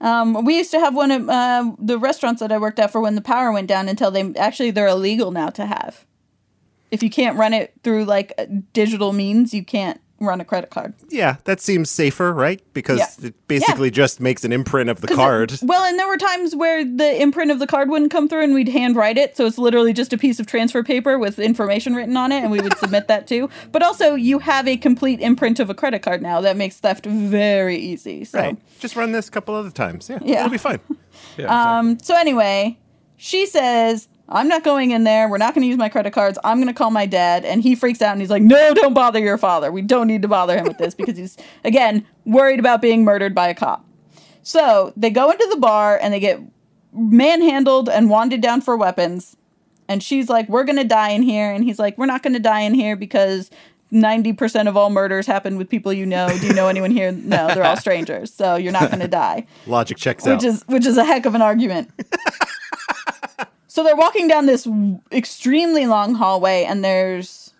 um, 0.00 0.44
we 0.44 0.56
used 0.56 0.70
to 0.72 0.80
have 0.80 0.94
one 0.94 1.10
of 1.10 1.28
uh, 1.28 1.72
the 1.78 1.98
restaurants 1.98 2.40
that 2.40 2.50
i 2.52 2.58
worked 2.58 2.78
at 2.78 2.90
for 2.90 3.00
when 3.00 3.14
the 3.16 3.20
power 3.20 3.52
went 3.52 3.66
down 3.68 3.88
until 3.88 4.10
they 4.10 4.32
actually 4.36 4.70
they're 4.70 4.88
illegal 4.88 5.30
now 5.30 5.50
to 5.50 5.66
have 5.66 6.06
if 6.90 7.02
you 7.02 7.10
can't 7.10 7.36
run 7.38 7.52
it 7.52 7.72
through 7.82 8.04
like 8.04 8.32
uh, 8.38 8.46
digital 8.72 9.12
means 9.12 9.52
you 9.54 9.64
can't 9.64 10.00
run 10.20 10.38
a 10.40 10.44
credit 10.44 10.68
card 10.70 10.92
Yeah, 11.08 11.36
that 11.44 11.60
seems 11.62 11.88
safer, 11.90 12.30
right? 12.32 12.60
Because 12.74 12.98
Yeah. 12.98 13.28
it 13.28 13.48
basically 13.48 13.90
just 13.90 14.20
makes 14.20 14.44
an 14.44 14.52
imprint 14.52 14.90
of 14.90 15.00
the 15.00 15.08
card. 15.08 15.52
it- 15.52 15.62
well, 15.62 15.82
and 15.84 15.98
there 15.98 16.06
were 16.06 16.18
times 16.18 16.54
where 16.54 16.84
the 16.84 17.20
imprint 17.22 17.50
of 17.50 17.58
the 17.58 17.66
card 17.66 17.88
wouldn't 17.88 18.10
come 18.10 18.28
through 18.28 18.42
and 18.42 18.52
we'd 18.54 18.68
handwrite 18.68 19.16
it. 19.16 19.36
So 19.36 19.46
it's 19.46 19.56
literally 19.56 19.92
just 19.94 20.12
a 20.12 20.18
piece 20.18 20.38
of 20.38 20.46
transfer 20.46 20.82
paper 20.82 21.18
with 21.18 21.38
information 21.38 21.94
written 21.94 22.16
on 22.18 22.32
it 22.32 22.42
and 22.42 22.50
we 22.50 22.60
would 22.60 22.76
submit 22.78 23.08
that 23.08 23.26
too. 23.26 23.48
But 23.72 23.82
also, 23.82 24.14
you 24.14 24.40
have 24.40 24.68
a 24.68 24.76
complete 24.76 25.20
imprint 25.20 25.58
of 25.58 25.70
a 25.70 25.74
credit 25.74 26.02
card 26.02 26.20
now. 26.20 26.40
That 26.42 26.56
makes 26.56 26.76
theft 26.76 27.06
very 27.06 27.76
easy. 27.78 28.24
So, 28.26 28.38
Right. 28.38 28.56
Just 28.78 28.96
run 28.96 29.12
this 29.12 29.28
a 29.28 29.30
couple 29.30 29.54
other 29.54 29.70
times. 29.70 30.08
Yeah. 30.10 30.18
Yeah. 30.22 30.38
It'll 30.40 30.50
be 30.50 30.58
fine. 30.58 30.80
um, 31.48 31.98
so 32.00 32.14
anyway, 32.14 32.78
she 33.16 33.46
says, 33.46 34.08
I'm 34.30 34.48
not 34.48 34.62
going 34.62 34.92
in 34.92 35.04
there. 35.04 35.28
We're 35.28 35.38
not 35.38 35.54
going 35.54 35.62
to 35.62 35.68
use 35.68 35.76
my 35.76 35.88
credit 35.88 36.12
cards. 36.12 36.38
I'm 36.44 36.58
going 36.58 36.68
to 36.68 36.74
call 36.74 36.90
my 36.90 37.06
dad. 37.06 37.44
And 37.44 37.62
he 37.62 37.74
freaks 37.74 38.00
out 38.00 38.12
and 38.12 38.20
he's 38.20 38.30
like, 38.30 38.42
No, 38.42 38.74
don't 38.74 38.94
bother 38.94 39.18
your 39.18 39.38
father. 39.38 39.72
We 39.72 39.82
don't 39.82 40.06
need 40.06 40.22
to 40.22 40.28
bother 40.28 40.56
him 40.56 40.64
with 40.64 40.78
this 40.78 40.94
because 40.94 41.16
he's, 41.16 41.36
again, 41.64 42.06
worried 42.24 42.60
about 42.60 42.80
being 42.80 43.04
murdered 43.04 43.34
by 43.34 43.48
a 43.48 43.54
cop. 43.54 43.84
So 44.42 44.92
they 44.96 45.10
go 45.10 45.30
into 45.30 45.46
the 45.50 45.56
bar 45.56 45.98
and 46.00 46.14
they 46.14 46.20
get 46.20 46.40
manhandled 46.92 47.88
and 47.88 48.08
wanded 48.08 48.40
down 48.40 48.60
for 48.60 48.76
weapons. 48.76 49.36
And 49.88 50.02
she's 50.02 50.28
like, 50.28 50.48
We're 50.48 50.64
going 50.64 50.78
to 50.78 50.84
die 50.84 51.10
in 51.10 51.22
here. 51.22 51.50
And 51.50 51.64
he's 51.64 51.78
like, 51.78 51.98
We're 51.98 52.06
not 52.06 52.22
going 52.22 52.34
to 52.34 52.40
die 52.40 52.60
in 52.60 52.74
here 52.74 52.94
because 52.96 53.50
90% 53.92 54.68
of 54.68 54.76
all 54.76 54.90
murders 54.90 55.26
happen 55.26 55.56
with 55.56 55.68
people 55.68 55.92
you 55.92 56.06
know. 56.06 56.28
Do 56.28 56.46
you 56.46 56.52
know 56.52 56.68
anyone 56.68 56.92
here? 56.92 57.10
No, 57.10 57.48
they're 57.48 57.64
all 57.64 57.76
strangers. 57.88 58.32
So 58.32 58.54
you're 58.54 58.72
not 58.72 58.90
going 58.90 59.00
to 59.00 59.08
die 59.08 59.46
Logic 59.66 59.96
checks 59.96 60.24
which 60.24 60.34
out. 60.34 60.44
is 60.44 60.62
which 60.68 60.86
is 60.86 60.96
a 60.96 61.04
heck 61.04 61.26
of 61.26 61.34
an 61.34 61.42
argument. 61.42 61.90
so 63.80 63.84
they're 63.84 63.96
walking 63.96 64.28
down 64.28 64.46
this 64.46 64.68
extremely 65.10 65.86
long 65.86 66.14
hallway, 66.14 66.64
and 66.64 66.84
there's 66.84 67.52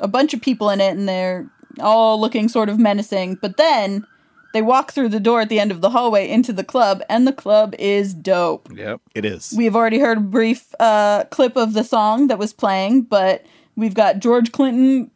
a 0.00 0.08
bunch 0.08 0.34
of 0.34 0.40
people 0.42 0.68
in 0.70 0.80
it, 0.80 0.96
and 0.96 1.08
they're 1.08 1.48
all 1.78 2.20
looking 2.20 2.48
sort 2.48 2.68
of 2.68 2.78
menacing. 2.78 3.36
But 3.36 3.56
then 3.56 4.04
they 4.52 4.62
walk 4.62 4.90
through 4.90 5.10
the 5.10 5.20
door 5.20 5.40
at 5.40 5.48
the 5.48 5.60
end 5.60 5.70
of 5.70 5.80
the 5.80 5.90
hallway 5.90 6.28
into 6.28 6.52
the 6.52 6.64
club, 6.64 7.02
and 7.08 7.26
the 7.26 7.32
club 7.32 7.74
is 7.78 8.12
dope. 8.14 8.68
Yep. 8.74 9.00
it 9.14 9.24
is. 9.24 9.54
We 9.56 9.64
have 9.64 9.76
already 9.76 10.00
heard 10.00 10.18
a 10.18 10.22
brief 10.22 10.74
uh, 10.80 11.24
clip 11.30 11.56
of 11.56 11.72
the 11.74 11.84
song 11.84 12.26
that 12.26 12.38
was 12.38 12.52
playing, 12.52 13.02
but 13.02 13.46
we've 13.76 13.94
got 13.94 14.18
George 14.18 14.50
Clinton. 14.52 15.10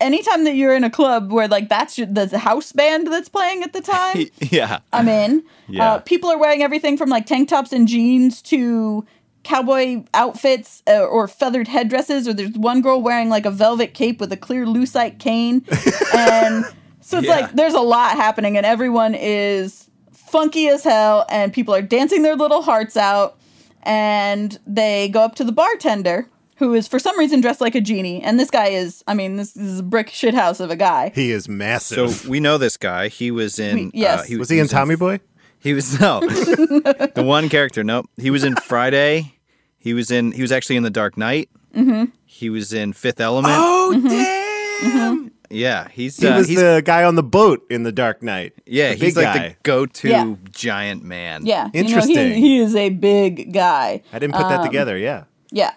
Anytime 0.00 0.42
that 0.44 0.56
you're 0.56 0.74
in 0.74 0.82
a 0.82 0.90
club 0.90 1.30
where 1.32 1.46
like 1.46 1.68
that's 1.68 1.96
your- 1.96 2.08
the 2.08 2.36
house 2.36 2.72
band 2.72 3.06
that's 3.12 3.28
playing 3.28 3.62
at 3.62 3.72
the 3.72 3.80
time, 3.96 4.26
Yeah. 4.40 4.80
I'm 4.92 5.08
in. 5.08 5.44
Yeah. 5.68 5.92
Uh, 5.94 5.98
people 6.00 6.28
are 6.30 6.36
wearing 6.38 6.62
everything 6.62 6.96
from 6.98 7.08
like 7.10 7.26
tank 7.26 7.48
tops 7.48 7.72
and 7.72 7.86
jeans 7.86 8.42
to 8.42 9.06
cowboy 9.44 10.02
outfits 10.14 10.82
uh, 10.88 11.04
or 11.04 11.28
feathered 11.28 11.68
headdresses. 11.68 12.26
Or 12.26 12.32
there's 12.34 12.52
one 12.52 12.80
girl 12.82 13.00
wearing 13.00 13.28
like 13.28 13.46
a 13.46 13.50
velvet 13.50 13.94
cape 13.94 14.18
with 14.20 14.32
a 14.32 14.36
clear 14.36 14.66
lucite 14.66 15.18
cane, 15.20 15.64
and 16.14 16.64
so 17.00 17.18
it's 17.18 17.26
Yeah. 17.28 17.36
like 17.36 17.52
there's 17.52 17.74
a 17.74 17.80
lot 17.80 18.16
happening, 18.16 18.56
and 18.56 18.66
everyone 18.66 19.14
is 19.14 19.88
funky 20.12 20.68
as 20.68 20.82
hell, 20.82 21.26
and 21.30 21.52
people 21.52 21.74
are 21.74 21.82
dancing 21.82 22.22
their 22.22 22.34
little 22.36 22.62
hearts 22.62 22.96
out, 22.96 23.36
and 23.82 24.58
they 24.66 25.08
go 25.08 25.20
up 25.20 25.34
to 25.36 25.44
the 25.44 25.52
bartender. 25.52 26.28
Who 26.58 26.72
is 26.74 26.86
for 26.86 27.00
some 27.00 27.18
reason 27.18 27.40
dressed 27.40 27.60
like 27.60 27.74
a 27.74 27.80
genie, 27.80 28.22
and 28.22 28.38
this 28.38 28.48
guy 28.48 28.68
is, 28.68 29.02
I 29.08 29.14
mean, 29.14 29.36
this, 29.38 29.54
this 29.54 29.66
is 29.66 29.80
a 29.80 29.82
brick 29.82 30.08
shit 30.10 30.34
house 30.34 30.60
of 30.60 30.70
a 30.70 30.76
guy. 30.76 31.10
he 31.12 31.32
is 31.32 31.48
massive. 31.48 32.12
So 32.12 32.30
we 32.30 32.38
know 32.38 32.58
this 32.58 32.76
guy. 32.76 33.08
He 33.08 33.32
was 33.32 33.58
in. 33.58 33.74
We- 33.76 33.90
yes. 33.92 34.20
Uh, 34.20 34.22
he, 34.22 34.36
was 34.36 34.48
he 34.48 34.60
in 34.60 34.68
Tommy 34.68 34.94
Boy? 34.94 35.18
He 35.64 35.72
was 35.72 35.98
no. 36.00 36.20
the 36.20 37.24
one 37.26 37.48
character. 37.48 37.82
Nope. 37.82 38.06
He 38.16 38.30
was 38.30 38.44
in 38.44 38.54
Friday. 38.54 39.34
He 39.78 39.94
was 39.94 40.10
in. 40.12 40.30
He 40.32 40.42
was 40.42 40.52
actually 40.52 40.76
in 40.76 40.82
The 40.84 40.90
Dark 40.90 41.16
Knight. 41.16 41.48
Mm-hmm. 41.74 42.04
He 42.24 42.50
was 42.50 42.72
in 42.72 42.92
Fifth 42.92 43.20
Element. 43.20 43.54
Oh, 43.56 43.92
Mm-hmm. 43.96 44.08
damn. 44.08 45.30
Yeah. 45.50 45.88
He's. 45.88 46.16
He 46.18 46.26
uh, 46.28 46.36
was 46.38 46.48
he's 46.48 46.58
the 46.60 46.82
guy 46.84 47.02
on 47.04 47.14
the 47.16 47.22
boat 47.22 47.64
in 47.70 47.82
The 47.82 47.92
Dark 47.92 48.22
Knight. 48.22 48.52
yeah. 48.66 48.90
the 48.94 48.96
he's 49.04 49.16
like 49.16 49.24
guy. 49.26 49.48
the 49.48 49.56
go-to 49.62 50.08
Yeah. 50.08 50.34
giant 50.50 51.02
man. 51.04 51.44
Yeah, 51.46 51.70
You 51.72 51.82
know, 51.82 51.88
Interesting. 51.88 52.32
he, 52.34 52.40
he 52.40 52.58
is 52.58 52.74
a 52.76 52.90
big 52.90 53.52
guy. 53.52 54.02
I 54.12 54.18
didn't 54.18 54.34
put 54.34 54.48
that 54.48 54.60
Um, 54.60 54.66
together. 54.66 54.96
Yeah. 54.98 55.24
Yeah. 55.50 55.72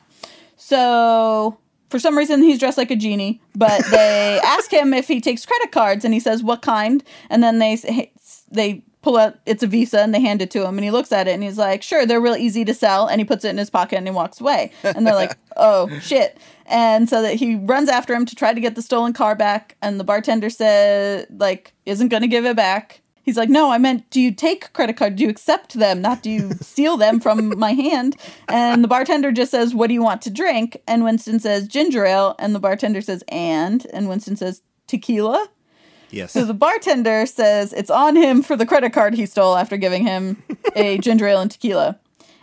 So 0.55 1.57
for 1.89 1.99
some 1.99 2.17
reason 2.17 2.41
he's 2.41 2.59
dressed 2.59 2.77
like 2.77 2.91
a 2.91 2.95
genie, 2.95 3.41
but 3.55 3.85
they 3.85 4.39
ask 4.45 4.71
him 4.71 4.93
if 4.93 5.07
he 5.07 5.21
takes 5.21 5.45
credit 5.45 5.71
cards, 5.71 6.03
and 6.03 6.13
he 6.13 6.19
says 6.19 6.43
what 6.43 6.61
kind, 6.61 7.03
and 7.29 7.41
then 7.41 7.59
they 7.59 7.75
say, 7.77 8.11
they 8.51 8.83
pull 9.01 9.17
out 9.17 9.39
it's 9.45 9.63
a 9.63 9.67
visa 9.67 10.01
and 10.01 10.13
they 10.13 10.19
hand 10.19 10.41
it 10.41 10.51
to 10.51 10.65
him 10.65 10.77
and 10.77 10.83
he 10.83 10.91
looks 10.91 11.11
at 11.11 11.27
it 11.27 11.31
and 11.31 11.43
he's 11.43 11.57
like 11.57 11.83
sure 11.83 12.05
they're 12.05 12.21
real 12.21 12.35
easy 12.35 12.65
to 12.65 12.73
sell 12.73 13.07
and 13.07 13.21
he 13.21 13.25
puts 13.25 13.45
it 13.45 13.49
in 13.49 13.57
his 13.57 13.69
pocket 13.69 13.97
and 13.97 14.07
he 14.07 14.11
walks 14.11 14.41
away. 14.41 14.71
And 14.83 15.05
they're 15.05 15.15
like 15.15 15.37
oh 15.57 15.89
shit. 15.99 16.37
And 16.65 17.07
so 17.07 17.21
that 17.21 17.35
he 17.35 17.55
runs 17.55 17.89
after 17.89 18.13
him 18.13 18.25
to 18.25 18.35
try 18.35 18.53
to 18.53 18.59
get 18.59 18.75
the 18.75 18.81
stolen 18.81 19.13
car 19.13 19.35
back 19.35 19.75
and 19.81 19.99
the 19.99 20.03
bartender 20.03 20.49
says 20.49 21.25
like 21.29 21.73
isn't 21.85 22.09
gonna 22.09 22.27
give 22.27 22.45
it 22.45 22.55
back. 22.55 23.01
He's 23.23 23.37
like 23.37 23.49
no 23.49 23.71
i 23.71 23.77
meant 23.77 24.09
do 24.09 24.19
you 24.19 24.31
take 24.31 24.73
credit 24.73 24.97
card? 24.97 25.15
Do 25.15 25.23
you 25.23 25.29
accept 25.29 25.73
them 25.73 26.01
not 26.01 26.23
do 26.23 26.29
you 26.29 26.51
steal 26.61 26.97
them 26.97 27.19
from 27.19 27.57
my 27.59 27.73
hand? 27.73 28.17
And 28.47 28.83
the 28.83 28.87
bartender 28.87 29.31
just 29.31 29.51
says 29.51 29.75
what 29.75 29.87
do 29.87 29.93
you 29.93 30.03
want 30.03 30.21
to 30.23 30.31
drink? 30.31 30.81
And 30.87 31.03
winston 31.03 31.39
says 31.39 31.67
ginger 31.67 32.05
ale. 32.05 32.35
And 32.39 32.55
the 32.55 32.59
bartender 32.59 33.01
says 33.01 33.23
and? 33.27 33.85
And 33.93 34.09
winston 34.09 34.37
says 34.37 34.63
tequila 34.87 35.49
Yes. 36.09 36.31
so 36.33 36.45
the 36.45 36.53
bartender 36.53 37.25
says 37.25 37.73
it's 37.73 37.89
on 37.89 38.15
him 38.15 38.41
for 38.41 38.55
the 38.55 38.65
credit 38.65 38.93
card 38.93 39.13
he 39.13 39.25
stole 39.25 39.55
after 39.55 39.77
giving 39.77 40.03
him 40.05 40.41
a 40.75 40.97
ginger 40.99 41.27
ale 41.27 41.41
and 41.41 41.51
tequila. 41.51 41.99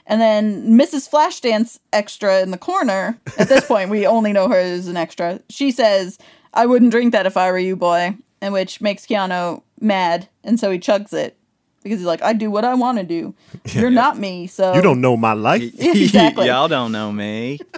And 0.06 0.20
then 0.20 0.78
Mrs. 0.78 1.08
Flashdance 1.08 1.78
extra 1.92 2.42
in 2.42 2.50
the 2.50 2.58
corner, 2.58 3.18
at 3.38 3.48
this 3.48 3.64
point 3.66 3.88
we 3.90 4.06
only 4.06 4.32
know 4.32 4.48
her 4.48 4.58
as 4.58 4.86
an 4.86 4.98
extra. 4.98 5.40
She 5.48 5.70
says, 5.70 6.18
I 6.52 6.66
wouldn't 6.66 6.90
drink 6.90 7.12
that 7.12 7.24
if 7.26 7.36
I 7.38 7.50
were 7.50 7.58
you, 7.58 7.74
boy. 7.74 8.16
And 8.42 8.52
which 8.52 8.82
makes 8.82 9.06
Keanu 9.06 9.62
mad, 9.80 10.28
and 10.42 10.60
so 10.60 10.70
he 10.70 10.78
chugs 10.78 11.14
it. 11.14 11.38
Because 11.84 12.00
he's 12.00 12.06
like, 12.06 12.22
I 12.22 12.32
do 12.32 12.50
what 12.50 12.64
I 12.64 12.74
want 12.74 12.98
to 12.98 13.04
do. 13.04 13.34
You're 13.66 13.90
not 13.90 14.18
me, 14.18 14.48
so 14.48 14.74
you 14.74 14.82
don't 14.82 15.00
know 15.00 15.16
my 15.16 15.34
life. 15.34 15.62
Exactly. 15.78 16.46
Y'all 16.46 16.66
don't 16.66 16.90
know 16.90 17.12
me. 17.12 17.60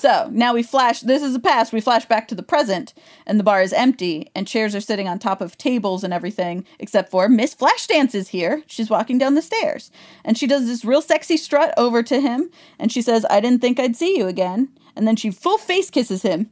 So 0.00 0.28
now 0.32 0.54
we 0.54 0.62
flash. 0.62 1.00
This 1.00 1.22
is 1.22 1.32
the 1.32 1.38
past. 1.38 1.72
We 1.72 1.80
flash 1.80 2.06
back 2.06 2.26
to 2.28 2.34
the 2.34 2.42
present, 2.42 2.92
and 3.26 3.38
the 3.38 3.44
bar 3.44 3.62
is 3.62 3.72
empty, 3.72 4.30
and 4.34 4.48
chairs 4.48 4.74
are 4.74 4.80
sitting 4.80 5.06
on 5.06 5.18
top 5.18 5.40
of 5.40 5.56
tables 5.58 6.02
and 6.02 6.12
everything, 6.12 6.66
except 6.80 7.10
for 7.10 7.28
Miss 7.28 7.54
Flashdance 7.54 8.14
is 8.14 8.28
here. 8.28 8.62
She's 8.66 8.90
walking 8.90 9.16
down 9.18 9.34
the 9.34 9.42
stairs, 9.42 9.90
and 10.24 10.36
she 10.36 10.46
does 10.46 10.66
this 10.66 10.84
real 10.84 11.02
sexy 11.02 11.36
strut 11.36 11.72
over 11.76 12.02
to 12.02 12.20
him, 12.20 12.50
and 12.78 12.90
she 12.90 13.00
says, 13.02 13.24
"I 13.30 13.40
didn't 13.40 13.60
think 13.60 13.78
I'd 13.78 13.94
see 13.94 14.16
you 14.16 14.26
again." 14.26 14.70
And 14.96 15.06
then 15.06 15.14
she 15.14 15.30
full 15.30 15.58
face 15.58 15.88
kisses 15.90 16.22
him, 16.22 16.50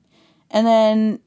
and 0.51 0.67
then 0.67 1.19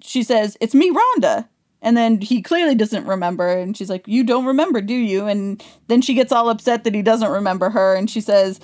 she 0.00 0.22
says, 0.22 0.56
"It's 0.60 0.74
me, 0.74 0.90
Rhonda." 0.90 1.48
And 1.82 1.96
then 1.96 2.20
he 2.20 2.42
clearly 2.42 2.74
doesn't 2.74 3.06
remember, 3.06 3.48
and 3.48 3.76
she's 3.76 3.90
like, 3.90 4.08
"You 4.08 4.24
don't 4.24 4.46
remember, 4.46 4.80
do 4.80 4.94
you?" 4.94 5.26
And 5.26 5.62
then 5.88 6.02
she 6.02 6.14
gets 6.14 6.32
all 6.32 6.48
upset 6.48 6.84
that 6.84 6.94
he 6.94 7.02
doesn't 7.02 7.30
remember 7.30 7.70
her, 7.70 7.94
and 7.94 8.10
she 8.10 8.20
says, 8.20 8.60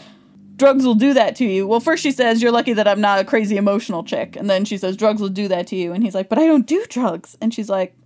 drugs 0.57 0.85
will 0.85 0.95
do 0.95 1.13
that 1.15 1.35
to 1.37 1.45
you. 1.45 1.67
Well, 1.67 1.81
first 1.81 2.03
she 2.03 2.13
says, 2.13 2.43
You're 2.43 2.53
lucky 2.53 2.73
that 2.73 2.87
I'm 2.87 3.01
not 3.01 3.19
a 3.19 3.25
crazy 3.25 3.57
emotional 3.57 4.05
chick. 4.05 4.37
And 4.37 4.49
then 4.49 4.65
she 4.65 4.79
says, 4.79 4.97
Drugs 4.97 5.21
will 5.21 5.29
do 5.29 5.49
that 5.49 5.67
to 5.69 5.77
you. 5.77 5.93
And 5.93 6.05
he's 6.05 6.15
like, 6.15 6.29
But 6.29 6.39
I 6.39 6.47
don't 6.47 6.67
do 6.67 6.85
drugs. 6.89 7.37
And 7.41 7.53
she's 7.53 7.69
like, 7.69 7.97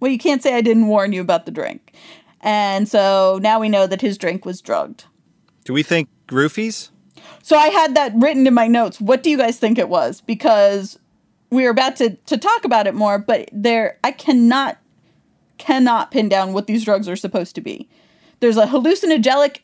Well, 0.00 0.10
you 0.10 0.18
can't 0.18 0.42
say 0.42 0.54
I 0.54 0.60
didn't 0.60 0.88
warn 0.88 1.12
you 1.12 1.20
about 1.20 1.46
the 1.46 1.52
drink. 1.52 1.94
And 2.40 2.88
so 2.88 3.38
now 3.42 3.60
we 3.60 3.68
know 3.68 3.86
that 3.86 4.00
his 4.00 4.18
drink 4.18 4.44
was 4.44 4.60
drugged. 4.60 5.04
Do 5.64 5.72
we 5.72 5.82
think 5.82 6.08
roofies? 6.28 6.90
So 7.42 7.56
I 7.56 7.68
had 7.68 7.94
that 7.94 8.12
written 8.16 8.46
in 8.46 8.54
my 8.54 8.66
notes. 8.66 9.00
What 9.00 9.22
do 9.22 9.30
you 9.30 9.36
guys 9.36 9.58
think 9.58 9.78
it 9.78 9.88
was? 9.88 10.20
Because 10.20 10.98
we 11.50 11.64
were 11.64 11.70
about 11.70 11.96
to, 11.96 12.10
to 12.26 12.36
talk 12.38 12.64
about 12.64 12.86
it 12.86 12.94
more, 12.94 13.18
but 13.18 13.48
there 13.52 13.98
I 14.04 14.12
cannot 14.12 14.78
cannot 15.58 16.10
pin 16.10 16.28
down 16.28 16.52
what 16.52 16.66
these 16.66 16.84
drugs 16.84 17.08
are 17.08 17.16
supposed 17.16 17.54
to 17.54 17.60
be. 17.60 17.88
There's 18.40 18.56
a 18.56 18.66
hallucinogenic 18.66 19.58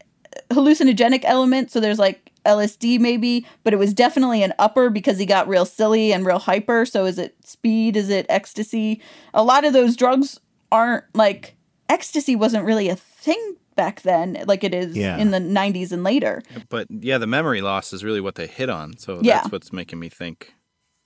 hallucinogenic 0.51 1.21
element, 1.25 1.71
so 1.71 1.81
there's 1.81 1.99
like 1.99 2.31
LSD 2.45 3.01
maybe, 3.01 3.47
but 3.65 3.73
it 3.73 3.79
was 3.79 3.93
definitely 3.95 4.43
an 4.43 4.53
upper 4.59 4.91
because 4.91 5.19
he 5.19 5.27
got 5.27 5.49
real 5.49 5.65
silly 5.65 6.13
and 6.13 6.25
real 6.27 6.39
hyper. 6.39 6.85
So 6.85 7.05
is 7.07 7.19
it 7.19 7.35
speed? 7.45 7.97
Is 7.97 8.09
it 8.11 8.27
ecstasy? 8.29 9.01
A 9.35 9.43
lot 9.43 9.65
of 9.65 9.73
those 9.73 9.97
drugs 9.97 10.39
aren't 10.71 11.05
like 11.15 11.57
ecstasy 11.89 12.37
wasn't 12.37 12.65
really 12.65 12.89
a 12.89 12.97
thing 12.97 13.57
back 13.77 14.01
then 14.03 14.43
like 14.47 14.65
it 14.65 14.75
is 14.75 14.97
Yeah. 14.97 15.17
in 15.19 15.31
the 15.31 15.39
90s 15.39 15.93
and 15.93 16.03
later. 16.03 16.43
But 16.69 16.87
yeah, 16.91 17.19
the 17.19 17.27
memory 17.27 17.61
loss 17.61 17.93
is 17.93 18.03
really 18.05 18.21
what 18.21 18.35
they 18.37 18.47
hit 18.47 18.69
on. 18.71 18.97
So 18.97 19.21
Yeah. 19.23 19.37
that's 19.37 19.53
what's 19.53 19.73
making 19.73 19.99
me 19.99 20.09
think 20.09 20.53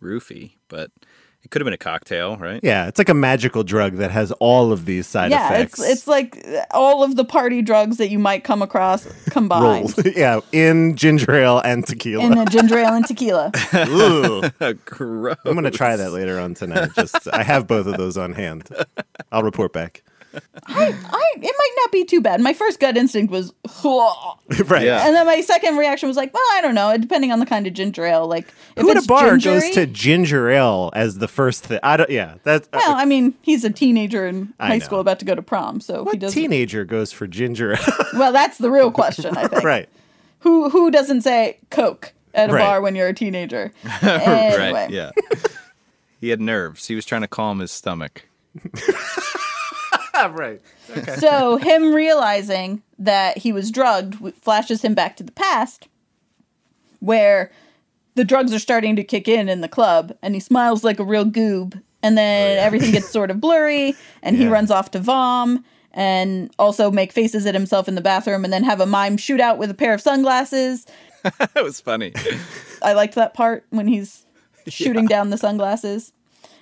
roofie. 0.02 0.52
But 0.68 0.90
it 1.42 1.50
could 1.50 1.62
have 1.62 1.64
been 1.64 1.74
a 1.74 1.78
cocktail, 1.78 2.36
right? 2.36 2.60
Yeah, 2.62 2.86
it's 2.86 2.98
like 2.98 3.08
a 3.08 3.14
magical 3.14 3.62
drug 3.62 3.94
that 3.94 4.10
has 4.10 4.30
all 4.32 4.72
of 4.72 4.84
these 4.84 5.06
side 5.06 5.30
yeah, 5.30 5.50
effects. 5.50 5.80
it's 5.80 5.88
it's 5.88 6.06
like 6.06 6.44
all 6.70 7.02
of 7.02 7.16
the 7.16 7.24
party 7.24 7.62
drugs 7.62 7.96
that 7.96 8.10
you 8.10 8.18
might 8.18 8.44
come 8.44 8.60
across 8.60 9.06
combined 9.30 9.94
yeah, 10.14 10.40
in 10.52 10.96
ginger 10.96 11.34
ale 11.34 11.60
and 11.60 11.86
tequila. 11.86 12.26
in 12.26 12.36
a 12.36 12.44
ginger 12.50 12.78
ale 12.78 12.94
and 12.94 13.06
tequila. 13.06 13.50
Ooh. 13.74 14.42
Gross. 14.84 15.36
I'm 15.46 15.54
gonna 15.54 15.70
try 15.70 15.96
that 15.96 16.12
later 16.12 16.38
on 16.38 16.52
tonight. 16.52 16.90
Just 16.94 17.26
I 17.32 17.42
have 17.42 17.66
both 17.66 17.86
of 17.86 17.96
those 17.96 18.18
on 18.18 18.34
hand. 18.34 18.68
I'll 19.32 19.42
report 19.42 19.72
back. 19.72 20.02
I, 20.66 20.86
I 20.94 21.32
it 21.36 21.54
might 21.58 21.74
not 21.78 21.92
be 21.92 22.04
too 22.04 22.20
bad. 22.20 22.40
My 22.40 22.52
first 22.52 22.78
gut 22.80 22.96
instinct 22.96 23.32
was, 23.32 23.52
right. 24.66 24.84
Yeah. 24.84 25.06
and 25.06 25.14
then 25.16 25.26
my 25.26 25.40
second 25.40 25.76
reaction 25.76 26.08
was 26.08 26.16
like, 26.16 26.32
well, 26.32 26.42
I 26.52 26.60
don't 26.60 26.74
know, 26.74 26.96
depending 26.96 27.32
on 27.32 27.40
the 27.40 27.46
kind 27.46 27.66
of 27.66 27.72
ginger 27.72 28.04
ale. 28.04 28.26
Like, 28.26 28.46
if 28.76 28.82
Who 28.82 28.90
at 28.90 28.96
a 29.02 29.06
bar 29.06 29.36
gingery, 29.36 29.60
goes 29.68 29.70
to 29.74 29.86
ginger 29.86 30.48
ale 30.50 30.90
as 30.94 31.18
the 31.18 31.28
first 31.28 31.64
thing? 31.64 31.80
I 31.82 31.96
don't. 31.96 32.10
Yeah, 32.10 32.34
that's 32.44 32.68
uh, 32.72 32.78
Well, 32.78 32.96
I 32.96 33.04
mean, 33.04 33.34
he's 33.42 33.64
a 33.64 33.70
teenager 33.70 34.26
in 34.26 34.52
I 34.60 34.68
high 34.68 34.76
know. 34.78 34.84
school 34.84 35.00
about 35.00 35.18
to 35.20 35.24
go 35.24 35.34
to 35.34 35.42
prom, 35.42 35.80
so 35.80 36.06
he 36.10 36.16
doesn't. 36.16 36.40
teenager 36.40 36.84
goes 36.84 37.12
for 37.12 37.26
ginger 37.26 37.72
ale? 37.74 37.78
Well, 38.14 38.32
that's 38.32 38.58
the 38.58 38.70
real 38.70 38.90
question, 38.92 39.36
I 39.36 39.46
think. 39.48 39.64
right. 39.64 39.88
Who 40.40 40.70
who 40.70 40.90
doesn't 40.90 41.22
say 41.22 41.58
Coke 41.70 42.12
at 42.34 42.50
a 42.50 42.52
Right. 42.52 42.62
bar 42.62 42.80
when 42.80 42.94
you're 42.94 43.08
a 43.08 43.14
teenager? 43.14 43.72
Anyway. 44.02 44.72
Right. 44.72 44.90
Yeah. 44.90 45.10
he 46.20 46.28
had 46.30 46.40
nerves. 46.40 46.86
He 46.86 46.94
was 46.94 47.04
trying 47.04 47.22
to 47.22 47.28
calm 47.28 47.58
his 47.58 47.70
stomach. 47.72 48.26
Right. 50.28 50.60
So 51.18 51.56
him 51.56 51.94
realizing 51.94 52.82
that 52.98 53.38
he 53.38 53.52
was 53.52 53.70
drugged 53.70 54.16
flashes 54.42 54.82
him 54.82 54.94
back 54.94 55.16
to 55.16 55.22
the 55.22 55.32
past, 55.32 55.88
where 57.00 57.50
the 58.14 58.24
drugs 58.24 58.52
are 58.52 58.58
starting 58.58 58.96
to 58.96 59.04
kick 59.04 59.28
in 59.28 59.48
in 59.48 59.60
the 59.60 59.68
club, 59.68 60.16
and 60.22 60.34
he 60.34 60.40
smiles 60.40 60.84
like 60.84 60.98
a 60.98 61.04
real 61.04 61.24
goob, 61.24 61.80
and 62.02 62.18
then 62.18 62.58
everything 62.58 62.92
gets 62.92 63.08
sort 63.08 63.30
of 63.30 63.40
blurry, 63.40 63.94
and 64.22 64.36
he 64.36 64.48
runs 64.48 64.70
off 64.70 64.90
to 64.92 64.98
vom, 64.98 65.64
and 65.92 66.50
also 66.58 66.90
make 66.90 67.12
faces 67.12 67.46
at 67.46 67.54
himself 67.54 67.88
in 67.88 67.94
the 67.94 68.00
bathroom, 68.00 68.44
and 68.44 68.52
then 68.52 68.64
have 68.64 68.80
a 68.80 68.86
mime 68.86 69.16
shootout 69.16 69.58
with 69.58 69.70
a 69.70 69.74
pair 69.74 69.94
of 69.94 70.00
sunglasses. 70.00 70.86
that 71.22 71.62
was 71.62 71.80
funny. 71.80 72.12
I 72.82 72.94
liked 72.94 73.14
that 73.14 73.34
part 73.34 73.64
when 73.70 73.86
he's 73.86 74.26
shooting 74.68 75.06
down 75.06 75.30
the 75.30 75.38
sunglasses. 75.38 76.12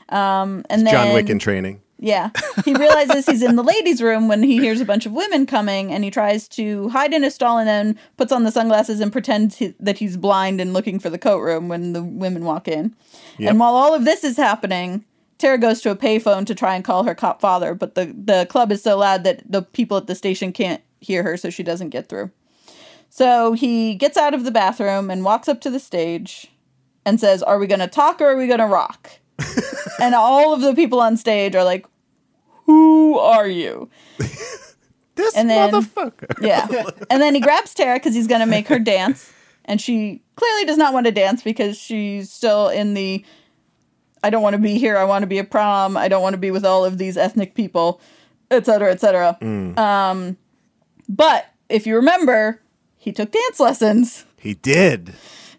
Um, 0.09 0.65
and 0.71 0.87
then 0.87 0.93
John 0.93 1.13
Wick 1.15 1.29
in 1.29 1.39
training. 1.39 1.83
Yeah. 1.99 2.31
He 2.65 2.75
realizes 2.75 3.27
he's 3.27 3.43
in 3.43 3.57
the 3.57 3.65
ladies' 3.65 4.01
room 4.01 4.29
when 4.29 4.43
he 4.43 4.59
hears 4.59 4.81
a 4.81 4.85
bunch 4.85 5.05
of 5.05 5.13
women 5.13 5.47
coming 5.47 5.93
and 5.93 6.05
he 6.05 6.11
tries 6.11 6.47
to 6.51 6.89
hide 6.91 7.13
in 7.13 7.25
a 7.25 7.31
stall 7.31 7.59
and 7.59 7.69
then 7.69 7.99
puts 8.17 8.31
on 8.31 8.45
the 8.45 8.53
sunglasses 8.53 9.01
and 9.01 9.11
pretends 9.11 9.57
he, 9.57 9.75
that 9.81 9.99
he's 9.99 10.17
blind 10.17 10.61
and 10.61 10.73
looking 10.73 11.01
for 11.01 11.11
the 11.11 11.19
coat 11.19 11.41
room 11.41 11.69
when 11.69 11.93
the 11.93 12.03
women 12.03 12.45
walk 12.45 12.69
in. 12.69 12.95
Yep. 13.39 13.51
And 13.51 13.61
while 13.61 13.75
all 13.75 13.95
of 13.95 14.05
this 14.05 14.23
is 14.23 14.37
happening, 14.37 15.05
Tara 15.39 15.59
goes 15.59 15.81
to 15.83 15.91
a 15.91 15.97
payphone 15.97 16.47
to 16.47 16.55
try 16.55 16.75
and 16.75 16.85
call 16.85 17.05
her 17.05 17.15
cop 17.15 17.41
father, 17.41 17.75
but 17.75 17.95
the, 17.95 18.07
the 18.07 18.47
club 18.49 18.71
is 18.71 18.83
so 18.83 18.97
loud 18.97 19.25
that 19.25 19.43
the 19.51 19.63
people 19.63 19.97
at 19.97 20.07
the 20.07 20.15
station 20.15 20.53
can't 20.53 20.83
hear 21.01 21.23
her, 21.23 21.37
so 21.37 21.51
she 21.51 21.63
doesn't 21.63 21.91
get 21.91 22.09
through. 22.09 22.31
So 23.11 23.53
he 23.53 23.95
gets 23.95 24.17
out 24.17 24.35
of 24.35 24.45
the 24.45 24.51
bathroom 24.51 25.11
and 25.11 25.25
walks 25.25 25.49
up 25.49 25.61
to 25.63 25.71
the 25.71 25.81
stage 25.81 26.49
and 27.05 27.19
says, 27.19 27.43
Are 27.43 27.59
we 27.59 27.67
going 27.67 27.81
to 27.81 27.87
talk 27.87 28.21
or 28.21 28.27
are 28.27 28.37
we 28.37 28.47
going 28.47 28.59
to 28.59 28.67
rock? 28.67 29.13
and 30.01 30.15
all 30.15 30.53
of 30.55 30.61
the 30.61 30.75
people 30.75 31.01
on 31.01 31.17
stage 31.17 31.55
are 31.55 31.65
like, 31.65 31.87
Who 32.65 33.19
are 33.19 33.47
you? 33.49 33.89
This 35.15 35.35
And 35.37 35.51
then- 35.51 35.73
motherfucker. 35.73 36.41
Yeah. 36.47 36.69
And 37.11 37.21
then 37.21 37.35
he 37.35 37.41
grabs 37.41 37.75
Tara 37.75 37.97
because 37.97 38.15
he's 38.15 38.29
going 38.29 38.41
to 38.41 38.47
make 38.47 38.69
her 38.69 38.79
dance. 38.79 39.33
And 39.65 39.81
she 39.81 40.23
clearly 40.37 40.65
does 40.65 40.77
not 40.79 40.93
want 40.95 41.07
to 41.07 41.13
dance 41.13 41.43
because 41.43 41.77
she's 41.77 42.31
still 42.33 42.69
in 42.69 42.95
the 42.95 43.25
I 44.23 44.31
don't 44.31 44.43
want 44.43 44.55
to 44.55 44.63
be 44.63 44.79
here. 44.79 44.97
I 44.97 45.03
want 45.05 45.25
to 45.25 45.27
be 45.27 45.39
a 45.39 45.45
prom. 45.45 45.97
I 45.97 46.07
don't 46.07 46.23
want 46.23 46.35
to 46.35 46.39
be 46.39 46.53
with 46.53 46.65
all 46.65 46.85
of 46.85 46.99
these 46.99 47.17
ethnic 47.17 47.55
people, 47.55 48.01
et 48.51 48.65
cetera, 48.65 48.91
et 48.93 49.01
cetera. 49.01 49.37
Um, 49.77 50.37
but 51.09 51.47
if 51.69 51.85
you 51.87 51.97
remember, 51.97 52.61
he 52.97 53.11
took 53.13 53.33
dance 53.33 53.59
lessons. 53.61 54.25
He 54.37 54.55
did. 54.55 55.15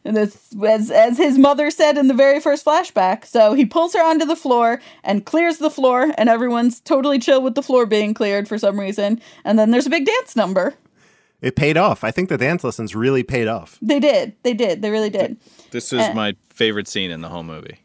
And 0.06 0.18
it's, 0.18 0.56
as, 0.66 0.90
as 0.90 1.18
his 1.18 1.38
mother 1.38 1.70
said 1.70 1.98
in 1.98 2.08
the 2.08 2.14
very 2.14 2.40
first 2.40 2.66
flashback. 2.66 3.26
So 3.26 3.54
he 3.54 3.66
pulls 3.66 3.94
her 3.94 4.04
onto 4.04 4.26
the 4.26 4.36
floor 4.36 4.82
and 5.04 5.26
clears 5.26 5.58
the 5.58 5.70
floor, 5.70 6.12
and 6.18 6.30
everyone's 6.30 6.80
totally 6.80 7.20
chill 7.20 7.42
with 7.42 7.56
the 7.56 7.62
floor 7.64 7.86
being 7.86 8.14
cleared 8.14 8.48
for 8.48 8.58
some 8.58 8.80
reason. 8.80 9.22
And 9.44 9.60
then 9.60 9.72
there's 9.72 9.88
a 9.88 9.90
big 9.90 10.06
dance 10.06 10.36
number. 10.36 10.76
It 11.42 11.56
paid 11.56 11.78
off. 11.78 12.04
I 12.04 12.12
think 12.12 12.30
the 12.30 12.38
dance 12.38 12.64
lessons 12.64 12.96
really 12.96 13.24
paid 13.24 13.48
off. 13.48 13.78
They 13.82 14.00
did. 14.00 14.36
They 14.44 14.54
did. 14.54 14.82
They 14.82 14.90
really 14.90 15.10
did. 15.10 15.38
This 15.72 15.94
is 15.94 16.00
Uh, 16.02 16.14
my 16.14 16.36
favorite 16.50 16.88
scene 16.88 17.12
in 17.12 17.22
the 17.22 17.30
whole 17.30 17.44
movie. 17.44 17.80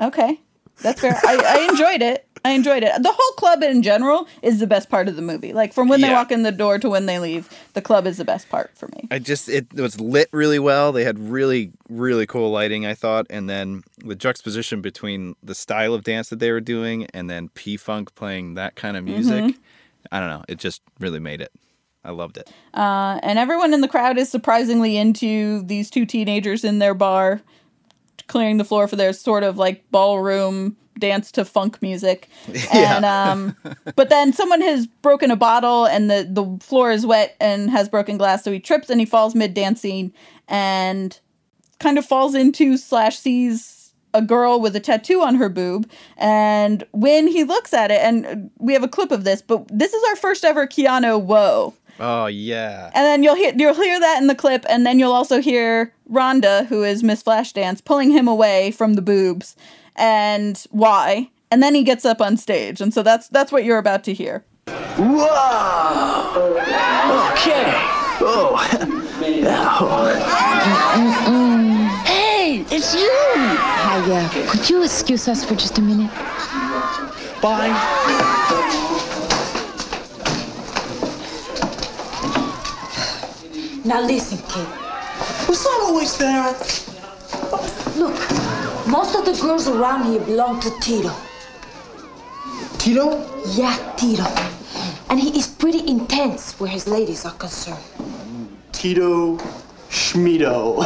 Okay. 0.00 0.40
That's 0.82 1.00
fair. 1.00 1.14
I, 1.26 1.36
I 1.36 1.68
enjoyed 1.70 2.00
it. 2.00 2.26
I 2.44 2.52
enjoyed 2.52 2.82
it. 2.82 3.02
The 3.02 3.12
whole 3.12 3.32
club 3.36 3.62
in 3.62 3.82
general 3.82 4.26
is 4.42 4.60
the 4.60 4.66
best 4.66 4.88
part 4.88 5.08
of 5.08 5.16
the 5.16 5.22
movie. 5.22 5.52
Like 5.52 5.74
from 5.74 5.88
when 5.88 6.00
they 6.00 6.10
walk 6.10 6.32
in 6.32 6.42
the 6.42 6.52
door 6.52 6.78
to 6.78 6.88
when 6.88 7.06
they 7.06 7.18
leave, 7.18 7.48
the 7.74 7.82
club 7.82 8.06
is 8.06 8.16
the 8.16 8.24
best 8.24 8.48
part 8.48 8.70
for 8.76 8.88
me. 8.88 9.08
I 9.10 9.18
just 9.18 9.48
it 9.48 9.72
was 9.74 10.00
lit 10.00 10.28
really 10.32 10.58
well. 10.58 10.92
They 10.92 11.04
had 11.04 11.18
really 11.18 11.72
really 11.88 12.26
cool 12.26 12.50
lighting, 12.50 12.86
I 12.86 12.94
thought, 12.94 13.26
and 13.28 13.48
then 13.48 13.82
the 13.98 14.14
juxtaposition 14.14 14.80
between 14.80 15.36
the 15.42 15.54
style 15.54 15.92
of 15.92 16.04
dance 16.04 16.30
that 16.30 16.38
they 16.38 16.50
were 16.50 16.60
doing 16.60 17.06
and 17.12 17.28
then 17.28 17.50
P 17.50 17.76
Funk 17.76 18.14
playing 18.14 18.54
that 18.54 18.74
kind 18.74 18.96
of 18.96 19.04
music. 19.04 19.54
I 20.10 20.20
don't 20.20 20.30
know. 20.30 20.44
It 20.48 20.58
just 20.58 20.80
really 20.98 21.20
made 21.20 21.40
it. 21.40 21.52
I 22.02 22.12
loved 22.12 22.38
it. 22.38 22.50
Uh, 22.72 23.20
and 23.22 23.38
everyone 23.38 23.74
in 23.74 23.82
the 23.82 23.88
crowd 23.88 24.16
is 24.16 24.30
surprisingly 24.30 24.96
into 24.96 25.62
these 25.64 25.90
two 25.90 26.06
teenagers 26.06 26.64
in 26.64 26.78
their 26.78 26.94
bar 26.94 27.42
clearing 28.26 28.56
the 28.58 28.64
floor 28.64 28.86
for 28.86 28.96
their 28.96 29.12
sort 29.12 29.42
of 29.42 29.58
like 29.58 29.84
ballroom 29.90 30.76
dance 30.98 31.32
to 31.32 31.44
funk 31.44 31.80
music. 31.82 32.28
And 32.72 33.04
um 33.04 33.56
but 33.96 34.08
then 34.08 34.32
someone 34.32 34.60
has 34.60 34.86
broken 34.86 35.30
a 35.30 35.36
bottle 35.36 35.86
and 35.86 36.10
the 36.10 36.26
the 36.30 36.64
floor 36.64 36.90
is 36.90 37.06
wet 37.06 37.36
and 37.40 37.70
has 37.70 37.88
broken 37.88 38.18
glass 38.18 38.44
so 38.44 38.52
he 38.52 38.60
trips 38.60 38.90
and 38.90 39.00
he 39.00 39.06
falls 39.06 39.34
mid 39.34 39.54
dancing 39.54 40.12
and 40.48 41.18
kind 41.78 41.98
of 41.98 42.04
falls 42.04 42.34
into 42.34 42.76
slash 42.76 43.18
sees 43.18 43.92
a 44.12 44.20
girl 44.20 44.60
with 44.60 44.74
a 44.76 44.80
tattoo 44.80 45.22
on 45.22 45.36
her 45.36 45.48
boob 45.48 45.88
and 46.16 46.84
when 46.92 47.26
he 47.28 47.44
looks 47.44 47.72
at 47.72 47.90
it 47.90 48.00
and 48.02 48.50
we 48.58 48.72
have 48.72 48.82
a 48.82 48.88
clip 48.88 49.10
of 49.12 49.24
this 49.24 49.40
but 49.40 49.66
this 49.68 49.94
is 49.94 50.02
our 50.10 50.16
first 50.16 50.44
ever 50.44 50.66
Keanu 50.66 51.22
whoa 51.22 51.72
Oh 52.02 52.26
yeah. 52.26 52.90
and 52.94 53.04
then 53.04 53.22
you'll 53.22 53.34
hear 53.36 53.52
you'll 53.56 53.74
hear 53.74 54.00
that 54.00 54.20
in 54.20 54.26
the 54.26 54.34
clip, 54.34 54.64
and 54.70 54.86
then 54.86 54.98
you'll 54.98 55.12
also 55.12 55.40
hear 55.42 55.92
Rhonda, 56.10 56.66
who 56.66 56.82
is 56.82 57.02
Miss 57.02 57.22
Flashdance, 57.22 57.84
pulling 57.84 58.10
him 58.10 58.26
away 58.26 58.70
from 58.70 58.94
the 58.94 59.02
boobs, 59.02 59.54
and 59.96 60.64
why. 60.70 61.30
And 61.50 61.62
then 61.62 61.74
he 61.74 61.82
gets 61.82 62.04
up 62.04 62.20
on 62.20 62.36
stage, 62.36 62.80
and 62.80 62.94
so 62.94 63.02
that's 63.02 63.28
that's 63.28 63.50
what 63.50 63.64
you're 63.64 63.78
about 63.78 64.04
to 64.04 64.14
hear. 64.14 64.44
Whoa! 64.96 66.60
Okay. 67.32 67.72
Oh. 68.22 68.56
Hey, 72.04 72.64
it's 72.70 72.94
you! 72.94 73.08
Hi, 73.12 74.00
uh, 74.12 74.50
could 74.50 74.68
you 74.68 74.82
excuse 74.82 75.28
us 75.28 75.44
for 75.44 75.54
just 75.54 75.78
a 75.78 75.82
minute? 75.82 76.10
Bye. 77.40 77.68
Now 83.84 84.00
listen, 84.02 84.38
kid. 84.48 84.68
Was 85.48 85.62
that 85.64 85.80
always 85.84 86.16
there? 86.18 86.54
Look, 87.96 88.49
most 88.90 89.14
of 89.14 89.24
the 89.24 89.32
girls 89.40 89.68
around 89.68 90.10
here 90.10 90.20
belong 90.20 90.58
to 90.60 90.70
Tito. 90.80 91.12
Tito? 92.78 93.24
Yeah, 93.54 93.76
Tito. 93.96 94.24
And 95.08 95.20
he 95.20 95.38
is 95.38 95.46
pretty 95.46 95.86
intense 95.88 96.58
where 96.58 96.70
his 96.70 96.88
ladies 96.88 97.24
are 97.24 97.32
concerned. 97.32 97.84
Tito 98.72 99.36
Schmido. 99.88 100.78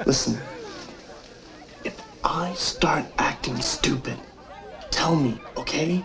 Listen, 0.06 0.38
if 1.84 2.00
I 2.24 2.52
start 2.54 3.04
acting 3.18 3.60
stupid, 3.60 4.18
tell 4.90 5.14
me, 5.14 5.40
okay? 5.56 6.04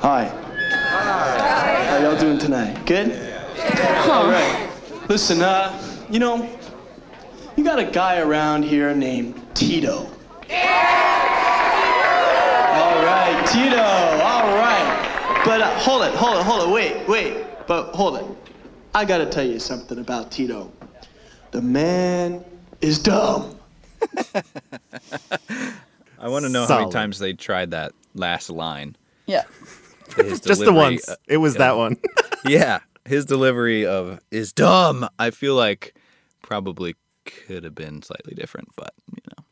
Hi. 0.00 0.24
Hi. 0.80 1.84
How 1.84 1.96
y'all 1.98 2.18
doing 2.18 2.38
tonight? 2.38 2.86
Good? 2.86 3.12
All 4.08 4.30
right. 4.30 4.68
Listen, 5.08 5.42
uh, 5.42 5.89
you 6.10 6.18
know, 6.18 6.48
you 7.56 7.64
got 7.64 7.78
a 7.78 7.84
guy 7.84 8.20
around 8.20 8.64
here 8.64 8.94
named 8.94 9.40
Tito. 9.54 10.08
All 12.72 12.96
right, 13.04 13.46
Tito. 13.50 13.76
All 13.82 14.54
right. 14.56 15.42
But 15.44 15.60
uh, 15.62 15.78
hold 15.78 16.02
it, 16.04 16.14
hold 16.14 16.36
it, 16.38 16.42
hold 16.44 16.68
it. 16.68 16.72
Wait, 16.72 17.08
wait. 17.08 17.44
But 17.66 17.94
hold 17.94 18.16
it. 18.18 18.24
I 18.94 19.04
gotta 19.04 19.26
tell 19.26 19.44
you 19.46 19.58
something 19.58 19.98
about 19.98 20.30
Tito. 20.30 20.72
The 21.52 21.62
man 21.62 22.44
is 22.80 22.98
dumb. 22.98 23.56
I 26.18 26.28
want 26.28 26.44
to 26.44 26.48
know 26.50 26.66
how 26.66 26.80
many 26.80 26.90
times 26.90 27.18
they 27.18 27.32
tried 27.32 27.70
that 27.72 27.92
last 28.14 28.50
line. 28.50 28.96
Yeah. 29.26 29.44
Just 30.16 30.42
the 30.44 30.54
delivery, 30.54 30.74
once. 30.74 31.08
uh, 31.08 31.16
It 31.28 31.36
was 31.38 31.54
that 31.56 31.76
one. 31.76 31.96
yeah, 32.44 32.80
his 33.04 33.24
delivery 33.24 33.86
of 33.86 34.20
is 34.30 34.52
dumb. 34.52 35.08
I 35.18 35.30
feel 35.30 35.54
like 35.54 35.94
probably 36.50 36.96
could 37.24 37.62
have 37.62 37.76
been 37.76 38.02
slightly 38.02 38.34
different, 38.34 38.68
but 38.74 38.92
you 39.14 39.22
know. 39.28 39.44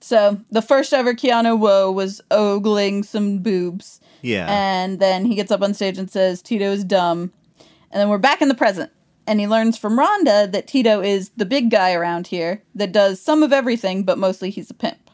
So 0.00 0.40
the 0.50 0.62
first 0.62 0.92
ever 0.92 1.14
Keanu 1.14 1.56
Woe 1.56 1.92
was 1.92 2.20
ogling 2.32 3.04
some 3.04 3.38
boobs, 3.38 4.00
yeah. 4.20 4.46
and 4.48 4.98
then 4.98 5.26
he 5.26 5.36
gets 5.36 5.52
up 5.52 5.62
on 5.62 5.74
stage 5.74 5.96
and 5.96 6.10
says 6.10 6.42
Tito 6.42 6.64
is 6.64 6.82
dumb, 6.82 7.32
and 7.60 8.00
then 8.00 8.08
we're 8.08 8.18
back 8.18 8.42
in 8.42 8.48
the 8.48 8.54
present. 8.54 8.90
And 9.26 9.40
he 9.40 9.46
learns 9.46 9.78
from 9.78 9.98
Rhonda 9.98 10.50
that 10.52 10.66
Tito 10.66 11.00
is 11.00 11.30
the 11.30 11.46
big 11.46 11.70
guy 11.70 11.94
around 11.94 12.26
here 12.26 12.62
that 12.74 12.92
does 12.92 13.22
some 13.22 13.42
of 13.42 13.54
everything, 13.54 14.02
but 14.02 14.18
mostly 14.18 14.50
he's 14.50 14.68
a 14.68 14.74
pimp. 14.74 15.10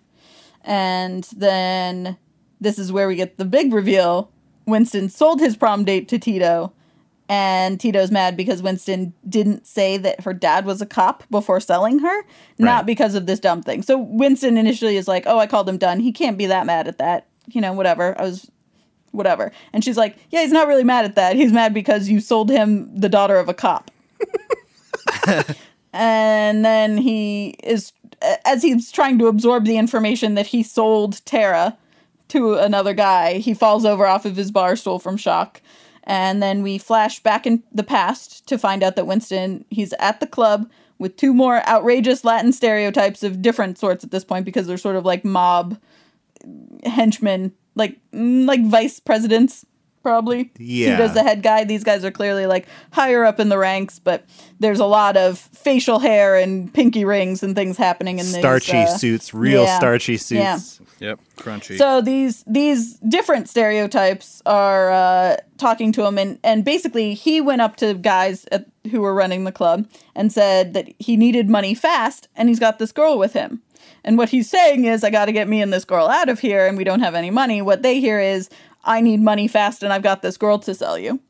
And 0.64 1.22
then 1.36 2.16
this 2.60 2.76
is 2.76 2.90
where 2.90 3.06
we 3.06 3.14
get 3.14 3.36
the 3.36 3.44
big 3.44 3.72
reveal. 3.72 4.32
Winston 4.66 5.08
sold 5.10 5.38
his 5.38 5.56
prom 5.56 5.84
date 5.84 6.08
to 6.08 6.18
Tito, 6.18 6.72
and 7.33 7.78
Tito's 7.78 8.11
mad 8.11 8.37
because 8.37 8.61
Winston 8.61 9.14
didn't 9.28 9.64
say 9.64 9.97
that 9.97 10.22
her 10.22 10.35
dad 10.35 10.64
was 10.66 10.83
a 10.83 10.87
cop 10.87 11.22
before 11.31 11.61
selling 11.61 12.01
her, 12.01 12.22
not 12.59 12.78
Right. 12.78 12.87
because 12.87 13.14
of 13.14 13.26
this 13.26 13.39
dumb 13.39 13.62
thing. 13.62 13.83
So 13.83 13.97
Winston 13.99 14.57
initially 14.59 14.97
is 14.97 15.07
like, 15.07 15.22
"Oh, 15.26 15.39
I 15.39 15.47
called 15.47 15.68
him 15.68 15.78
done. 15.78 16.01
He 16.01 16.11
can't 16.11 16.37
be 16.37 16.47
that 16.47 16.66
mad 16.66 16.89
at 16.89 16.99
that. 16.99 17.26
You 17.47 17.61
know, 17.61 17.72
whatever. 17.72 18.18
I 18.18 18.24
was 18.24 18.51
whatever." 19.12 19.53
And 19.72 19.85
she's 19.85 19.97
like, 19.97 20.16
"Yeah, 20.31 20.43
he's 20.43 20.51
not 20.51 20.66
really 20.66 20.83
mad 20.83 21.05
at 21.05 21.14
that. 21.14 21.37
He's 21.37 21.53
mad 21.53 21.72
because 21.72 22.09
you 22.09 22.18
sold 22.18 22.51
him 22.51 22.91
the 22.99 23.09
daughter 23.09 23.37
of 23.37 23.49
a 23.49 23.55
cop." 23.55 23.93
and 25.93 26.64
then 26.64 26.97
he 26.99 27.55
is 27.62 27.93
as 28.45 28.61
he's 28.62 28.91
trying 28.91 29.18
to 29.18 29.28
absorb 29.28 29.64
the 29.64 29.76
information 29.78 30.35
that 30.35 30.47
he 30.47 30.62
sold 30.62 31.24
Tara 31.26 31.76
to 32.28 32.55
another 32.55 32.93
guy, 32.93 33.35
he 33.35 33.55
falls 33.55 33.85
over 33.85 34.05
off 34.07 34.24
of 34.24 34.37
his 34.37 34.51
bar 34.51 34.76
stool 34.76 34.99
from 34.99 35.16
shock. 35.16 35.61
And 36.11 36.42
then 36.42 36.64
we 36.64 36.76
flash 36.76 37.22
back 37.22 37.46
in 37.46 37.62
the 37.70 37.84
past 37.84 38.44
to 38.48 38.58
find 38.58 38.82
out 38.82 38.96
that 38.96 39.06
Winston 39.06 39.64
he's 39.70 39.92
at 40.00 40.18
the 40.18 40.26
club 40.26 40.68
with 40.98 41.16
two 41.16 41.32
more 41.32 41.64
outrageous 41.68 42.24
Latin 42.24 42.52
stereotypes 42.52 43.22
of 43.22 43.40
different 43.40 43.78
sorts 43.78 44.02
at 44.02 44.11
this 44.11 44.24
point 44.24 44.44
because 44.44 44.66
they're 44.66 44.76
sort 44.76 44.96
of 44.96 45.04
like 45.04 45.24
mob 45.24 45.80
henchmen, 46.84 47.52
like 47.76 47.96
mm, 48.12 48.44
like 48.44 48.66
vice 48.66 48.98
presidents 48.98 49.64
probably. 50.03 50.51
Yeah. 50.59 50.96
Tito's 50.96 51.14
the 51.14 51.22
head 51.22 51.42
guy. 51.42 51.64
These 51.64 51.84
guys 51.84 52.05
are 52.05 52.11
clearly 52.11 52.46
like 52.46 52.66
higher 52.92 53.24
up 53.24 53.40
in 53.40 53.48
the 53.48 53.59
ranks, 53.59 53.98
but 53.98 54.24
there's 54.59 54.80
a 54.80 54.86
lot 54.86 55.16
of 55.16 55.38
facial 55.38 55.98
hair 55.98 56.36
and 56.36 56.72
pinky 56.72 57.05
rings 57.05 57.42
and 57.42 57.55
things 57.55 57.76
happening 57.76 58.18
in 58.18 58.26
these 58.26 58.38
starchy 58.38 58.78
uh, 58.78 58.86
suits, 58.86 59.34
real 59.34 59.64
yeah. 59.64 59.78
starchy 59.78 60.16
suits. 60.16 60.80
Yeah. 60.80 60.86
Yep, 61.01 61.20
crunchy. 61.36 61.78
So 61.78 62.03
these 62.03 62.44
these 62.46 62.94
different 63.09 63.48
stereotypes 63.48 64.42
are 64.44 64.90
uh, 64.90 65.36
talking 65.57 65.92
to 65.92 66.05
him, 66.05 66.18
and 66.18 66.38
and 66.44 66.62
basically 66.62 67.14
he 67.14 67.40
went 67.40 67.62
up 67.62 67.76
to 67.76 67.94
guys 67.94 68.44
at, 68.53 68.66
who 68.90 69.01
were 69.01 69.14
running 69.14 69.44
the 69.44 69.53
club 69.53 69.88
and 70.14 70.30
said 70.30 70.74
that 70.74 70.92
he 70.98 71.16
needed 71.16 71.48
money 71.48 71.74
fast, 71.74 72.28
and 72.36 72.51
he's 72.51 72.61
got 72.61 72.78
this 72.78 72.92
girl 72.92 73.18
with 73.18 73.32
him. 73.32 73.62
And 74.05 74.18
what 74.18 74.28
he's 74.28 74.48
saying 74.48 74.84
is, 74.84 75.03
I 75.03 75.11
got 75.11 75.26
to 75.26 75.32
get 75.32 75.48
me 75.48 75.62
and 75.62 75.72
this 75.72 75.84
girl 75.84 76.07
out 76.07 76.28
of 76.28 76.38
here, 76.38 76.66
and 76.66 76.76
we 76.76 76.84
don't 76.84 77.01
have 77.01 77.14
any 77.14 77.30
money. 77.30 77.62
What 77.62 77.82
they 77.82 78.01
hear 78.01 78.20
is, 78.20 78.51
I 78.85 79.01
need 79.01 79.20
money 79.20 79.47
fast, 79.49 79.83
and 79.83 79.93
I've 79.93 80.03
got 80.03 80.22
this 80.22 80.37
girl 80.37 80.59
to 80.61 80.74
sell 80.74 80.99
you. 80.99 81.20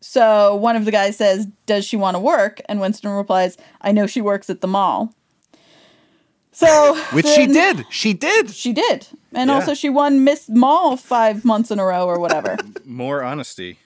So 0.00 0.54
one 0.56 0.76
of 0.76 0.84
the 0.84 0.90
guys 0.92 1.16
says, 1.16 1.46
Does 1.66 1.84
she 1.84 1.96
want 1.96 2.14
to 2.14 2.20
work? 2.20 2.60
And 2.68 2.80
Winston 2.80 3.10
replies, 3.10 3.56
I 3.80 3.92
know 3.92 4.06
she 4.06 4.20
works 4.20 4.48
at 4.50 4.60
the 4.60 4.68
mall. 4.68 5.12
So 6.52 6.96
Which 7.12 7.26
she 7.26 7.46
did. 7.46 7.86
She 7.90 8.14
did. 8.14 8.50
she 8.50 8.72
did. 8.72 9.06
And 9.32 9.48
Yeah. 9.48 9.54
also 9.56 9.74
she 9.74 9.88
won 9.88 10.24
Miss 10.24 10.48
Mall 10.48 10.96
five 10.96 11.44
months 11.44 11.70
in 11.70 11.78
a 11.78 11.84
row 11.84 12.06
or 12.06 12.18
whatever. 12.18 12.56
More 12.84 13.22
honesty. 13.22 13.78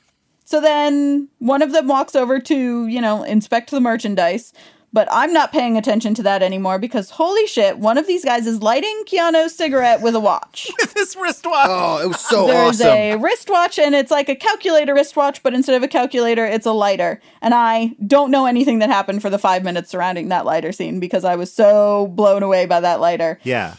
so 0.44 0.60
then 0.60 1.28
one 1.38 1.62
of 1.62 1.72
them 1.72 1.86
walks 1.88 2.14
over 2.14 2.38
to, 2.40 2.86
you 2.86 3.00
know, 3.00 3.22
inspect 3.22 3.70
the 3.70 3.80
merchandise. 3.80 4.52
But 4.94 5.08
I'm 5.10 5.32
not 5.32 5.52
paying 5.52 5.78
attention 5.78 6.12
to 6.16 6.22
that 6.24 6.42
anymore 6.42 6.78
because 6.78 7.08
holy 7.08 7.46
shit, 7.46 7.78
one 7.78 7.96
of 7.96 8.06
these 8.06 8.26
guys 8.26 8.46
is 8.46 8.60
lighting 8.62 9.04
Keanu's 9.06 9.54
cigarette 9.56 10.02
with 10.02 10.14
a 10.14 10.20
watch. 10.20 10.70
this 10.94 11.16
wristwatch. 11.16 11.66
Oh, 11.66 12.00
it 12.04 12.08
was 12.08 12.20
so 12.20 12.40
awesome. 12.44 12.46
There's 12.48 12.80
a 12.82 13.16
wristwatch 13.16 13.78
and 13.78 13.94
it's 13.94 14.10
like 14.10 14.28
a 14.28 14.36
calculator 14.36 14.92
wristwatch, 14.94 15.42
but 15.42 15.54
instead 15.54 15.76
of 15.76 15.82
a 15.82 15.88
calculator, 15.88 16.44
it's 16.44 16.66
a 16.66 16.72
lighter. 16.72 17.22
And 17.40 17.54
I 17.54 17.92
don't 18.06 18.30
know 18.30 18.44
anything 18.44 18.80
that 18.80 18.90
happened 18.90 19.22
for 19.22 19.30
the 19.30 19.38
five 19.38 19.64
minutes 19.64 19.88
surrounding 19.90 20.28
that 20.28 20.44
lighter 20.44 20.72
scene 20.72 21.00
because 21.00 21.24
I 21.24 21.36
was 21.36 21.50
so 21.50 22.08
blown 22.08 22.42
away 22.42 22.66
by 22.66 22.80
that 22.80 23.00
lighter. 23.00 23.38
Yeah. 23.44 23.76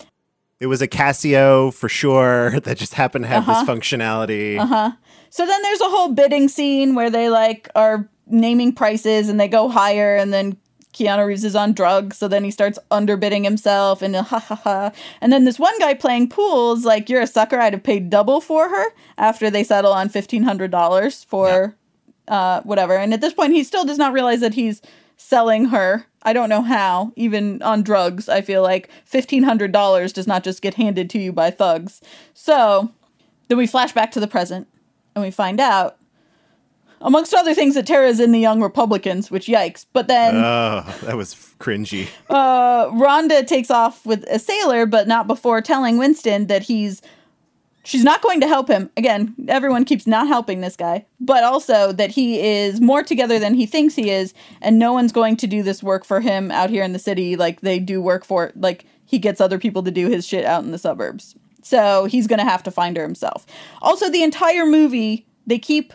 It 0.60 0.66
was 0.66 0.82
a 0.82 0.88
Casio 0.88 1.72
for 1.74 1.90
sure 1.90 2.60
that 2.62 2.78
just 2.78 2.96
happened 2.96 3.26
to 3.26 3.30
have 3.30 3.48
Uh-huh. 3.48 3.64
this 3.66 3.70
functionality. 3.70 4.58
Uh 4.58 4.66
huh. 4.66 4.92
So 5.30 5.46
then 5.46 5.62
there's 5.62 5.82
a 5.82 5.90
whole 5.90 6.10
bidding 6.10 6.48
scene 6.48 6.96
where 6.96 7.12
they 7.12 7.30
like 7.30 7.70
are 7.76 8.10
naming 8.26 8.74
prices 8.74 9.30
and 9.30 9.40
they 9.40 9.48
go 9.48 9.70
higher 9.70 10.16
and 10.16 10.34
then 10.34 10.58
Keanu 10.94 11.26
Reeves 11.26 11.44
is 11.44 11.56
on 11.56 11.74
drugs, 11.74 12.18
so 12.18 12.28
then 12.28 12.44
he 12.44 12.52
starts 12.52 12.80
underbidding 12.92 13.44
himself 13.44 14.02
and 14.02 14.16
ha 14.16 14.40
ha 14.40 14.56
ha. 14.56 14.92
And 15.22 15.34
then 15.34 15.46
this 15.46 15.60
one 15.60 15.78
guy 15.80 15.94
playing 15.94 16.30
pool 16.30 16.74
is 16.74 16.86
like, 16.86 17.10
You're 17.10 17.22
a 17.22 17.28
sucker, 17.28 17.60
I'd 17.60 17.74
have 17.74 17.84
paid 17.84 18.10
double 18.10 18.42
for 18.42 18.70
her 18.70 18.86
after 19.18 19.50
they 19.50 19.64
settle 19.64 19.94
on 19.94 20.10
fifteen 20.10 20.44
hundred 20.44 20.72
dollars 20.72 21.24
for 21.24 21.76
uh 22.28 22.62
whatever. 22.62 22.96
And 22.96 23.14
at 23.14 23.22
this 23.22 23.34
point 23.34 23.54
he 23.54 23.64
still 23.64 23.86
does 23.86 23.98
not 23.98 24.14
realize 24.14 24.40
that 24.42 24.54
he's 24.54 24.82
selling 25.18 25.66
her. 25.66 26.06
I 26.24 26.34
don't 26.34 26.50
know 26.50 26.62
how, 26.62 27.12
even 27.16 27.62
on 27.62 27.84
drugs. 27.84 28.30
I 28.30 28.42
feel 28.42 28.62
like 28.62 28.90
$1,500 29.12 30.14
does 30.14 30.28
not 30.28 30.44
just 30.44 30.62
get 30.62 30.76
handed 30.76 31.10
to 31.12 31.20
you 31.20 31.32
by 31.32 31.52
thugs. 31.52 32.02
So 32.34 32.92
then 33.48 33.58
we 33.58 33.68
flash 33.68 33.92
back 33.94 34.12
to 34.12 34.20
the 34.20 34.28
present 34.28 34.68
and 35.16 35.24
we 35.24 35.32
find 35.32 35.60
out, 35.60 35.98
amongst 37.04 37.34
other 37.34 37.54
things, 37.54 37.76
that 37.76 37.86
Tara's 37.86 38.20
in 38.20 38.32
the 38.32 38.40
Young 38.40 38.62
Republicans, 38.62 39.30
which 39.30 39.46
yikes. 39.48 39.86
But 39.94 40.08
then 40.08 40.36
Oh, 40.38 40.84
that 41.04 41.16
was 41.16 41.36
cringy. 41.60 42.08
uh, 42.30 42.88
Rhonda 42.92 43.46
takes 43.46 43.70
off 43.70 44.06
with 44.06 44.24
a 44.30 44.40
sailor, 44.40 44.86
but 44.86 45.08
not 45.08 45.28
before 45.28 45.62
telling 45.62 45.98
Winston 45.98 46.48
that 46.48 46.64
he's 46.64 47.02
she's 47.86 48.04
not 48.04 48.22
going 48.22 48.40
to 48.40 48.48
help 48.48 48.70
him. 48.70 48.90
Again, 48.96 49.36
everyone 49.50 49.84
keeps 49.86 50.08
not 50.08 50.28
helping 50.28 50.62
this 50.62 50.76
guy, 50.78 51.06
but 51.20 51.44
also 51.44 51.92
that 51.92 52.12
he 52.12 52.40
is 52.40 52.80
more 52.80 53.04
together 53.04 53.40
than 53.40 53.54
he 53.54 53.66
thinks 53.66 53.94
he 53.94 54.10
is, 54.10 54.34
and 54.62 54.80
no 54.80 54.94
one's 54.94 55.12
going 55.12 55.36
to 55.38 55.48
do 55.48 55.64
this 55.64 55.84
work 55.84 56.06
for 56.06 56.22
him 56.22 56.50
out 56.52 56.70
here 56.70 56.84
in 56.84 56.94
the 56.94 57.00
city 57.00 57.36
like 57.36 57.62
they 57.62 57.80
do 57.80 58.02
work 58.02 58.24
for 58.26 58.52
like 58.56 58.86
he 59.06 59.20
gets 59.20 59.42
other 59.42 59.60
people 59.60 59.84
to 59.84 59.92
do 59.92 60.08
his 60.08 60.26
shit 60.26 60.46
out 60.46 60.64
in 60.64 60.72
the 60.72 60.78
suburbs. 60.78 61.36
So 61.62 62.06
he's 62.06 62.28
going 62.28 62.40
to 62.40 62.46
have 62.46 62.64
to 62.64 62.72
find 62.72 62.96
her 62.98 63.04
himself. 63.04 63.46
Also, 63.82 64.10
the 64.10 64.24
entire 64.24 64.66
movie, 64.66 65.26
they 65.48 65.60
keep 65.60 65.94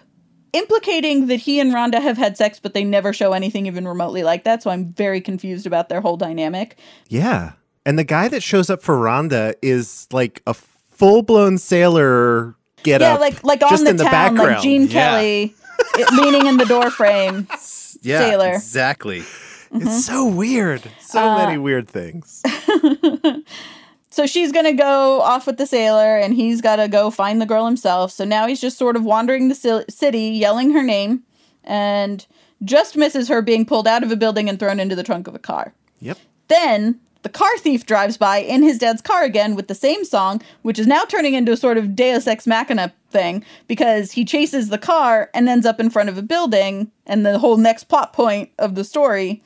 implicating 0.53 1.26
that 1.26 1.36
he 1.40 1.61
and 1.61 1.72
Rhonda 1.72 2.01
have 2.01 2.16
had 2.18 2.36
sex, 2.36 2.59
but 2.61 2.74
they 2.74 2.84
never 2.84 3.12
show 3.12 3.32
anything 3.32 3.66
even 3.66 3.86
remotely 3.86 4.22
like 4.22 4.44
that. 4.44 4.62
So 4.62 4.70
I'm 4.70 4.92
very 4.92 5.20
confused 5.20 5.66
about 5.66 5.88
their 5.88 6.01
whole 6.01 6.16
dynamic. 6.16 6.78
Yeah. 7.09 7.53
And 7.86 7.99
the 7.99 8.05
guy 8.05 8.28
that 8.28 8.42
shows 8.42 8.68
up 8.70 8.82
for 8.82 8.96
Rhonda 8.99 9.55
is 9.62 10.07
like 10.12 10.42
a 10.46 10.55
full 10.55 11.22
blown 11.22 11.59
sailor 11.59 12.55
get 12.82 13.01
yeah, 13.01 13.14
up. 13.14 13.20
Yeah, 13.20 13.26
like 13.26 13.44
like 13.44 13.62
on 13.62 13.84
the 13.84 13.90
in 13.90 13.96
the 13.96 14.05
town, 14.05 14.12
background. 14.12 14.51
like 14.55 14.62
Gene 14.62 14.82
Yeah. 14.82 14.88
Kelly 14.92 15.55
it, 15.94 16.12
leaning 16.12 16.46
in 16.46 16.57
the 16.57 16.64
door 16.66 16.90
frame. 16.90 17.46
Yeah, 18.01 18.20
Sailor. 18.20 18.53
exactly. 18.53 19.20
Mm-hmm. 19.22 19.82
It's 19.88 20.05
so 20.05 20.28
weird. 20.28 20.82
So 21.01 21.20
Uh, 21.20 21.36
many 21.38 21.59
weird 21.59 21.88
things. 21.88 22.42
So 24.18 24.26
she's 24.26 24.50
gonna 24.50 24.72
go 24.72 25.20
off 25.20 25.46
with 25.46 25.58
the 25.58 25.64
sailor, 25.64 26.18
and 26.18 26.34
he's 26.34 26.60
gotta 26.60 26.88
go 26.88 27.08
find 27.08 27.40
the 27.40 27.46
girl 27.46 27.66
himself. 27.66 28.10
So 28.10 28.24
now 28.24 28.48
he's 28.48 28.60
just 28.60 28.76
sort 28.76 28.96
of 28.96 29.04
wandering 29.04 29.46
the 29.46 29.84
city, 29.88 30.30
yelling 30.30 30.72
her 30.72 30.82
name, 30.82 31.22
and 31.62 32.26
just 32.64 32.96
misses 32.96 33.28
her 33.28 33.42
being 33.42 33.64
pulled 33.64 33.86
out 33.86 34.02
of 34.02 34.10
a 34.10 34.16
building 34.16 34.48
and 34.48 34.58
thrown 34.58 34.80
into 34.80 34.96
the 34.96 35.04
trunk 35.04 35.28
of 35.28 35.36
a 35.36 35.38
car. 35.38 35.72
Yep. 36.00 36.18
Then 36.48 36.98
the 37.22 37.28
car 37.28 37.56
thief 37.58 37.86
drives 37.86 38.16
by 38.16 38.38
in 38.38 38.64
his 38.64 38.78
dad's 38.78 39.02
car 39.02 39.22
again 39.22 39.54
with 39.54 39.68
the 39.68 39.74
same 39.76 40.04
song, 40.04 40.42
which 40.62 40.80
is 40.80 40.88
now 40.88 41.04
turning 41.04 41.34
into 41.34 41.52
a 41.52 41.56
sort 41.56 41.78
of 41.78 41.94
Deus 41.94 42.26
Ex 42.26 42.44
Machina 42.44 42.92
thing 43.12 43.44
because 43.68 44.10
he 44.10 44.24
chases 44.24 44.68
the 44.68 44.78
car 44.78 45.30
and 45.32 45.48
ends 45.48 45.64
up 45.64 45.78
in 45.78 45.90
front 45.90 46.08
of 46.08 46.18
a 46.18 46.22
building, 46.22 46.90
and 47.06 47.24
the 47.24 47.38
whole 47.38 47.56
next 47.56 47.84
plot 47.84 48.12
point 48.12 48.50
of 48.58 48.74
the 48.74 48.82
story. 48.82 49.44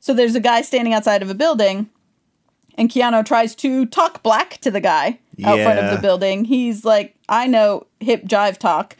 So 0.00 0.12
there's 0.12 0.34
a 0.34 0.40
guy 0.40 0.60
standing 0.60 0.92
outside 0.92 1.22
of 1.22 1.30
a 1.30 1.34
building, 1.34 1.88
and 2.76 2.88
Keanu 2.88 3.24
tries 3.24 3.54
to 3.56 3.86
talk 3.86 4.22
black 4.22 4.58
to 4.58 4.70
the 4.70 4.80
guy 4.80 5.18
out 5.44 5.60
front 5.60 5.78
of 5.78 5.94
the 5.94 6.00
building. 6.00 6.44
He's 6.44 6.84
like, 6.84 7.14
I 7.28 7.46
know 7.46 7.86
hip 8.00 8.24
jive 8.24 8.58
talk. 8.58 8.96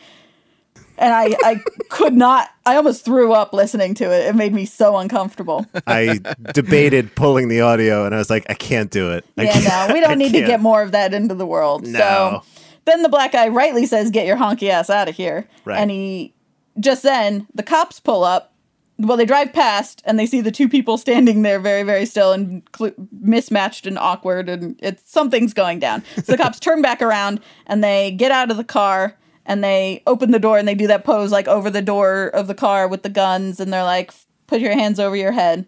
And 0.99 1.13
I, 1.13 1.37
I 1.45 1.61
could 1.91 2.15
not, 2.15 2.49
I 2.65 2.77
almost 2.77 3.05
threw 3.05 3.33
up 3.33 3.53
listening 3.53 3.95
to 3.95 4.05
it. 4.05 4.29
It 4.29 4.35
made 4.35 4.55
me 4.55 4.65
so 4.65 4.97
uncomfortable. 4.97 5.67
I 5.87 6.21
debated 6.55 7.15
pulling 7.15 7.49
the 7.49 7.61
audio 7.61 8.07
and 8.07 8.15
I 8.15 8.19
was 8.19 8.31
like, 8.31 8.47
I 8.49 8.55
can't 8.55 8.91
do 8.91 9.11
it. 9.11 9.25
I 9.37 9.43
Yeah, 9.43 9.87
no, 9.89 9.95
we 9.95 10.01
don't 10.07 10.19
need 10.19 10.33
to 10.33 10.41
get 10.41 10.61
more 10.61 10.83
of 10.83 10.93
that 10.93 11.13
into 11.13 11.35
the 11.35 11.47
world. 11.47 11.87
No. 11.87 11.99
So 11.99 12.43
then 12.87 13.03
the 13.03 13.09
black 13.11 13.33
guy 13.33 13.49
rightly 13.49 13.85
says, 13.85 14.11
Get 14.11 14.27
your 14.27 14.37
honky 14.37 14.71
ass 14.71 14.89
out 14.89 15.09
of 15.09 15.15
here. 15.15 15.47
Right. 15.67 15.79
And 15.79 15.91
he, 15.91 16.33
just 16.81 17.03
then, 17.03 17.47
the 17.55 17.63
cops 17.63 18.01
pull 18.01 18.25
up. 18.25 18.53
Well, 18.99 19.17
they 19.17 19.27
drive 19.27 19.53
past 19.53 20.03
and 20.07 20.19
they 20.19 20.27
see 20.27 20.41
the 20.41 20.51
two 20.51 20.69
people 20.69 20.97
standing 20.97 21.43
there 21.43 21.61
very, 21.61 21.83
very 21.83 22.07
still 22.07 22.33
and 22.33 22.63
cl- 22.75 22.95
mismatched 23.21 23.87
and 23.87 23.99
awkward, 23.99 24.49
and 24.49 24.77
it's 24.79 25.11
something's 25.11 25.53
going 25.53 25.81
down. 25.81 26.03
So 26.17 26.33
the 26.33 26.39
cops 26.39 26.59
turn 26.59 26.81
back 26.81 27.03
around 27.03 27.41
and 27.67 27.85
they 27.85 28.13
get 28.13 28.31
out 28.33 28.51
of 28.51 28.57
the 28.57 28.65
car 28.65 29.17
and 29.45 29.63
they 29.63 30.03
open 30.07 30.31
the 30.31 30.39
door 30.39 30.59
and 30.59 30.67
they 30.67 30.75
do 30.75 30.87
that 30.87 31.05
pose 31.05 31.31
like 31.31 31.47
over 31.47 31.71
the 31.71 31.83
door 31.83 32.29
of 32.29 32.47
the 32.47 32.55
car 32.55 32.89
with 32.89 33.03
the 33.03 33.09
guns 33.09 33.61
and 33.61 33.73
they're 33.73 33.85
like, 33.85 34.13
"Put 34.47 34.61
your 34.61 34.73
hands 34.73 34.99
over 34.99 35.15
your 35.15 35.33
head." 35.33 35.67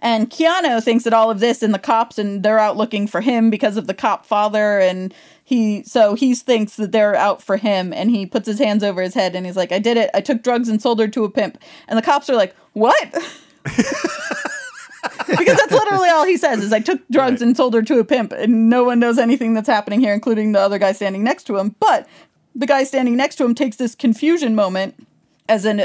And 0.00 0.30
Keanu 0.30 0.82
thinks 0.82 1.04
that 1.04 1.14
all 1.14 1.30
of 1.30 1.40
this 1.40 1.62
and 1.62 1.72
the 1.72 1.78
cops 1.78 2.18
and 2.18 2.42
they're 2.42 2.58
out 2.58 2.76
looking 2.76 3.06
for 3.06 3.20
him 3.20 3.50
because 3.50 3.76
of 3.76 3.86
the 3.86 3.94
cop 3.94 4.26
father 4.26 4.78
and 4.78 5.14
he 5.46 5.84
so 5.84 6.16
he 6.16 6.34
thinks 6.34 6.74
that 6.74 6.90
they're 6.90 7.14
out 7.14 7.40
for 7.40 7.56
him 7.56 7.92
and 7.92 8.10
he 8.10 8.26
puts 8.26 8.48
his 8.48 8.58
hands 8.58 8.82
over 8.82 9.00
his 9.00 9.14
head 9.14 9.36
and 9.36 9.46
he's 9.46 9.54
like, 9.54 9.70
I 9.70 9.78
did 9.78 9.96
it. 9.96 10.10
I 10.12 10.20
took 10.20 10.42
drugs 10.42 10.68
and 10.68 10.82
sold 10.82 10.98
her 10.98 11.06
to 11.06 11.22
a 11.22 11.30
pimp. 11.30 11.62
And 11.86 11.96
the 11.96 12.02
cops 12.02 12.28
are 12.28 12.34
like, 12.34 12.52
What? 12.72 13.12
because 13.64 15.56
that's 15.56 15.70
literally 15.70 16.08
all 16.08 16.26
he 16.26 16.36
says 16.36 16.64
is 16.64 16.72
I 16.72 16.80
took 16.80 17.00
drugs 17.12 17.42
and 17.42 17.56
sold 17.56 17.74
her 17.74 17.82
to 17.82 18.00
a 18.00 18.04
pimp 18.04 18.32
and 18.32 18.68
no 18.68 18.82
one 18.82 18.98
knows 18.98 19.18
anything 19.18 19.54
that's 19.54 19.68
happening 19.68 20.00
here, 20.00 20.12
including 20.12 20.50
the 20.50 20.58
other 20.58 20.80
guy 20.80 20.90
standing 20.90 21.22
next 21.22 21.44
to 21.44 21.56
him. 21.56 21.76
But 21.78 22.08
the 22.56 22.66
guy 22.66 22.82
standing 22.82 23.16
next 23.16 23.36
to 23.36 23.44
him 23.44 23.54
takes 23.54 23.76
this 23.76 23.94
confusion 23.94 24.56
moment 24.56 25.06
as 25.48 25.64
an, 25.64 25.78
uh, 25.78 25.84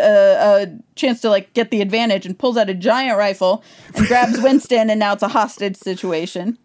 a 0.66 0.80
chance 0.95 1.22
to 1.22 1.30
like 1.30 1.53
get 1.53 1.70
the 1.70 1.82
advantage 1.82 2.26
and 2.26 2.39
pulls 2.39 2.57
out 2.57 2.68
a 2.68 2.74
giant 2.74 3.20
rifle 3.20 3.64
and 3.93 4.07
grabs 4.07 4.41
Winston 4.41 4.89
and 4.89 4.99
now 4.99 5.14
it's 5.14 5.22
a 5.22 5.28
hostage 5.28 5.78
situation 5.78 6.57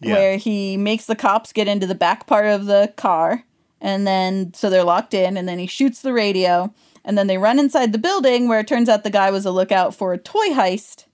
Yeah. 0.00 0.14
where 0.14 0.36
he 0.36 0.76
makes 0.76 1.06
the 1.06 1.16
cops 1.16 1.52
get 1.52 1.66
into 1.68 1.86
the 1.86 1.94
back 1.94 2.26
part 2.26 2.46
of 2.46 2.66
the 2.66 2.92
car 2.96 3.44
and 3.80 4.06
then 4.06 4.52
so 4.54 4.70
they're 4.70 4.84
locked 4.84 5.14
in 5.14 5.36
and 5.36 5.48
then 5.48 5.58
he 5.58 5.66
shoots 5.66 6.02
the 6.02 6.12
radio 6.12 6.72
and 7.04 7.16
then 7.16 7.26
they 7.26 7.38
run 7.38 7.58
inside 7.58 7.92
the 7.92 7.98
building 7.98 8.48
where 8.48 8.60
it 8.60 8.68
turns 8.68 8.88
out 8.88 9.02
the 9.02 9.10
guy 9.10 9.30
was 9.30 9.44
a 9.46 9.50
lookout 9.50 9.94
for 9.94 10.12
a 10.12 10.18
toy 10.18 10.48
heist 10.50 11.06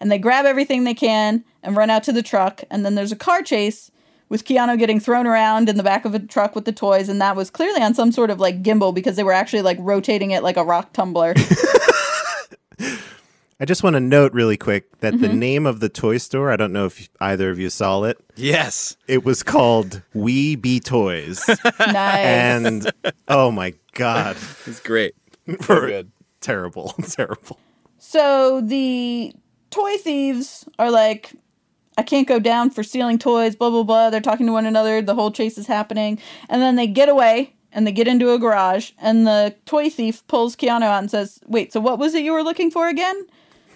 and 0.00 0.10
they 0.10 0.18
grab 0.18 0.44
everything 0.46 0.84
they 0.84 0.94
can 0.94 1.44
and 1.62 1.76
run 1.76 1.90
out 1.90 2.02
to 2.04 2.12
the 2.12 2.22
truck 2.22 2.62
and 2.70 2.84
then 2.84 2.94
there's 2.94 3.12
a 3.12 3.16
car 3.16 3.42
chase 3.42 3.90
with 4.28 4.44
Keanu 4.44 4.78
getting 4.78 5.00
thrown 5.00 5.26
around 5.26 5.68
in 5.68 5.76
the 5.76 5.82
back 5.82 6.04
of 6.04 6.14
a 6.14 6.18
truck 6.18 6.54
with 6.54 6.64
the 6.64 6.72
toys 6.72 7.08
and 7.08 7.20
that 7.20 7.34
was 7.34 7.50
clearly 7.50 7.80
on 7.80 7.94
some 7.94 8.12
sort 8.12 8.30
of 8.30 8.38
like 8.38 8.62
gimbal 8.62 8.94
because 8.94 9.16
they 9.16 9.24
were 9.24 9.32
actually 9.32 9.62
like 9.62 9.78
rotating 9.80 10.30
it 10.30 10.42
like 10.42 10.56
a 10.56 10.64
rock 10.64 10.92
tumbler. 10.92 11.34
I 13.60 13.64
just 13.64 13.82
want 13.82 13.94
to 13.94 14.00
note 14.00 14.32
really 14.32 14.56
quick 14.56 15.00
that 15.00 15.14
Mm-hmm. 15.14 15.22
the 15.22 15.32
name 15.32 15.66
of 15.66 15.80
the 15.80 15.88
toy 15.88 16.18
store, 16.18 16.50
I 16.52 16.56
don't 16.56 16.72
know 16.72 16.86
if 16.86 17.08
either 17.20 17.50
of 17.50 17.58
you 17.58 17.70
saw 17.70 18.04
it, 18.04 18.18
Yes. 18.36 18.96
it 19.08 19.24
was 19.24 19.42
called 19.42 20.02
We 20.14 20.54
Be 20.54 20.78
Toys. 20.80 21.42
nice. 21.80 22.18
and 22.18 22.92
oh 23.26 23.50
my 23.50 23.74
God. 23.94 24.36
It's 24.66 24.80
great. 24.80 25.14
For- 25.62 25.86
good. 25.88 26.12
Terrible. 26.40 26.94
Terrible. 27.10 27.58
So 27.98 28.60
the 28.60 29.32
toy 29.70 29.96
thieves 29.96 30.64
are 30.78 30.90
like, 30.90 31.32
I 31.96 32.02
can't 32.02 32.28
go 32.28 32.38
down 32.38 32.70
for 32.70 32.84
stealing 32.84 33.18
toys, 33.18 33.56
blah, 33.56 33.70
blah, 33.70 33.82
blah. 33.82 34.10
They're 34.10 34.20
talking 34.20 34.46
to 34.46 34.52
one 34.52 34.66
another. 34.66 35.02
The 35.02 35.16
whole 35.16 35.32
chase 35.32 35.58
is 35.58 35.66
happening. 35.66 36.20
And 36.48 36.62
then 36.62 36.76
they 36.76 36.86
get 36.86 37.08
away 37.08 37.54
and 37.72 37.84
they 37.86 37.90
get 37.92 38.06
into 38.06 38.30
a 38.30 38.38
garage. 38.38 38.92
And 38.98 39.26
the 39.26 39.56
toy 39.66 39.90
thief 39.90 40.24
pulls 40.28 40.54
Keanu 40.54 40.82
out 40.84 41.00
and 41.00 41.10
says, 41.10 41.40
Wait, 41.48 41.72
so 41.72 41.80
what 41.80 41.98
was 41.98 42.14
it 42.14 42.22
you 42.22 42.32
were 42.32 42.44
looking 42.44 42.70
for 42.70 42.88
again? 42.88 43.26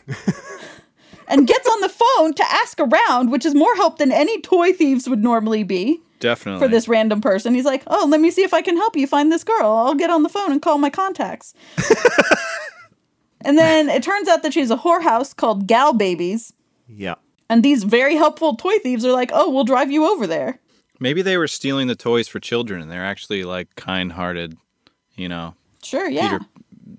and 1.28 1.46
gets 1.46 1.68
on 1.68 1.80
the 1.80 1.88
phone 1.88 2.34
to 2.34 2.44
ask 2.44 2.78
around, 2.80 3.30
which 3.30 3.44
is 3.46 3.54
more 3.54 3.74
help 3.76 3.98
than 3.98 4.12
any 4.12 4.40
toy 4.40 4.72
thieves 4.72 5.08
would 5.08 5.22
normally 5.22 5.62
be 5.62 6.00
Definitely. 6.20 6.64
for 6.66 6.70
this 6.70 6.88
random 6.88 7.20
person. 7.20 7.54
He's 7.54 7.64
like, 7.64 7.82
"Oh, 7.86 8.06
let 8.08 8.20
me 8.20 8.30
see 8.30 8.42
if 8.42 8.52
I 8.54 8.62
can 8.62 8.76
help 8.76 8.96
you 8.96 9.06
find 9.06 9.30
this 9.32 9.44
girl. 9.44 9.70
I'll 9.70 9.94
get 9.94 10.10
on 10.10 10.22
the 10.22 10.28
phone 10.28 10.52
and 10.52 10.60
call 10.60 10.78
my 10.78 10.90
contacts." 10.90 11.54
and 13.42 13.58
then 13.58 13.88
it 13.88 14.02
turns 14.02 14.28
out 14.28 14.42
that 14.42 14.52
she's 14.52 14.70
a 14.70 14.76
whorehouse 14.76 15.34
called 15.34 15.66
Gal 15.66 15.92
Babies, 15.92 16.52
Yeah. 16.88 17.14
and 17.50 17.62
these 17.62 17.84
very 17.84 18.16
helpful 18.16 18.56
toy 18.56 18.78
thieves 18.78 19.04
are 19.04 19.12
like, 19.12 19.30
"Oh, 19.32 19.50
we'll 19.50 19.64
drive 19.64 19.90
you 19.90 20.06
over 20.10 20.26
there." 20.26 20.60
Maybe 21.00 21.22
they 21.22 21.36
were 21.36 21.48
stealing 21.48 21.88
the 21.88 21.96
toys 21.96 22.28
for 22.28 22.38
children 22.38 22.80
and 22.80 22.88
they're 22.90 23.04
actually 23.04 23.42
like 23.42 23.74
kind 23.74 24.12
hearted, 24.12 24.56
you 25.16 25.28
know, 25.28 25.54
Sure, 25.82 26.08
yeah. 26.08 26.38
Peter, 26.38 26.44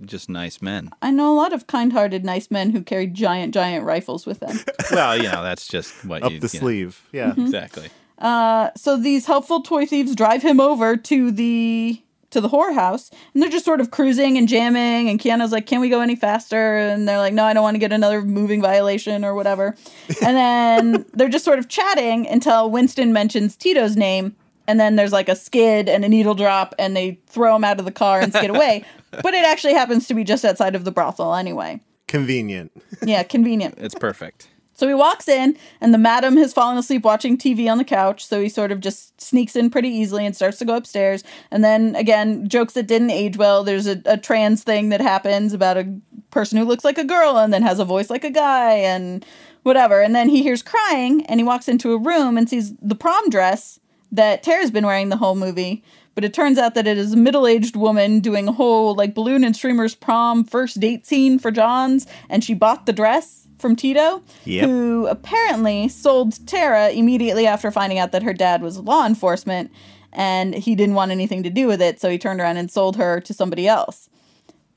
just 0.06 0.30
nice 0.30 0.62
men. 0.62 0.89
I 1.01 1.12
know 1.12 1.34
a 1.34 1.38
lot 1.38 1.54
of 1.54 1.68
kind-hearted, 1.68 2.24
nice 2.26 2.49
men 2.51 2.72
who 2.72 2.82
carry 2.82 3.08
giant, 3.08 3.54
giant 3.54 3.86
rifles 3.86 4.26
with 4.26 4.39
them. 4.39 4.60
Well, 4.91 5.18
you 5.18 5.24
know, 5.24 5.41
that's 5.41 5.68
just 5.68 6.06
what 6.06 6.22
Up 6.22 6.32
you 6.32 6.39
the 6.39 6.47
you 6.47 6.60
know, 6.60 6.66
sleeve. 6.66 7.08
Yeah. 7.12 7.32
Mm-hmm. 7.32 7.41
Exactly. 7.45 7.89
so 8.22 8.97
these 8.97 9.26
helpful 9.26 9.62
toy 9.62 9.86
thieves 9.86 10.14
drive 10.16 10.43
him 10.43 10.60
over 10.60 10.95
to 10.97 11.32
the 11.32 12.01
to 12.34 12.41
the 12.41 12.49
whorehouse 12.49 13.12
and 13.34 13.41
they're 13.41 13.49
just 13.49 13.64
sort 13.66 13.80
of 13.80 13.91
cruising 13.91 14.38
and 14.38 14.47
jamming 14.47 15.08
and 15.08 15.20
Keanu's 15.20 15.51
like, 15.51 15.66
Can 15.68 15.80
we 15.80 15.89
go 15.89 16.01
any 16.01 16.16
faster? 16.16 16.78
And 16.78 17.08
they're 17.08 17.20
like, 17.20 17.34
No, 17.34 17.45
I 17.45 17.54
don't 17.54 17.64
want 17.64 17.76
to 17.76 17.80
get 17.80 17.93
another 17.93 18.22
moving 18.22 18.62
violation 18.62 19.24
or 19.24 19.36
whatever. 19.36 19.76
and 20.22 20.36
then 20.36 21.06
they're 21.14 21.30
just 21.30 21.45
sort 21.45 21.60
of 21.60 21.70
chatting 21.70 22.28
until 22.28 22.70
Winston 22.70 23.14
mentions 23.14 23.56
Tito's 23.56 23.95
name 23.95 24.36
and 24.68 24.80
then 24.80 24.95
there's 24.95 25.11
like 25.11 25.30
a 25.30 25.36
skid 25.36 25.89
and 25.89 26.05
a 26.05 26.09
needle 26.09 26.36
drop 26.36 26.74
and 26.80 26.95
they 26.95 27.20
throw 27.28 27.55
him 27.55 27.64
out 27.64 27.80
of 27.80 27.86
the 27.86 27.91
car 27.91 28.20
and 28.20 28.34
skid 28.34 28.49
away. 28.49 28.86
But 29.22 29.36
it 29.36 29.45
actually 29.45 29.76
happens 29.76 30.07
to 30.07 30.16
be 30.16 30.24
just 30.24 30.43
outside 30.43 30.74
of 30.74 30.86
the 30.86 30.91
brothel 30.91 31.36
anyway. 31.36 31.80
Convenient. 32.07 32.72
Yeah, 33.05 33.22
convenient. 33.22 33.76
It's 33.78 33.93
perfect. 33.93 34.49
So 34.76 34.88
he 34.88 34.93
walks 34.93 35.28
in, 35.28 35.55
and 35.82 35.93
the 35.93 35.99
madam 35.99 36.36
has 36.38 36.51
fallen 36.51 36.78
asleep 36.78 37.03
watching 37.03 37.38
TV 37.38 37.72
on 37.72 37.78
the 37.78 37.84
couch. 37.84 38.26
So 38.26 38.41
he 38.41 38.49
sort 38.49 38.72
of 38.72 38.80
just 38.80 39.22
sneaks 39.22 39.55
in 39.55 39.70
pretty 39.70 39.89
easily 39.89 40.26
and 40.26 40.36
starts 40.36 40.57
to 40.59 40.66
go 40.66 40.76
upstairs. 40.76 41.24
And 41.51 41.64
then 41.64 41.95
again, 41.95 42.49
jokes 42.49 42.74
that 42.74 42.88
didn't 42.88 43.11
age 43.11 43.38
well. 43.38 43.64
There's 43.64 43.88
a, 43.88 44.01
a 44.05 44.18
trans 44.18 44.64
thing 44.64 44.89
that 44.89 45.01
happens 45.01 45.53
about 45.53 45.78
a 45.78 45.99
person 46.32 46.57
who 46.57 46.66
looks 46.66 46.84
like 46.84 46.97
a 46.97 47.03
girl 47.03 47.38
and 47.38 47.53
then 47.53 47.61
has 47.61 47.78
a 47.78 47.86
voice 47.86 48.09
like 48.09 48.24
a 48.24 48.32
guy 48.32 48.74
and 48.74 49.24
whatever. 49.61 50.01
And 50.01 50.16
then 50.16 50.28
he 50.28 50.41
hears 50.41 50.64
crying, 50.64 51.24
and 51.28 51.39
he 51.39 51.43
walks 51.43 51.68
into 51.68 51.93
a 51.93 51.97
room 51.99 52.38
and 52.38 52.49
sees 52.49 52.74
the 52.78 52.95
prom 52.95 53.30
dress 53.30 53.80
that 54.14 54.43
Tara's 54.43 54.72
been 54.72 54.86
wearing 54.86 55.09
the 55.09 55.18
whole 55.18 55.36
movie. 55.36 55.84
But 56.16 56.24
it 56.24 56.34
turns 56.34 56.59
out 56.59 56.76
that 56.76 56.86
it 56.86 56.97
is 56.97 57.14
a 57.14 57.18
middle 57.18 57.47
aged 57.47 57.76
woman 57.76 58.20
doing 58.20 58.47
a 58.47 58.51
whole 58.51 58.93
like 58.95 59.16
balloon 59.16 59.43
and 59.43 59.55
streamers 59.55 59.95
prom 59.95 60.43
first 60.45 60.80
date 60.80 61.05
scene 61.07 61.39
for 61.39 61.49
John's, 61.51 62.05
and 62.30 62.43
she 62.43 62.53
bought 62.53 62.86
the 62.86 62.93
dress 62.93 63.47
from 63.57 63.76
Tito, 63.76 64.22
Yep. 64.45 64.70
who 64.70 65.07
apparently 65.07 65.88
sold 65.89 66.45
Tara 66.47 66.91
immediately 66.91 67.47
after 67.47 67.72
finding 67.72 67.97
out 67.97 68.11
that 68.11 68.22
her 68.24 68.34
dad 68.34 68.61
was 68.61 68.78
law 68.78 69.05
enforcement 69.07 69.72
and 70.11 70.53
he 70.53 70.76
didn't 70.76 70.93
want 70.95 71.11
anything 71.11 71.41
to 71.43 71.49
do 71.49 71.66
with 71.66 71.82
it, 71.82 71.99
so 71.99 72.09
he 72.09 72.20
turned 72.20 72.39
around 72.39 72.57
and 72.57 72.70
sold 72.70 72.95
her 72.97 73.20
to 73.22 73.34
somebody 73.34 73.68
else. 73.68 74.07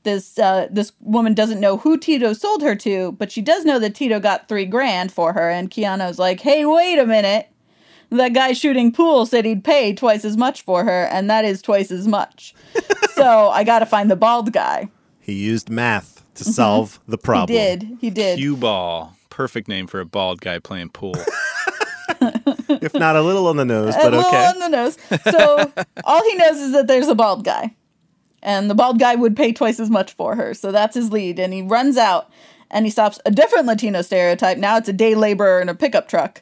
This 0.03 0.39
uh, 0.39 0.67
this 0.71 0.93
woman 1.01 1.35
doesn't 1.35 1.59
know 1.59 1.77
who 1.77 1.99
Tito 1.99 2.33
sold 2.33 2.63
her 2.63 2.75
to, 2.77 3.11
but 3.11 3.31
she 3.31 3.41
does 3.43 3.63
know 3.65 3.77
that 3.77 3.93
Tito 3.93 4.19
got 4.19 4.47
three 4.47 4.65
grand 4.65 5.11
for 5.11 5.33
her, 5.33 5.49
and 5.51 5.69
Keanu's 5.69 6.17
like, 6.17 6.39
"Hey, 6.39 6.65
wait 6.65 6.97
a 6.97 7.05
minute." 7.05 7.49
That 8.09 8.33
guy 8.33 8.53
shooting 8.53 8.91
pool 8.91 9.25
said 9.25 9.45
he'd 9.45 9.63
pay 9.63 9.93
twice 9.93 10.23
as 10.23 10.37
much 10.37 10.61
for 10.61 10.83
her, 10.83 11.05
and 11.05 11.29
that 11.29 11.43
is 11.43 11.61
twice 11.61 11.91
as 11.91 12.07
much. 12.07 12.55
so 13.15 13.49
I 13.49 13.63
got 13.63 13.79
to 13.79 13.85
find 13.85 14.09
the 14.09 14.15
bald 14.15 14.53
guy. 14.53 14.89
He 15.19 15.33
used 15.33 15.69
math 15.69 16.23
to 16.35 16.45
solve 16.45 16.99
mm-hmm. 16.99 17.11
the 17.11 17.17
problem. 17.17 17.57
He 17.57 17.63
did. 17.63 17.97
He 17.99 18.09
did. 18.09 18.37
Cue 18.37 18.55
ball. 18.55 19.17
Perfect 19.29 19.67
name 19.67 19.87
for 19.87 19.99
a 19.99 20.05
bald 20.05 20.41
guy 20.41 20.59
playing 20.59 20.89
pool. 20.89 21.15
If 22.69 22.93
not 22.93 23.15
a 23.15 23.21
little 23.21 23.47
on 23.47 23.55
the 23.55 23.65
nose, 23.65 23.95
but 23.95 24.07
a 24.07 24.11
but 24.11 24.17
little 24.17 24.27
okay. 24.27 24.45
on 24.45 24.59
the 24.59 24.69
nose. 24.69 24.97
So 25.31 25.71
all 26.03 26.23
he 26.23 26.35
knows 26.35 26.57
is 26.57 26.71
that 26.73 26.87
there's 26.87 27.07
a 27.07 27.15
bald 27.15 27.43
guy, 27.43 27.75
and 28.41 28.69
the 28.69 28.75
bald 28.75 28.99
guy 28.99 29.15
would 29.15 29.35
pay 29.35 29.53
twice 29.53 29.79
as 29.79 29.89
much 29.89 30.13
for 30.13 30.35
her. 30.35 30.53
So 30.53 30.71
that's 30.71 30.95
his 30.95 31.11
lead, 31.11 31.39
and 31.39 31.53
he 31.53 31.61
runs 31.61 31.97
out 31.97 32.29
and 32.69 32.85
he 32.85 32.89
stops 32.89 33.19
a 33.25 33.31
different 33.31 33.65
Latino 33.65 34.01
stereotype. 34.01 34.57
Now 34.57 34.77
it's 34.77 34.89
a 34.89 34.93
day 34.93 35.15
laborer 35.15 35.61
in 35.61 35.69
a 35.69 35.75
pickup 35.75 36.07
truck, 36.07 36.41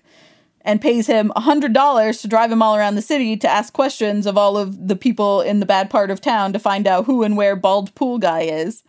and 0.65 0.81
pays 0.81 1.07
him 1.07 1.31
hundred 1.37 1.71
dollars 1.71 2.21
to 2.21 2.27
drive 2.27 2.51
him 2.51 2.61
all 2.61 2.75
around 2.75 2.95
the 2.95 3.01
city 3.01 3.37
to 3.37 3.47
ask 3.47 3.71
questions 3.71 4.25
of 4.25 4.37
all 4.37 4.57
of 4.57 4.87
the 4.87 4.95
people 4.95 5.39
in 5.39 5.61
the 5.61 5.65
bad 5.65 5.89
part 5.89 6.11
of 6.11 6.19
town 6.19 6.51
to 6.51 6.59
find 6.59 6.87
out 6.87 7.05
who 7.05 7.23
and 7.23 7.37
where 7.37 7.55
bald 7.55 7.93
pool 7.95 8.17
guy 8.17 8.41
is. 8.41 8.83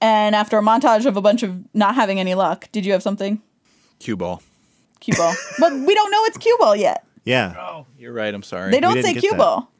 And 0.00 0.34
after 0.34 0.58
a 0.58 0.62
montage 0.62 1.06
of 1.06 1.16
a 1.16 1.20
bunch 1.20 1.44
of 1.44 1.62
not 1.74 1.94
having 1.94 2.18
any 2.18 2.34
luck, 2.34 2.68
did 2.72 2.84
you 2.84 2.92
have 2.92 3.02
something? 3.02 3.40
Cue 4.00 4.16
ball. 4.16 4.42
Cue 4.98 5.14
ball. 5.14 5.32
but 5.60 5.72
we 5.72 5.94
don't 5.94 6.10
know 6.10 6.24
it's 6.24 6.38
cue 6.38 6.56
ball 6.58 6.74
yet. 6.74 7.04
Yeah. 7.24 7.54
Oh, 7.56 7.86
you're 7.98 8.12
right. 8.12 8.34
I'm 8.34 8.42
sorry. 8.42 8.72
They 8.72 8.80
don't 8.80 9.00
say 9.00 9.12
get 9.12 9.20
cue 9.20 9.30
that. 9.30 9.38
ball 9.38 9.70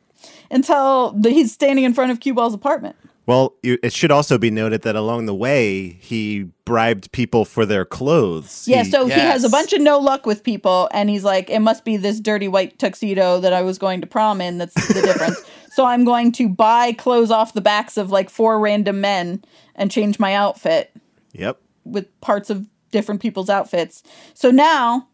until 0.50 1.12
the, 1.12 1.30
he's 1.30 1.52
standing 1.52 1.84
in 1.84 1.94
front 1.94 2.12
of 2.12 2.20
cue 2.20 2.34
ball's 2.34 2.54
apartment. 2.54 2.94
Well, 3.24 3.54
it 3.62 3.92
should 3.92 4.10
also 4.10 4.36
be 4.36 4.50
noted 4.50 4.82
that 4.82 4.96
along 4.96 5.26
the 5.26 5.34
way, 5.34 5.90
he 6.00 6.48
bribed 6.64 7.12
people 7.12 7.44
for 7.44 7.64
their 7.64 7.84
clothes. 7.84 8.64
Yeah, 8.66 8.82
He- 8.82 8.90
so 8.90 9.06
he 9.06 9.12
has 9.12 9.44
a 9.44 9.48
bunch 9.48 9.72
of 9.72 9.80
no 9.80 9.98
luck 9.98 10.26
with 10.26 10.42
people, 10.42 10.88
and 10.92 11.08
he's 11.08 11.22
like, 11.22 11.48
it 11.48 11.60
must 11.60 11.84
be 11.84 11.96
this 11.96 12.18
dirty 12.18 12.48
white 12.48 12.80
tuxedo 12.80 13.38
that 13.40 13.52
I 13.52 13.62
was 13.62 13.78
going 13.78 14.00
to 14.00 14.06
prom 14.08 14.40
in 14.40 14.58
that's 14.58 14.74
the 14.88 15.02
difference. 15.02 15.40
so 15.72 15.84
I'm 15.84 16.04
going 16.04 16.32
to 16.32 16.48
buy 16.48 16.92
clothes 16.94 17.30
off 17.30 17.54
the 17.54 17.60
backs 17.60 17.96
of 17.96 18.10
like 18.10 18.28
four 18.28 18.58
random 18.58 19.00
men 19.00 19.44
and 19.76 19.88
change 19.90 20.18
my 20.18 20.34
outfit 20.34 20.90
Yep. 21.32 21.58
with 21.84 22.20
parts 22.20 22.50
of 22.50 22.66
different 22.90 23.22
people's 23.22 23.48
outfits. 23.48 24.02
So 24.34 24.50
now 24.50 25.06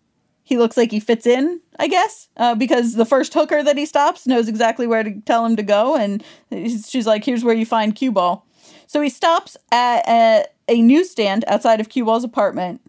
he 0.45 0.57
looks 0.57 0.79
like 0.79 0.91
he 0.91 0.99
fits 0.99 1.27
in, 1.27 1.61
I 1.79 1.87
guess, 1.87 2.29
uh, 2.37 2.55
because 2.57 2.95
the 2.95 3.05
first 3.05 3.33
hooker 3.33 3.63
that 3.63 3.79
he 3.79 3.87
stops 3.87 4.27
knows 4.27 4.49
exactly 4.49 4.87
where 4.87 5.05
to 5.05 5.21
tell 5.21 5.47
him 5.47 5.55
to 5.57 5.63
go, 5.63 5.95
and 5.95 6.25
she's 6.51 7.07
like, 7.07 7.25
"Here's 7.25 7.45
where 7.45 7.55
you 7.55 7.67
find 7.67 7.95
Cue 7.95 8.11
Ball." 8.11 8.45
So 8.87 9.01
he 9.01 9.09
stops 9.09 9.57
at 9.71 10.07
a, 10.09 10.47
a 10.69 10.83
newsstand 10.83 11.45
outside 11.47 11.79
of 11.81 11.89
Cue 11.89 12.05
Ball's 12.05 12.25
apartment 12.25 12.81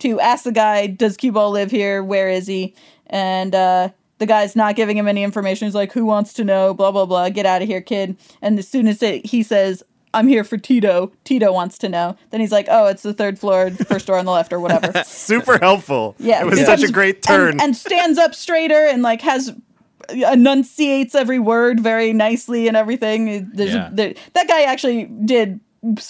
to 0.00 0.20
ask 0.20 0.44
the 0.44 0.52
guy, 0.52 0.88
"Does 0.88 1.16
Cue 1.16 1.32
Ball 1.32 1.50
live 1.50 1.70
here? 1.70 2.04
Where 2.04 2.28
is 2.28 2.46
he?" 2.46 2.74
And 3.06 3.54
uh, 3.54 3.88
the 4.18 4.26
guy's 4.26 4.54
not 4.54 4.76
giving 4.76 4.96
him 4.98 5.08
any 5.08 5.22
information. 5.22 5.66
He's 5.66 5.74
like, 5.74 5.92
"Who 5.92 6.04
wants 6.04 6.34
to 6.34 6.44
know?" 6.44 6.74
Blah 6.74 6.92
blah 6.92 7.06
blah. 7.06 7.30
Get 7.30 7.46
out 7.46 7.62
of 7.62 7.68
here, 7.68 7.80
kid. 7.80 8.18
And 8.42 8.58
as 8.58 8.68
soon 8.68 8.88
as 8.88 9.02
it, 9.02 9.24
he 9.26 9.42
says. 9.42 9.82
I'm 10.14 10.28
here 10.28 10.44
for 10.44 10.58
Tito. 10.58 11.12
Tito 11.24 11.52
wants 11.52 11.78
to 11.78 11.88
know. 11.88 12.16
Then 12.30 12.40
he's 12.40 12.52
like, 12.52 12.66
"Oh, 12.70 12.86
it's 12.86 13.02
the 13.02 13.14
third 13.14 13.38
floor, 13.38 13.70
first 13.70 14.06
door 14.06 14.18
on 14.18 14.24
the 14.24 14.32
left, 14.32 14.52
or 14.52 14.60
whatever." 14.60 15.02
Super 15.06 15.58
helpful. 15.58 16.14
Yeah, 16.18 16.42
It 16.42 16.46
was 16.46 16.58
he 16.58 16.64
such 16.64 16.82
a 16.82 16.88
great 16.92 17.22
turn. 17.22 17.52
and, 17.52 17.62
and 17.62 17.76
stands 17.76 18.18
up 18.18 18.34
straighter 18.34 18.86
and 18.86 19.02
like 19.02 19.20
has 19.22 19.52
enunciates 20.22 21.14
every 21.14 21.38
word 21.38 21.80
very 21.80 22.12
nicely 22.12 22.68
and 22.68 22.76
everything. 22.76 23.50
There's 23.54 23.72
Yeah. 23.74 23.88
there, 23.92 24.14
that 24.34 24.48
guy 24.48 24.62
actually 24.62 25.04
did 25.24 25.60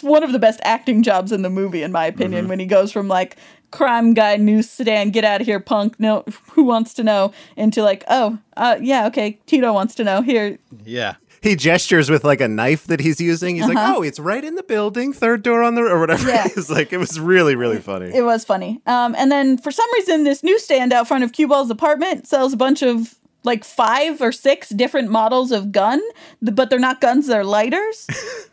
one 0.02 0.22
of 0.22 0.32
the 0.32 0.38
best 0.38 0.60
acting 0.64 1.02
jobs 1.02 1.32
in 1.32 1.42
the 1.42 1.50
movie, 1.50 1.82
in 1.82 1.92
my 1.92 2.06
opinion, 2.06 2.48
when 2.48 2.58
he 2.58 2.66
goes 2.66 2.92
from 2.92 3.08
like 3.08 3.36
crime 3.70 4.12
guy 4.12 4.36
newsstand, 4.36 5.14
get 5.14 5.24
out 5.24 5.40
of 5.40 5.46
here, 5.46 5.58
punk. 5.58 5.98
No, 5.98 6.24
who 6.50 6.62
wants 6.64 6.92
to 6.94 7.02
know? 7.02 7.32
Into 7.56 7.82
like, 7.82 8.04
oh, 8.08 8.38
uh, 8.58 8.76
yeah, 8.82 9.06
okay, 9.06 9.38
Tito 9.46 9.72
wants 9.72 9.94
to 9.94 10.04
know. 10.04 10.20
Here, 10.20 10.58
Yeah. 10.84 11.14
He 11.42 11.56
gestures 11.56 12.08
with 12.08 12.24
like 12.24 12.40
a 12.40 12.48
knife 12.48 12.86
that 12.86 13.00
he's 13.00 13.20
using. 13.20 13.56
He's 13.56 13.66
like, 13.66 13.76
"Oh, 13.78 14.02
it's 14.02 14.18
right 14.20 14.42
in 14.42 14.54
the 14.54 14.62
building, 14.62 15.12
third 15.12 15.42
door 15.42 15.62
on 15.62 15.74
the 15.74 15.82
or 15.82 16.00
whatever." 16.00 16.30
Uh-huh. 16.30 16.42
Yeah. 16.46 16.52
it's 16.56 16.70
like 16.70 16.92
it 16.92 16.98
was 16.98 17.18
really 17.18 17.56
really 17.56 17.80
funny. 17.80 18.10
It 18.14 18.24
was 18.24 18.44
funny. 18.44 18.80
Um, 18.86 19.14
and 19.18 19.30
then 19.30 19.58
for 19.58 19.70
some 19.70 19.92
reason, 19.94 20.24
this 20.24 20.42
newsstand 20.42 20.92
out 20.92 21.08
front 21.08 21.24
of 21.24 21.32
Cue 21.32 21.48
Ball's 21.48 21.70
apartment 21.70 22.26
sells 22.26 22.52
a 22.52 22.56
bunch 22.56 22.82
of 22.82 23.16
like 23.44 23.64
five 23.64 24.22
or 24.22 24.30
six 24.30 24.68
different 24.68 25.10
models 25.10 25.50
of 25.50 25.72
gun, 25.72 26.00
but 26.40 26.70
they're 26.70 26.78
not 26.78 27.00
guns; 27.00 27.26
they're 27.26 27.44
lighters. 27.44 28.06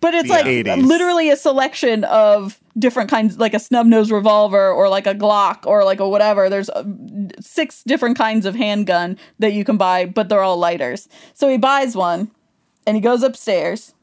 but 0.00 0.14
it's 0.14 0.28
The 0.28 0.34
like 0.34 0.46
80s. 0.46 0.86
literally 0.86 1.30
a 1.30 1.36
selection 1.36 2.04
of 2.04 2.58
different 2.78 3.10
kinds, 3.10 3.38
like 3.38 3.54
a 3.54 3.58
snub 3.58 3.86
nose 3.86 4.10
revolver 4.10 4.70
or 4.70 4.88
like 4.88 5.06
a 5.06 5.14
Glock 5.14 5.66
or 5.66 5.84
like 5.84 6.00
a 6.00 6.08
whatever. 6.08 6.48
There's 6.48 6.70
uh, 6.70 6.84
six 7.40 7.82
different 7.82 8.16
kinds 8.16 8.46
of 8.46 8.54
handgun 8.54 9.18
that 9.38 9.52
you 9.52 9.64
can 9.64 9.76
buy, 9.76 10.06
but 10.06 10.28
they're 10.28 10.42
all 10.42 10.56
lighters. 10.56 11.08
So 11.34 11.48
he 11.48 11.58
buys 11.58 11.94
one, 11.96 12.30
and 12.86 12.96
he 12.96 13.00
goes 13.00 13.22
upstairs, 13.22 13.94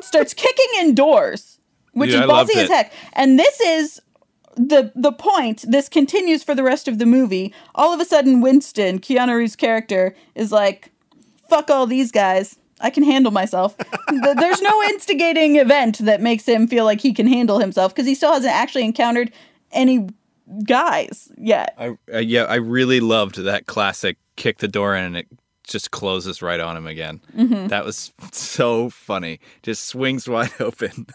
starts 0.00 0.34
kicking 0.34 0.66
in 0.80 0.94
doors, 0.94 1.58
which 1.92 2.10
Dude, 2.10 2.22
is 2.22 2.30
ballsy 2.30 2.56
as 2.56 2.68
heck. 2.68 2.92
And 3.14 3.38
this 3.38 3.60
is 3.60 4.00
the 4.56 4.92
the 4.94 5.12
point. 5.12 5.64
This 5.68 5.88
continues 5.88 6.42
for 6.44 6.54
the 6.54 6.62
rest 6.62 6.86
of 6.88 6.98
the 6.98 7.06
movie. 7.06 7.52
All 7.74 7.92
of 7.92 8.00
a 8.00 8.04
sudden, 8.04 8.40
Winston, 8.40 8.98
Keanu 9.00 9.36
Reeves' 9.36 9.56
character, 9.56 10.14
is 10.34 10.52
like, 10.52 10.90
"Fuck 11.48 11.70
all 11.70 11.86
these 11.86 12.12
guys." 12.12 12.56
I 12.80 12.90
can 12.90 13.02
handle 13.02 13.32
myself. 13.32 13.76
There's 14.08 14.62
no 14.62 14.82
instigating 14.84 15.56
event 15.56 15.98
that 15.98 16.20
makes 16.20 16.46
him 16.46 16.66
feel 16.66 16.84
like 16.84 17.00
he 17.00 17.12
can 17.12 17.26
handle 17.26 17.58
himself 17.58 17.94
because 17.94 18.06
he 18.06 18.14
still 18.14 18.32
hasn't 18.32 18.54
actually 18.54 18.84
encountered 18.84 19.32
any 19.72 20.08
guys 20.64 21.30
yet. 21.36 21.74
I 21.78 21.96
uh, 22.12 22.18
yeah, 22.18 22.44
I 22.44 22.56
really 22.56 23.00
loved 23.00 23.36
that 23.36 23.66
classic 23.66 24.16
kick 24.36 24.58
the 24.58 24.68
door 24.68 24.94
in 24.94 25.04
and 25.04 25.16
it 25.16 25.26
just 25.68 25.90
closes 25.90 26.42
right 26.42 26.58
on 26.60 26.76
him 26.76 26.86
again. 26.86 27.20
Mm-hmm. 27.36 27.68
That 27.68 27.84
was 27.84 28.12
so 28.32 28.90
funny. 28.90 29.38
Just 29.62 29.86
swings 29.86 30.28
wide 30.28 30.50
open. 30.60 31.06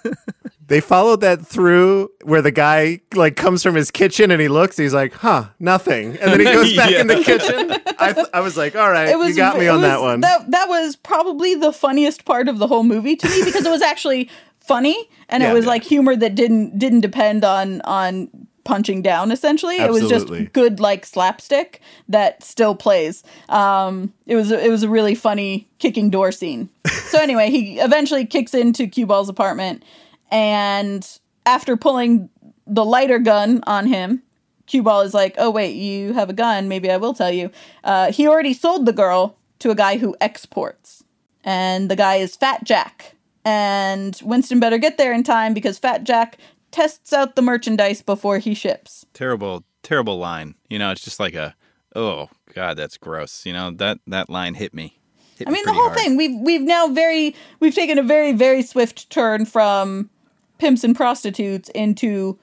They 0.66 0.80
followed 0.80 1.20
that 1.22 1.46
through 1.46 2.10
where 2.24 2.42
the 2.42 2.52
guy 2.52 3.02
like 3.14 3.36
comes 3.36 3.62
from 3.64 3.76
his 3.76 3.92
kitchen 3.92 4.32
and 4.32 4.40
he 4.42 4.48
looks. 4.48 4.78
He's 4.78 4.94
like, 4.94 5.14
"Huh, 5.14 5.48
nothing," 5.60 6.18
and 6.18 6.32
then 6.32 6.40
he 6.40 6.46
goes 6.46 6.74
back 6.78 6.92
in 6.92 7.08
the 7.08 7.22
kitchen. 7.22 7.72
I, 8.00 8.14
th- 8.14 8.28
I 8.34 8.40
was 8.40 8.56
like, 8.56 8.76
"All 8.76 8.90
right, 8.90 9.10
you 9.10 9.36
got 9.36 9.58
me 9.60 9.66
it 9.66 9.70
on 9.70 9.82
that 9.82 10.00
one." 10.02 10.22
That 10.22 10.50
that 10.52 10.70
was 10.70 10.96
probably 10.96 11.56
the 11.56 11.74
funniest 11.74 12.24
part 12.24 12.48
of 12.48 12.60
the 12.60 12.68
whole 12.68 12.84
movie 12.84 13.18
to 13.18 13.28
me 13.30 13.44
because 13.44 13.66
it 13.66 13.70
was 13.70 13.82
actually 13.82 14.30
funny 14.62 14.96
and 15.28 15.44
Yeah. 15.44 15.52
it 15.52 15.54
was 15.54 15.66
Yeah. 15.66 15.72
like 15.72 15.84
humor 15.84 16.16
that 16.16 16.36
didn't 16.36 16.80
didn't 16.80 17.02
depend 17.02 17.44
on 17.44 17.82
on 17.82 18.30
punching 18.64 19.02
down 19.02 19.32
essentially 19.32 19.78
it 19.78 19.92
was 19.92 20.08
just 20.08 20.30
good 20.54 20.80
like 20.80 21.06
slapstick 21.06 21.82
that 22.08 22.42
still 22.42 22.76
plays 22.76 23.22
um 23.50 24.14
it 24.26 24.36
was 24.36 24.52
it 24.52 24.70
was 24.70 24.84
a 24.84 24.90
really 24.90 25.16
funny 25.16 25.68
kicking 25.80 26.10
door 26.10 26.32
scene 26.32 26.70
so 26.88 27.20
anyway 27.20 27.50
he 27.50 27.80
eventually 27.80 28.26
kicks 28.26 28.54
into 28.54 28.88
cue 28.88 29.06
ball's 29.06 29.28
apartment 29.28 29.84
and 30.32 31.20
after 31.46 31.76
pulling 31.76 32.30
the 32.66 32.86
lighter 32.86 33.20
gun 33.20 33.62
on 33.68 33.86
him 33.86 34.22
Cue 34.66 34.84
Ball 34.84 35.02
is 35.02 35.14
like, 35.14 35.36
oh 35.38 35.50
wait, 35.50 35.76
you 35.76 36.14
have 36.14 36.30
a 36.30 36.34
gun. 36.34 36.68
Maybe 36.68 36.90
I 36.90 36.98
will 36.98 37.14
tell 37.14 37.32
you. 37.32 37.52
Uh, 37.84 38.12
he 38.12 38.28
already 38.28 38.54
sold 38.54 38.86
the 38.86 38.94
girl 38.94 39.38
to 39.60 39.72
a 39.72 39.76
guy 39.76 39.98
who 39.98 40.16
exports, 40.22 41.04
and 41.44 41.92
the 41.92 41.96
guy 41.96 42.16
is 42.16 42.36
Fat 42.36 42.64
Jack. 42.64 43.16
And 43.46 44.18
Winston 44.24 44.62
better 44.62 44.78
get 44.78 44.98
there 44.98 45.14
in 45.14 45.24
time 45.24 45.54
because 45.54 45.78
Fat 45.78 46.06
Jack 46.06 46.38
tests 46.74 47.14
out 47.14 47.36
the 47.38 47.42
merchandise 47.42 48.02
before 48.02 48.40
he 48.40 48.54
ships. 48.54 49.06
terrible, 49.14 49.64
terrible 49.84 50.18
line. 50.18 50.56
You 50.70 50.78
know, 50.80 50.92
it's 50.92 51.04
just 51.04 51.20
like 51.22 51.34
a 51.36 51.56
oh 51.96 52.30
god, 52.54 52.76
that's 52.76 52.98
gross. 52.98 53.46
You 53.46 53.54
know 53.54 53.72
that 53.72 54.00
that 54.08 54.30
line 54.30 54.56
hit 54.56 54.74
me. 54.74 55.00
Hit 55.38 55.48
I 55.48 55.52
me 55.52 55.56
mean, 55.56 55.66
the 55.66 55.74
whole 55.74 55.86
hard. 55.90 55.98
thing. 55.98 56.18
We've 56.18 56.38
we've 56.42 56.62
now 56.62 56.88
very 56.90 57.34
we've 57.62 57.74
taken 57.76 57.98
a 57.98 58.04
very 58.04 58.34
very 58.34 58.62
swift 58.62 59.10
turn 59.10 59.46
from 59.46 60.10
pimps 60.58 60.84
and 60.84 60.96
prostitutes 60.96 61.70
into 61.70 62.38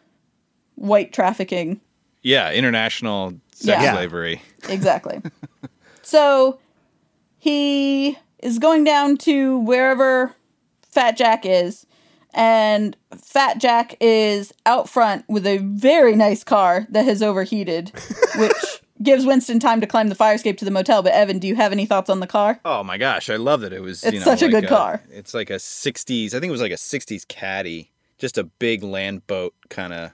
white 0.76 1.12
trafficking. 1.12 1.81
Yeah, 2.22 2.53
international 2.53 3.35
sex 3.53 3.83
Yeah. 3.83 3.95
slavery. 3.95 4.43
Exactly. 4.68 5.20
so 6.03 6.59
he 7.39 8.18
is 8.41 8.59
going 8.59 8.85
down 8.85 9.16
to 9.18 9.59
wherever 9.61 10.35
Fat 10.83 11.16
Jack 11.16 11.47
is, 11.47 11.87
and 12.35 12.97
Fat 13.16 13.59
Jack 13.59 13.97
is 14.01 14.53
out 14.66 14.89
front 14.89 15.24
with 15.28 15.47
a 15.47 15.59
very 15.59 16.14
nice 16.16 16.45
car 16.45 16.87
that 16.91 17.05
has 17.05 17.22
overheated, 17.22 17.93
which 18.37 18.83
gives 19.03 19.24
Winston 19.26 19.59
time 19.59 19.81
to 19.81 19.87
climb 19.87 20.09
the 20.09 20.14
fire 20.14 20.35
escape 20.35 20.59
to 20.59 20.64
the 20.64 20.70
motel. 20.70 21.03
But 21.03 21.12
Evan, 21.12 21.39
do 21.39 21.49
you 21.49 21.57
have 21.57 21.72
any 21.72 21.87
thoughts 21.87 22.11
on 22.11 22.20
the 22.20 22.26
car? 22.26 22.61
Oh 22.64 22.83
my 22.83 22.99
gosh, 22.99 23.31
I 23.31 23.37
love 23.37 23.62
that 23.62 23.72
it 23.72 23.81
was. 23.83 24.05
It's 24.05 24.14
you 24.14 24.20
know, 24.20 24.24
such 24.24 24.43
a 24.43 24.47
like 24.47 24.53
good 24.53 24.68
car. 24.68 25.03
It's 25.11 25.35
like 25.35 25.51
a 25.51 25.55
'60s. 25.55 26.28
I 26.28 26.41
think 26.41 26.47
it 26.47 26.53
was 26.53 26.61
like 26.61 26.72
a 26.72 26.76
'60s 26.76 27.26
caddy, 27.26 27.91
just 28.18 28.39
a 28.39 28.45
big 28.45 28.83
land 28.83 29.26
boat, 29.26 29.55
kind 29.68 29.93
of 29.93 30.12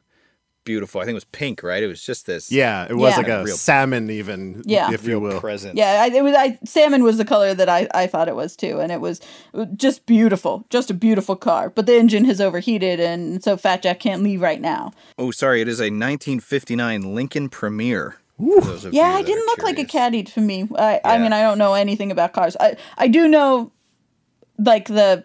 beautiful. 0.66 1.00
I 1.00 1.04
think 1.04 1.12
it 1.12 1.14
was 1.14 1.24
pink, 1.24 1.62
right? 1.62 1.82
It 1.82 1.86
was 1.86 2.02
just 2.02 2.26
this. 2.26 2.52
Yeah, 2.52 2.84
it 2.90 2.94
was 2.94 3.12
Yeah. 3.12 3.16
like 3.16 3.28
a 3.28 3.44
Real- 3.44 3.56
salmon, 3.56 4.10
even, 4.10 4.62
Yeah. 4.66 4.92
if 4.92 5.04
you 5.04 5.12
real 5.18 5.20
will. 5.20 5.40
presence. 5.40 5.74
Yeah, 5.78 6.02
I, 6.02 6.14
it 6.14 6.22
was. 6.22 6.34
I 6.34 6.58
salmon 6.66 7.02
was 7.02 7.16
the 7.16 7.24
color 7.24 7.54
that 7.54 7.70
I, 7.70 7.88
I 7.94 8.06
thought 8.06 8.28
it 8.28 8.36
was 8.36 8.54
too, 8.54 8.80
and 8.80 8.92
it 8.92 9.00
was 9.00 9.22
uh, 9.54 9.64
just 9.76 10.04
beautiful, 10.04 10.66
just 10.68 10.90
a 10.90 10.94
beautiful 10.94 11.36
car. 11.36 11.70
But 11.70 11.86
the 11.86 11.96
engine 11.96 12.26
has 12.26 12.38
overheated, 12.42 13.00
and 13.00 13.42
so 13.42 13.56
Fat 13.56 13.80
Jack 13.80 14.00
can't 14.00 14.22
leave 14.22 14.42
right 14.42 14.60
now. 14.60 14.92
Oh, 15.18 15.30
sorry. 15.30 15.62
It 15.62 15.68
is 15.68 15.80
a 15.80 15.84
1959 15.84 17.14
Lincoln 17.14 17.48
Premier. 17.48 18.16
for 18.38 18.60
those 18.60 18.84
of 18.84 18.92
Yeah, 18.92 19.14
you 19.14 19.20
it 19.20 19.26
didn't 19.26 19.44
are 19.44 19.46
look 19.46 19.62
like 19.62 19.78
a 19.78 19.84
caddy 19.86 20.22
to 20.22 20.40
me. 20.42 20.68
I, 20.76 21.00
I 21.04 21.16
mean, 21.18 21.32
I 21.32 21.40
don't 21.40 21.56
know 21.56 21.72
anything 21.72 22.10
about 22.12 22.34
cars. 22.34 22.54
I, 22.60 22.76
I 22.98 23.08
do 23.08 23.28
know, 23.28 23.72
like 24.58 24.88
the, 24.88 25.24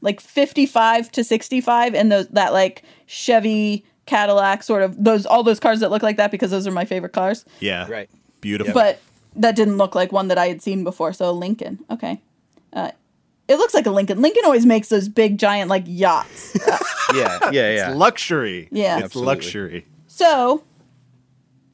like 0.00 0.20
fifty 0.20 0.66
five 0.66 1.10
to 1.12 1.24
sixty 1.24 1.60
five, 1.60 1.94
and 1.94 2.12
those 2.12 2.28
that 2.28 2.52
like 2.52 2.82
Chevy, 3.06 3.84
Cadillac, 4.06 4.62
sort 4.62 4.82
of 4.82 5.02
those 5.02 5.26
all 5.26 5.42
those 5.42 5.60
cars 5.60 5.80
that 5.80 5.90
look 5.90 6.02
like 6.02 6.16
that 6.16 6.30
because 6.30 6.50
those 6.50 6.66
are 6.66 6.72
my 6.72 6.84
favorite 6.84 7.12
cars. 7.12 7.44
Yeah. 7.60 7.86
Right. 7.88 8.08
Beautiful. 8.40 8.72
But 8.72 9.00
that 9.34 9.56
didn't 9.56 9.76
look 9.76 9.94
like 9.94 10.12
one 10.12 10.28
that 10.28 10.38
I 10.38 10.48
had 10.48 10.62
seen 10.62 10.84
before. 10.84 11.12
So 11.12 11.32
Lincoln, 11.32 11.84
okay. 11.90 12.20
Uh, 12.72 12.90
it 13.48 13.56
looks 13.56 13.74
like 13.74 13.86
a 13.86 13.90
Lincoln. 13.90 14.20
Lincoln 14.22 14.42
always 14.44 14.66
makes 14.66 14.88
those 14.88 15.08
big 15.08 15.38
giant 15.38 15.70
like 15.70 15.84
yachts. 15.86 16.56
Yeah, 17.14 17.38
yeah, 17.44 17.50
yeah. 17.52 17.88
It's 17.90 17.96
luxury. 17.96 18.68
Yeah. 18.72 18.96
It's 18.96 19.04
Absolutely. 19.04 19.26
luxury. 19.34 19.86
So, 20.08 20.64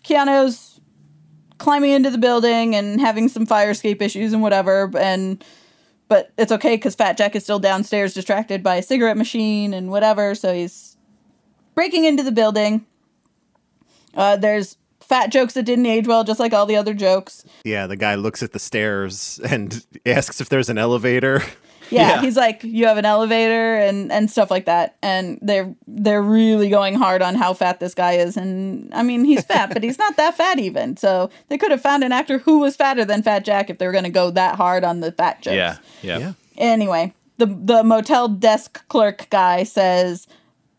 Keanu's 0.05 0.78
climbing 1.57 1.93
into 1.93 2.11
the 2.11 2.18
building 2.18 2.74
and 2.74 3.01
having 3.01 3.28
some 3.28 3.47
fire 3.47 3.70
escape 3.70 4.03
issues 4.03 4.35
and 4.35 4.43
whatever, 4.43 4.91
and 4.99 5.43
but 6.09 6.33
it's 6.37 6.53
okay 6.53 6.76
because 6.76 6.95
Fat 6.95 7.16
Jack 7.16 7.35
is 7.35 7.45
still 7.45 7.59
downstairs, 7.59 8.12
distracted 8.12 8.62
by 8.62 8.76
a 8.76 8.83
cigarette 8.83 9.16
machine 9.16 9.72
and 9.72 9.91
whatever. 9.91 10.35
So 10.35 10.53
he's 10.53 10.91
breaking 11.74 12.04
into 12.04 12.22
the 12.22 12.32
building. 12.32 12.86
Uh, 14.14 14.36
there's 14.36 14.76
fat 15.00 15.30
jokes 15.32 15.54
that 15.54 15.64
didn't 15.64 15.86
age 15.86 16.06
well, 16.06 16.24
just 16.24 16.40
like 16.40 16.52
all 16.52 16.66
the 16.66 16.76
other 16.76 16.94
jokes. 16.94 17.44
Yeah, 17.64 17.86
the 17.86 17.96
guy 17.96 18.14
looks 18.14 18.42
at 18.42 18.52
the 18.52 18.58
stairs 18.58 19.40
and 19.48 19.84
asks 20.06 20.40
if 20.40 20.48
there's 20.48 20.68
an 20.68 20.78
elevator. 20.78 21.42
Yeah, 21.90 22.14
Yeah. 22.16 22.20
he's 22.22 22.36
like, 22.36 22.64
you 22.64 22.86
have 22.86 22.96
an 22.96 23.04
elevator 23.04 23.76
and 23.76 24.10
and 24.10 24.30
stuff 24.30 24.50
like 24.50 24.64
that, 24.64 24.96
and 25.02 25.38
they're 25.42 25.74
they're 25.86 26.22
really 26.22 26.70
going 26.70 26.94
hard 26.94 27.20
on 27.20 27.34
how 27.34 27.52
fat 27.52 27.80
this 27.80 27.94
guy 27.94 28.12
is, 28.12 28.36
and 28.38 28.92
I 28.94 29.02
mean 29.02 29.24
he's 29.24 29.44
fat, 29.44 29.70
but 29.74 29.82
he's 29.82 29.98
not 29.98 30.16
that 30.16 30.34
fat 30.34 30.58
even. 30.58 30.96
So 30.96 31.28
they 31.48 31.58
could 31.58 31.70
have 31.70 31.82
found 31.82 32.02
an 32.02 32.12
actor 32.12 32.38
who 32.38 32.60
was 32.60 32.76
fatter 32.76 33.04
than 33.04 33.22
Fat 33.22 33.44
Jack 33.44 33.68
if 33.68 33.76
they 33.76 33.86
were 33.86 33.92
going 33.92 34.04
to 34.04 34.10
go 34.10 34.30
that 34.30 34.56
hard 34.56 34.84
on 34.84 35.00
the 35.00 35.12
fat 35.12 35.42
jokes. 35.42 35.54
Yeah, 35.54 35.76
yeah. 36.02 36.18
Yeah. 36.18 36.32
Anyway, 36.56 37.12
the 37.36 37.44
the 37.46 37.84
motel 37.84 38.26
desk 38.28 38.86
clerk 38.88 39.26
guy 39.28 39.64
says, 39.64 40.26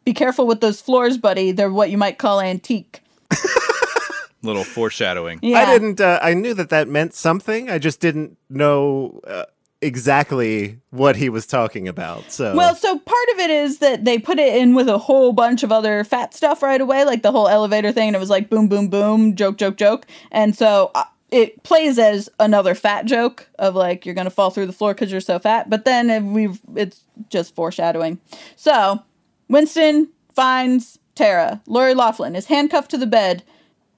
"Be 0.06 0.14
careful 0.14 0.48
with 0.48 0.62
those 0.62 0.82
floors, 0.82 1.18
buddy. 1.18 1.52
They're 1.52 1.72
what 1.72 1.90
you 1.90 1.98
might 1.98 2.18
call 2.18 2.42
antique." 2.42 3.02
Little 4.44 4.64
foreshadowing. 4.64 5.40
Yeah. 5.42 5.60
I 5.60 5.66
didn't. 5.72 6.02
Uh, 6.02 6.20
I 6.22 6.34
knew 6.34 6.54
that 6.54 6.70
that 6.70 6.88
meant 6.88 7.14
something. 7.14 7.70
I 7.70 7.80
just 7.80 8.02
didn't 8.02 8.38
know 8.50 9.22
uh, 9.26 9.46
exactly 9.84 10.80
what 10.90 11.16
he 11.16 11.30
was 11.30 11.46
talking 11.46 11.88
about. 11.88 12.32
So 12.32 12.56
Well, 12.56 12.76
so 12.76 12.98
part 12.98 13.30
of 13.34 13.40
it 13.40 13.50
is 13.50 13.80
that 13.80 14.06
they 14.06 14.18
put 14.18 14.40
it 14.40 14.56
in 14.56 14.74
with 14.74 14.88
a 14.88 14.98
whole 14.98 15.34
bunch 15.34 15.64
of 15.64 15.72
other 15.72 16.04
fat 16.04 16.34
stuff 16.34 16.64
right 16.64 16.82
away, 16.82 17.04
like 17.04 17.22
the 17.22 17.32
whole 17.32 17.48
elevator 17.48 17.92
thing, 17.92 18.08
and 18.08 18.16
it 18.16 18.20
was 18.20 18.30
like 18.30 18.50
boom, 18.50 18.68
boom, 18.68 18.88
boom, 18.88 19.36
joke, 19.36 19.58
joke, 19.58 19.78
joke. 19.78 20.08
And 20.32 20.56
so 20.56 20.92
uh, 20.96 21.04
it 21.32 21.64
plays 21.64 22.00
as 22.00 22.30
another 22.40 22.76
fat 22.76 23.06
joke 23.06 23.48
of 23.60 23.76
like 23.76 24.06
you're 24.06 24.16
gonna 24.16 24.30
fall 24.30 24.50
through 24.50 24.68
the 24.68 24.74
floor 24.74 24.94
because 24.94 25.12
you're 25.12 25.22
so 25.22 25.38
fat. 25.40 25.70
But 25.70 25.86
then 25.86 26.34
we've 26.34 26.60
it's 26.76 27.02
just 27.30 27.54
foreshadowing. 27.54 28.20
So 28.56 29.04
Winston 29.50 30.10
finds 30.34 31.00
Tara. 31.16 31.62
Lori 31.68 31.94
Loughlin 31.94 32.36
is 32.36 32.48
handcuffed 32.48 32.92
to 32.92 32.98
the 32.98 33.06
bed 33.06 33.44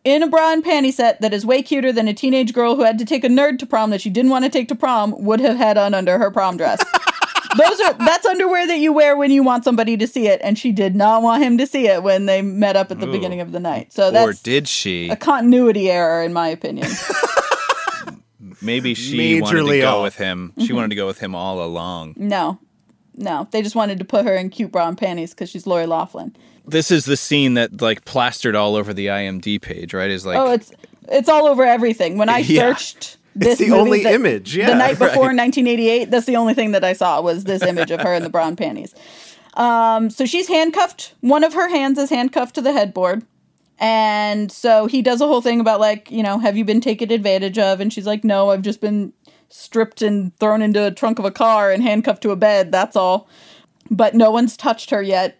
in 0.03 0.21
a 0.21 0.27
bra 0.27 0.51
and 0.51 0.63
panty 0.63 0.93
set 0.93 1.19
that 1.21 1.33
is 1.33 1.45
way 1.45 1.61
cuter 1.61 1.91
than 1.91 2.07
a 2.07 2.13
teenage 2.13 2.53
girl 2.53 2.75
who 2.75 2.83
had 2.83 2.99
to 2.99 3.05
take 3.05 3.23
a 3.23 3.27
nerd 3.27 3.59
to 3.59 3.65
prom 3.65 3.89
that 3.89 4.01
she 4.01 4.09
didn't 4.09 4.31
want 4.31 4.45
to 4.45 4.51
take 4.51 4.67
to 4.67 4.75
prom 4.75 5.15
would 5.23 5.39
have 5.39 5.57
had 5.57 5.77
on 5.77 5.93
under 5.93 6.17
her 6.17 6.29
prom 6.29 6.57
dress. 6.57 6.83
Those 7.57 7.79
are 7.81 7.93
that's 7.93 8.25
underwear 8.25 8.67
that 8.67 8.79
you 8.79 8.91
wear 8.91 9.15
when 9.15 9.31
you 9.31 9.41
want 9.41 9.63
somebody 9.63 9.95
to 9.97 10.07
see 10.07 10.27
it, 10.27 10.41
and 10.43 10.59
she 10.59 10.73
did 10.73 10.93
not 10.93 11.21
want 11.21 11.41
him 11.41 11.57
to 11.57 11.65
see 11.65 11.87
it 11.87 12.03
when 12.03 12.25
they 12.25 12.41
met 12.41 12.75
up 12.75 12.91
at 12.91 12.99
the 12.99 13.07
Ooh. 13.07 13.11
beginning 13.11 13.39
of 13.39 13.53
the 13.53 13.61
night. 13.61 13.93
So 13.93 14.11
that's 14.11 14.27
Or 14.27 14.43
did 14.43 14.67
she? 14.67 15.09
a 15.09 15.15
continuity 15.15 15.89
error, 15.89 16.21
in 16.21 16.33
my 16.33 16.49
opinion. 16.49 16.89
Maybe 18.61 18.93
she 18.93 19.41
wanted 19.41 19.63
to 19.63 19.79
go 19.79 19.97
off. 19.97 20.03
with 20.03 20.15
him. 20.17 20.53
She 20.57 20.65
mm-hmm. 20.65 20.75
wanted 20.75 20.89
to 20.89 20.95
go 20.95 21.07
with 21.07 21.19
him 21.19 21.33
all 21.33 21.63
along. 21.63 22.15
no, 22.17 22.59
no, 23.17 23.47
they 23.51 23.61
just 23.61 23.75
wanted 23.75 23.99
to 23.99 24.05
put 24.05 24.25
her 24.25 24.35
in 24.35 24.49
cute 24.49 24.71
bra 24.71 24.87
and 24.87 24.97
panties 24.97 25.31
because 25.33 25.49
she's 25.49 25.65
Lori 25.67 25.85
Loughlin. 25.85 26.35
This 26.67 26.89
is 26.91 27.05
the 27.05 27.17
scene 27.17 27.53
that 27.55 27.81
like 27.81 28.05
plastered 28.05 28.55
all 28.55 28.75
over 28.75 28.93
the 28.93 29.07
IMD 29.07 29.61
page, 29.61 29.93
right? 29.93 30.09
Is 30.09 30.25
like 30.25 30.37
oh, 30.37 30.51
it's 30.51 30.71
it's 31.09 31.29
all 31.29 31.47
over 31.47 31.63
everything. 31.63 32.17
When 32.17 32.29
I 32.29 32.39
Yeah. 32.47 32.69
searched 32.73 33.17
this 33.35 33.59
the 33.59 33.67
movie 33.67 33.79
only 33.79 34.03
the- 34.03 34.13
image, 34.13 34.55
yeah, 34.55 34.67
the 34.67 34.75
night 34.75 34.93
before 34.99 35.27
right. 35.27 35.37
1988, 35.37 36.09
that's 36.11 36.25
the 36.25 36.37
only 36.37 36.53
thing 36.53 36.71
that 36.71 36.83
I 36.83 36.93
saw 36.93 37.21
was 37.21 37.43
this 37.43 37.61
image 37.61 37.91
of 37.91 38.01
her 38.01 38.13
in 38.13 38.23
the 38.23 38.29
bra 38.29 38.47
and 38.47 38.57
panties. 38.57 38.95
Um, 39.55 40.09
so 40.09 40.25
she's 40.25 40.47
handcuffed. 40.47 41.13
One 41.21 41.43
of 41.43 41.53
her 41.53 41.69
hands 41.69 41.97
is 41.97 42.09
handcuffed 42.09 42.55
to 42.55 42.61
the 42.61 42.73
headboard. 42.73 43.23
And 43.77 44.51
so 44.51 44.85
he 44.87 45.01
does 45.01 45.19
a 45.21 45.27
whole 45.27 45.41
thing 45.41 45.59
about 45.59 45.79
like, 45.81 46.09
you 46.09 46.23
know, 46.23 46.39
have 46.39 46.55
you 46.57 46.63
been 46.65 46.79
taken 46.81 47.11
advantage 47.11 47.57
of? 47.59 47.79
And 47.81 47.91
she's 47.91 48.05
like, 48.07 48.23
no, 48.23 48.49
I've 48.51 48.61
just 48.61 48.79
been 48.81 49.11
stripped 49.55 50.01
and 50.01 50.37
thrown 50.39 50.61
into 50.61 50.85
a 50.85 50.91
trunk 50.91 51.19
of 51.19 51.25
a 51.25 51.31
car 51.31 51.71
and 51.71 51.81
handcuffed 51.83 52.21
to 52.23 52.31
a 52.31 52.35
bed. 52.35 52.71
That's 52.71 52.95
all. 52.95 53.27
But 53.89 54.13
no 54.15 54.31
one's 54.31 54.57
touched 54.57 54.89
her 54.89 55.01
yet. 55.01 55.39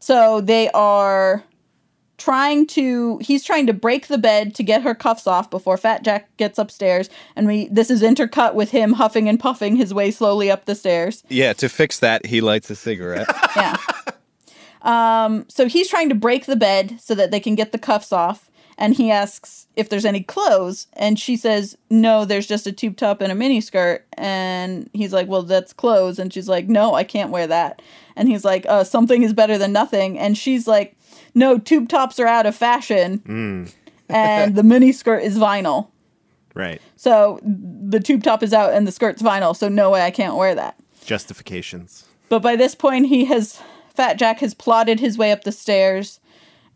So 0.00 0.40
they 0.40 0.70
are 0.70 1.42
trying 2.16 2.66
to 2.66 3.18
he's 3.18 3.42
trying 3.44 3.66
to 3.66 3.72
break 3.72 4.06
the 4.06 4.16
bed 4.18 4.54
to 4.54 4.62
get 4.62 4.82
her 4.82 4.94
cuffs 4.94 5.26
off 5.26 5.50
before 5.50 5.76
Fat 5.76 6.04
Jack 6.04 6.34
gets 6.36 6.58
upstairs 6.60 7.10
and 7.34 7.46
we 7.46 7.66
this 7.68 7.90
is 7.90 8.02
intercut 8.02 8.54
with 8.54 8.70
him 8.70 8.92
huffing 8.92 9.28
and 9.28 9.38
puffing 9.40 9.74
his 9.74 9.92
way 9.92 10.12
slowly 10.12 10.48
up 10.48 10.64
the 10.64 10.76
stairs. 10.76 11.24
yeah. 11.28 11.52
To 11.54 11.68
fix 11.68 11.98
that, 11.98 12.24
he 12.24 12.40
lights 12.40 12.70
a 12.70 12.76
cigarette. 12.76 13.26
Yeah. 13.56 13.76
um 14.82 15.44
so 15.48 15.66
he's 15.66 15.88
trying 15.88 16.08
to 16.08 16.14
break 16.14 16.46
the 16.46 16.56
bed 16.56 16.98
so 17.00 17.14
that 17.14 17.30
they 17.30 17.40
can 17.40 17.54
get 17.56 17.72
the 17.72 17.78
cuffs 17.78 18.12
off 18.12 18.48
and 18.78 18.94
he 18.94 19.10
asks 19.10 19.66
if 19.76 19.88
there's 19.88 20.04
any 20.04 20.22
clothes. 20.22 20.86
And 20.94 21.18
she 21.18 21.36
says 21.36 21.76
no 21.90 22.24
there's 22.24 22.46
just 22.46 22.66
a 22.66 22.72
tube 22.72 22.96
top 22.96 23.20
and 23.20 23.30
a 23.30 23.34
mini 23.34 23.60
skirt 23.60 24.04
and 24.14 24.88
he's 24.92 25.12
like 25.12 25.28
well 25.28 25.42
that's 25.42 25.72
clothes. 25.72 26.18
And 26.18 26.32
she's 26.32 26.48
like 26.48 26.68
no 26.68 26.94
I 26.94 27.04
can't 27.04 27.30
wear 27.30 27.46
that. 27.46 27.82
And 28.16 28.28
he's 28.28 28.44
like 28.44 28.66
uh 28.66 28.84
something 28.84 29.22
is 29.22 29.32
better 29.32 29.58
than 29.58 29.72
nothing. 29.72 30.18
And 30.18 30.36
she's 30.36 30.66
like 30.66 30.96
no 31.34 31.58
tube 31.58 31.88
tops 31.88 32.18
are 32.18 32.26
out 32.26 32.46
of 32.46 32.54
fashion. 32.56 33.72
And 34.08 34.54
the 34.54 34.62
mini 34.72 34.92
skirt 34.92 35.22
is 35.22 35.38
vinyl. 35.38 35.88
Right. 36.54 36.80
so 36.94 37.40
the 37.42 37.98
tube 37.98 38.22
top 38.22 38.40
is 38.44 38.52
out 38.52 38.74
and 38.74 38.86
the 38.86 38.92
skirt's 38.92 39.20
vinyl 39.20 39.56
so 39.56 39.68
no 39.68 39.90
way 39.90 40.02
I 40.02 40.12
can't 40.12 40.36
wear 40.36 40.54
that. 40.54 40.76
Justifications. 41.04 42.04
but 42.28 42.40
by 42.42 42.54
this 42.56 42.74
point, 42.74 43.06
he 43.06 43.24
has 43.24 43.60
Fat 43.94 44.14
Jack 44.18 44.38
has 44.40 44.54
plodded 44.54 45.00
his 45.00 45.16
way 45.18 45.30
up 45.32 45.44
the 45.44 45.52
stairs, 45.52 46.18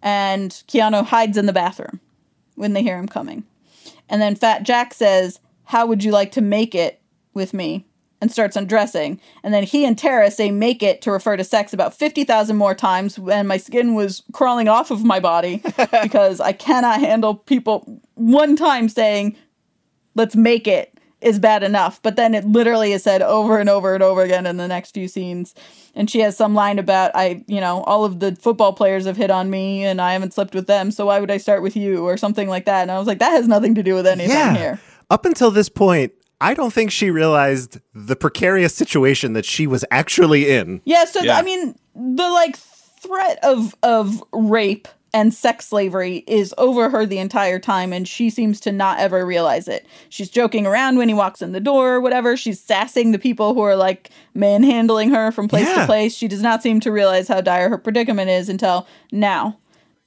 and 0.02 0.50
Keanu 0.68 1.04
hides 1.04 1.36
in 1.36 1.46
the 1.46 1.52
bathroom 1.52 2.00
when 2.54 2.72
they 2.72 2.82
hear 2.82 2.98
him 2.98 3.08
coming. 3.08 3.44
And 4.08 4.22
then 4.22 4.34
Fat 4.34 4.62
Jack 4.62 4.94
says, 4.94 5.40
"How 5.64 5.86
would 5.86 6.04
you 6.04 6.12
like 6.12 6.32
to 6.32 6.40
make 6.40 6.74
it 6.74 7.00
with 7.34 7.54
me?" 7.54 7.84
and 8.20 8.32
starts 8.32 8.56
undressing. 8.56 9.20
And 9.42 9.54
then 9.54 9.62
he 9.62 9.84
and 9.84 9.96
Tara 9.96 10.30
say 10.30 10.50
"make 10.50 10.82
it" 10.82 11.02
to 11.02 11.12
refer 11.12 11.36
to 11.36 11.44
sex 11.44 11.72
about 11.72 11.94
fifty 11.94 12.24
thousand 12.24 12.56
more 12.56 12.74
times, 12.74 13.18
and 13.18 13.48
my 13.48 13.56
skin 13.56 13.94
was 13.94 14.22
crawling 14.32 14.68
off 14.68 14.90
of 14.90 15.04
my 15.04 15.20
body 15.20 15.62
because 16.02 16.40
I 16.40 16.52
cannot 16.52 17.00
handle 17.00 17.34
people 17.34 18.00
one 18.14 18.56
time 18.56 18.88
saying 18.88 19.36
let's 20.14 20.34
make 20.34 20.66
it 20.66 20.97
is 21.20 21.38
bad 21.38 21.62
enough. 21.62 22.00
But 22.02 22.16
then 22.16 22.34
it 22.34 22.44
literally 22.44 22.92
is 22.92 23.02
said 23.02 23.22
over 23.22 23.58
and 23.58 23.68
over 23.68 23.94
and 23.94 24.02
over 24.02 24.22
again 24.22 24.46
in 24.46 24.56
the 24.56 24.68
next 24.68 24.92
few 24.94 25.08
scenes. 25.08 25.54
And 25.94 26.08
she 26.08 26.20
has 26.20 26.36
some 26.36 26.54
line 26.54 26.78
about 26.78 27.10
I, 27.14 27.44
you 27.46 27.60
know, 27.60 27.82
all 27.82 28.04
of 28.04 28.20
the 28.20 28.36
football 28.36 28.72
players 28.72 29.04
have 29.06 29.16
hit 29.16 29.30
on 29.30 29.50
me 29.50 29.84
and 29.84 30.00
I 30.00 30.12
haven't 30.12 30.32
slept 30.34 30.54
with 30.54 30.66
them, 30.68 30.90
so 30.90 31.06
why 31.06 31.18
would 31.20 31.30
I 31.30 31.38
start 31.38 31.62
with 31.62 31.76
you 31.76 32.06
or 32.06 32.16
something 32.16 32.48
like 32.48 32.66
that. 32.66 32.82
And 32.82 32.90
I 32.90 32.98
was 32.98 33.06
like, 33.08 33.18
that 33.18 33.30
has 33.32 33.48
nothing 33.48 33.74
to 33.74 33.82
do 33.82 33.94
with 33.94 34.06
anything 34.06 34.30
Yeah. 34.36 34.56
here. 34.56 34.80
Up 35.10 35.24
until 35.24 35.50
this 35.50 35.68
point, 35.68 36.12
I 36.40 36.54
don't 36.54 36.72
think 36.72 36.92
she 36.92 37.10
realized 37.10 37.80
the 37.94 38.14
precarious 38.14 38.74
situation 38.74 39.32
that 39.32 39.44
she 39.44 39.66
was 39.66 39.84
actually 39.90 40.48
in. 40.50 40.80
Yeah, 40.84 41.04
so 41.04 41.20
th- 41.20 41.32
I 41.32 41.42
mean, 41.42 41.74
the 41.96 42.28
like 42.30 42.56
threat 42.56 43.38
of 43.42 43.74
of 43.82 44.22
rape 44.32 44.86
and 45.14 45.32
sex 45.32 45.66
slavery 45.66 46.24
is 46.26 46.54
over 46.58 46.90
her 46.90 47.06
the 47.06 47.18
entire 47.18 47.58
time, 47.58 47.92
and 47.92 48.06
she 48.06 48.30
seems 48.30 48.60
to 48.60 48.72
not 48.72 48.98
ever 48.98 49.24
realize 49.24 49.68
it. 49.68 49.86
She's 50.08 50.28
joking 50.28 50.66
around 50.66 50.98
when 50.98 51.08
he 51.08 51.14
walks 51.14 51.40
in 51.40 51.52
the 51.52 51.60
door 51.60 51.94
or 51.94 52.00
whatever. 52.00 52.36
She's 52.36 52.60
sassing 52.60 53.12
the 53.12 53.18
people 53.18 53.54
who 53.54 53.60
are 53.60 53.76
like 53.76 54.10
manhandling 54.34 55.10
her 55.10 55.30
from 55.32 55.48
place 55.48 55.72
to 55.74 55.86
place. 55.86 56.14
She 56.14 56.28
does 56.28 56.42
not 56.42 56.62
seem 56.62 56.80
to 56.80 56.92
realize 56.92 57.28
how 57.28 57.40
dire 57.40 57.68
her 57.68 57.78
predicament 57.78 58.30
is 58.30 58.48
until 58.48 58.86
now. 59.12 59.58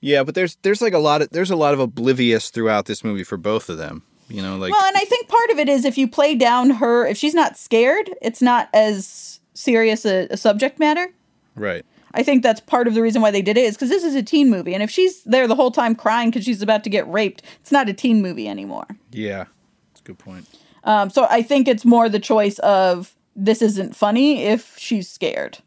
Yeah, 0.02 0.24
but 0.24 0.36
there's 0.36 0.58
there's 0.64 0.82
like 0.82 0.94
a 0.94 1.00
lot 1.00 1.22
of 1.22 1.30
there's 1.30 1.52
a 1.52 1.56
lot 1.56 1.74
of 1.74 1.80
oblivious 1.80 2.50
throughout 2.50 2.86
this 2.86 3.04
movie 3.04 3.24
for 3.24 3.38
both 3.38 3.70
of 3.70 3.78
them. 3.78 4.04
You 4.30 4.42
know, 4.42 4.56
like 4.58 4.72
Well, 4.72 4.86
and 4.86 4.98
I 4.98 5.06
think 5.06 5.28
part 5.28 5.50
of 5.52 5.60
it 5.60 5.68
is 5.68 5.84
if 5.84 5.98
you 5.98 6.08
play 6.08 6.36
down 6.36 6.70
her, 6.70 7.06
if 7.06 7.18
she's 7.18 7.34
not 7.34 7.58
scared, 7.58 8.10
it's 8.22 8.42
not 8.42 8.70
as 8.74 9.40
serious 9.54 10.06
a, 10.06 10.28
a 10.32 10.38
subject 10.38 10.80
matter. 10.80 11.12
right. 11.56 11.86
I 12.14 12.24
think 12.24 12.44
that's 12.44 12.60
part 12.60 12.88
of 12.88 12.94
the 12.94 13.02
reason 13.02 13.22
why 13.22 13.32
they 13.32 13.42
did 13.42 13.58
it 13.58 13.66
is 13.66 13.76
because 13.76 13.90
this 13.90 14.04
is 14.04 14.16
a 14.16 14.24
teen 14.24 14.50
movie, 14.50 14.74
and 14.74 14.84
if 14.84 14.90
she's 14.90 15.24
there 15.24 15.48
the 15.48 15.56
whole 15.56 15.72
time 15.72 15.96
crying 15.96 16.30
because 16.30 16.46
she's 16.46 16.62
about 16.62 16.84
to 16.84 16.90
get 16.90 17.08
raped, 17.08 17.42
it's 17.62 17.72
not 17.72 17.90
a 17.90 17.94
teen 17.94 18.22
movie 18.22 18.48
anymore. 18.48 18.86
Yeah, 19.12 19.46
that's 19.90 20.02
a 20.02 20.04
good 20.04 20.20
point. 20.20 20.48
Um, 20.84 21.10
so 21.10 21.28
I 21.30 21.42
think 21.42 21.68
it's 21.68 21.86
more 21.86 22.10
the 22.10 22.20
choice 22.20 22.60
of 22.60 23.16
this 23.36 23.62
isn't 23.62 23.96
funny 23.96 24.44
if 24.44 24.78
she's 24.78 25.10
scared. 25.10 25.60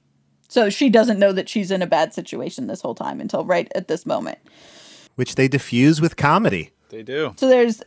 So 0.49 0.71
she 0.71 0.91
doesn't 0.91 1.19
know 1.19 1.33
that 1.33 1.49
she's 1.49 1.71
in 1.71 1.83
a 1.83 1.87
bad 1.87 2.15
situation 2.15 2.67
this 2.67 2.81
whole 2.81 2.95
time 2.95 3.21
until 3.21 3.45
right 3.45 3.71
at 3.75 3.89
this 3.89 4.07
moment. 4.07 4.39
Which 5.17 5.37
they 5.37 5.49
diffuse 5.49 6.01
with 6.01 6.17
comedy. 6.17 6.74
They 6.89 7.03
do. 7.03 7.35
So 7.37 7.49
there's 7.49 7.83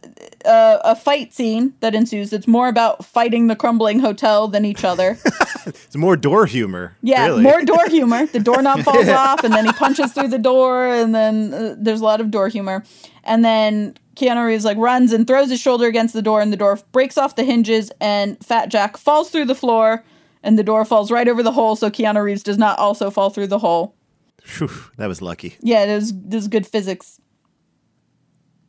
uh, 0.45 0.79
a 0.83 0.95
fight 0.95 1.33
scene 1.33 1.73
that 1.79 1.95
ensues. 1.95 2.33
It's 2.33 2.47
more 2.47 2.67
about 2.67 3.05
fighting 3.05 3.47
the 3.47 3.55
crumbling 3.55 3.99
hotel 3.99 4.47
than 4.47 4.65
each 4.65 4.83
other. 4.83 5.17
It's 5.67 5.97
more 5.97 6.15
door 6.15 6.45
humor. 6.45 6.95
Yeah, 7.01 7.27
really. 7.27 7.43
more 7.43 7.61
door 7.61 7.85
humor. 7.89 8.25
The 8.25 8.39
doorknob 8.39 8.79
falls 8.83 9.09
off, 9.09 9.43
and 9.43 9.53
then 9.53 9.65
he 9.65 9.73
punches 9.73 10.13
through 10.13 10.29
the 10.29 10.37
door, 10.39 10.87
and 10.87 11.13
then 11.13 11.53
uh, 11.53 11.75
there's 11.77 11.99
a 11.99 12.05
lot 12.05 12.21
of 12.21 12.31
door 12.31 12.47
humor. 12.47 12.85
And 13.25 13.43
then 13.43 13.97
Keanu 14.15 14.45
Reeves 14.45 14.63
like 14.63 14.77
runs 14.77 15.11
and 15.11 15.27
throws 15.27 15.49
his 15.49 15.59
shoulder 15.59 15.85
against 15.85 16.13
the 16.13 16.21
door, 16.21 16.39
and 16.39 16.53
the 16.53 16.57
door 16.57 16.79
breaks 16.93 17.17
off 17.17 17.35
the 17.35 17.43
hinges, 17.43 17.91
and 17.99 18.37
Fat 18.45 18.69
Jack 18.69 18.95
falls 18.95 19.29
through 19.29 19.45
the 19.45 19.55
floor, 19.55 20.05
and 20.41 20.57
the 20.57 20.63
door 20.63 20.85
falls 20.85 21.11
right 21.11 21.27
over 21.27 21.43
the 21.43 21.51
hole, 21.51 21.75
so 21.75 21.89
Keanu 21.89 22.23
Reeves 22.23 22.43
does 22.43 22.57
not 22.57 22.79
also 22.79 23.09
fall 23.11 23.29
through 23.29 23.47
the 23.47 23.59
hole. 23.59 23.93
Phew, 24.41 24.69
that 24.97 25.07
was 25.07 25.21
lucky. 25.21 25.57
Yeah, 25.59 25.83
it 25.83 25.95
was 25.95 26.13
this 26.13 26.43
is 26.43 26.47
good 26.47 26.65
physics. 26.65 27.19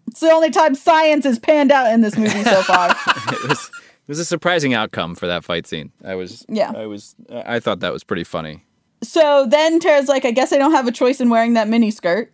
It's 0.08 0.20
the 0.20 0.30
only 0.30 0.50
time 0.50 0.74
science 0.74 1.24
is 1.26 1.38
panned 1.38 1.70
out 1.70 1.92
in 1.92 2.00
this 2.00 2.16
movie 2.16 2.42
so 2.44 2.62
far. 2.62 2.90
it 3.32 3.48
was 3.48 3.70
it 3.70 4.08
was 4.08 4.18
a 4.18 4.24
surprising 4.24 4.74
outcome 4.74 5.14
for 5.14 5.26
that 5.26 5.44
fight 5.44 5.66
scene. 5.66 5.92
I 6.04 6.14
was 6.14 6.44
Yeah. 6.48 6.72
I 6.74 6.86
was 6.86 7.14
I 7.30 7.60
thought 7.60 7.80
that 7.80 7.92
was 7.92 8.04
pretty 8.04 8.24
funny. 8.24 8.64
So 9.02 9.46
then 9.48 9.78
Tara's 9.78 10.08
like, 10.08 10.24
I 10.24 10.30
guess 10.32 10.52
I 10.52 10.58
don't 10.58 10.72
have 10.72 10.88
a 10.88 10.92
choice 10.92 11.20
in 11.20 11.30
wearing 11.30 11.54
that 11.54 11.68
mini 11.68 11.90
skirt. 11.90 12.32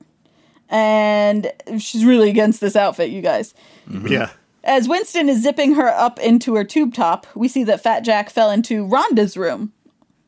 And 0.70 1.52
she's 1.78 2.04
really 2.04 2.30
against 2.30 2.60
this 2.60 2.74
outfit, 2.74 3.10
you 3.10 3.20
guys. 3.20 3.54
Mm-hmm. 3.88 4.08
Yeah. 4.08 4.30
As 4.64 4.88
Winston 4.88 5.28
is 5.28 5.42
zipping 5.42 5.74
her 5.74 5.88
up 5.88 6.18
into 6.18 6.54
her 6.54 6.64
tube 6.64 6.94
top, 6.94 7.26
we 7.34 7.48
see 7.48 7.64
that 7.64 7.82
Fat 7.82 8.00
Jack 8.00 8.30
fell 8.30 8.50
into 8.50 8.86
Rhonda's 8.88 9.36
room, 9.36 9.72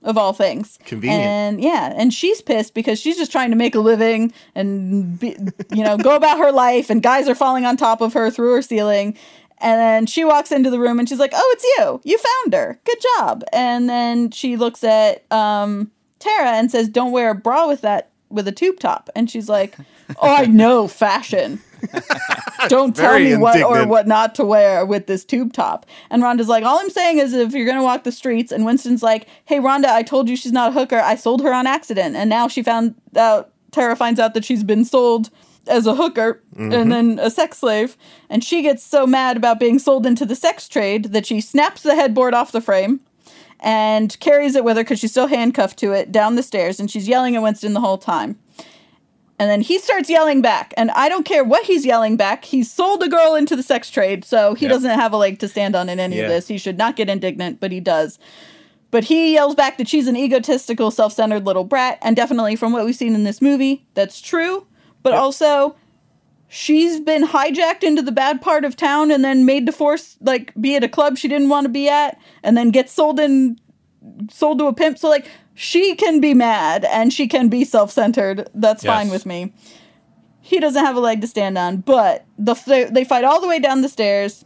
of 0.06 0.16
all 0.16 0.32
things. 0.32 0.78
Convenient. 0.84 1.22
And 1.22 1.60
yeah, 1.60 1.92
and 1.94 2.14
she's 2.14 2.40
pissed 2.40 2.72
because 2.72 2.98
she's 2.98 3.16
just 3.18 3.32
trying 3.32 3.50
to 3.50 3.56
make 3.56 3.74
a 3.74 3.80
living 3.80 4.32
and 4.54 5.18
be, 5.18 5.36
you 5.74 5.84
know 5.84 5.98
go 5.98 6.16
about 6.16 6.38
her 6.38 6.52
life, 6.52 6.88
and 6.88 7.02
guys 7.02 7.28
are 7.28 7.34
falling 7.34 7.66
on 7.66 7.76
top 7.76 8.00
of 8.00 8.14
her 8.14 8.30
through 8.30 8.54
her 8.54 8.62
ceiling. 8.62 9.18
And 9.58 9.80
then 9.80 10.06
she 10.06 10.24
walks 10.24 10.52
into 10.52 10.70
the 10.70 10.78
room 10.78 10.98
and 10.98 11.08
she's 11.08 11.18
like, 11.18 11.32
"Oh, 11.34 11.54
it's 11.54 11.64
you! 11.78 12.00
You 12.04 12.18
found 12.18 12.54
her. 12.54 12.80
Good 12.84 12.98
job!" 13.16 13.42
And 13.52 13.88
then 13.88 14.30
she 14.30 14.56
looks 14.56 14.84
at 14.84 15.30
um, 15.32 15.90
Tara 16.18 16.52
and 16.52 16.70
says, 16.70 16.88
"Don't 16.88 17.12
wear 17.12 17.30
a 17.30 17.34
bra 17.34 17.66
with 17.66 17.80
that 17.80 18.10
with 18.28 18.46
a 18.46 18.52
tube 18.52 18.78
top." 18.80 19.10
And 19.16 19.30
she's 19.30 19.48
like, 19.48 19.76
"Oh, 20.20 20.34
I 20.34 20.46
know 20.46 20.88
fashion." 20.88 21.60
Don't 22.68 22.94
tell 22.94 23.18
me 23.18 23.36
what 23.36 23.62
or 23.62 23.86
what 23.86 24.06
not 24.06 24.34
to 24.36 24.44
wear 24.44 24.84
with 24.84 25.06
this 25.06 25.24
tube 25.24 25.52
top. 25.52 25.86
And 26.10 26.22
Rhonda's 26.22 26.48
like, 26.48 26.64
all 26.64 26.78
I'm 26.78 26.90
saying 26.90 27.18
is 27.18 27.32
if 27.32 27.52
you're 27.52 27.66
gonna 27.66 27.82
walk 27.82 28.04
the 28.04 28.12
streets, 28.12 28.52
and 28.52 28.64
Winston's 28.64 29.02
like, 29.02 29.28
hey 29.44 29.58
Rhonda, 29.58 29.86
I 29.86 30.02
told 30.02 30.28
you 30.28 30.36
she's 30.36 30.52
not 30.52 30.70
a 30.70 30.72
hooker. 30.72 30.98
I 30.98 31.16
sold 31.16 31.42
her 31.42 31.52
on 31.52 31.66
accident, 31.66 32.16
and 32.16 32.30
now 32.30 32.48
she 32.48 32.62
found 32.62 32.94
out. 33.16 33.50
Tara 33.72 33.94
finds 33.94 34.18
out 34.18 34.32
that 34.32 34.44
she's 34.44 34.64
been 34.64 34.86
sold 34.86 35.28
as 35.66 35.86
a 35.86 35.94
hooker 35.94 36.40
and 36.56 36.72
mm-hmm. 36.72 36.88
then 36.88 37.18
a 37.18 37.30
sex 37.30 37.58
slave, 37.58 37.96
and 38.30 38.42
she 38.42 38.62
gets 38.62 38.82
so 38.82 39.06
mad 39.06 39.36
about 39.36 39.60
being 39.60 39.78
sold 39.78 40.06
into 40.06 40.24
the 40.24 40.36
sex 40.36 40.68
trade 40.68 41.12
that 41.12 41.26
she 41.26 41.40
snaps 41.40 41.82
the 41.82 41.94
headboard 41.94 42.32
off 42.32 42.52
the 42.52 42.60
frame 42.60 43.00
and 43.60 44.18
carries 44.20 44.54
it 44.54 44.64
with 44.64 44.76
her 44.76 44.82
because 44.82 44.98
she's 44.98 45.10
still 45.10 45.26
handcuffed 45.26 45.78
to 45.78 45.92
it 45.92 46.12
down 46.12 46.36
the 46.36 46.42
stairs, 46.42 46.78
and 46.80 46.90
she's 46.90 47.08
yelling 47.08 47.36
at 47.36 47.42
Winston 47.42 47.72
the 47.72 47.80
whole 47.80 47.98
time. 47.98 48.38
And 49.38 49.50
then 49.50 49.60
he 49.60 49.78
starts 49.78 50.08
yelling 50.08 50.40
back, 50.40 50.72
and 50.78 50.90
I 50.92 51.10
don't 51.10 51.24
care 51.26 51.44
what 51.44 51.66
he's 51.66 51.84
yelling 51.84 52.16
back. 52.16 52.46
He's 52.46 52.70
sold 52.70 53.02
a 53.02 53.08
girl 53.08 53.34
into 53.34 53.54
the 53.54 53.62
sex 53.62 53.90
trade, 53.90 54.24
so 54.24 54.54
he 54.54 54.64
Yep. 54.64 54.72
doesn't 54.72 54.98
have 54.98 55.12
a 55.12 55.18
leg 55.18 55.38
to 55.40 55.48
stand 55.48 55.76
on 55.76 55.90
in 55.90 56.00
any 56.00 56.16
Yeah. 56.16 56.22
of 56.22 56.28
this. 56.30 56.48
He 56.48 56.56
should 56.56 56.78
not 56.78 56.96
get 56.96 57.10
indignant, 57.10 57.60
but 57.60 57.70
he 57.70 57.80
does. 57.80 58.18
But 58.90 59.04
he 59.04 59.34
yells 59.34 59.54
back 59.54 59.76
that 59.76 59.88
she's 59.88 60.06
an 60.08 60.16
egotistical, 60.16 60.90
self 60.90 61.12
centered 61.12 61.44
little 61.44 61.64
brat, 61.64 61.98
and 62.00 62.16
definitely 62.16 62.56
from 62.56 62.72
what 62.72 62.86
we've 62.86 62.96
seen 62.96 63.14
in 63.14 63.24
this 63.24 63.42
movie, 63.42 63.84
that's 63.92 64.22
true. 64.22 64.64
But 65.02 65.12
also, 65.12 65.76
she's 66.48 66.98
been 67.00 67.24
hijacked 67.26 67.82
into 67.82 68.00
the 68.00 68.12
bad 68.12 68.40
part 68.40 68.64
of 68.64 68.74
town 68.74 69.10
and 69.10 69.22
then 69.22 69.44
made 69.44 69.66
to 69.66 69.72
force, 69.72 70.16
like, 70.22 70.52
be 70.58 70.76
at 70.76 70.84
a 70.84 70.88
club 70.88 71.18
she 71.18 71.28
didn't 71.28 71.50
want 71.50 71.64
to 71.66 71.68
be 71.68 71.88
at, 71.90 72.18
and 72.42 72.56
then 72.56 72.70
get 72.70 72.88
sold 72.88 73.20
in 73.20 73.58
sold 74.32 74.58
to 74.60 74.66
a 74.66 74.72
pimp. 74.72 74.96
So 74.98 75.08
like 75.08 75.26
she 75.56 75.94
can 75.96 76.20
be 76.20 76.34
mad 76.34 76.84
and 76.84 77.12
she 77.12 77.26
can 77.26 77.48
be 77.48 77.64
self-centered. 77.64 78.48
That's 78.54 78.84
fine 78.84 79.08
with 79.08 79.26
me. 79.26 79.52
He 80.40 80.60
doesn't 80.60 80.84
have 80.84 80.94
a 80.94 81.00
leg 81.00 81.22
to 81.22 81.26
stand 81.26 81.58
on, 81.58 81.78
but 81.78 82.24
the 82.38 82.54
they, 82.66 82.84
they 82.84 83.04
fight 83.04 83.24
all 83.24 83.40
the 83.40 83.48
way 83.48 83.58
down 83.58 83.80
the 83.80 83.88
stairs. 83.88 84.44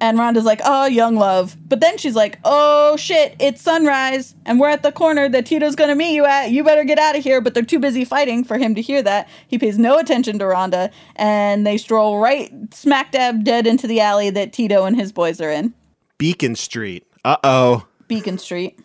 And 0.00 0.18
Rhonda's 0.18 0.44
like, 0.44 0.60
"Oh, 0.64 0.86
young 0.86 1.16
love," 1.16 1.56
but 1.68 1.80
then 1.80 1.98
she's 1.98 2.16
like, 2.16 2.40
"Oh 2.44 2.96
shit, 2.96 3.36
it's 3.38 3.62
sunrise, 3.62 4.34
and 4.44 4.58
we're 4.58 4.70
at 4.70 4.82
the 4.82 4.90
corner 4.90 5.28
that 5.28 5.46
Tito's 5.46 5.76
gonna 5.76 5.94
meet 5.94 6.14
you 6.14 6.24
at. 6.24 6.50
You 6.50 6.64
better 6.64 6.82
get 6.82 6.98
out 6.98 7.16
of 7.16 7.22
here." 7.22 7.40
But 7.40 7.54
they're 7.54 7.62
too 7.62 7.78
busy 7.78 8.04
fighting 8.04 8.42
for 8.42 8.58
him 8.58 8.74
to 8.74 8.80
hear 8.82 9.02
that. 9.02 9.28
He 9.46 9.58
pays 9.58 9.78
no 9.78 9.98
attention 9.98 10.38
to 10.40 10.46
Rhonda, 10.46 10.90
and 11.14 11.64
they 11.64 11.76
stroll 11.76 12.18
right 12.18 12.50
smack 12.74 13.12
dab 13.12 13.44
dead 13.44 13.66
into 13.66 13.86
the 13.86 14.00
alley 14.00 14.30
that 14.30 14.52
Tito 14.52 14.84
and 14.84 14.98
his 14.98 15.12
boys 15.12 15.40
are 15.40 15.50
in. 15.50 15.72
Beacon 16.18 16.56
Street. 16.56 17.06
Uh 17.24 17.36
oh. 17.44 17.86
Beacon 18.08 18.38
Street. 18.38 18.78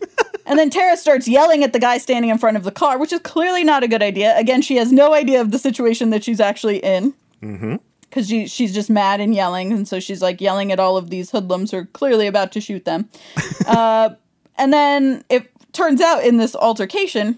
and 0.46 0.58
then 0.58 0.70
Tara 0.70 0.98
starts 0.98 1.28
yelling 1.28 1.64
at 1.64 1.74
the 1.74 1.80
guy 1.80 1.98
standing 1.98 2.32
in 2.32 2.38
front 2.38 2.58
of 2.58 2.64
the 2.64 2.72
car, 2.72 2.98
which 2.98 3.14
is 3.14 3.20
clearly 3.22 3.64
not 3.64 3.84
a 3.84 3.88
good 3.88 4.04
idea. 4.04 4.38
Again, 4.38 4.62
she 4.62 4.78
has 4.78 4.92
no 4.92 5.14
idea 5.14 5.42
of 5.42 5.52
the 5.52 5.60
situation 5.60 6.10
that 6.10 6.24
she's 6.24 6.40
actually 6.40 6.78
in. 6.78 7.14
Mm-hmm. 7.42 7.76
Because 8.02 8.28
she, 8.28 8.48
she's 8.48 8.74
just 8.74 8.90
mad 8.90 9.22
and 9.22 9.36
yelling. 9.36 9.72
And 9.72 9.88
so 9.88 10.00
she's 10.00 10.22
like 10.22 10.42
yelling 10.42 10.72
at 10.72 10.80
all 10.80 10.98
of 10.98 11.12
these 11.12 11.30
hoodlums 11.30 11.70
who 11.72 11.78
are 11.78 11.86
clearly 11.86 12.26
about 12.26 12.52
to 12.54 12.62
shoot 12.62 12.84
them. 12.84 13.08
uh, 13.68 14.10
and 14.58 14.74
then 14.74 15.24
it 15.30 15.52
turns 15.74 16.02
out 16.02 16.24
in 16.24 16.38
this 16.38 16.56
altercation, 16.56 17.38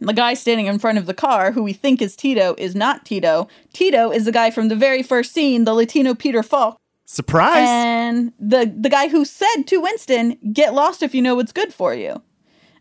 the 0.00 0.12
guy 0.12 0.34
standing 0.34 0.66
in 0.66 0.78
front 0.78 0.98
of 0.98 1.06
the 1.06 1.14
car, 1.14 1.52
who 1.52 1.62
we 1.62 1.72
think 1.72 2.02
is 2.02 2.16
Tito, 2.16 2.54
is 2.58 2.74
not 2.74 3.04
Tito. 3.04 3.48
Tito 3.72 4.10
is 4.10 4.24
the 4.24 4.32
guy 4.32 4.50
from 4.50 4.68
the 4.68 4.76
very 4.76 5.02
first 5.02 5.32
scene, 5.32 5.64
the 5.64 5.74
Latino 5.74 6.14
Peter 6.14 6.42
Falk. 6.42 6.76
Surprise. 7.06 7.68
And 7.68 8.32
the 8.40 8.72
the 8.74 8.88
guy 8.88 9.08
who 9.08 9.24
said 9.24 9.64
to 9.66 9.80
Winston, 9.80 10.38
"Get 10.52 10.74
lost 10.74 11.02
if 11.02 11.14
you 11.14 11.20
know 11.20 11.34
what's 11.34 11.52
good 11.52 11.72
for 11.74 11.94
you," 11.94 12.22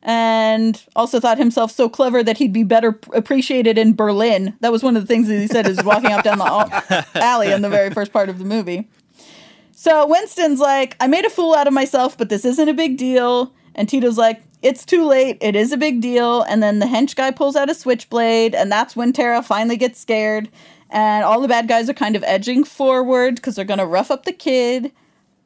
and 0.02 0.82
also 0.96 1.20
thought 1.20 1.38
himself 1.38 1.72
so 1.72 1.90
clever 1.90 2.24
that 2.24 2.38
he'd 2.38 2.54
be 2.54 2.64
better 2.64 3.00
appreciated 3.14 3.78
in 3.78 3.96
Berlin. 3.96 4.56
That 4.62 4.72
was 4.72 4.82
one 4.82 4.96
of 4.96 5.04
the 5.04 5.08
things 5.08 5.28
that 5.28 5.40
he 5.40 5.48
said 5.48 5.68
as 5.68 5.84
walking 5.84 6.12
up 6.12 6.24
down 6.24 6.38
the 6.38 7.06
alley 7.16 7.52
in 7.52 7.62
the 7.62 7.70
very 7.70 7.90
first 7.90 8.14
part 8.14 8.30
of 8.30 8.40
the 8.40 8.46
movie. 8.46 8.88
So 9.74 10.08
Winston's 10.08 10.60
like, 10.62 10.96
"I 11.02 11.08
made 11.08 11.26
a 11.26 11.30
fool 11.30 11.54
out 11.54 11.68
of 11.68 11.74
myself, 11.74 12.18
but 12.18 12.30
this 12.30 12.46
isn't 12.46 12.70
a 12.70 12.74
big 12.74 12.96
deal." 12.98 13.54
And 13.76 13.90
Tito's 13.90 14.18
like, 14.18 14.42
"It's 14.62 14.86
too 14.86 15.06
late. 15.06 15.38
It 15.42 15.56
is 15.58 15.74
a 15.74 15.78
big 15.78 16.00
deal." 16.00 16.44
And 16.44 16.64
then 16.64 16.80
the 16.80 16.86
hench 16.86 17.16
guy 17.18 17.32
pulls 17.32 17.58
out 17.58 17.70
a 17.70 17.76
switchblade, 17.76 18.56
and 18.56 18.72
that's 18.72 18.96
when 18.96 19.12
Tara 19.12 19.44
finally 19.44 19.76
gets 19.76 20.00
scared. 20.00 20.48
And 20.94 21.26
all 21.26 21.42
the 21.42 21.48
bad 21.48 21.68
guys 21.68 21.90
are 21.90 21.94
kind 21.94 22.16
of 22.16 22.24
edging 22.24 22.64
forward 22.64 23.36
because 23.36 23.56
they're 23.56 23.66
gonna 23.66 23.86
rough 23.86 24.12
up 24.12 24.26
the 24.26 24.32
kid. 24.32 24.92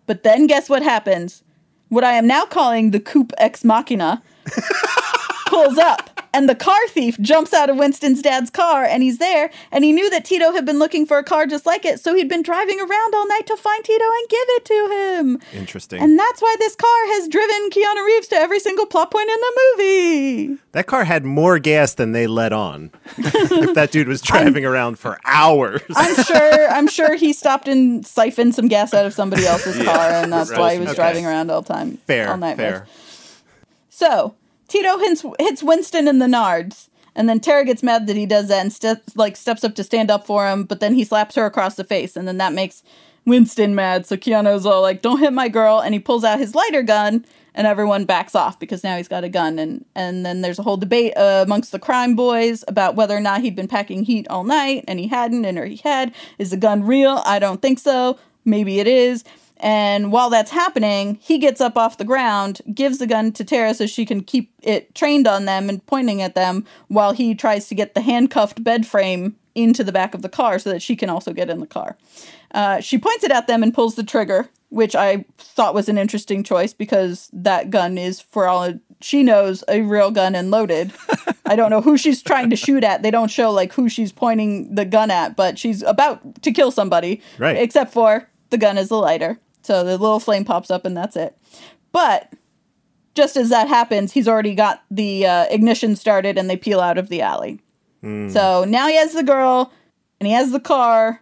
But 0.05 0.23
then 0.23 0.45
guess 0.45 0.69
what 0.69 0.83
happens? 0.83 1.41
What 1.87 2.03
I 2.03 2.13
am 2.13 2.27
now 2.27 2.45
calling 2.45 2.91
the 2.91 2.99
coup 2.99 3.27
ex 3.37 3.63
machina 3.63 4.21
pulls 5.47 5.77
up. 5.77 6.16
And 6.37 6.47
the 6.47 6.53
car 6.55 6.77
thief 6.89 7.19
jumps 7.19 7.51
out 7.51 7.69
of 7.69 7.77
Winston's 7.77 8.21
dad's 8.21 8.51
car 8.51 8.83
and 8.83 9.01
he's 9.01 9.17
there. 9.17 9.49
And 9.71 9.83
he 9.83 9.91
knew 9.91 10.07
that 10.11 10.23
Tito 10.23 10.51
had 10.51 10.65
been 10.65 10.77
looking 10.77 11.05
for 11.07 11.17
a 11.17 11.23
car 11.23 11.47
just 11.47 11.65
like 11.65 11.83
it. 11.83 11.99
So 11.99 12.13
he'd 12.13 12.29
been 12.29 12.43
driving 12.43 12.79
around 12.79 13.15
all 13.15 13.27
night 13.27 13.47
to 13.47 13.57
find 13.57 13.83
Tito 13.83 14.03
and 14.05 14.29
give 14.29 14.45
it 14.49 14.65
to 14.65 14.89
him. 15.17 15.41
Interesting. 15.59 15.99
And 16.01 16.19
that's 16.19 16.39
why 16.41 16.55
this 16.59 16.75
car 16.75 16.89
has 17.15 17.27
driven 17.27 17.69
Keanu 17.71 18.05
Reeves 18.05 18.27
to 18.27 18.35
every 18.35 18.59
single 18.59 18.85
plot 18.85 19.09
point 19.09 19.27
in 19.29 19.35
the 19.39 19.61
movie. 19.77 20.57
that 20.73 20.85
car 20.85 21.03
had 21.05 21.25
more 21.25 21.57
gas 21.57 21.95
than 21.95 22.11
they 22.11 22.27
let 22.27 22.53
on. 22.53 22.91
if 23.17 23.73
that 23.73 23.91
dude 23.91 24.07
was 24.07 24.21
driving 24.21 24.63
around 24.63 24.99
for 24.99 25.19
hours. 25.25 25.81
I'm 25.95 26.23
sure. 26.23 26.69
I'm 26.69 26.87
sure 26.87 27.15
he 27.15 27.33
stopped 27.33 27.67
and 27.67 28.05
siphoned 28.05 28.53
some 28.53 28.67
gas 28.67 28.93
out 28.93 29.05
of 29.07 29.13
somebody 29.13 29.45
else's 29.47 29.81
car, 29.83 30.11
and 30.11 30.31
that's 30.31 30.51
why 30.55 30.73
he 30.75 30.79
was 30.79 30.89
Okay. 30.89 30.95
driving 30.97 31.25
around 31.25 31.49
all 31.49 31.63
time, 31.63 31.97
fair, 32.05 32.29
all 32.29 32.37
night. 32.37 32.57
fair. 32.57 32.81
with. 32.81 33.43
So 33.89 34.35
Tito 34.67 34.97
hits, 34.99 35.23
hits 35.39 35.63
Winston 35.63 36.07
in 36.07 36.19
the 36.19 36.25
nards, 36.25 36.89
And 37.15 37.27
then 37.27 37.39
Tara 37.39 37.65
gets 37.65 37.81
mad 37.81 38.05
that 38.07 38.15
he 38.15 38.25
does 38.25 38.47
that 38.49 38.61
and 38.61 38.71
steps 38.71 39.15
like 39.15 39.35
steps 39.35 39.63
up 39.63 39.75
to 39.75 39.83
stand 39.83 40.11
up 40.11 40.25
for 40.25 40.47
him, 40.47 40.63
but 40.63 40.79
then 40.79 40.93
he 40.93 41.03
slaps 41.03 41.35
her 41.35 41.45
across 41.45 41.75
the 41.75 41.83
face, 41.83 42.15
and 42.15 42.27
then 42.27 42.37
that 42.37 42.53
makes 42.53 42.83
Winston 43.25 43.73
mad. 43.73 44.05
So 44.05 44.15
Keanu's 44.15 44.65
all 44.65 44.81
like, 44.83 45.01
"Don't 45.01 45.19
hit 45.19 45.33
my 45.33 45.49
girl," 45.49 45.79
and 45.79 45.93
he 45.95 45.99
pulls 45.99 46.23
out 46.23 46.39
his 46.39 46.53
lighter 46.53 46.83
gun, 46.83 47.25
and 47.55 47.65
everyone 47.65 48.05
backs 48.05 48.35
off 48.35 48.59
because 48.59 48.83
now 48.83 48.97
he's 48.97 49.07
got 49.07 49.23
a 49.23 49.29
gun. 49.29 49.57
And 49.57 49.83
and 49.95 50.25
then 50.25 50.41
there's 50.41 50.59
a 50.59 50.63
whole 50.63 50.77
debate 50.77 51.13
uh, 51.17 51.43
amongst 51.43 51.71
the 51.71 51.79
crime 51.79 52.15
boys 52.15 52.63
about 52.67 52.95
whether 52.95 53.17
or 53.17 53.19
not 53.19 53.41
he'd 53.41 53.55
been 53.55 53.67
packing 53.67 54.03
heat 54.03 54.27
all 54.29 54.43
night, 54.43 54.85
and 54.87 54.99
he 54.99 55.07
hadn't, 55.07 55.43
and 55.43 55.57
or 55.57 55.65
he 55.65 55.77
had. 55.77 56.13
Is 56.37 56.51
the 56.51 56.57
gun 56.57 56.83
real? 56.85 57.23
I 57.25 57.39
don't 57.39 57.61
think 57.63 57.79
so. 57.79 58.19
Maybe 58.45 58.79
it 58.79 58.87
is. 58.87 59.23
And 59.59 60.11
while 60.11 60.29
that's 60.29 60.51
happening, 60.51 61.17
he 61.21 61.37
gets 61.37 61.59
up 61.61 61.77
off 61.77 61.97
the 61.97 62.05
ground, 62.05 62.61
gives 62.73 62.99
the 62.99 63.07
gun 63.07 63.31
to 63.33 63.43
Tara 63.43 63.73
so 63.73 63.87
she 63.87 64.05
can 64.05 64.21
keep 64.23 64.51
it 64.61 64.93
trained 64.93 65.27
on 65.27 65.45
them 65.45 65.69
and 65.69 65.85
pointing 65.85 66.21
at 66.21 66.35
them 66.35 66.65
while 66.87 67.11
he 67.11 67.33
tries 67.33 67.67
to 67.69 67.75
get 67.75 67.95
the 67.95 68.01
handcuffed 68.01 68.63
bed 68.63 68.85
frame 68.85 69.35
into 69.55 69.83
the 69.83 69.91
back 69.91 70.13
of 70.13 70.21
the 70.21 70.29
car 70.29 70.59
so 70.59 70.69
that 70.69 70.81
she 70.81 70.95
can 70.95 71.09
also 71.09 71.33
get 71.33 71.49
in 71.49 71.59
the 71.59 71.67
car. 71.67 71.97
Uh, 72.51 72.79
she 72.79 72.97
points 72.97 73.23
it 73.23 73.31
at 73.31 73.47
them 73.47 73.63
and 73.63 73.73
pulls 73.73 73.95
the 73.95 74.03
trigger, 74.03 74.47
which 74.69 74.95
I 74.95 75.25
thought 75.37 75.73
was 75.73 75.89
an 75.89 75.97
interesting 75.97 76.43
choice 76.43 76.73
because 76.73 77.29
that 77.33 77.71
gun 77.71 77.97
is, 77.97 78.21
for 78.21 78.47
all 78.47 78.73
she 79.01 79.23
knows, 79.23 79.63
a 79.67 79.81
real 79.81 80.11
gun 80.11 80.35
and 80.35 80.51
loaded. 80.51 80.93
I 81.45 81.55
don't 81.55 81.71
know 81.71 81.81
who 81.81 81.97
she's 81.97 82.21
trying 82.21 82.49
to 82.51 82.55
shoot 82.55 82.83
at. 82.83 83.01
They 83.01 83.11
don't 83.11 83.31
show 83.31 83.51
like 83.51 83.73
who 83.73 83.89
she's 83.89 84.11
pointing 84.11 84.73
the 84.73 84.85
gun 84.85 85.09
at, 85.09 85.35
but 85.35 85.57
she's 85.57 85.81
about 85.81 86.41
to 86.43 86.51
kill 86.51 86.71
somebody. 86.71 87.21
Right. 87.39 87.57
Except 87.57 87.91
for 87.91 88.29
the 88.49 88.57
gun 88.57 88.77
is 88.77 88.91
a 88.91 88.95
lighter. 88.95 89.39
So 89.67 89.83
the 89.83 89.97
little 89.97 90.21
flame 90.21 90.45
pops 90.45 90.71
up 90.71 90.85
and 90.85 90.95
that's 90.95 91.17
it. 91.17 91.37
But 91.91 92.31
just 93.15 93.35
as 93.35 93.49
that 93.49 93.67
happens, 93.67 94.13
he's 94.13 94.27
already 94.27 94.55
got 94.55 94.81
the 94.89 95.25
uh, 95.25 95.45
ignition 95.49 95.95
started 95.97 96.37
and 96.37 96.49
they 96.49 96.55
peel 96.55 96.79
out 96.79 96.97
of 96.97 97.09
the 97.09 97.21
alley. 97.21 97.59
So 98.31 98.63
now 98.63 98.87
he 98.87 98.95
has 98.95 99.11
the 99.11 99.23
girl 99.23 99.73
and 100.21 100.27
he 100.27 100.33
has 100.33 100.51
the 100.51 100.61
car. 100.61 101.21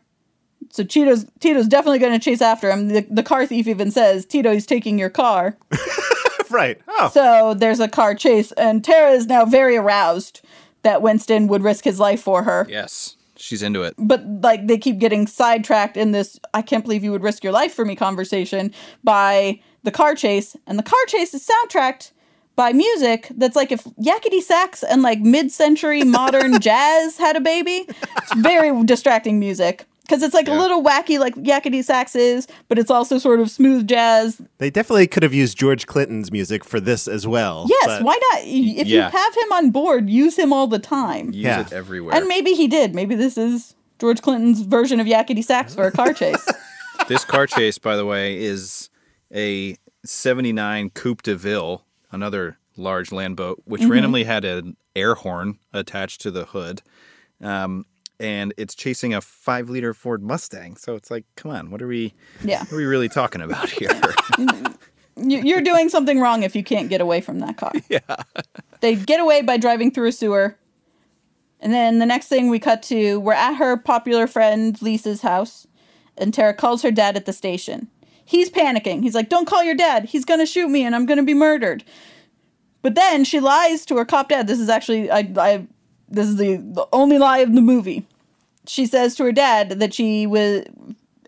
So 0.70 0.84
Tito's 0.84 1.26
Tito's 1.40 1.68
definitely 1.68 1.98
going 2.00 2.14
to 2.14 2.20
chase 2.24 2.42
after 2.42 2.70
him. 2.70 2.90
The, 2.90 3.08
the 3.10 3.24
car 3.24 3.48
thief 3.48 3.66
even 3.66 3.90
says, 3.90 4.26
"Tito, 4.26 4.52
he's 4.52 4.68
taking 4.68 5.00
your 5.00 5.10
car." 5.10 5.58
right. 6.52 6.80
Oh, 6.88 7.10
So 7.12 7.56
there's 7.56 7.80
a 7.80 7.88
car 7.88 8.14
chase, 8.14 8.52
and 8.52 8.84
Tara 8.84 9.12
is 9.12 9.26
now 9.26 9.46
very 9.46 9.78
aroused 9.78 10.42
that 10.84 11.02
Winston 11.02 11.48
would 11.48 11.64
risk 11.64 11.84
his 11.86 12.00
life 12.00 12.22
for 12.22 12.44
her. 12.44 12.68
Yes, 12.70 13.16
she's 13.46 13.62
into 13.62 13.84
it. 13.84 13.94
But 13.98 14.26
like 14.42 14.68
they 14.68 14.78
keep 14.78 14.98
getting 14.98 15.28
sidetracked 15.28 15.98
in 15.98 16.12
this 16.12 16.40
"I 16.54 16.62
can't 16.62 16.84
believe 16.84 17.04
you 17.04 17.12
would 17.12 17.24
risk 17.24 17.44
your 17.44 17.54
life 17.54 17.74
for 17.74 17.86
me" 17.86 17.96
conversation 17.96 18.74
by 19.04 19.60
the 19.84 19.92
car 19.92 20.16
chase, 20.16 20.56
and 20.68 20.80
the 20.80 20.84
car 20.84 21.06
chase 21.08 21.34
is 21.34 21.48
soundtracked 21.48 22.12
by 22.56 22.72
music 22.72 23.28
that's 23.38 23.56
like 23.56 23.72
if 23.72 23.84
Yakety 24.02 24.42
Sax 24.42 24.82
and 24.84 25.02
like 25.02 25.20
mid-century 25.20 26.04
modern 26.04 26.60
jazz 26.68 27.18
had 27.18 27.36
a 27.36 27.42
baby. 27.42 27.86
It's 28.18 28.36
very 28.36 28.84
distracting 28.86 29.40
music. 29.40 29.86
Because 30.08 30.22
it's 30.22 30.34
like 30.36 30.48
a 30.48 30.54
little 30.54 30.84
wacky, 30.84 31.18
like 31.20 31.34
Yakety 31.36 31.84
Sax 31.84 32.16
is, 32.16 32.48
but 32.68 32.78
it's 32.78 32.92
also 32.92 33.18
sort 33.18 33.40
of 33.40 33.50
smooth 33.50 33.88
jazz. 33.88 34.40
they 34.60 34.70
definitely 34.70 35.08
could 35.08 35.24
have 35.24 35.34
used 35.34 35.58
George 35.58 35.88
Clinton's 35.88 36.32
music 36.32 36.64
for 36.64 36.80
this 36.80 37.08
as 37.08 37.26
well. 37.26 37.66
Yes, 37.68 37.86
but- 37.88 38.04
why 38.04 38.20
not? 38.32 38.42
If 38.44 38.88
you 38.88 39.02
have 39.02 39.36
him 39.36 39.52
on 39.54 39.72
board, 39.72 40.10
use 40.10 40.38
him 40.38 40.54
all 40.54 40.68
the 40.68 40.78
time. 40.80 41.28
Use 41.28 41.38
Yeah. 41.38 41.62
it 41.62 41.74
everywhere. 41.74 42.14
And 42.16 42.28
maybe 42.28 42.52
he 42.54 42.68
did. 42.68 42.94
Maybe 42.94 43.16
this 43.16 43.36
is 43.38 43.74
George 44.00 44.22
Clinton's 44.22 44.62
version 44.62 45.00
of 45.00 45.08
Yakety 45.08 45.44
Sax 45.44 45.74
for 45.74 45.88
a 45.88 45.92
car 45.92 46.14
chase. 46.22 46.48
this 47.08 47.26
car 47.26 47.48
chase, 47.48 47.78
by 47.80 47.96
the 47.96 48.06
way, 48.06 48.38
is 48.38 48.90
a 49.34 49.76
79 50.06 50.92
Coupe 50.92 51.24
de 51.24 51.36
Ville, 51.36 51.84
another 52.12 52.58
large 52.78 53.12
land 53.12 53.36
boat, 53.38 53.62
which 53.66 53.82
Mm-hmm. 53.82 53.92
randomly 53.92 54.24
had 54.26 54.46
an 54.46 54.78
air 54.96 55.16
horn 55.16 55.58
attached 55.74 56.22
to 56.22 56.30
the 56.32 56.46
hood. 56.46 56.82
Um, 57.42 57.86
and 58.20 58.54
it's 58.58 58.76
chasing 58.76 59.14
a 59.14 59.22
five 59.22 59.70
liter 59.70 59.94
Ford 59.94 60.24
Mustang. 60.24 60.76
So 60.78 60.96
it's 60.96 61.10
like, 61.12 61.26
come 61.36 61.52
on, 61.52 61.72
what 61.72 61.82
are 61.82 61.88
we, 61.88 62.14
Yeah. 62.44 62.60
what 62.60 62.74
are 62.74 62.78
we 62.78 62.86
really 62.86 63.10
talking 63.10 63.42
about 63.42 63.70
here? 63.70 63.90
Mm-hmm. 64.36 65.30
You- 65.30 65.42
You're 65.44 65.62
doing 65.62 65.88
something 65.88 66.20
wrong 66.20 66.44
if 66.44 66.56
you 66.58 66.64
can't 66.64 66.90
get 66.90 67.00
away 67.00 67.22
from 67.22 67.40
that 67.40 67.56
car. 67.58 67.72
Yeah. 67.90 68.00
They 68.82 68.96
get 68.96 69.20
away 69.22 69.42
by 69.42 69.56
driving 69.58 69.92
through 69.92 70.10
a 70.10 70.12
sewer. 70.12 70.58
And 71.62 71.74
then 71.74 72.00
the 72.00 72.06
next 72.06 72.28
thing 72.28 72.50
we 72.50 72.60
cut 72.60 72.84
to, 72.84 73.20
we're 73.22 73.32
at 73.34 73.54
her 73.56 73.78
popular 73.78 74.28
friend 74.28 74.80
Lisa's 74.82 75.22
house, 75.22 75.66
and 76.18 76.34
Tara 76.34 76.54
calls 76.54 76.82
her 76.82 76.92
dad 76.92 77.16
at 77.16 77.26
the 77.26 77.32
station. 77.34 77.88
He's 78.26 78.50
panicking. 78.50 79.04
He's 79.04 79.16
like, 79.16 79.30
Don't 79.30 79.48
call 79.48 79.64
your 79.64 79.76
dad. 79.76 80.04
He's 80.06 80.26
going 80.26 80.40
to 80.42 80.46
shoot 80.46 80.68
me 80.68 80.84
and 80.84 80.94
I'm 80.96 81.06
going 81.06 81.18
to 81.18 81.24
be 81.24 81.34
murdered. 81.34 81.84
But 82.82 82.96
then 82.96 83.24
she 83.24 83.40
lies 83.40 83.86
to 83.86 83.96
her 83.98 84.06
cop 84.06 84.30
dad. 84.30 84.48
This 84.48 84.60
is 84.60 84.68
actually, 84.70 85.10
I, 85.10 85.32
I, 85.38 85.66
this 86.16 86.28
is 86.28 86.38
the, 86.38 86.58
the 86.58 86.88
only 86.92 87.18
lie 87.18 87.40
of 87.40 87.54
the 87.54 87.62
movie. 87.62 88.06
She 88.68 88.86
says 88.86 89.16
to 89.16 89.24
her 89.26 89.32
dad 89.32 89.70
that 89.80 89.94
she 89.94 90.26
was 90.26 90.66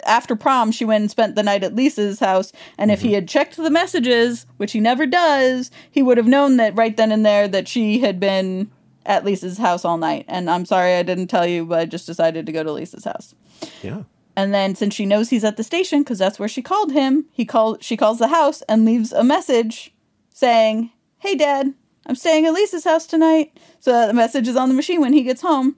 after 0.06 0.36
prom, 0.36 0.72
she 0.72 0.86
went 0.86 1.02
and 1.02 1.12
spent 1.12 1.36
the 1.36 1.44
night 1.44 1.64
at 1.64 1.76
Lisa's 1.76 2.20
house. 2.20 2.52
And 2.78 2.92
if 2.92 3.02
he 3.02 3.10
mm-hmm. 3.10 3.16
had 3.16 3.28
checked 3.28 3.58
the 3.58 3.70
messages, 3.70 4.46
which 4.58 4.72
he 4.72 4.80
never 4.80 5.06
does, 5.06 5.70
he 5.92 6.02
would 6.02 6.18
have 6.18 6.28
known 6.28 6.58
that 6.58 6.76
right 6.76 6.96
then 6.96 7.12
and 7.12 7.26
there 7.26 7.48
that 7.48 7.68
she 7.68 8.00
had 8.00 8.20
been 8.20 8.72
at 9.06 9.26
Lisa's 9.26 9.58
house 9.58 9.86
all 9.86 9.98
night. 9.98 10.26
And 10.28 10.50
I'm 10.50 10.66
sorry 10.66 10.96
I 10.96 11.04
didn't 11.04 11.28
tell 11.28 11.46
you, 11.46 11.66
but 11.66 11.80
I 11.80 11.86
just 11.86 12.06
decided 12.06 12.46
to 12.46 12.52
go 12.52 12.64
to 12.64 12.72
Lisa's 12.72 13.06
house. 13.06 13.36
Yeah. 13.82 14.04
And 14.36 14.54
then 14.54 14.76
since 14.76 14.94
she 14.94 15.06
knows 15.06 15.30
he's 15.30 15.44
at 15.44 15.58
the 15.58 15.64
station, 15.64 16.04
because 16.04 16.20
that's 16.20 16.38
where 16.38 16.50
she 16.50 16.62
called 16.62 16.92
him, 16.92 17.26
he 17.32 17.44
called 17.44 17.84
she 17.84 17.98
calls 17.98 18.20
the 18.20 18.28
house 18.28 18.62
and 18.70 18.86
leaves 18.86 19.12
a 19.12 19.24
message 19.24 19.94
saying, 20.32 20.92
Hey 21.20 21.36
dad, 21.36 21.74
I'm 22.08 22.16
staying 22.16 22.46
at 22.46 22.54
Lisa's 22.54 22.84
house 22.84 23.06
tonight. 23.06 23.56
So 23.80 23.92
that 23.92 24.08
the 24.08 24.14
message 24.14 24.48
is 24.48 24.56
on 24.56 24.70
the 24.70 24.76
machine 24.76 25.02
when 25.02 25.14
he 25.14 25.22
gets 25.24 25.42
home. 25.42 25.76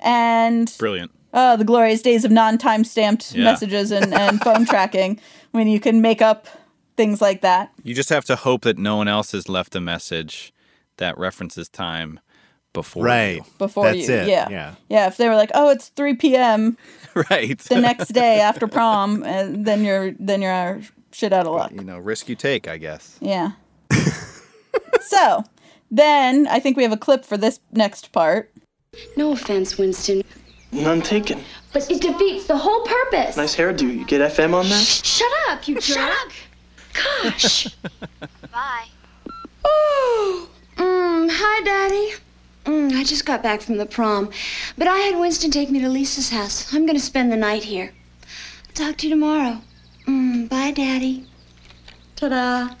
And 0.00 0.72
Brilliant. 0.78 1.10
uh, 1.32 1.56
the 1.56 1.64
glorious 1.64 2.02
days 2.02 2.24
of 2.24 2.30
non-time 2.30 2.84
stamped 2.84 3.32
Yeah. 3.34 3.44
messages 3.44 3.90
and, 3.90 4.12
and 4.14 4.40
phone 4.44 4.64
tracking 4.66 5.20
when 5.52 5.66
you 5.68 5.80
can 5.80 6.00
make 6.00 6.20
up 6.22 6.46
things 6.96 7.20
like 7.20 7.40
that. 7.42 7.70
You 7.82 7.94
just 7.94 8.08
have 8.10 8.24
to 8.26 8.36
hope 8.36 8.62
that 8.62 8.76
no 8.78 8.96
one 8.96 9.08
else 9.08 9.32
has 9.32 9.48
left 9.48 9.74
a 9.76 9.80
message 9.80 10.52
that 10.98 11.16
references 11.16 11.68
time 11.68 12.20
before 12.72 13.04
Right. 13.04 13.36
you. 13.36 13.44
Before 13.58 13.84
That's 13.84 14.08
you, 14.08 14.14
it. 14.14 14.28
yeah, 14.28 14.48
Yeah. 14.50 14.74
yeah. 14.88 15.06
If 15.06 15.16
they 15.16 15.28
were 15.28 15.34
like, 15.36 15.50
"Oh, 15.54 15.70
it's 15.70 15.88
three 15.88 16.14
p.m. 16.14 16.76
right. 17.30 17.58
the 17.58 17.80
next 17.80 18.08
day 18.12 18.40
after 18.40 18.66
prom," 18.68 19.22
and 19.26 19.64
then 19.64 19.84
you're 19.84 20.12
then 20.18 20.42
you're 20.42 20.80
shit 21.12 21.32
out 21.32 21.46
of 21.46 21.54
luck. 21.54 21.72
you 21.72 21.82
know, 21.82 21.98
risk 21.98 22.28
you 22.28 22.34
take, 22.36 22.68
I 22.68 22.76
guess. 22.76 23.16
Yeah. 23.20 23.52
so 25.00 25.44
then 25.90 26.46
I 26.48 26.60
think 26.60 26.76
we 26.76 26.82
have 26.82 26.92
a 26.92 26.96
clip 26.96 27.24
for 27.24 27.36
this 27.36 27.60
next 27.72 28.12
part. 28.12 28.52
No 29.16 29.32
offense, 29.32 29.78
Winston. 29.78 30.22
None 30.72 31.00
taken. 31.02 31.42
But 31.72 31.90
it 31.90 32.00
defeats 32.00 32.46
the 32.46 32.56
whole 32.56 32.82
purpose. 32.82 33.36
Nice 33.36 33.56
hairdo. 33.56 33.82
You 33.82 34.04
get 34.04 34.20
FM 34.32 34.54
on 34.54 34.68
that? 34.68 34.84
Shut 34.84 35.30
up, 35.48 35.66
you 35.66 35.80
jerk. 35.80 36.32
Gosh. 36.92 37.68
Bye. 38.52 38.86
Oh, 39.64 40.48
mm, 40.76 41.28
hi, 41.30 41.64
Daddy. 41.64 42.12
Mm, 42.64 42.92
I 42.98 43.04
just 43.04 43.24
got 43.24 43.42
back 43.42 43.62
from 43.62 43.78
the 43.78 43.86
prom, 43.86 44.30
but 44.76 44.86
I 44.86 44.98
had 44.98 45.18
Winston 45.18 45.50
take 45.50 45.70
me 45.70 45.80
to 45.80 45.88
Lisa's 45.88 46.28
house. 46.30 46.72
I'm 46.74 46.84
gonna 46.84 46.98
spend 46.98 47.32
the 47.32 47.36
night 47.36 47.64
here. 47.64 47.92
Talk 48.74 48.96
to 48.98 49.08
you 49.08 49.14
tomorrow. 49.14 49.60
Mm, 50.06 50.48
bye, 50.50 50.72
Daddy. 50.72 51.26
Ta-da. 52.16 52.74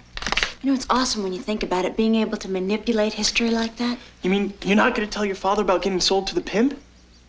You 0.68 0.74
know, 0.74 0.80
it's 0.80 0.86
awesome 0.90 1.22
when 1.22 1.32
you 1.32 1.40
think 1.40 1.62
about 1.62 1.86
it, 1.86 1.96
being 1.96 2.14
able 2.16 2.36
to 2.36 2.46
manipulate 2.46 3.14
history 3.14 3.48
like 3.48 3.78
that. 3.78 3.96
You 4.20 4.28
mean 4.28 4.52
you're 4.62 4.76
not 4.76 4.94
gonna 4.94 5.06
tell 5.06 5.24
your 5.24 5.34
father 5.34 5.62
about 5.62 5.80
getting 5.80 5.98
sold 5.98 6.26
to 6.26 6.34
the 6.34 6.42
pimp? 6.42 6.78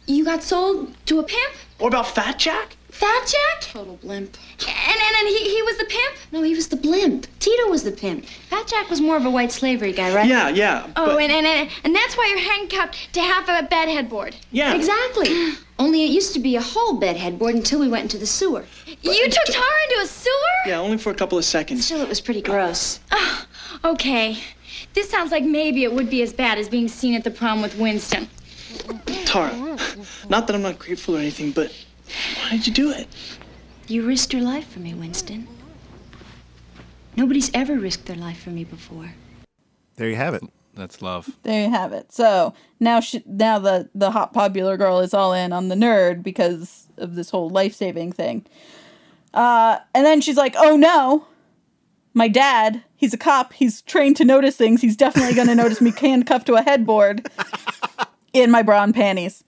You 0.07 0.25
got 0.25 0.43
sold 0.43 0.93
to 1.05 1.19
a 1.19 1.23
pimp? 1.23 1.53
Or 1.79 1.87
about 1.87 2.05
Fat 2.07 2.37
Jack? 2.37 2.75
Fat 2.89 3.25
Jack? 3.25 3.61
Total 3.61 3.95
blimp. 3.95 4.35
And, 4.59 4.67
and, 4.67 5.15
and 5.19 5.27
he, 5.29 5.55
he 5.55 5.61
was 5.61 5.77
the 5.77 5.85
pimp? 5.85 6.15
No, 6.33 6.41
he 6.41 6.53
was 6.53 6.67
the 6.67 6.75
blimp. 6.75 7.27
Tito 7.39 7.69
was 7.69 7.83
the 7.83 7.93
pimp. 7.93 8.25
Fat 8.25 8.67
Jack 8.67 8.89
was 8.89 8.99
more 8.99 9.15
of 9.15 9.23
a 9.23 9.29
white 9.29 9.53
slavery 9.53 9.93
guy, 9.93 10.13
right? 10.13 10.27
Yeah, 10.27 10.49
yeah. 10.49 10.87
Oh, 10.97 11.05
but- 11.05 11.21
and, 11.21 11.31
and, 11.31 11.47
and, 11.47 11.69
and 11.85 11.95
that's 11.95 12.17
why 12.17 12.27
you're 12.27 12.51
handcuffed 12.53 13.13
to 13.13 13.21
half 13.21 13.47
of 13.47 13.63
a 13.63 13.69
bed 13.69 13.87
headboard. 13.87 14.35
Yeah. 14.51 14.75
Exactly. 14.75 15.53
Only 15.79 16.03
it 16.03 16.11
used 16.11 16.33
to 16.33 16.39
be 16.39 16.57
a 16.57 16.61
whole 16.61 16.93
bed 16.93 17.15
headboard 17.15 17.55
until 17.55 17.79
we 17.79 17.87
went 17.87 18.03
into 18.03 18.17
the 18.17 18.25
sewer. 18.25 18.65
You 18.85 19.29
took 19.29 19.45
Tara 19.45 19.65
into 19.89 20.01
a 20.03 20.07
sewer? 20.07 20.33
Yeah, 20.65 20.79
only 20.79 20.97
for 20.97 21.09
a 21.09 21.15
couple 21.15 21.37
of 21.37 21.45
seconds. 21.45 21.85
Still, 21.85 22.01
it 22.01 22.09
was 22.09 22.19
pretty 22.19 22.41
gross. 22.41 22.99
Oh, 23.11 23.45
okay. 23.85 24.37
This 24.93 25.09
sounds 25.09 25.31
like 25.31 25.45
maybe 25.45 25.85
it 25.85 25.93
would 25.93 26.09
be 26.09 26.21
as 26.21 26.33
bad 26.33 26.57
as 26.57 26.67
being 26.67 26.89
seen 26.89 27.15
at 27.15 27.23
the 27.23 27.31
prom 27.31 27.61
with 27.61 27.77
Winston. 27.77 28.27
Tara, 29.25 29.55
not 30.27 30.47
that 30.47 30.55
I'm 30.55 30.61
not 30.61 30.79
grateful 30.79 31.15
or 31.15 31.19
anything, 31.19 31.51
but 31.51 31.71
why 32.41 32.51
did 32.51 32.67
you 32.67 32.73
do 32.73 32.91
it? 32.91 33.07
You 33.87 34.05
risked 34.05 34.33
your 34.33 34.41
life 34.41 34.67
for 34.67 34.79
me, 34.79 34.93
Winston. 34.93 35.47
Nobody's 37.15 37.51
ever 37.53 37.79
risked 37.79 38.05
their 38.05 38.17
life 38.17 38.41
for 38.41 38.49
me 38.49 38.65
before. 38.65 39.13
There 39.95 40.09
you 40.09 40.15
have 40.15 40.33
it. 40.33 40.43
That's 40.79 41.01
love. 41.01 41.29
There 41.43 41.63
you 41.65 41.69
have 41.69 41.91
it. 41.91 42.11
So 42.11 42.53
now 42.79 43.01
she, 43.01 43.21
now 43.25 43.59
the 43.59 43.89
the 43.93 44.11
hot 44.11 44.33
popular 44.33 44.77
girl 44.77 44.99
is 44.99 45.13
all 45.13 45.33
in 45.33 45.51
on 45.51 45.67
the 45.67 45.75
nerd 45.75 46.23
because 46.23 46.87
of 46.97 47.15
this 47.15 47.29
whole 47.29 47.49
life 47.49 47.75
saving 47.75 48.13
thing. 48.13 48.45
Uh, 49.33 49.79
and 49.93 50.05
then 50.05 50.21
she's 50.21 50.37
like, 50.37 50.55
"Oh 50.57 50.77
no, 50.77 51.27
my 52.13 52.29
dad. 52.29 52.83
He's 52.95 53.13
a 53.13 53.17
cop. 53.17 53.53
He's 53.53 53.81
trained 53.81 54.15
to 54.17 54.25
notice 54.25 54.55
things. 54.55 54.81
He's 54.81 54.95
definitely 54.95 55.35
going 55.35 55.47
to 55.49 55.55
notice 55.55 55.81
me 55.81 55.91
handcuffed 55.97 56.47
to 56.47 56.55
a 56.55 56.61
headboard." 56.61 57.29
in 58.33 58.51
my 58.51 58.61
bra 58.61 58.83
and 58.83 58.93
panties. 58.93 59.43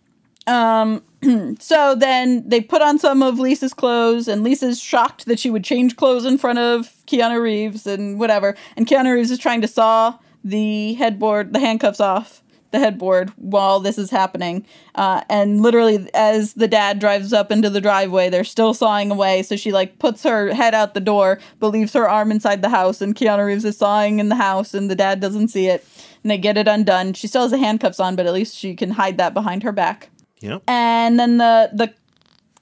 Um, 0.47 1.03
so 1.59 1.95
then 1.95 2.47
they 2.47 2.61
put 2.61 2.81
on 2.81 2.99
some 2.99 3.21
of 3.21 3.39
Lisa's 3.39 3.73
clothes, 3.73 4.27
and 4.27 4.43
Lisa's 4.43 4.81
shocked 4.81 5.25
that 5.25 5.39
she 5.39 5.49
would 5.49 5.63
change 5.63 5.95
clothes 5.95 6.25
in 6.25 6.37
front 6.37 6.59
of 6.59 6.91
Keanu 7.07 7.41
Reeves 7.41 7.85
and 7.87 8.19
whatever. 8.19 8.55
And 8.75 8.87
Keanu 8.87 9.13
Reeves 9.13 9.31
is 9.31 9.39
trying 9.39 9.61
to 9.61 9.67
saw 9.67 10.17
the 10.43 10.93
headboard, 10.93 11.53
the 11.53 11.59
handcuffs 11.59 11.99
off 11.99 12.41
the 12.71 12.79
headboard 12.79 13.29
while 13.35 13.79
this 13.79 13.97
is 13.97 14.09
happening. 14.09 14.65
Uh, 14.95 15.23
and 15.29 15.61
literally, 15.61 16.09
as 16.13 16.53
the 16.53 16.67
dad 16.67 16.99
drives 16.99 17.33
up 17.33 17.51
into 17.51 17.69
the 17.69 17.81
driveway, 17.81 18.29
they're 18.29 18.43
still 18.43 18.73
sawing 18.73 19.11
away. 19.11 19.43
So 19.43 19.55
she 19.55 19.71
like 19.71 19.99
puts 19.99 20.23
her 20.23 20.53
head 20.53 20.73
out 20.73 20.93
the 20.93 20.99
door, 21.01 21.39
but 21.59 21.69
leaves 21.69 21.93
her 21.93 22.09
arm 22.09 22.31
inside 22.31 22.61
the 22.61 22.69
house, 22.69 23.01
and 23.01 23.15
Keanu 23.15 23.45
Reeves 23.45 23.65
is 23.65 23.77
sawing 23.77 24.19
in 24.19 24.29
the 24.29 24.35
house, 24.35 24.73
and 24.73 24.89
the 24.89 24.95
dad 24.95 25.19
doesn't 25.19 25.49
see 25.49 25.67
it. 25.67 25.85
And 26.23 26.31
they 26.31 26.37
get 26.37 26.57
it 26.57 26.67
undone. 26.67 27.13
She 27.13 27.27
still 27.27 27.41
has 27.41 27.51
the 27.51 27.57
handcuffs 27.57 27.99
on, 27.99 28.15
but 28.15 28.25
at 28.25 28.33
least 28.33 28.55
she 28.55 28.75
can 28.75 28.91
hide 28.91 29.17
that 29.17 29.33
behind 29.33 29.63
her 29.63 29.71
back. 29.71 30.09
Yep. 30.39 30.63
And 30.67 31.19
then 31.19 31.37
the 31.37 31.69
the 31.73 31.93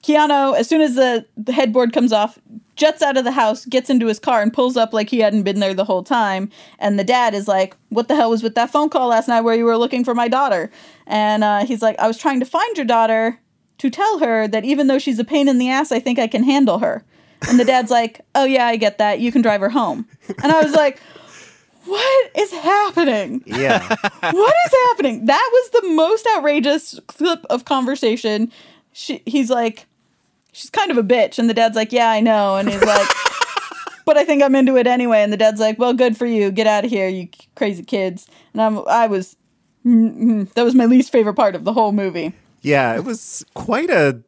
Keanu, 0.02 0.56
as 0.56 0.68
soon 0.68 0.80
as 0.80 0.94
the, 0.94 1.26
the 1.36 1.52
headboard 1.52 1.92
comes 1.92 2.12
off, 2.12 2.38
jets 2.80 3.02
out 3.02 3.18
of 3.18 3.24
the 3.24 3.32
house, 3.32 3.66
gets 3.66 3.90
into 3.90 4.06
his 4.06 4.18
car, 4.18 4.40
and 4.40 4.52
pulls 4.52 4.76
up 4.76 4.92
like 4.92 5.10
he 5.10 5.20
hadn't 5.20 5.42
been 5.42 5.60
there 5.60 5.74
the 5.74 5.84
whole 5.84 6.02
time. 6.02 6.50
And 6.78 6.98
the 6.98 7.04
dad 7.04 7.34
is 7.34 7.46
like, 7.46 7.76
"What 7.90 8.08
the 8.08 8.16
hell 8.16 8.30
was 8.30 8.42
with 8.42 8.54
that 8.54 8.70
phone 8.70 8.88
call 8.88 9.08
last 9.08 9.28
night 9.28 9.42
where 9.42 9.54
you 9.54 9.64
were 9.64 9.76
looking 9.76 10.04
for 10.04 10.14
my 10.14 10.26
daughter?" 10.26 10.70
And 11.06 11.44
uh, 11.44 11.66
he's 11.66 11.82
like, 11.82 11.98
"I 11.98 12.06
was 12.06 12.16
trying 12.16 12.40
to 12.40 12.46
find 12.46 12.76
your 12.76 12.86
daughter 12.86 13.38
to 13.78 13.90
tell 13.90 14.18
her 14.18 14.48
that 14.48 14.64
even 14.64 14.86
though 14.86 14.98
she's 14.98 15.18
a 15.18 15.24
pain 15.24 15.48
in 15.48 15.58
the 15.58 15.68
ass, 15.68 15.92
I 15.92 16.00
think 16.00 16.18
I 16.18 16.26
can 16.26 16.42
handle 16.42 16.78
her." 16.78 17.04
And 17.48 17.60
the 17.60 17.64
dad's 17.64 17.90
like, 17.90 18.22
"Oh 18.34 18.44
yeah, 18.44 18.66
I 18.66 18.76
get 18.76 18.98
that. 18.98 19.20
You 19.20 19.30
can 19.30 19.42
drive 19.42 19.60
her 19.60 19.70
home." 19.70 20.08
And 20.42 20.50
I 20.50 20.62
was 20.62 20.72
like. 20.72 21.00
What 21.86 22.30
is 22.36 22.52
happening? 22.52 23.42
Yeah. 23.46 23.80
what 24.20 24.54
is 24.66 24.72
happening? 24.88 25.24
That 25.24 25.50
was 25.50 25.70
the 25.70 25.88
most 25.88 26.28
outrageous 26.36 27.00
clip 27.08 27.44
of 27.48 27.64
conversation. 27.64 28.52
She, 28.92 29.22
he's 29.24 29.48
like, 29.48 29.86
she's 30.52 30.70
kind 30.70 30.90
of 30.90 30.98
a 30.98 31.02
bitch, 31.02 31.38
and 31.38 31.48
the 31.48 31.54
dad's 31.54 31.76
like, 31.76 31.92
yeah, 31.92 32.10
I 32.10 32.20
know, 32.20 32.56
and 32.56 32.68
he's 32.68 32.82
like, 32.82 33.08
but 34.06 34.16
I 34.16 34.24
think 34.24 34.42
I'm 34.42 34.54
into 34.54 34.76
it 34.76 34.86
anyway, 34.86 35.22
and 35.22 35.32
the 35.32 35.36
dad's 35.36 35.60
like, 35.60 35.78
well, 35.78 35.92
good 35.94 36.16
for 36.16 36.26
you, 36.26 36.50
get 36.50 36.66
out 36.66 36.84
of 36.84 36.90
here, 36.90 37.08
you 37.08 37.28
crazy 37.56 37.82
kids, 37.82 38.26
and 38.52 38.62
I'm, 38.62 38.86
I 38.88 39.06
was, 39.06 39.36
mm-mm. 39.84 40.52
that 40.54 40.64
was 40.64 40.74
my 40.74 40.86
least 40.86 41.12
favorite 41.12 41.34
part 41.34 41.54
of 41.54 41.64
the 41.64 41.72
whole 41.72 41.92
movie. 41.92 42.32
Yeah, 42.62 42.94
it 42.96 43.04
was 43.04 43.44
quite 43.54 43.90
a 43.90 44.22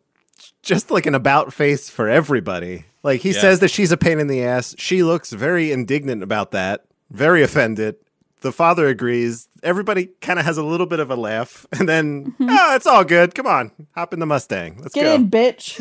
just 0.62 0.90
like 0.90 1.07
an 1.07 1.15
about 1.15 1.53
face 1.53 1.90
for 1.90 2.09
everybody. 2.09 2.85
Like 3.03 3.20
he 3.20 3.32
Yeah. 3.32 3.40
says 3.40 3.61
that 3.61 3.70
she's 3.70 3.90
a 3.93 3.97
pain 3.97 4.20
in 4.20 4.28
the 4.28 4.44
ass. 4.44 4.74
She 4.78 5.03
looks 5.03 5.32
very 5.32 5.73
indignant 5.73 6.23
about 6.23 6.53
that, 6.53 6.85
very 7.11 7.43
offended. 7.43 7.97
The 8.43 8.52
father 8.52 8.86
agrees. 8.89 9.48
Everybody 9.62 10.10
kind 10.20 10.39
of 10.39 10.44
has 10.44 10.59
a 10.59 10.62
little 10.62 10.86
bit 10.86 11.01
of 11.01 11.10
a 11.10 11.16
laugh, 11.16 11.66
and 11.78 11.89
then, 11.89 12.35
oh, 12.40 12.74
it's 12.74 12.86
all 12.86 13.05
good. 13.05 13.35
Come 13.35 13.47
on, 13.47 13.70
hop 13.94 14.12
in 14.12 14.20
the 14.20 14.27
Mustang. 14.27 14.78
Let's 14.81 14.94
go. 14.94 15.01
Get 15.01 15.06
go. 15.06 15.14
in, 15.14 15.31
bitch. 15.31 15.81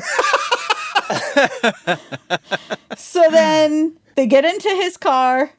so 2.97 3.29
then 3.29 3.97
they 4.15 4.27
get 4.27 4.45
into 4.45 4.69
his 4.69 4.97
car. 4.97 5.51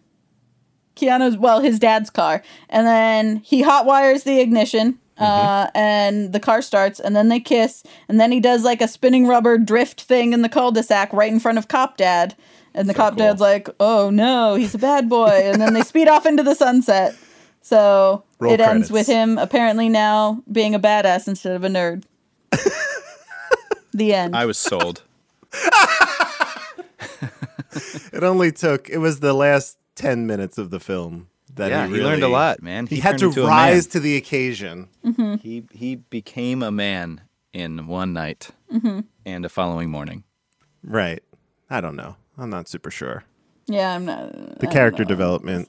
Keanu's, 0.97 1.37
well, 1.37 1.61
his 1.61 1.79
dad's 1.79 2.11
car. 2.11 2.43
And 2.69 2.87
then 2.87 3.37
he 3.39 3.63
hot 3.63 3.87
wires 3.87 4.25
the 4.25 4.41
ignition. 4.41 4.99
Mm-hmm. 5.19 5.25
Uh, 5.25 5.67
and 5.75 6.33
the 6.33 6.41
car 6.41 6.63
starts, 6.63 6.99
and 6.99 7.15
then 7.15 7.29
they 7.29 7.39
kiss, 7.39 7.83
and 8.09 8.19
then 8.19 8.33
he 8.33 8.41
does 8.41 8.65
like 8.65 8.81
a 8.81 8.89
spinning 8.89 9.27
rubber 9.27 9.59
drift 9.59 10.01
thing 10.01 10.33
in 10.33 10.41
the 10.41 10.49
cul-de-sac 10.49 11.13
right 11.13 11.31
in 11.31 11.39
front 11.39 11.59
of 11.59 11.69
Cop 11.69 11.99
Dad, 11.99 12.35
and 12.75 12.89
the 12.89 12.95
Cop 12.95 13.17
Dad's 13.17 13.41
like, 13.41 13.69
"Oh 13.81 14.11
no, 14.11 14.55
he's 14.55 14.75
a 14.75 14.79
bad 14.79 15.09
boy," 15.09 15.29
and 15.45 15.61
then 15.61 15.75
they 15.75 15.83
speed 15.83 16.09
off 16.09 16.27
into 16.27 16.43
the 16.43 16.55
sunset. 16.55 17.15
So 17.61 18.25
Roll 18.41 18.53
it 18.53 18.61
ends 18.61 18.91
with 18.91 19.07
him 19.07 19.39
apparently 19.39 19.89
now 19.89 20.43
being 20.51 20.75
a 20.75 20.81
badass 20.81 21.29
instead 21.29 21.55
of 21.55 21.63
a 21.65 21.69
nerd. 21.69 22.05
the 23.93 24.15
end. 24.15 24.35
I 24.37 24.47
was 24.47 24.59
sold. 24.59 25.03
It 28.13 28.23
only 28.23 28.53
took. 28.53 28.91
It 28.91 28.99
was 28.99 29.21
the 29.21 29.33
last 29.33 29.79
ten 29.95 30.27
minutes 30.27 30.59
of 30.59 30.69
the 30.71 30.79
film 30.79 31.29
that 31.55 31.71
yeah, 31.71 31.87
he, 31.87 31.95
he 31.95 32.01
learned 32.03 32.23
a 32.23 32.29
lot, 32.29 32.63
man. 32.63 32.87
He, 32.87 32.97
had 32.97 33.13
to 33.19 33.25
turned 33.27 33.31
into 33.39 33.45
a 33.45 33.49
rise 33.49 33.87
to 33.89 34.01
the 34.01 34.17
occasion. 34.17 34.89
He 35.41 35.65
he 35.73 35.97
became 35.97 36.63
a 36.63 36.71
man 36.71 37.23
in 37.55 37.87
one 37.87 38.13
night 38.13 38.51
Mm-hmm. 38.73 39.01
and 39.25 39.45
a 39.45 39.49
following 39.49 39.91
morning. 39.91 40.25
Right. 40.85 41.23
I 41.71 41.81
don't 41.81 41.97
know. 41.97 42.17
I'm 42.39 42.51
not 42.51 42.69
super 42.69 42.91
sure. 42.91 43.25
Yeah, 43.67 43.95
I'm 43.95 44.05
not. 44.05 44.59
The 44.59 44.67
character 44.67 45.05
development 45.05 45.69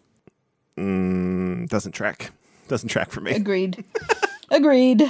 mm, 0.77 1.67
doesn't 1.69 1.91
track. 1.93 2.31
Doesn't 2.69 2.87
track 2.89 3.11
for 3.11 3.19
me. 3.19 3.31
Agreed. 3.31 3.83
Agreed. 4.49 5.03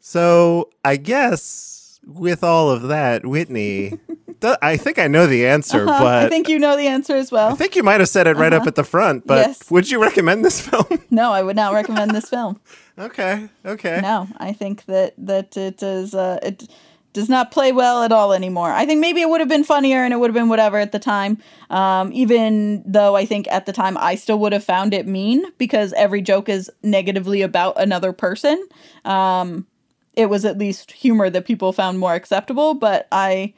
So 0.00 0.68
I 0.84 0.96
guess 0.96 1.98
with 2.06 2.44
all 2.44 2.70
of 2.70 2.82
that, 2.88 3.24
Whitney, 3.24 3.98
th- 4.42 4.58
I 4.60 4.76
think 4.76 4.98
I 4.98 5.08
know 5.08 5.26
the 5.26 5.46
answer, 5.46 5.88
Uh-huh, 5.88 5.98
but 6.04 6.26
I 6.26 6.28
think 6.28 6.46
you 6.46 6.58
know 6.58 6.76
the 6.76 6.86
answer 6.86 7.16
as 7.16 7.32
well. 7.32 7.48
I 7.50 7.54
think 7.54 7.74
you 7.74 7.82
might 7.82 8.00
have 8.00 8.08
said 8.10 8.26
it 8.26 8.36
right 8.36 8.52
up 8.52 8.60
Uh-huh. 8.60 8.68
at 8.68 8.74
the 8.74 8.84
front. 8.84 9.26
But 9.26 9.46
Yes. 9.46 9.70
would 9.70 9.90
you 9.90 10.00
recommend 10.00 10.44
this 10.44 10.60
film? 10.60 10.84
No, 11.10 11.32
I 11.32 11.42
would 11.42 11.56
not 11.56 11.72
recommend 11.72 12.10
this 12.10 12.28
film. 12.28 12.60
okay. 12.98 13.48
Okay. 13.64 14.00
No, 14.02 14.28
I 14.36 14.52
think 14.52 14.84
that 14.84 15.14
that 15.16 15.56
it 15.56 15.82
is 15.82 16.14
uh, 16.14 16.38
it 16.42 16.68
does 17.14 17.28
not 17.28 17.52
play 17.52 17.72
well 17.72 18.02
at 18.02 18.12
all 18.12 18.32
anymore. 18.32 18.72
I 18.72 18.84
think 18.84 19.00
maybe 19.00 19.22
it 19.22 19.28
would 19.30 19.40
have 19.40 19.48
been 19.48 19.64
funnier 19.64 20.04
and 20.04 20.12
it 20.12 20.18
would 20.18 20.28
have 20.28 20.34
been 20.34 20.48
whatever 20.48 20.78
at 20.78 20.92
the 20.92 20.98
time. 20.98 21.38
Um, 21.70 22.12
even 22.12 22.82
though 22.84 23.16
I 23.16 23.24
think 23.24 23.46
at 23.48 23.66
the 23.66 23.72
time 23.72 23.96
I 23.98 24.16
still 24.16 24.38
would 24.40 24.52
have 24.52 24.64
found 24.64 24.92
it 24.92 25.06
mean 25.06 25.44
because 25.56 25.92
every 25.94 26.20
joke 26.20 26.48
is 26.48 26.70
negatively 26.82 27.40
about 27.40 27.80
another 27.80 28.12
person. 28.12 28.62
Um, 29.04 29.66
it 30.14 30.26
was 30.26 30.44
at 30.44 30.58
least 30.58 30.90
humor 30.90 31.30
that 31.30 31.46
people 31.46 31.72
found 31.72 32.00
more 32.00 32.14
acceptable. 32.14 32.74
But 32.74 33.06
I, 33.12 33.54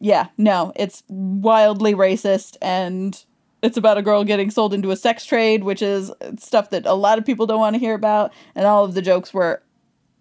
yeah, 0.00 0.26
no, 0.36 0.72
it's 0.74 1.04
wildly 1.08 1.94
racist 1.94 2.56
and 2.60 3.24
it's 3.62 3.76
about 3.76 3.98
a 3.98 4.02
girl 4.02 4.24
getting 4.24 4.50
sold 4.50 4.74
into 4.74 4.90
a 4.90 4.96
sex 4.96 5.24
trade, 5.24 5.62
which 5.62 5.80
is 5.80 6.10
stuff 6.38 6.70
that 6.70 6.86
a 6.86 6.94
lot 6.94 7.18
of 7.18 7.26
people 7.26 7.46
don't 7.46 7.60
want 7.60 7.74
to 7.74 7.80
hear 7.80 7.94
about. 7.94 8.32
And 8.56 8.66
all 8.66 8.84
of 8.84 8.94
the 8.94 9.02
jokes 9.02 9.32
were 9.32 9.62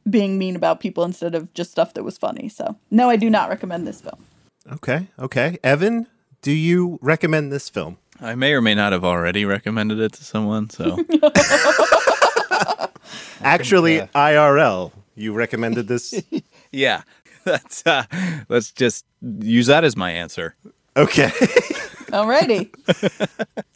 being 0.09 0.37
mean 0.37 0.55
about 0.55 0.79
people 0.79 1.03
instead 1.03 1.35
of 1.35 1.53
just 1.53 1.71
stuff 1.71 1.93
that 1.93 2.03
was 2.03 2.17
funny. 2.17 2.49
So, 2.49 2.75
no, 2.91 3.09
I 3.09 3.15
do 3.15 3.29
not 3.29 3.49
recommend 3.49 3.87
this 3.87 4.01
film. 4.01 4.25
Okay. 4.71 5.07
Okay. 5.17 5.57
Evan, 5.63 6.07
do 6.41 6.51
you 6.51 6.99
recommend 7.01 7.51
this 7.51 7.69
film? 7.69 7.97
I 8.21 8.35
may 8.35 8.53
or 8.53 8.61
may 8.61 8.75
not 8.75 8.91
have 8.91 9.05
already 9.05 9.45
recommended 9.45 9.99
it 9.99 10.13
to 10.13 10.23
someone, 10.23 10.69
so 10.69 10.97
Actually, 13.41 13.99
IRL, 14.13 14.91
you 15.15 15.33
recommended 15.33 15.87
this. 15.87 16.13
yeah. 16.71 17.03
That's 17.45 17.87
uh, 17.87 18.03
let's 18.49 18.71
just 18.71 19.05
use 19.21 19.67
that 19.67 19.83
as 19.83 19.95
my 19.95 20.11
answer. 20.11 20.55
okay. 20.97 21.27
Alrighty. 22.09 22.69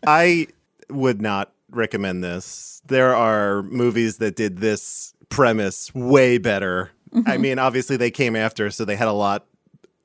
I 0.06 0.48
would 0.90 1.22
not 1.22 1.54
recommend 1.70 2.24
this. 2.24 2.82
There 2.86 3.16
are 3.16 3.64
movies 3.64 4.18
that 4.18 4.36
did 4.36 4.58
this 4.58 5.14
premise 5.34 5.94
way 5.94 6.38
better. 6.38 6.92
I 7.14 7.18
mm-hmm. 7.18 7.42
mean, 7.42 7.60
obviously 7.60 7.98
they 7.98 8.12
came 8.12 8.36
after, 8.36 8.70
so 8.70 8.86
they 8.86 8.96
had 8.96 9.08
a 9.08 9.14
lot 9.14 9.46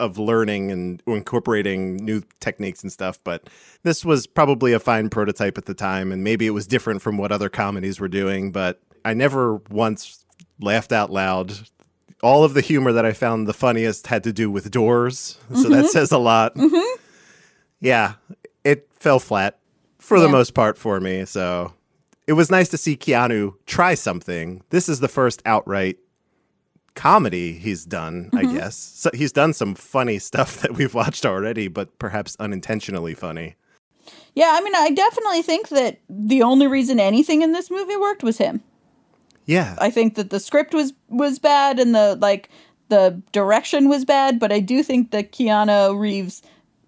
of 0.00 0.18
learning 0.18 0.70
and 0.70 1.02
incorporating 1.06 1.96
new 1.96 2.22
techniques 2.40 2.82
and 2.82 2.92
stuff, 2.92 3.18
but 3.24 3.48
this 3.82 4.04
was 4.04 4.26
probably 4.26 4.72
a 4.72 4.78
fine 4.78 5.10
prototype 5.10 5.58
at 5.58 5.64
the 5.64 5.74
time, 5.74 6.12
and 6.12 6.22
maybe 6.22 6.46
it 6.46 6.50
was 6.50 6.66
different 6.66 7.02
from 7.02 7.18
what 7.18 7.32
other 7.32 7.48
comedies 7.48 7.98
were 7.98 8.08
doing, 8.08 8.52
but 8.52 8.80
I 9.04 9.14
never 9.14 9.56
once 9.70 10.24
laughed 10.60 10.92
out 10.92 11.10
loud. 11.10 11.52
All 12.22 12.44
of 12.44 12.54
the 12.54 12.60
humor 12.60 12.92
that 12.92 13.04
I 13.04 13.12
found 13.12 13.46
the 13.46 13.54
funniest 13.54 14.06
had 14.06 14.24
to 14.24 14.32
do 14.32 14.50
with 14.50 14.70
doors, 14.70 15.38
so 15.54 15.68
that 15.68 15.70
mm-hmm. 15.70 15.86
says 15.86 16.12
a 16.12 16.18
lot. 16.18 16.54
Mm-hmm. 16.54 17.00
Yeah, 17.80 18.14
it 18.64 18.88
fell 18.92 19.18
flat 19.18 19.58
for 19.98 20.20
the 20.20 20.28
most 20.28 20.54
part 20.54 20.78
for 20.78 21.00
me. 21.00 21.24
So 21.24 21.72
it 22.28 22.34
was 22.34 22.50
nice 22.50 22.68
to 22.68 22.76
see 22.76 22.94
Keanu 22.94 23.54
try 23.64 23.94
something. 23.94 24.62
This 24.68 24.86
is 24.86 25.00
the 25.00 25.08
first 25.08 25.40
outright 25.46 25.96
comedy 26.94 27.54
he's 27.54 27.86
done, 27.86 28.28
I 28.34 28.42
mm-hmm. 28.42 28.58
guess. 28.58 28.76
So 28.76 29.10
he's 29.14 29.32
done 29.32 29.54
some 29.54 29.74
funny 29.74 30.18
stuff 30.18 30.60
that 30.60 30.74
we've 30.74 30.92
watched 30.92 31.24
already, 31.24 31.68
but 31.68 31.98
perhaps 31.98 32.36
unintentionally 32.38 33.14
funny. 33.14 33.56
Yeah, 34.34 34.50
I 34.52 34.60
mean, 34.60 34.74
I 34.74 34.90
definitely 34.90 35.40
think 35.40 35.70
that 35.70 36.00
the 36.10 36.42
only 36.42 36.66
reason 36.66 37.00
anything 37.00 37.40
in 37.40 37.52
this 37.52 37.70
movie 37.70 37.96
worked 37.96 38.22
was 38.22 38.36
him. 38.36 38.62
Yeah. 39.46 39.76
I 39.80 39.90
think 39.90 40.14
that 40.16 40.28
the 40.28 40.38
script 40.38 40.74
was 40.74 40.92
was 41.08 41.38
bad 41.38 41.78
and 41.80 41.94
the 41.94 42.18
like 42.20 42.50
the 42.90 43.22
direction 43.32 43.88
was 43.88 44.04
bad, 44.04 44.38
but 44.38 44.52
I 44.52 44.60
do 44.60 44.82
think 44.82 45.12
that 45.12 45.32
Keanu 45.32 45.98
Reeves 45.98 46.42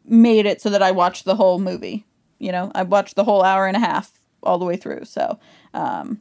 made 0.04 0.44
it 0.44 0.60
so 0.60 0.68
that 0.68 0.82
I 0.82 0.90
watched 0.90 1.24
the 1.24 1.34
whole 1.34 1.58
movie. 1.58 2.04
You 2.38 2.52
know, 2.52 2.70
I 2.74 2.82
watched 2.82 3.16
the 3.16 3.24
whole 3.24 3.42
hour 3.42 3.66
and 3.66 3.76
a 3.76 3.80
half 3.80 4.19
all 4.42 4.58
the 4.58 4.64
way 4.64 4.76
through. 4.76 5.04
So, 5.04 5.38
um 5.74 6.20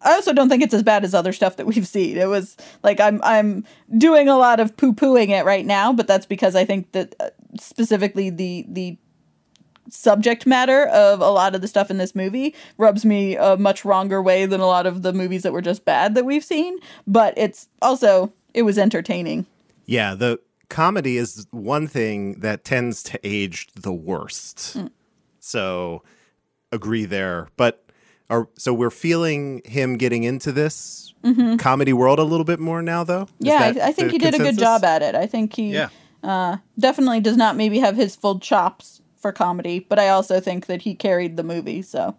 I 0.00 0.14
also 0.14 0.32
don't 0.32 0.48
think 0.48 0.62
it's 0.62 0.74
as 0.74 0.82
bad 0.82 1.04
as 1.04 1.12
other 1.14 1.32
stuff 1.32 1.56
that 1.56 1.66
we've 1.66 1.86
seen. 1.86 2.16
It 2.16 2.28
was 2.28 2.56
like 2.82 3.00
I'm 3.00 3.20
I'm 3.22 3.64
doing 3.96 4.28
a 4.28 4.36
lot 4.36 4.60
of 4.60 4.76
poo 4.76 4.92
pooing 4.92 5.30
it 5.30 5.44
right 5.44 5.66
now, 5.66 5.92
but 5.92 6.06
that's 6.06 6.26
because 6.26 6.54
I 6.54 6.64
think 6.64 6.92
that 6.92 7.14
uh, 7.20 7.30
specifically 7.58 8.30
the 8.30 8.64
the 8.68 8.96
subject 9.90 10.46
matter 10.46 10.86
of 10.88 11.20
a 11.20 11.30
lot 11.30 11.54
of 11.54 11.62
the 11.62 11.68
stuff 11.68 11.90
in 11.90 11.96
this 11.96 12.14
movie 12.14 12.54
rubs 12.76 13.06
me 13.06 13.36
a 13.36 13.56
much 13.56 13.86
wronger 13.86 14.20
way 14.20 14.44
than 14.44 14.60
a 14.60 14.66
lot 14.66 14.86
of 14.86 15.00
the 15.02 15.14
movies 15.14 15.42
that 15.42 15.52
were 15.52 15.62
just 15.62 15.84
bad 15.84 16.14
that 16.14 16.26
we've 16.26 16.44
seen. 16.44 16.78
But 17.06 17.34
it's 17.36 17.68
also 17.82 18.32
it 18.54 18.62
was 18.62 18.78
entertaining. 18.78 19.46
Yeah, 19.86 20.14
the 20.14 20.38
comedy 20.68 21.16
is 21.16 21.46
one 21.50 21.86
thing 21.88 22.40
that 22.40 22.64
tends 22.64 23.02
to 23.04 23.18
age 23.24 23.68
the 23.74 23.92
worst. 23.92 24.76
So 25.40 26.02
agree 26.72 27.04
there. 27.04 27.48
But 27.56 27.84
are 28.30 28.48
so 28.58 28.72
we're 28.74 28.90
feeling 28.90 29.62
him 29.64 29.96
getting 29.96 30.24
into 30.24 30.52
this 30.52 31.14
comedy 31.58 31.92
world 31.92 32.18
a 32.18 32.24
little 32.24 32.44
bit 32.44 32.58
more 32.60 32.80
now 32.82 33.04
though? 33.04 33.22
Is 33.22 33.28
Mm-hmm. 33.30 33.46
yeah, 33.46 33.82
I, 33.84 33.88
I 33.88 33.92
think 33.92 34.08
the 34.08 34.12
he 34.12 34.18
did 34.18 34.34
a 34.34 34.38
good 34.38 34.58
job 34.58 34.84
at 34.84 35.02
it. 35.02 35.14
I 35.14 35.26
think 35.26 35.54
he 35.56 35.72
Yeah. 35.72 35.88
uh, 36.22 36.56
definitely 36.78 37.20
does 37.20 37.36
not 37.36 37.56
maybe 37.56 37.78
have 37.80 37.96
his 37.96 38.16
full 38.16 38.38
chops 38.38 39.00
for 39.16 39.32
comedy, 39.32 39.80
but 39.80 39.98
I 39.98 40.08
also 40.10 40.40
think 40.40 40.66
that 40.66 40.82
he 40.82 40.94
carried 40.94 41.36
the 41.36 41.42
movie. 41.42 41.82
So 41.82 42.16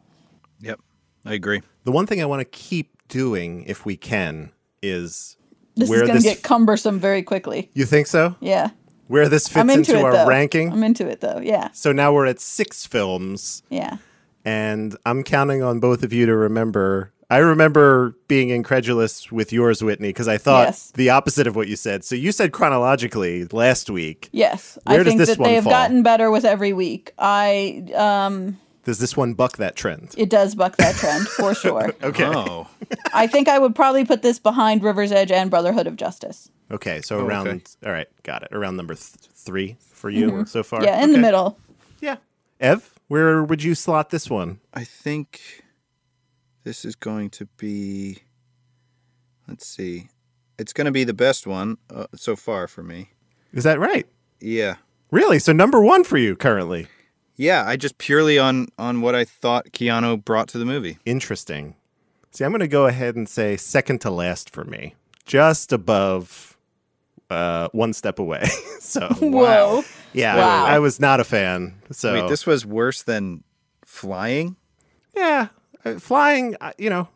Yep. 0.62 0.80
I 1.26 1.34
agree. 1.34 1.62
The 1.86 1.92
one 1.92 2.06
thing 2.08 2.22
I 2.22 2.26
want 2.26 2.42
to 2.42 2.46
keep 2.46 2.92
doing 3.08 3.64
if 3.66 3.86
we 3.86 3.96
can 3.98 4.52
is 4.82 5.38
this 5.76 5.90
where 5.90 6.04
is 6.04 6.08
going 6.10 6.20
to 6.22 6.24
this 6.24 6.36
get 6.36 6.44
cumbersome 6.44 7.00
very 7.00 7.24
quickly. 7.24 7.70
You 7.74 7.86
think 7.86 8.08
so? 8.08 8.36
Yeah, 8.42 8.72
Where 9.08 9.28
this 9.30 9.48
fits 9.48 9.58
I'm 9.58 9.70
into, 9.70 9.94
into, 9.94 10.00
it 10.00 10.04
our 10.06 10.12
though. 10.12 10.28
ranking? 10.28 10.72
I'm 10.72 10.84
into 10.84 11.08
it 11.08 11.22
though. 11.22 11.40
Yeah, 11.42 11.70
so 11.72 11.92
now 11.92 12.14
we're 12.14 12.26
at 12.26 12.40
6 12.40 12.86
films 12.86 13.64
yeah. 13.70 13.98
And 14.50 14.96
I'm 15.06 15.24
counting 15.24 15.62
on 15.64 15.80
both 15.80 16.04
of 16.04 16.12
you 16.14 16.26
to 16.26 16.36
remember. 16.36 17.12
I 17.32 17.38
remember 17.38 18.16
being 18.28 18.50
incredulous 18.50 19.32
with 19.32 19.54
yours, 19.54 19.84
Whitney, 19.84 20.10
because 20.10 20.28
I 20.28 20.40
thought 20.40 20.68
Yes. 20.70 20.92
the 20.96 21.12
opposite 21.12 21.46
of 21.46 21.56
what 21.56 21.68
you 21.68 21.76
said. 21.76 22.04
So 22.04 22.16
you 22.16 22.32
said 22.32 22.52
chronologically 22.52 23.46
last 23.52 23.90
week. 23.92 24.30
Yes, 24.32 24.80
Where 24.86 25.02
I 25.02 25.04
does 25.04 25.08
think 25.08 25.20
this 25.20 25.30
that 25.30 25.38
one 25.40 25.50
they 25.50 25.56
have 25.56 25.66
fall? 25.66 25.72
gotten 25.74 26.02
better 26.02 26.32
with 26.32 26.44
every 26.44 26.74
week. 26.74 27.14
I 27.20 27.86
um, 27.96 28.58
Does 28.84 28.98
this 28.98 29.16
one 29.16 29.36
buck 29.36 29.58
that 29.58 29.76
trend? 29.76 30.16
it 30.18 30.30
does 30.32 30.56
buck 30.56 30.78
that 30.78 30.96
trend 30.96 31.28
for 31.28 31.54
sure. 31.64 31.94
Okay. 32.02 32.26
Oh. 32.26 32.68
I 33.14 33.28
think 33.28 33.48
I 33.48 33.60
would 33.60 33.76
probably 33.76 34.06
put 34.06 34.24
this 34.24 34.40
behind 34.40 34.82
River's 34.84 35.12
Edge 35.12 35.32
and 35.32 35.52
Brotherhood 35.52 35.86
of 35.86 35.98
Justice. 35.98 36.50
Okay. 36.72 37.02
So 37.02 37.20
Oh, 37.20 37.26
around, 37.28 37.48
okay. 37.48 37.62
all 37.86 37.92
right, 37.92 38.08
got 38.24 38.42
it. 38.42 38.50
Around 38.52 38.78
number 38.78 38.96
th- 38.96 39.04
three 39.36 39.78
for 39.92 40.10
you 40.10 40.46
so 40.48 40.64
far? 40.64 40.80
Mm-hmm. 40.80 40.88
Yeah, 40.88 41.04
in 41.04 41.12
the 41.12 41.20
middle. 41.20 41.60
Yeah. 42.02 42.16
Ev, 42.60 42.92
where 43.10 43.44
would 43.44 43.62
you 43.62 43.76
slot 43.76 44.12
this 44.12 44.30
one? 44.30 44.62
I 44.74 44.86
think 44.86 45.42
this 46.64 46.86
is 46.86 46.96
going 46.96 47.32
to 47.32 47.46
be. 47.58 48.20
Let's 49.48 49.66
see. 49.66 50.10
It's 50.58 50.74
going 50.74 50.86
to 50.86 50.92
be 50.92 51.04
the 51.04 51.14
best 51.14 51.48
one 51.48 51.78
uh, 51.94 52.06
so 52.16 52.36
far 52.36 52.68
for 52.68 52.84
me. 52.84 53.10
Is 53.52 53.64
that 53.64 53.80
right? 53.80 54.08
Yeah. 54.40 54.76
Really? 55.12 55.40
So 55.40 55.52
number 55.52 55.82
one 55.82 56.04
for 56.04 56.18
you 56.18 56.36
currently? 56.36 56.88
Yeah, 57.36 57.64
I 57.66 57.78
just 57.78 57.98
purely 57.98 58.38
on 58.38 58.68
on 58.78 59.02
what 59.02 59.16
I 59.16 59.26
thought 59.26 59.72
Keanu 59.72 60.24
brought 60.24 60.48
to 60.50 60.60
the 60.60 60.66
movie. 60.66 61.00
Interesting. 61.06 61.76
See, 62.32 62.44
I'm 62.44 62.52
going 62.52 62.60
to 62.60 62.68
go 62.68 62.86
ahead 62.86 63.16
and 63.16 63.28
say 63.28 63.58
second 63.58 64.02
to 64.02 64.12
last 64.12 64.52
for 64.52 64.64
me, 64.66 64.94
just 65.26 65.74
above, 65.74 66.58
uh, 67.32 67.70
one 67.72 67.94
step 67.94 68.20
away. 68.20 68.44
so 68.80 69.08
Whoa. 69.20 69.84
Yeah, 70.14 70.36
Wow. 70.38 70.66
I, 70.66 70.76
I 70.76 70.80
was 70.80 71.00
not 71.00 71.20
a 71.20 71.24
fan. 71.24 71.76
So 71.92 72.14
Wait, 72.14 72.30
this 72.30 72.46
was 72.46 72.66
worse 72.66 73.04
than 73.04 73.44
flying? 73.86 74.56
yeah, 75.16 75.48
uh, 75.86 75.96
flying. 76.00 76.56
Uh, 76.62 76.72
you 76.78 76.90
know, 76.90 77.08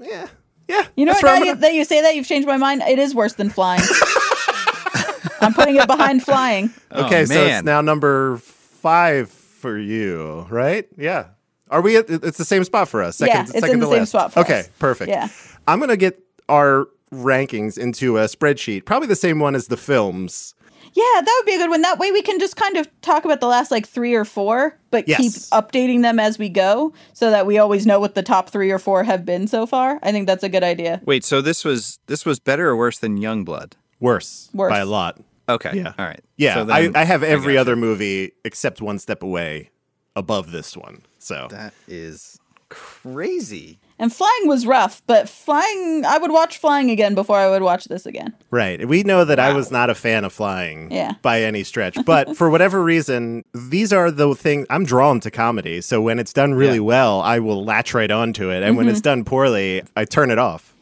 yeah, 0.00 0.28
yeah. 0.68 0.86
You 0.96 1.04
know 1.06 1.12
what? 1.12 1.22
Now 1.24 1.34
I'm 1.34 1.38
you, 1.40 1.44
gonna- 1.46 1.60
that 1.60 1.74
you 1.74 1.84
say 1.84 2.00
that, 2.02 2.14
you've 2.16 2.26
changed 2.26 2.46
my 2.48 2.56
mind. 2.56 2.82
It 2.82 2.98
is 2.98 3.14
worse 3.14 3.34
than 3.34 3.50
flying. 3.50 3.82
I'm 5.40 5.52
putting 5.54 5.76
it 5.76 5.86
behind 5.86 6.22
flying. 6.22 6.70
Okay, 6.92 7.22
Oh, 7.22 7.24
so 7.26 7.44
it's 7.44 7.64
now 7.64 7.80
number 7.82 8.38
five 8.38 9.28
for 9.30 9.78
you, 9.78 10.46
right? 10.50 10.86
Yeah. 10.96 11.26
Are 11.70 11.80
we 11.82 11.96
at 11.96 12.08
it's 12.08 12.38
the 12.38 12.44
same 12.44 12.64
spot 12.64 12.88
for 12.88 13.02
us? 13.02 13.20
Yeah, 13.20 13.42
it's 13.42 13.50
second 13.52 13.70
in 13.70 13.80
to 13.80 13.86
the 13.86 13.90
same 13.90 13.98
last. 14.00 14.08
spot 14.10 14.32
for 14.32 14.40
okay, 14.40 14.60
us. 14.60 14.70
perfect. 14.78 15.10
Yeah. 15.10 15.28
I'm 15.66 15.80
gonna 15.80 15.96
get 15.96 16.20
our 16.48 16.86
rankings 17.12 17.76
into 17.76 18.18
a 18.18 18.24
spreadsheet, 18.24 18.84
probably 18.84 19.08
the 19.08 19.16
same 19.16 19.40
one 19.40 19.54
as 19.54 19.66
the 19.66 19.76
films. 19.76 20.54
Yeah, 20.96 21.20
that 21.20 21.36
would 21.38 21.46
be 21.46 21.54
a 21.54 21.58
good 21.58 21.68
one. 21.68 21.82
That 21.82 21.98
way 21.98 22.10
we 22.10 22.22
can 22.22 22.40
just 22.40 22.56
kind 22.56 22.76
of 22.78 22.88
talk 23.02 23.26
about 23.26 23.40
the 23.40 23.46
last 23.46 23.70
like 23.70 23.86
three 23.86 24.14
or 24.14 24.24
four, 24.24 24.78
but 24.90 25.06
Yes. 25.06 25.20
keep 25.20 25.32
updating 25.52 26.00
them 26.00 26.18
as 26.18 26.38
we 26.38 26.48
go 26.48 26.94
so 27.12 27.30
that 27.30 27.44
we 27.46 27.58
always 27.58 27.84
know 27.84 28.00
what 28.00 28.14
the 28.14 28.22
top 28.22 28.48
three 28.48 28.70
or 28.70 28.78
four 28.78 29.04
have 29.04 29.24
been 29.26 29.46
so 29.46 29.66
far. 29.66 29.98
I 30.02 30.10
think 30.10 30.26
that's 30.26 30.42
a 30.42 30.48
good 30.48 30.64
idea. 30.64 31.02
Wait, 31.04 31.22
so 31.22 31.42
this 31.42 31.64
was 31.66 31.98
this 32.06 32.24
was 32.24 32.38
better 32.40 32.68
or 32.68 32.76
worse 32.76 32.98
than 32.98 33.18
Youngblood? 33.18 33.74
Worse, 34.00 34.48
Worse. 34.54 34.70
by 34.72 34.78
a 34.78 34.86
lot. 34.86 35.20
Okay. 35.48 35.72
Yeah. 35.74 35.92
All 35.98 36.04
right. 36.06 36.24
Yeah, 36.38 36.54
So 36.54 36.64
then- 36.64 36.96
I, 36.96 37.02
I 37.02 37.04
have 37.04 37.22
every 37.22 37.54
gotcha. 37.54 37.60
other 37.60 37.76
movie 37.76 38.32
except 38.44 38.80
One 38.80 38.98
Step 38.98 39.22
Away 39.22 39.70
above 40.16 40.50
this 40.50 40.76
one. 40.76 41.02
So 41.18 41.46
That 41.50 41.74
is 41.86 42.38
crazy. 42.68 43.78
And 43.98 44.12
flying 44.12 44.46
was 44.46 44.66
rough, 44.66 45.00
but 45.06 45.26
flying, 45.26 46.04
I 46.04 46.18
would 46.18 46.30
watch 46.30 46.58
flying 46.58 46.90
again 46.90 47.14
before 47.14 47.38
I 47.38 47.48
would 47.48 47.62
watch 47.62 47.86
this 47.86 48.04
again. 48.04 48.34
Right. 48.50 48.86
We 48.86 49.02
know 49.04 49.24
that 49.24 49.40
I 49.40 49.54
was 49.54 49.70
not 49.70 49.88
a 49.88 49.94
fan 49.94 50.24
of 50.24 50.34
flying 50.34 50.90
Yeah. 50.90 51.12
by 51.22 51.42
any 51.42 51.64
stretch. 51.64 51.96
But 52.04 52.36
for 52.36 52.50
whatever 52.50 52.82
reason, 52.84 53.42
these 53.54 53.94
are 53.94 54.10
the 54.10 54.34
things 54.34 54.66
I'm 54.68 54.84
drawn 54.84 55.20
to 55.20 55.30
comedy. 55.30 55.80
So 55.80 56.02
when 56.02 56.18
it's 56.18 56.34
done 56.34 56.52
really 56.52 56.74
Yeah. 56.74 56.80
well, 56.82 57.20
I 57.22 57.38
will 57.38 57.64
latch 57.64 57.94
right 57.94 58.10
onto 58.10 58.50
it. 58.50 58.62
And 58.62 58.76
when 58.76 58.84
Mm-hmm. 58.84 58.92
it's 58.92 59.00
done 59.00 59.24
poorly, 59.24 59.82
I 59.96 60.04
turn 60.04 60.30
it 60.30 60.38
off. 60.38 60.74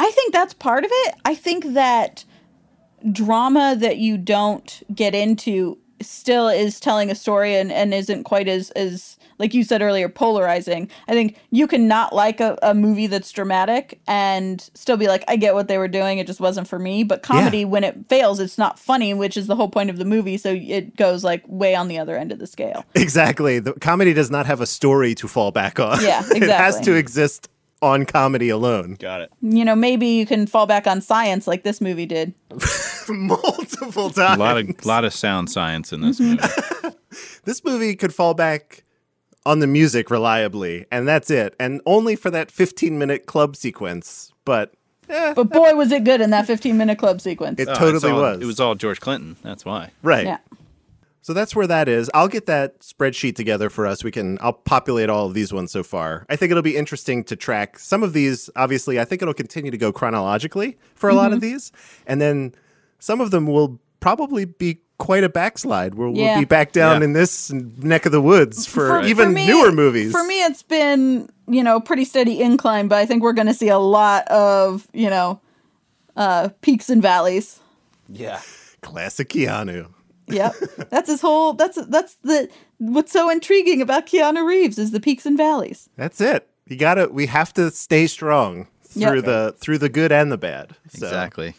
I 0.00 0.10
think 0.10 0.32
that's 0.32 0.54
part 0.54 0.82
of 0.84 0.90
it. 0.92 1.14
I 1.24 1.36
think 1.36 1.74
that 1.74 2.24
drama 3.12 3.76
that 3.78 3.98
you 3.98 4.16
don't 4.18 4.82
get 4.94 5.14
into 5.14 5.78
still 6.02 6.48
is 6.48 6.80
telling 6.80 7.10
a 7.10 7.14
story 7.14 7.54
and, 7.54 7.70
and 7.70 7.94
isn't 7.94 8.24
quite 8.24 8.48
as, 8.48 8.70
as 8.72 9.18
like 9.40 9.52
you 9.54 9.64
said 9.64 9.82
earlier 9.82 10.08
polarizing 10.08 10.88
i 11.08 11.12
think 11.12 11.36
you 11.50 11.66
can 11.66 11.88
not 11.88 12.12
like 12.14 12.38
a, 12.40 12.56
a 12.62 12.72
movie 12.74 13.08
that's 13.08 13.32
dramatic 13.32 14.00
and 14.06 14.70
still 14.74 14.96
be 14.96 15.08
like 15.08 15.24
i 15.26 15.34
get 15.34 15.54
what 15.54 15.66
they 15.66 15.78
were 15.78 15.88
doing 15.88 16.18
it 16.18 16.26
just 16.28 16.38
wasn't 16.38 16.68
for 16.68 16.78
me 16.78 17.02
but 17.02 17.22
comedy 17.24 17.64
when 17.64 17.82
it 17.82 17.96
fails 18.08 18.38
it's 18.38 18.58
not 18.58 18.78
funny 18.78 19.12
which 19.12 19.36
is 19.36 19.48
the 19.48 19.56
whole 19.56 19.68
point 19.68 19.90
of 19.90 19.96
the 19.96 20.04
movie 20.04 20.36
so 20.36 20.50
it 20.52 20.94
goes 20.96 21.24
like 21.24 21.42
way 21.48 21.74
on 21.74 21.88
the 21.88 21.98
other 21.98 22.16
end 22.16 22.30
of 22.30 22.38
the 22.38 22.46
scale 22.46 22.84
Exactly. 22.94 23.58
The 23.58 23.72
comedy 23.74 24.12
does 24.12 24.30
not 24.30 24.46
have 24.46 24.60
a 24.60 24.66
story 24.66 25.14
to 25.16 25.26
fall 25.26 25.50
back 25.50 25.80
on. 25.80 26.00
Yeah, 26.02 26.20
exactly. 26.20 26.38
it 26.48 26.50
has 26.50 26.78
to 26.80 26.94
exist 26.94 27.48
on 27.82 28.04
comedy 28.04 28.50
alone. 28.50 28.94
Got 29.00 29.22
it. 29.22 29.32
you 29.40 29.64
know 29.64 29.74
maybe 29.74 30.06
you 30.06 30.26
can 30.26 30.46
fall 30.46 30.66
back 30.66 30.86
on 30.86 31.00
science 31.00 31.46
like 31.48 31.62
this 31.62 31.80
movie 31.80 32.04
did 32.06 32.34
Multiple 33.08 34.10
times. 34.10 34.18
A 34.18 34.22
times. 34.26 34.38
lot 34.38 34.56
of 34.58 34.86
lot 34.86 35.04
of 35.04 35.14
sound 35.14 35.50
science 35.50 35.92
in 35.92 36.00
this 36.02 36.20
Mm-hmm. 36.20 36.84
movie. 36.84 36.96
this 37.44 37.64
movie 37.64 37.96
could 37.96 38.14
fall 38.14 38.34
back 38.34 38.84
on 39.46 39.60
the 39.60 39.66
music 39.66 40.10
reliably, 40.10 40.86
and 40.92 41.08
that's 41.08 41.30
it. 41.30 41.54
And 41.58 41.80
only 41.86 42.16
for 42.16 42.30
that 42.30 42.50
15 42.50 42.98
minute 42.98 43.26
club 43.26 43.56
sequence. 43.56 44.32
But 44.44 44.74
but 45.08 45.44
boy 45.50 45.74
was 45.74 45.90
it 45.90 46.04
good 46.04 46.20
in 46.20 46.30
that 46.30 46.46
15 46.46 46.76
minute 46.76 46.98
club 46.98 47.20
sequence 47.20 47.58
it 47.58 47.68
Oh, 47.68 47.74
totally 47.74 48.12
all- 48.12 48.20
was. 48.20 48.40
It 48.40 48.46
was 48.46 48.60
all 48.60 48.74
George 48.76 49.00
Clinton. 49.00 49.36
That's 49.42 49.64
why. 49.64 49.90
right. 50.02 50.24
yeah 50.26 50.38
So 51.22 51.32
that's 51.34 51.54
where 51.56 51.66
that 51.66 51.88
is. 51.88 52.08
I'll 52.14 52.28
get 52.28 52.46
that 52.46 52.80
spreadsheet 52.80 53.34
together 53.34 53.70
for 53.70 53.86
us. 53.86 54.04
We 54.04 54.10
can 54.12 54.38
I'll 54.40 54.52
populate 54.52 55.10
all 55.10 55.26
of 55.26 55.34
these 55.34 55.52
ones 55.52 55.72
so 55.72 55.82
far. 55.82 56.26
I 56.30 56.36
think 56.36 56.50
it'll 56.50 56.62
be 56.62 56.76
interesting 56.76 57.24
to 57.24 57.34
track 57.36 57.78
some 57.78 58.02
of 58.04 58.12
these. 58.12 58.48
Obviously, 58.56 59.00
I 59.00 59.04
think 59.04 59.20
it'll 59.22 59.34
continue 59.34 59.70
to 59.72 59.78
go 59.78 59.92
chronologically 59.92 60.78
for 60.94 61.08
a 61.10 61.12
Mm-hmm. 61.12 61.18
lot 61.18 61.32
of 61.32 61.40
these. 61.40 61.72
And 62.06 62.20
then 62.20 62.54
some 63.00 63.20
of 63.20 63.30
them 63.32 63.46
will 63.46 63.80
probably 64.00 64.44
be 64.44 64.80
quite 65.00 65.24
a 65.24 65.28
backslide 65.28 65.94
where 65.96 66.08
Yeah. 66.08 66.32
we'll 66.34 66.38
be 66.42 66.44
back 66.44 66.70
down 66.72 67.00
Yeah. 67.00 67.06
in 67.06 67.12
this 67.14 67.50
neck 67.50 68.06
of 68.06 68.12
the 68.12 68.20
woods 68.20 68.66
for, 68.66 69.00
even 69.02 69.32
me- 69.32 69.46
newer 69.48 69.72
movies. 69.72 70.12
For 70.12 70.22
me, 70.22 70.44
it's 70.44 70.62
been 70.62 71.28
you 71.48 71.64
know 71.64 71.80
pretty 71.80 72.04
steady 72.04 72.40
incline, 72.40 72.86
but 72.86 72.98
I 72.98 73.06
think 73.06 73.22
we're 73.24 73.32
going 73.32 73.48
to 73.48 73.54
see 73.54 73.68
a 73.70 73.78
lot 73.78 74.28
of 74.28 74.86
you 74.92 75.10
know 75.10 75.40
uh, 76.16 76.50
peaks 76.60 76.88
and 76.90 77.02
valleys. 77.02 77.58
Yeah. 78.08 78.40
Classic 78.82 79.28
Keanu. 79.28 79.88
Yep, 80.28 80.54
that's 80.90 81.08
his 81.10 81.20
whole. 81.20 81.54
That's 81.54 81.76
that's 81.86 82.14
the 82.22 82.48
what's 82.78 83.10
so 83.12 83.28
intriguing 83.30 83.82
about 83.82 84.06
Keanu 84.06 84.46
Reeves 84.46 84.78
is 84.78 84.90
the 84.92 85.00
peaks 85.00 85.26
and 85.26 85.36
valleys. 85.36 85.88
That's 85.96 86.20
it. 86.20 86.48
You 86.66 86.76
gotta 86.76 87.08
we 87.08 87.26
have 87.26 87.52
to 87.54 87.70
stay 87.72 88.06
strong 88.06 88.68
through 88.84 89.16
Yep. 89.16 89.24
the 89.24 89.54
through 89.58 89.78
the 89.78 89.88
good 89.88 90.12
and 90.12 90.30
the 90.30 90.38
bad. 90.38 90.76
So. 90.88 91.06
Exactly. 91.06 91.54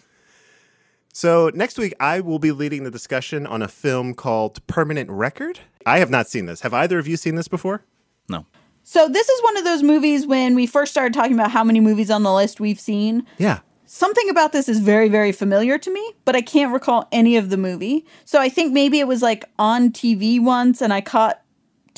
So 1.14 1.52
next 1.54 1.78
week 1.78 1.94
I 2.00 2.20
will 2.20 2.40
be 2.40 2.52
leading 2.52 2.84
the 2.84 2.92
discussion 2.92 3.46
on 3.46 3.62
a 3.62 3.68
film 3.68 4.14
called 4.14 4.66
Permanent 4.68 5.10
Record. 5.10 5.60
I 5.86 6.00
have 6.00 6.10
not 6.10 6.28
seen 6.28 6.46
this. 6.46 6.62
Have 6.62 6.74
either 6.74 7.00
of 7.00 7.08
you 7.08 7.18
seen 7.18 7.36
this 7.36 7.48
before? 7.48 7.84
No. 8.30 8.46
So 8.84 9.08
this 9.08 9.28
is 9.30 9.44
one 9.44 9.58
of 9.58 9.64
those 9.64 9.84
movies 9.84 10.26
when 10.26 10.56
we 10.56 10.66
first 10.66 10.92
started 10.92 11.14
talking 11.14 11.34
about 11.34 11.52
how 11.52 11.64
many 11.64 11.80
movies 11.80 12.10
on 12.10 12.24
the 12.24 12.34
list 12.34 12.60
we've 12.60 12.80
seen. 12.80 13.26
Yeah. 13.38 13.60
Something 13.86 14.30
about 14.30 14.54
this 14.54 14.70
is 14.70 14.80
very, 14.80 15.10
very 15.10 15.34
familiar 15.34 15.78
to 15.78 15.92
me, 15.92 16.14
but 16.24 16.34
I 16.34 16.42
can't 16.42 16.72
recall 16.72 17.10
any 17.12 17.36
of 17.36 17.50
the 17.50 17.58
movie. 17.58 18.06
So 18.24 18.40
I 18.40 18.48
think 18.48 18.72
maybe 18.72 19.00
it 19.00 19.08
was 19.08 19.22
like 19.22 19.44
on 19.60 19.92
TV 19.92 20.42
once 20.42 20.82
and 20.82 20.94
I 20.94 21.02
caught 21.02 21.41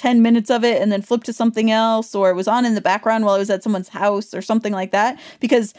10 0.04 0.22
minutes 0.22 0.50
of 0.50 0.66
it 0.66 0.82
and 0.82 0.92
then 0.92 1.02
flipped 1.02 1.26
to 1.26 1.32
something 1.32 1.72
else, 1.72 2.14
or 2.14 2.30
it 2.30 2.34
was 2.34 2.46
on 2.46 2.66
in 2.66 2.76
the 2.76 2.82
background 2.82 3.24
while 3.24 3.36
I 3.36 3.38
was 3.38 3.50
at 3.50 3.64
someone's 3.64 3.88
house 3.88 4.34
or 4.34 4.42
something 4.42 4.74
like 4.74 4.92
that. 4.92 5.18
Because 5.40 5.74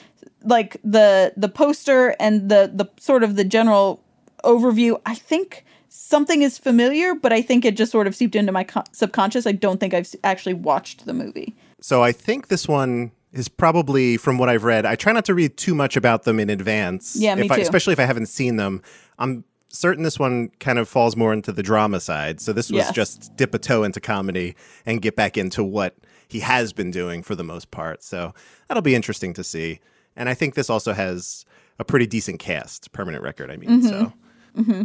like 0.44 0.78
the 0.82 1.34
the 1.36 1.50
poster 1.50 2.16
and 2.18 2.48
the 2.48 2.70
the 2.72 2.86
sort 2.98 3.22
of 3.22 3.36
the 3.36 3.44
general 3.44 4.02
overview, 4.42 4.98
I 5.04 5.14
think 5.14 5.66
something 5.90 6.40
is 6.40 6.56
familiar, 6.56 7.14
but 7.14 7.34
I 7.34 7.42
think 7.42 7.66
it 7.66 7.76
just 7.76 7.92
sort 7.92 8.06
of 8.06 8.16
seeped 8.16 8.34
into 8.34 8.50
my 8.50 8.64
co- 8.64 8.84
subconscious. 8.92 9.46
I 9.46 9.52
don't 9.52 9.78
think 9.78 9.92
I've 9.92 10.10
actually 10.24 10.54
watched 10.54 11.04
the 11.04 11.12
movie. 11.12 11.54
So 11.82 12.02
I 12.02 12.12
think 12.12 12.48
this 12.48 12.66
one 12.66 13.12
is 13.34 13.50
probably 13.50 14.16
from 14.16 14.38
what 14.38 14.48
I've 14.48 14.64
read. 14.64 14.86
I 14.86 14.96
try 14.96 15.12
not 15.12 15.26
to 15.26 15.34
read 15.34 15.58
too 15.58 15.74
much 15.74 15.98
about 15.98 16.22
them 16.22 16.40
in 16.40 16.48
advance. 16.48 17.14
Yeah, 17.14 17.34
me 17.34 17.44
if 17.44 17.52
I, 17.52 17.56
too. 17.56 17.62
especially 17.62 17.92
if 17.92 18.00
I 18.00 18.06
haven't 18.06 18.28
seen 18.28 18.56
them. 18.56 18.80
I'm 19.18 19.44
certain 19.74 20.04
this 20.04 20.18
one 20.18 20.50
kind 20.60 20.78
of 20.78 20.88
falls 20.88 21.16
more 21.16 21.32
into 21.32 21.50
the 21.52 21.62
drama 21.62 21.98
side. 22.00 22.40
So 22.40 22.52
this 22.52 22.70
was 22.70 22.78
Yes. 22.86 22.94
just 22.94 23.36
dip 23.36 23.54
a 23.54 23.58
toe 23.58 23.82
into 23.82 24.00
comedy 24.00 24.54
and 24.86 25.02
get 25.02 25.16
back 25.16 25.36
into 25.36 25.64
what 25.64 25.96
he 26.28 26.40
has 26.40 26.72
been 26.72 26.90
doing 26.90 27.22
for 27.22 27.34
the 27.34 27.44
most 27.44 27.70
part. 27.70 28.02
So 28.02 28.32
that'll 28.68 28.82
be 28.82 28.94
interesting 28.94 29.32
to 29.34 29.44
see. 29.44 29.80
And 30.16 30.28
I 30.28 30.34
think 30.34 30.54
this 30.54 30.70
also 30.70 30.92
has 30.92 31.44
a 31.78 31.84
pretty 31.84 32.06
decent 32.06 32.38
cast, 32.38 32.92
permanent 32.92 33.22
record. 33.24 33.50
I 33.50 33.56
mean, 33.56 33.82
so 33.82 34.12
hmm 34.54 34.82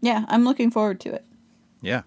Yeah, 0.00 0.24
I'm 0.28 0.44
looking 0.44 0.70
forward 0.70 1.00
to 1.00 1.14
it. 1.14 1.24
Yeah. 1.80 2.02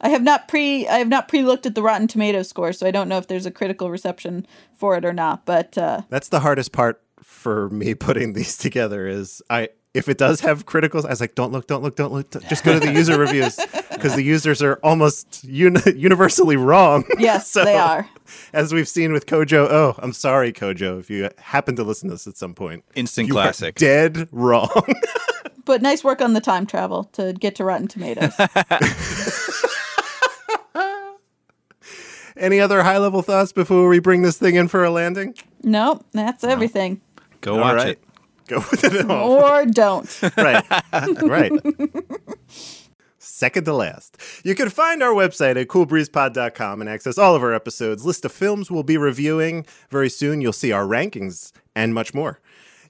I 0.00 0.08
have 0.08 0.22
not 0.22 0.48
pre 0.48 0.88
I 0.88 0.98
have 0.98 1.08
not 1.08 1.28
pre 1.28 1.42
looked 1.42 1.66
at 1.66 1.74
the 1.74 1.82
Rotten 1.82 2.08
Tomato 2.08 2.42
score, 2.42 2.72
so 2.72 2.86
I 2.86 2.90
don't 2.90 3.08
know 3.08 3.18
if 3.18 3.26
there's 3.28 3.44
a 3.44 3.50
critical 3.50 3.90
reception 3.90 4.46
for 4.74 4.96
it 4.96 5.04
or 5.04 5.12
not. 5.12 5.44
But 5.44 5.76
uh, 5.76 6.02
that's 6.08 6.30
the 6.30 6.40
hardest 6.40 6.72
part 6.72 7.02
for 7.22 7.68
me 7.68 7.94
putting 8.06 8.32
these 8.32 8.56
together. 8.56 9.06
Is 9.06 9.42
I 9.50 9.68
if 9.92 10.08
it 10.08 10.18
does 10.18 10.40
have 10.40 10.66
criticals, 10.66 11.04
I 11.04 11.08
was 11.10 11.20
like, 11.20 11.34
don't 11.34 11.50
look, 11.52 11.66
don't 11.66 11.82
look, 11.82 11.96
don't 11.96 12.12
look. 12.12 12.30
Just 12.48 12.62
go 12.64 12.72
to 12.72 12.80
the 12.80 12.92
user 13.00 13.18
reviews 13.18 13.58
because 13.92 14.14
the 14.14 14.22
users 14.22 14.62
are 14.62 14.74
almost 14.84 15.42
uni- 15.44 15.80
universally 15.96 16.56
wrong. 16.56 17.04
yes, 17.18 17.52
they 17.52 17.74
are. 17.76 18.08
As 18.52 18.72
we've 18.72 18.88
seen 18.88 19.12
with 19.12 19.26
Kojo. 19.26 19.66
Oh, 19.68 19.96
I'm 19.98 20.12
sorry, 20.12 20.52
Kojo. 20.52 21.00
If 21.00 21.10
you 21.10 21.28
happen 21.38 21.74
to 21.76 21.82
listen 21.82 22.08
to 22.08 22.14
this 22.14 22.26
at 22.28 22.36
some 22.36 22.54
point, 22.54 22.84
Instant 22.94 23.28
you 23.28 23.36
are 23.38 23.42
classic. 23.44 23.74
dead 23.76 24.28
wrong. 24.30 24.70
But 25.64 25.82
nice 25.82 26.02
work 26.04 26.20
on 26.22 26.32
the 26.34 26.40
time 26.40 26.66
travel 26.66 27.04
to 27.12 27.32
get 27.32 27.54
to 27.56 27.64
Rotten 27.64 27.86
Tomatoes. 27.88 28.32
Any 32.36 32.60
other 32.60 32.82
high 32.82 32.98
level 32.98 33.22
thoughts 33.22 33.52
before 33.52 33.88
we 33.88 33.98
bring 33.98 34.22
this 34.22 34.38
thing 34.38 34.54
in 34.54 34.68
for 34.68 34.84
a 34.84 34.90
landing? 34.90 35.34
nope, 35.62 36.04
that's 36.12 36.42
everything. 36.44 37.00
Go 37.42 37.54
All 37.54 37.60
watch 37.60 37.76
right. 37.76 37.88
it. 37.88 38.02
Go 38.50 38.56
with 38.70 38.82
it 38.82 39.08
all. 39.08 39.30
Or 39.30 39.64
don't. 39.64 40.22
right. 40.36 40.64
right. 41.22 41.52
Second 43.18 43.64
to 43.64 43.72
last. 43.72 44.16
You 44.42 44.56
can 44.56 44.68
find 44.68 45.04
our 45.04 45.14
website 45.14 45.60
at 45.60 45.68
coolbreezepod.com 45.68 46.80
and 46.80 46.90
access 46.90 47.16
all 47.16 47.36
of 47.36 47.44
our 47.44 47.54
episodes, 47.54 48.04
list 48.04 48.24
of 48.24 48.32
films 48.32 48.68
we'll 48.68 48.82
be 48.82 48.96
reviewing. 48.96 49.64
Very 49.88 50.10
soon, 50.10 50.40
you'll 50.40 50.52
see 50.52 50.72
our 50.72 50.84
rankings 50.84 51.52
and 51.76 51.94
much 51.94 52.12
more. 52.12 52.40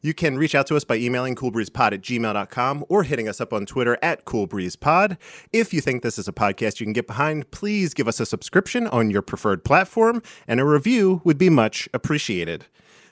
You 0.00 0.14
can 0.14 0.38
reach 0.38 0.54
out 0.54 0.66
to 0.68 0.76
us 0.76 0.84
by 0.84 0.96
emailing 0.96 1.34
coolbreezepod 1.34 1.92
at 1.92 2.00
gmail.com 2.00 2.86
or 2.88 3.02
hitting 3.02 3.28
us 3.28 3.38
up 3.38 3.52
on 3.52 3.66
Twitter 3.66 3.98
at 4.00 4.24
coolbreezepod. 4.24 5.18
If 5.52 5.74
you 5.74 5.82
think 5.82 6.02
this 6.02 6.18
is 6.18 6.26
a 6.26 6.32
podcast 6.32 6.80
you 6.80 6.86
can 6.86 6.94
get 6.94 7.06
behind, 7.06 7.50
please 7.50 7.92
give 7.92 8.08
us 8.08 8.18
a 8.18 8.24
subscription 8.24 8.86
on 8.86 9.10
your 9.10 9.20
preferred 9.20 9.62
platform, 9.62 10.22
and 10.48 10.58
a 10.58 10.64
review 10.64 11.20
would 11.24 11.36
be 11.36 11.50
much 11.50 11.86
appreciated. 11.92 12.64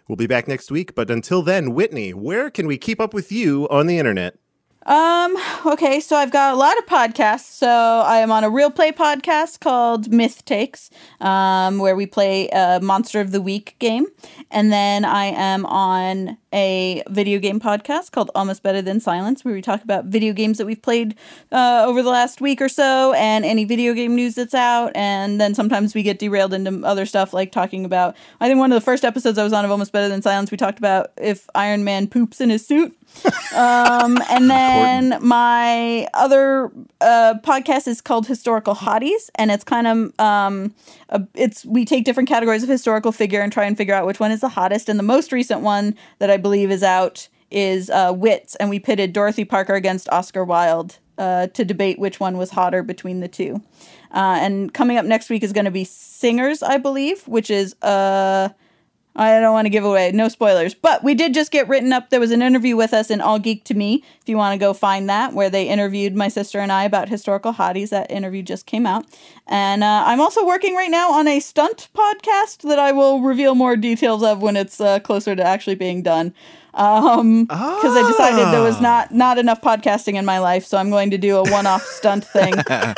We'll 0.09 0.17
be 0.17 0.27
back 0.27 0.49
next 0.49 0.71
week, 0.71 0.95
but 0.95 1.11
until 1.11 1.43
then, 1.43 1.75
Whitney, 1.75 2.15
where 2.15 2.49
can 2.51 2.67
we 2.67 2.79
keep 2.79 2.99
up 2.99 3.13
with 3.13 3.31
you 3.31 3.69
on 3.69 3.87
the 3.87 3.99
internet? 3.99 4.39
Um, 4.89 5.37
okay, 5.67 6.01
so 6.01 6.17
I've 6.17 6.31
got 6.31 6.55
a 6.55 6.57
lot 6.57 6.79
of 6.79 6.87
podcasts. 6.87 7.41
So 7.41 7.69
I 7.69 8.21
am 8.21 8.33
on 8.33 8.43
a 8.43 8.49
real 8.49 8.71
play 8.71 8.91
podcast 8.91 9.61
called 9.61 10.11
Myth 10.11 10.47
Takes, 10.47 10.89
um, 11.21 11.77
where 11.77 11.95
we 11.95 12.07
play 12.07 12.49
a 12.49 12.81
Monster 12.81 13.21
of 13.21 13.31
the 13.31 13.43
Week 13.43 13.77
game. 13.81 14.07
And 14.51 14.73
then 14.73 15.05
I 15.05 15.27
am 15.27 15.67
on 15.67 16.39
a 16.55 17.03
video 17.11 17.39
game 17.39 17.61
podcast 17.61 18.13
called 18.13 18.31
Almost 18.35 18.63
Better 18.63 18.81
Than 18.81 18.99
Silence, 18.99 19.45
where 19.45 19.53
we 19.53 19.61
talk 19.61 19.85
about 19.85 20.07
video 20.07 20.33
games 20.33 20.57
that 20.57 20.65
we've 20.65 20.81
played 20.81 21.17
uh, 21.53 21.85
over 21.87 22.03
the 22.03 22.09
last 22.09 22.41
week 22.41 22.63
or 22.63 22.71
so 22.71 23.13
and 23.13 23.45
any 23.45 23.67
video 23.67 23.93
game 23.93 24.15
news 24.15 24.37
that's 24.37 24.55
out. 24.55 24.91
And 24.95 25.39
then 25.39 25.55
sometimes 25.55 25.95
we 25.95 26.03
get 26.03 26.19
derailed 26.19 26.55
into 26.55 26.87
other 26.87 27.05
stuff 27.05 27.35
like 27.35 27.53
talking 27.53 27.85
about, 27.85 28.17
I 28.41 28.49
think 28.49 28.59
one 28.59 28.73
of 28.73 28.77
the 28.77 28.85
first 28.85 29.05
episodes 29.05 29.37
I 29.37 29.45
was 29.45 29.53
on 29.53 29.67
of 29.67 29.71
Almost 29.71 29.93
Better 29.93 30.09
Than 30.09 30.23
Silence, 30.23 30.51
we 30.51 30.57
talked 30.57 30.79
about 30.79 31.11
if 31.19 31.47
Iron 31.55 31.85
Man 31.85 32.07
poops 32.07 32.41
in 32.41 32.49
his 32.49 32.67
suit. 32.67 32.98
Um, 33.55 34.19
and 34.31 34.51
then 34.51 35.19
my 35.21 36.07
other 36.15 36.71
uh, 37.01 37.35
podcast 37.43 37.89
is 37.89 38.01
called 38.01 38.27
Historical 38.27 38.75
Hotties, 38.75 39.31
and 39.35 39.51
it's 39.51 39.65
kind 39.65 39.87
of 39.87 40.21
um, 40.21 40.75
a, 41.09 41.27
it's 41.35 41.65
we 41.65 41.85
take 41.85 42.05
different 42.05 42.29
categories 42.29 42.63
of 42.63 42.69
historical 42.69 43.13
figure 43.13 43.41
and 43.41 43.53
try 43.53 43.65
and 43.65 43.77
figure 43.77 43.95
out 43.95 44.07
which 44.07 44.21
one 44.21 44.31
is 44.31 44.41
the 44.41 44.49
hottest. 44.49 44.89
And 44.89 44.99
the 44.99 45.05
most 45.05 45.33
recent 45.33 45.63
one 45.63 45.97
that 46.19 46.31
I 46.31 46.37
believe 46.37 46.71
is 46.71 46.83
out 46.83 47.29
is 47.51 47.91
uh, 47.91 48.13
Wits, 48.15 48.55
and 48.57 48.71
we 48.71 48.79
pitted 48.79 49.13
Dorothy 49.13 49.45
Parker 49.45 49.75
against 49.75 50.09
Oscar 50.11 50.45
Wilde 50.45 50.99
uh, 51.17 51.49
to 51.49 51.65
debate 51.65 51.99
which 51.99 52.21
one 52.21 52.37
was 52.37 52.51
hotter 52.51 52.83
between 52.83 53.21
the 53.21 53.29
two. 53.29 53.63
Uh, 54.11 54.39
and 54.41 54.73
coming 54.73 54.97
up 54.97 55.05
next 55.05 55.29
week 55.29 55.43
is 55.43 55.53
going 55.53 55.65
to 55.65 55.71
be 55.71 55.85
Singers, 55.85 56.63
I 56.63 56.79
believe, 56.79 57.27
which 57.29 57.51
is 57.51 57.75
uh 57.83 58.51
I 59.19 59.41
don't 59.41 59.53
want 59.53 59.67
to 59.67 59.71
give 59.71 59.85
away, 59.85 60.13
no 60.13 60.29
spoilers, 60.29 60.75
but 60.75 61.03
we 61.03 61.17
did 61.17 61.35
just 61.35 61.51
get 61.51 61.69
written 61.69 61.93
up. 61.93 62.11
There 62.11 62.21
was 62.21 62.31
an 62.31 62.41
interview 62.41 62.77
with 62.77 62.95
us 62.95 63.11
in 63.11 63.21
All 63.21 63.41
Geek 63.41 63.65
to 63.65 63.75
Me. 63.75 64.05
If 64.23 64.29
you 64.29 64.37
want 64.37 64.55
to 64.55 64.65
go 64.65 64.73
find 64.73 65.11
that, 65.11 65.33
where 65.33 65.51
they 65.51 65.69
interviewed 65.69 66.15
my 66.15 66.29
sister 66.29 66.61
and 66.61 66.71
I 66.71 66.85
about 66.85 67.09
historical 67.09 67.53
hotties, 67.53 67.89
that 67.91 68.13
interview 68.13 68.45
just 68.45 68.65
came 68.67 68.87
out. 68.87 69.07
And 69.49 69.83
uh, 69.83 70.05
I'm 70.07 70.21
also 70.21 70.47
working 70.47 70.77
right 70.77 70.91
now 70.91 71.11
on 71.11 71.27
a 71.27 71.41
stunt 71.41 71.89
podcast 71.97 72.63
that 72.69 72.79
I 72.79 72.93
will 72.93 73.21
reveal 73.21 73.57
more 73.57 73.77
details 73.77 74.23
of 74.23 74.41
when 74.41 74.57
it's 74.57 74.81
uh, 74.81 75.01
closer 75.01 75.35
to 75.35 75.43
actually 75.43 75.75
being 75.75 76.01
done. 76.01 76.33
Um, 76.79 77.45
because 77.45 77.97
I 77.97 78.07
decided 78.07 78.53
there 78.53 78.63
was 78.63 78.81
not 78.81 79.13
not 79.13 79.37
enough 79.37 79.61
podcasting 79.61 80.15
in 80.15 80.25
my 80.25 80.39
life, 80.39 80.65
so 80.65 80.79
I'm 80.79 80.91
going 80.91 81.11
to 81.11 81.19
do 81.19 81.37
a 81.37 81.43
one-off 81.51 81.83
stunt 81.87 82.25
thing, 82.25 82.55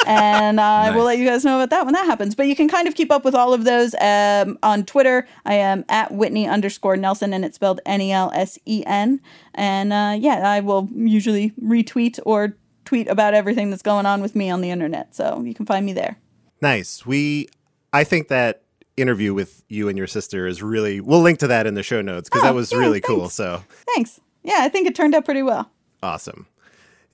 and 0.06 0.60
uh, 0.60 0.62
I 0.62 0.90
will 0.90 1.04
let 1.04 1.18
you 1.18 1.24
guys 1.24 1.44
know 1.44 1.56
about 1.56 1.70
that 1.70 1.86
when 1.86 1.94
that 1.94 2.04
happens. 2.04 2.34
But 2.34 2.46
you 2.46 2.54
can 2.54 2.68
kind 2.68 2.86
of 2.86 2.94
keep 2.94 3.10
up 3.10 3.24
with 3.24 3.34
all 3.34 3.54
of 3.54 3.64
those 3.64 3.94
um, 3.94 4.58
on 4.62 4.84
Twitter. 4.84 5.26
I 5.46 5.54
am 5.54 5.84
at 5.88 6.12
Whitney 6.12 6.46
underscore 6.46 6.96
Nelsen, 6.96 7.32
and 7.32 7.44
it's 7.44 7.54
spelled 7.54 7.80
N 7.86 8.02
E 8.02 8.12
L 8.12 8.30
S 8.34 8.58
E 8.66 8.84
N. 8.86 9.20
And 9.54 9.92
uh, 9.92 10.16
yeah, 10.18 10.48
I 10.48 10.60
will 10.60 10.88
usually 10.94 11.50
retweet 11.62 12.20
or 12.26 12.56
tweet 12.84 13.08
about 13.08 13.34
everything 13.34 13.70
that's 13.70 13.82
going 13.82 14.04
on 14.04 14.20
with 14.20 14.36
me 14.36 14.50
on 14.50 14.60
the 14.60 14.70
internet, 14.70 15.14
so 15.14 15.42
you 15.42 15.54
can 15.54 15.64
find 15.64 15.86
me 15.86 15.94
there. 15.94 16.18
Nice. 16.60 17.06
We, 17.06 17.48
I 17.92 18.04
think 18.04 18.28
that 18.28 18.62
interview 18.96 19.32
with 19.34 19.62
you 19.68 19.88
and 19.88 19.96
your 19.96 20.06
sister 20.06 20.46
is 20.46 20.62
really. 20.62 21.00
We'll 21.00 21.20
link 21.20 21.38
to 21.40 21.46
that 21.48 21.66
in 21.66 21.74
the 21.74 21.82
show 21.82 22.00
notes 22.02 22.28
because 22.28 22.42
Oh, 22.42 22.46
that 22.46 22.54
was 22.54 22.72
yeah, 22.72 22.78
really 22.78 23.00
cool. 23.00 23.28
So 23.28 23.62
Thanks. 23.94 24.20
Yeah, 24.42 24.56
I 24.60 24.68
think 24.68 24.86
it 24.86 24.94
turned 24.94 25.14
out 25.14 25.24
pretty 25.24 25.42
well. 25.42 25.70
awesome. 26.02 26.46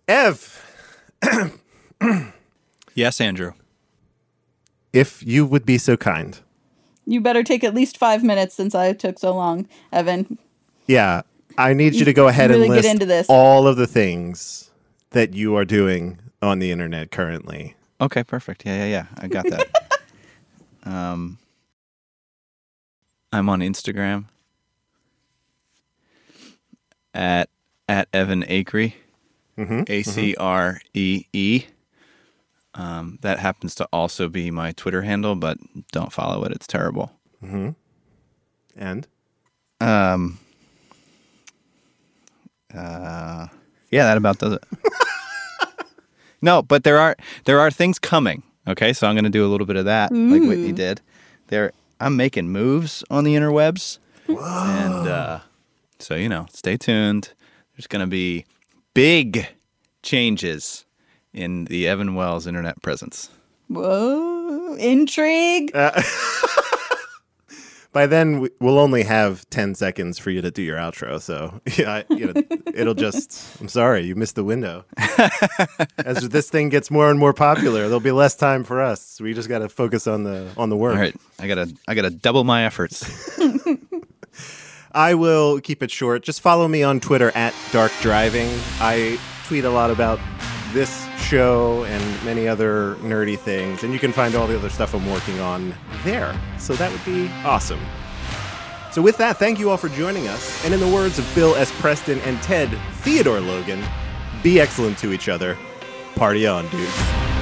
Ev, 0.09 0.63
Yes, 2.95 3.21
Andrew. 3.21 3.53
if 4.93 5.23
you 5.27 5.45
would 5.45 5.67
be 5.67 5.79
so 5.79 5.97
kind. 5.97 6.39
You 7.05 7.21
better 7.21 7.43
take 7.43 7.63
at 7.63 7.75
least 7.75 7.99
five 7.99 8.23
minutes 8.25 8.55
since 8.55 8.75
I 8.75 8.93
took 8.93 9.19
so 9.19 9.35
long, 9.35 9.69
Evan. 9.93 10.39
Yeah, 10.87 11.23
I 11.59 11.73
need 11.75 11.95
you 11.95 12.05
to 12.05 12.13
go 12.13 12.29
ahead 12.29 12.51
really 12.51 12.67
and 12.67 12.75
get 12.75 12.85
into 12.85 13.07
this. 13.07 13.27
all 13.29 13.67
of 13.67 13.77
the 13.77 13.87
things 13.87 14.71
that 15.11 15.35
you 15.35 15.57
are 15.57 15.65
doing 15.65 16.19
on 16.43 16.59
the 16.59 16.71
internet 16.71 17.11
currently. 17.11 17.75
Okay, 18.01 18.23
perfect. 18.25 18.65
Yeah, 18.67 18.85
yeah, 18.85 18.87
yeah. 18.87 19.07
I 19.19 19.29
got 19.29 19.47
that. 19.51 20.01
um, 20.85 21.39
I'm 23.37 23.49
on 23.49 23.61
Instagram 23.61 24.25
at 27.15 27.49
at 27.89 28.09
Evan 28.13 28.43
Acree, 28.45 28.95
Mhm, 29.57 29.89
A 29.89 30.03
C 30.03 30.35
R 30.37 30.81
E 30.95 31.25
E. 31.33 31.65
Um, 32.75 33.19
that 33.23 33.39
happens 33.39 33.75
to 33.77 33.89
also 33.93 34.29
be 34.29 34.51
my 34.51 34.73
Twitter 34.73 35.03
handle, 35.03 35.35
but 35.35 35.57
don't 35.93 36.13
follow 36.13 36.45
it. 36.45 36.53
It's 36.53 36.67
terrible. 36.67 37.13
Mm-hmm. 37.43 37.71
And 38.77 39.07
Um, 39.81 40.39
uh, 42.75 43.47
yeah, 43.91 44.05
that 44.05 44.17
about 44.17 44.39
does 44.39 44.55
it. 44.55 44.65
no, 46.43 46.63
but 46.63 46.85
there 46.85 46.99
are 46.99 47.17
there 47.45 47.61
are 47.61 47.71
things 47.71 47.99
coming. 47.99 48.43
Okay, 48.69 48.93
so 48.93 49.07
I'm 49.07 49.15
going 49.15 49.25
to 49.25 49.31
do 49.31 49.47
a 49.47 49.49
little 49.49 49.67
bit 49.67 49.77
of 49.77 49.85
that, 49.85 50.11
like 50.13 50.43
Whitney 50.43 50.73
did. 50.73 51.01
There, 51.49 51.73
I'm 52.01 52.17
making 52.17 52.51
moves 52.51 53.05
on 53.11 53.25
the 53.25 53.35
interwebs, 53.35 53.99
and 54.29 55.09
uh, 55.09 55.41
so 55.99 56.15
you 56.15 56.29
know, 56.29 56.47
stay 56.53 56.77
tuned. 56.77 57.33
There's 57.75 57.87
going 57.87 58.01
to 58.01 58.07
be 58.07 58.45
big 58.95 59.47
changes 60.03 60.85
in 61.33 61.67
the 61.67 61.87
Evan 61.87 62.15
Wells 62.15 62.47
internet 62.47 62.81
presence. 62.83 63.31
Whoa, 63.69 64.75
intrigue. 64.77 65.71
Uh, 65.75 66.01
by 67.97 68.07
then, 68.07 68.41
we- 68.41 68.51
we'll 68.61 68.79
only 68.79 69.05
have 69.05 69.49
ten 69.49 69.75
seconds 69.75 70.19
for 70.19 70.31
you 70.31 70.43
to 70.43 70.51
do 70.51 70.61
your 70.61 70.77
outro. 70.77 71.19
So 71.19 71.63
yeah, 71.79 72.03
I- 72.11 72.15
you 72.15 72.27
know, 72.31 72.43
it'll 72.75 72.93
just. 72.93 73.59
I'm 73.59 73.69
sorry, 73.69 74.03
you 74.05 74.15
missed 74.15 74.35
the 74.35 74.45
window. 74.45 74.85
As 76.05 76.29
this 76.29 76.51
thing 76.51 76.69
gets 76.69 76.91
more 76.91 77.09
and 77.09 77.19
more 77.19 77.33
popular, 77.33 77.85
there'll 77.85 78.01
be 78.01 78.13
less 78.13 78.35
time 78.37 78.65
for 78.65 78.83
us. 78.83 79.19
We 79.19 79.33
just 79.33 79.49
got 79.49 79.61
to 79.61 79.71
focus 79.71 80.07
on 80.07 80.25
the 80.25 80.47
on 80.59 80.69
the 80.69 80.77
work. 80.77 80.95
All 80.95 81.01
right, 81.01 81.17
I 81.39 81.49
gotta 81.49 81.75
I 81.89 81.95
gotta 81.95 82.11
double 82.11 82.45
my 82.45 82.67
efforts. 82.67 83.03
I 84.93 85.15
will 85.15 85.59
keep 85.61 85.83
it 85.83 85.91
short. 85.91 86.23
Just 86.23 86.43
follow 86.43 86.69
me 86.69 86.83
on 86.83 87.01
Twitter 87.01 87.31
at 87.35 87.55
Dark 87.73 87.93
Driving. 88.03 88.51
I 88.79 89.19
tweet 89.47 89.65
a 89.65 89.71
lot 89.71 89.91
about 89.91 90.21
this 90.75 91.06
show 91.27 91.85
and 91.85 92.25
many 92.25 92.47
other 92.47 92.95
nerdy 92.97 93.39
things. 93.39 93.83
And 93.83 93.93
you 93.93 93.99
can 93.99 94.13
find 94.13 94.35
all 94.35 94.47
the 94.47 94.57
other 94.57 94.71
stuff 94.71 94.95
I'm 94.95 95.11
working 95.11 95.41
on 95.41 95.75
there. 96.05 96.39
So 96.59 96.75
that 96.75 96.91
would 96.91 97.05
be 97.05 97.29
awesome. 97.45 97.81
So, 98.93 99.03
with 99.03 99.19
that, 99.19 99.37
thank 99.37 99.59
you 99.59 99.69
all 99.69 99.77
for 99.77 99.91
joining 99.91 100.27
us. 100.27 100.65
And 100.65 100.73
in 100.73 100.81
the 100.81 100.89
words 100.89 101.19
of 101.19 101.31
Bill 101.35 101.55
S. 101.55 101.71
Preston 101.81 102.19
and 102.21 102.41
Ted 102.43 102.71
Theodore 103.03 103.41
Logan, 103.41 103.85
be 104.43 104.59
excellent 104.59 104.97
to 104.99 105.13
each 105.13 105.29
other. 105.29 105.59
Party 106.15 106.47
on, 106.47 106.67
dudes. 106.69 107.36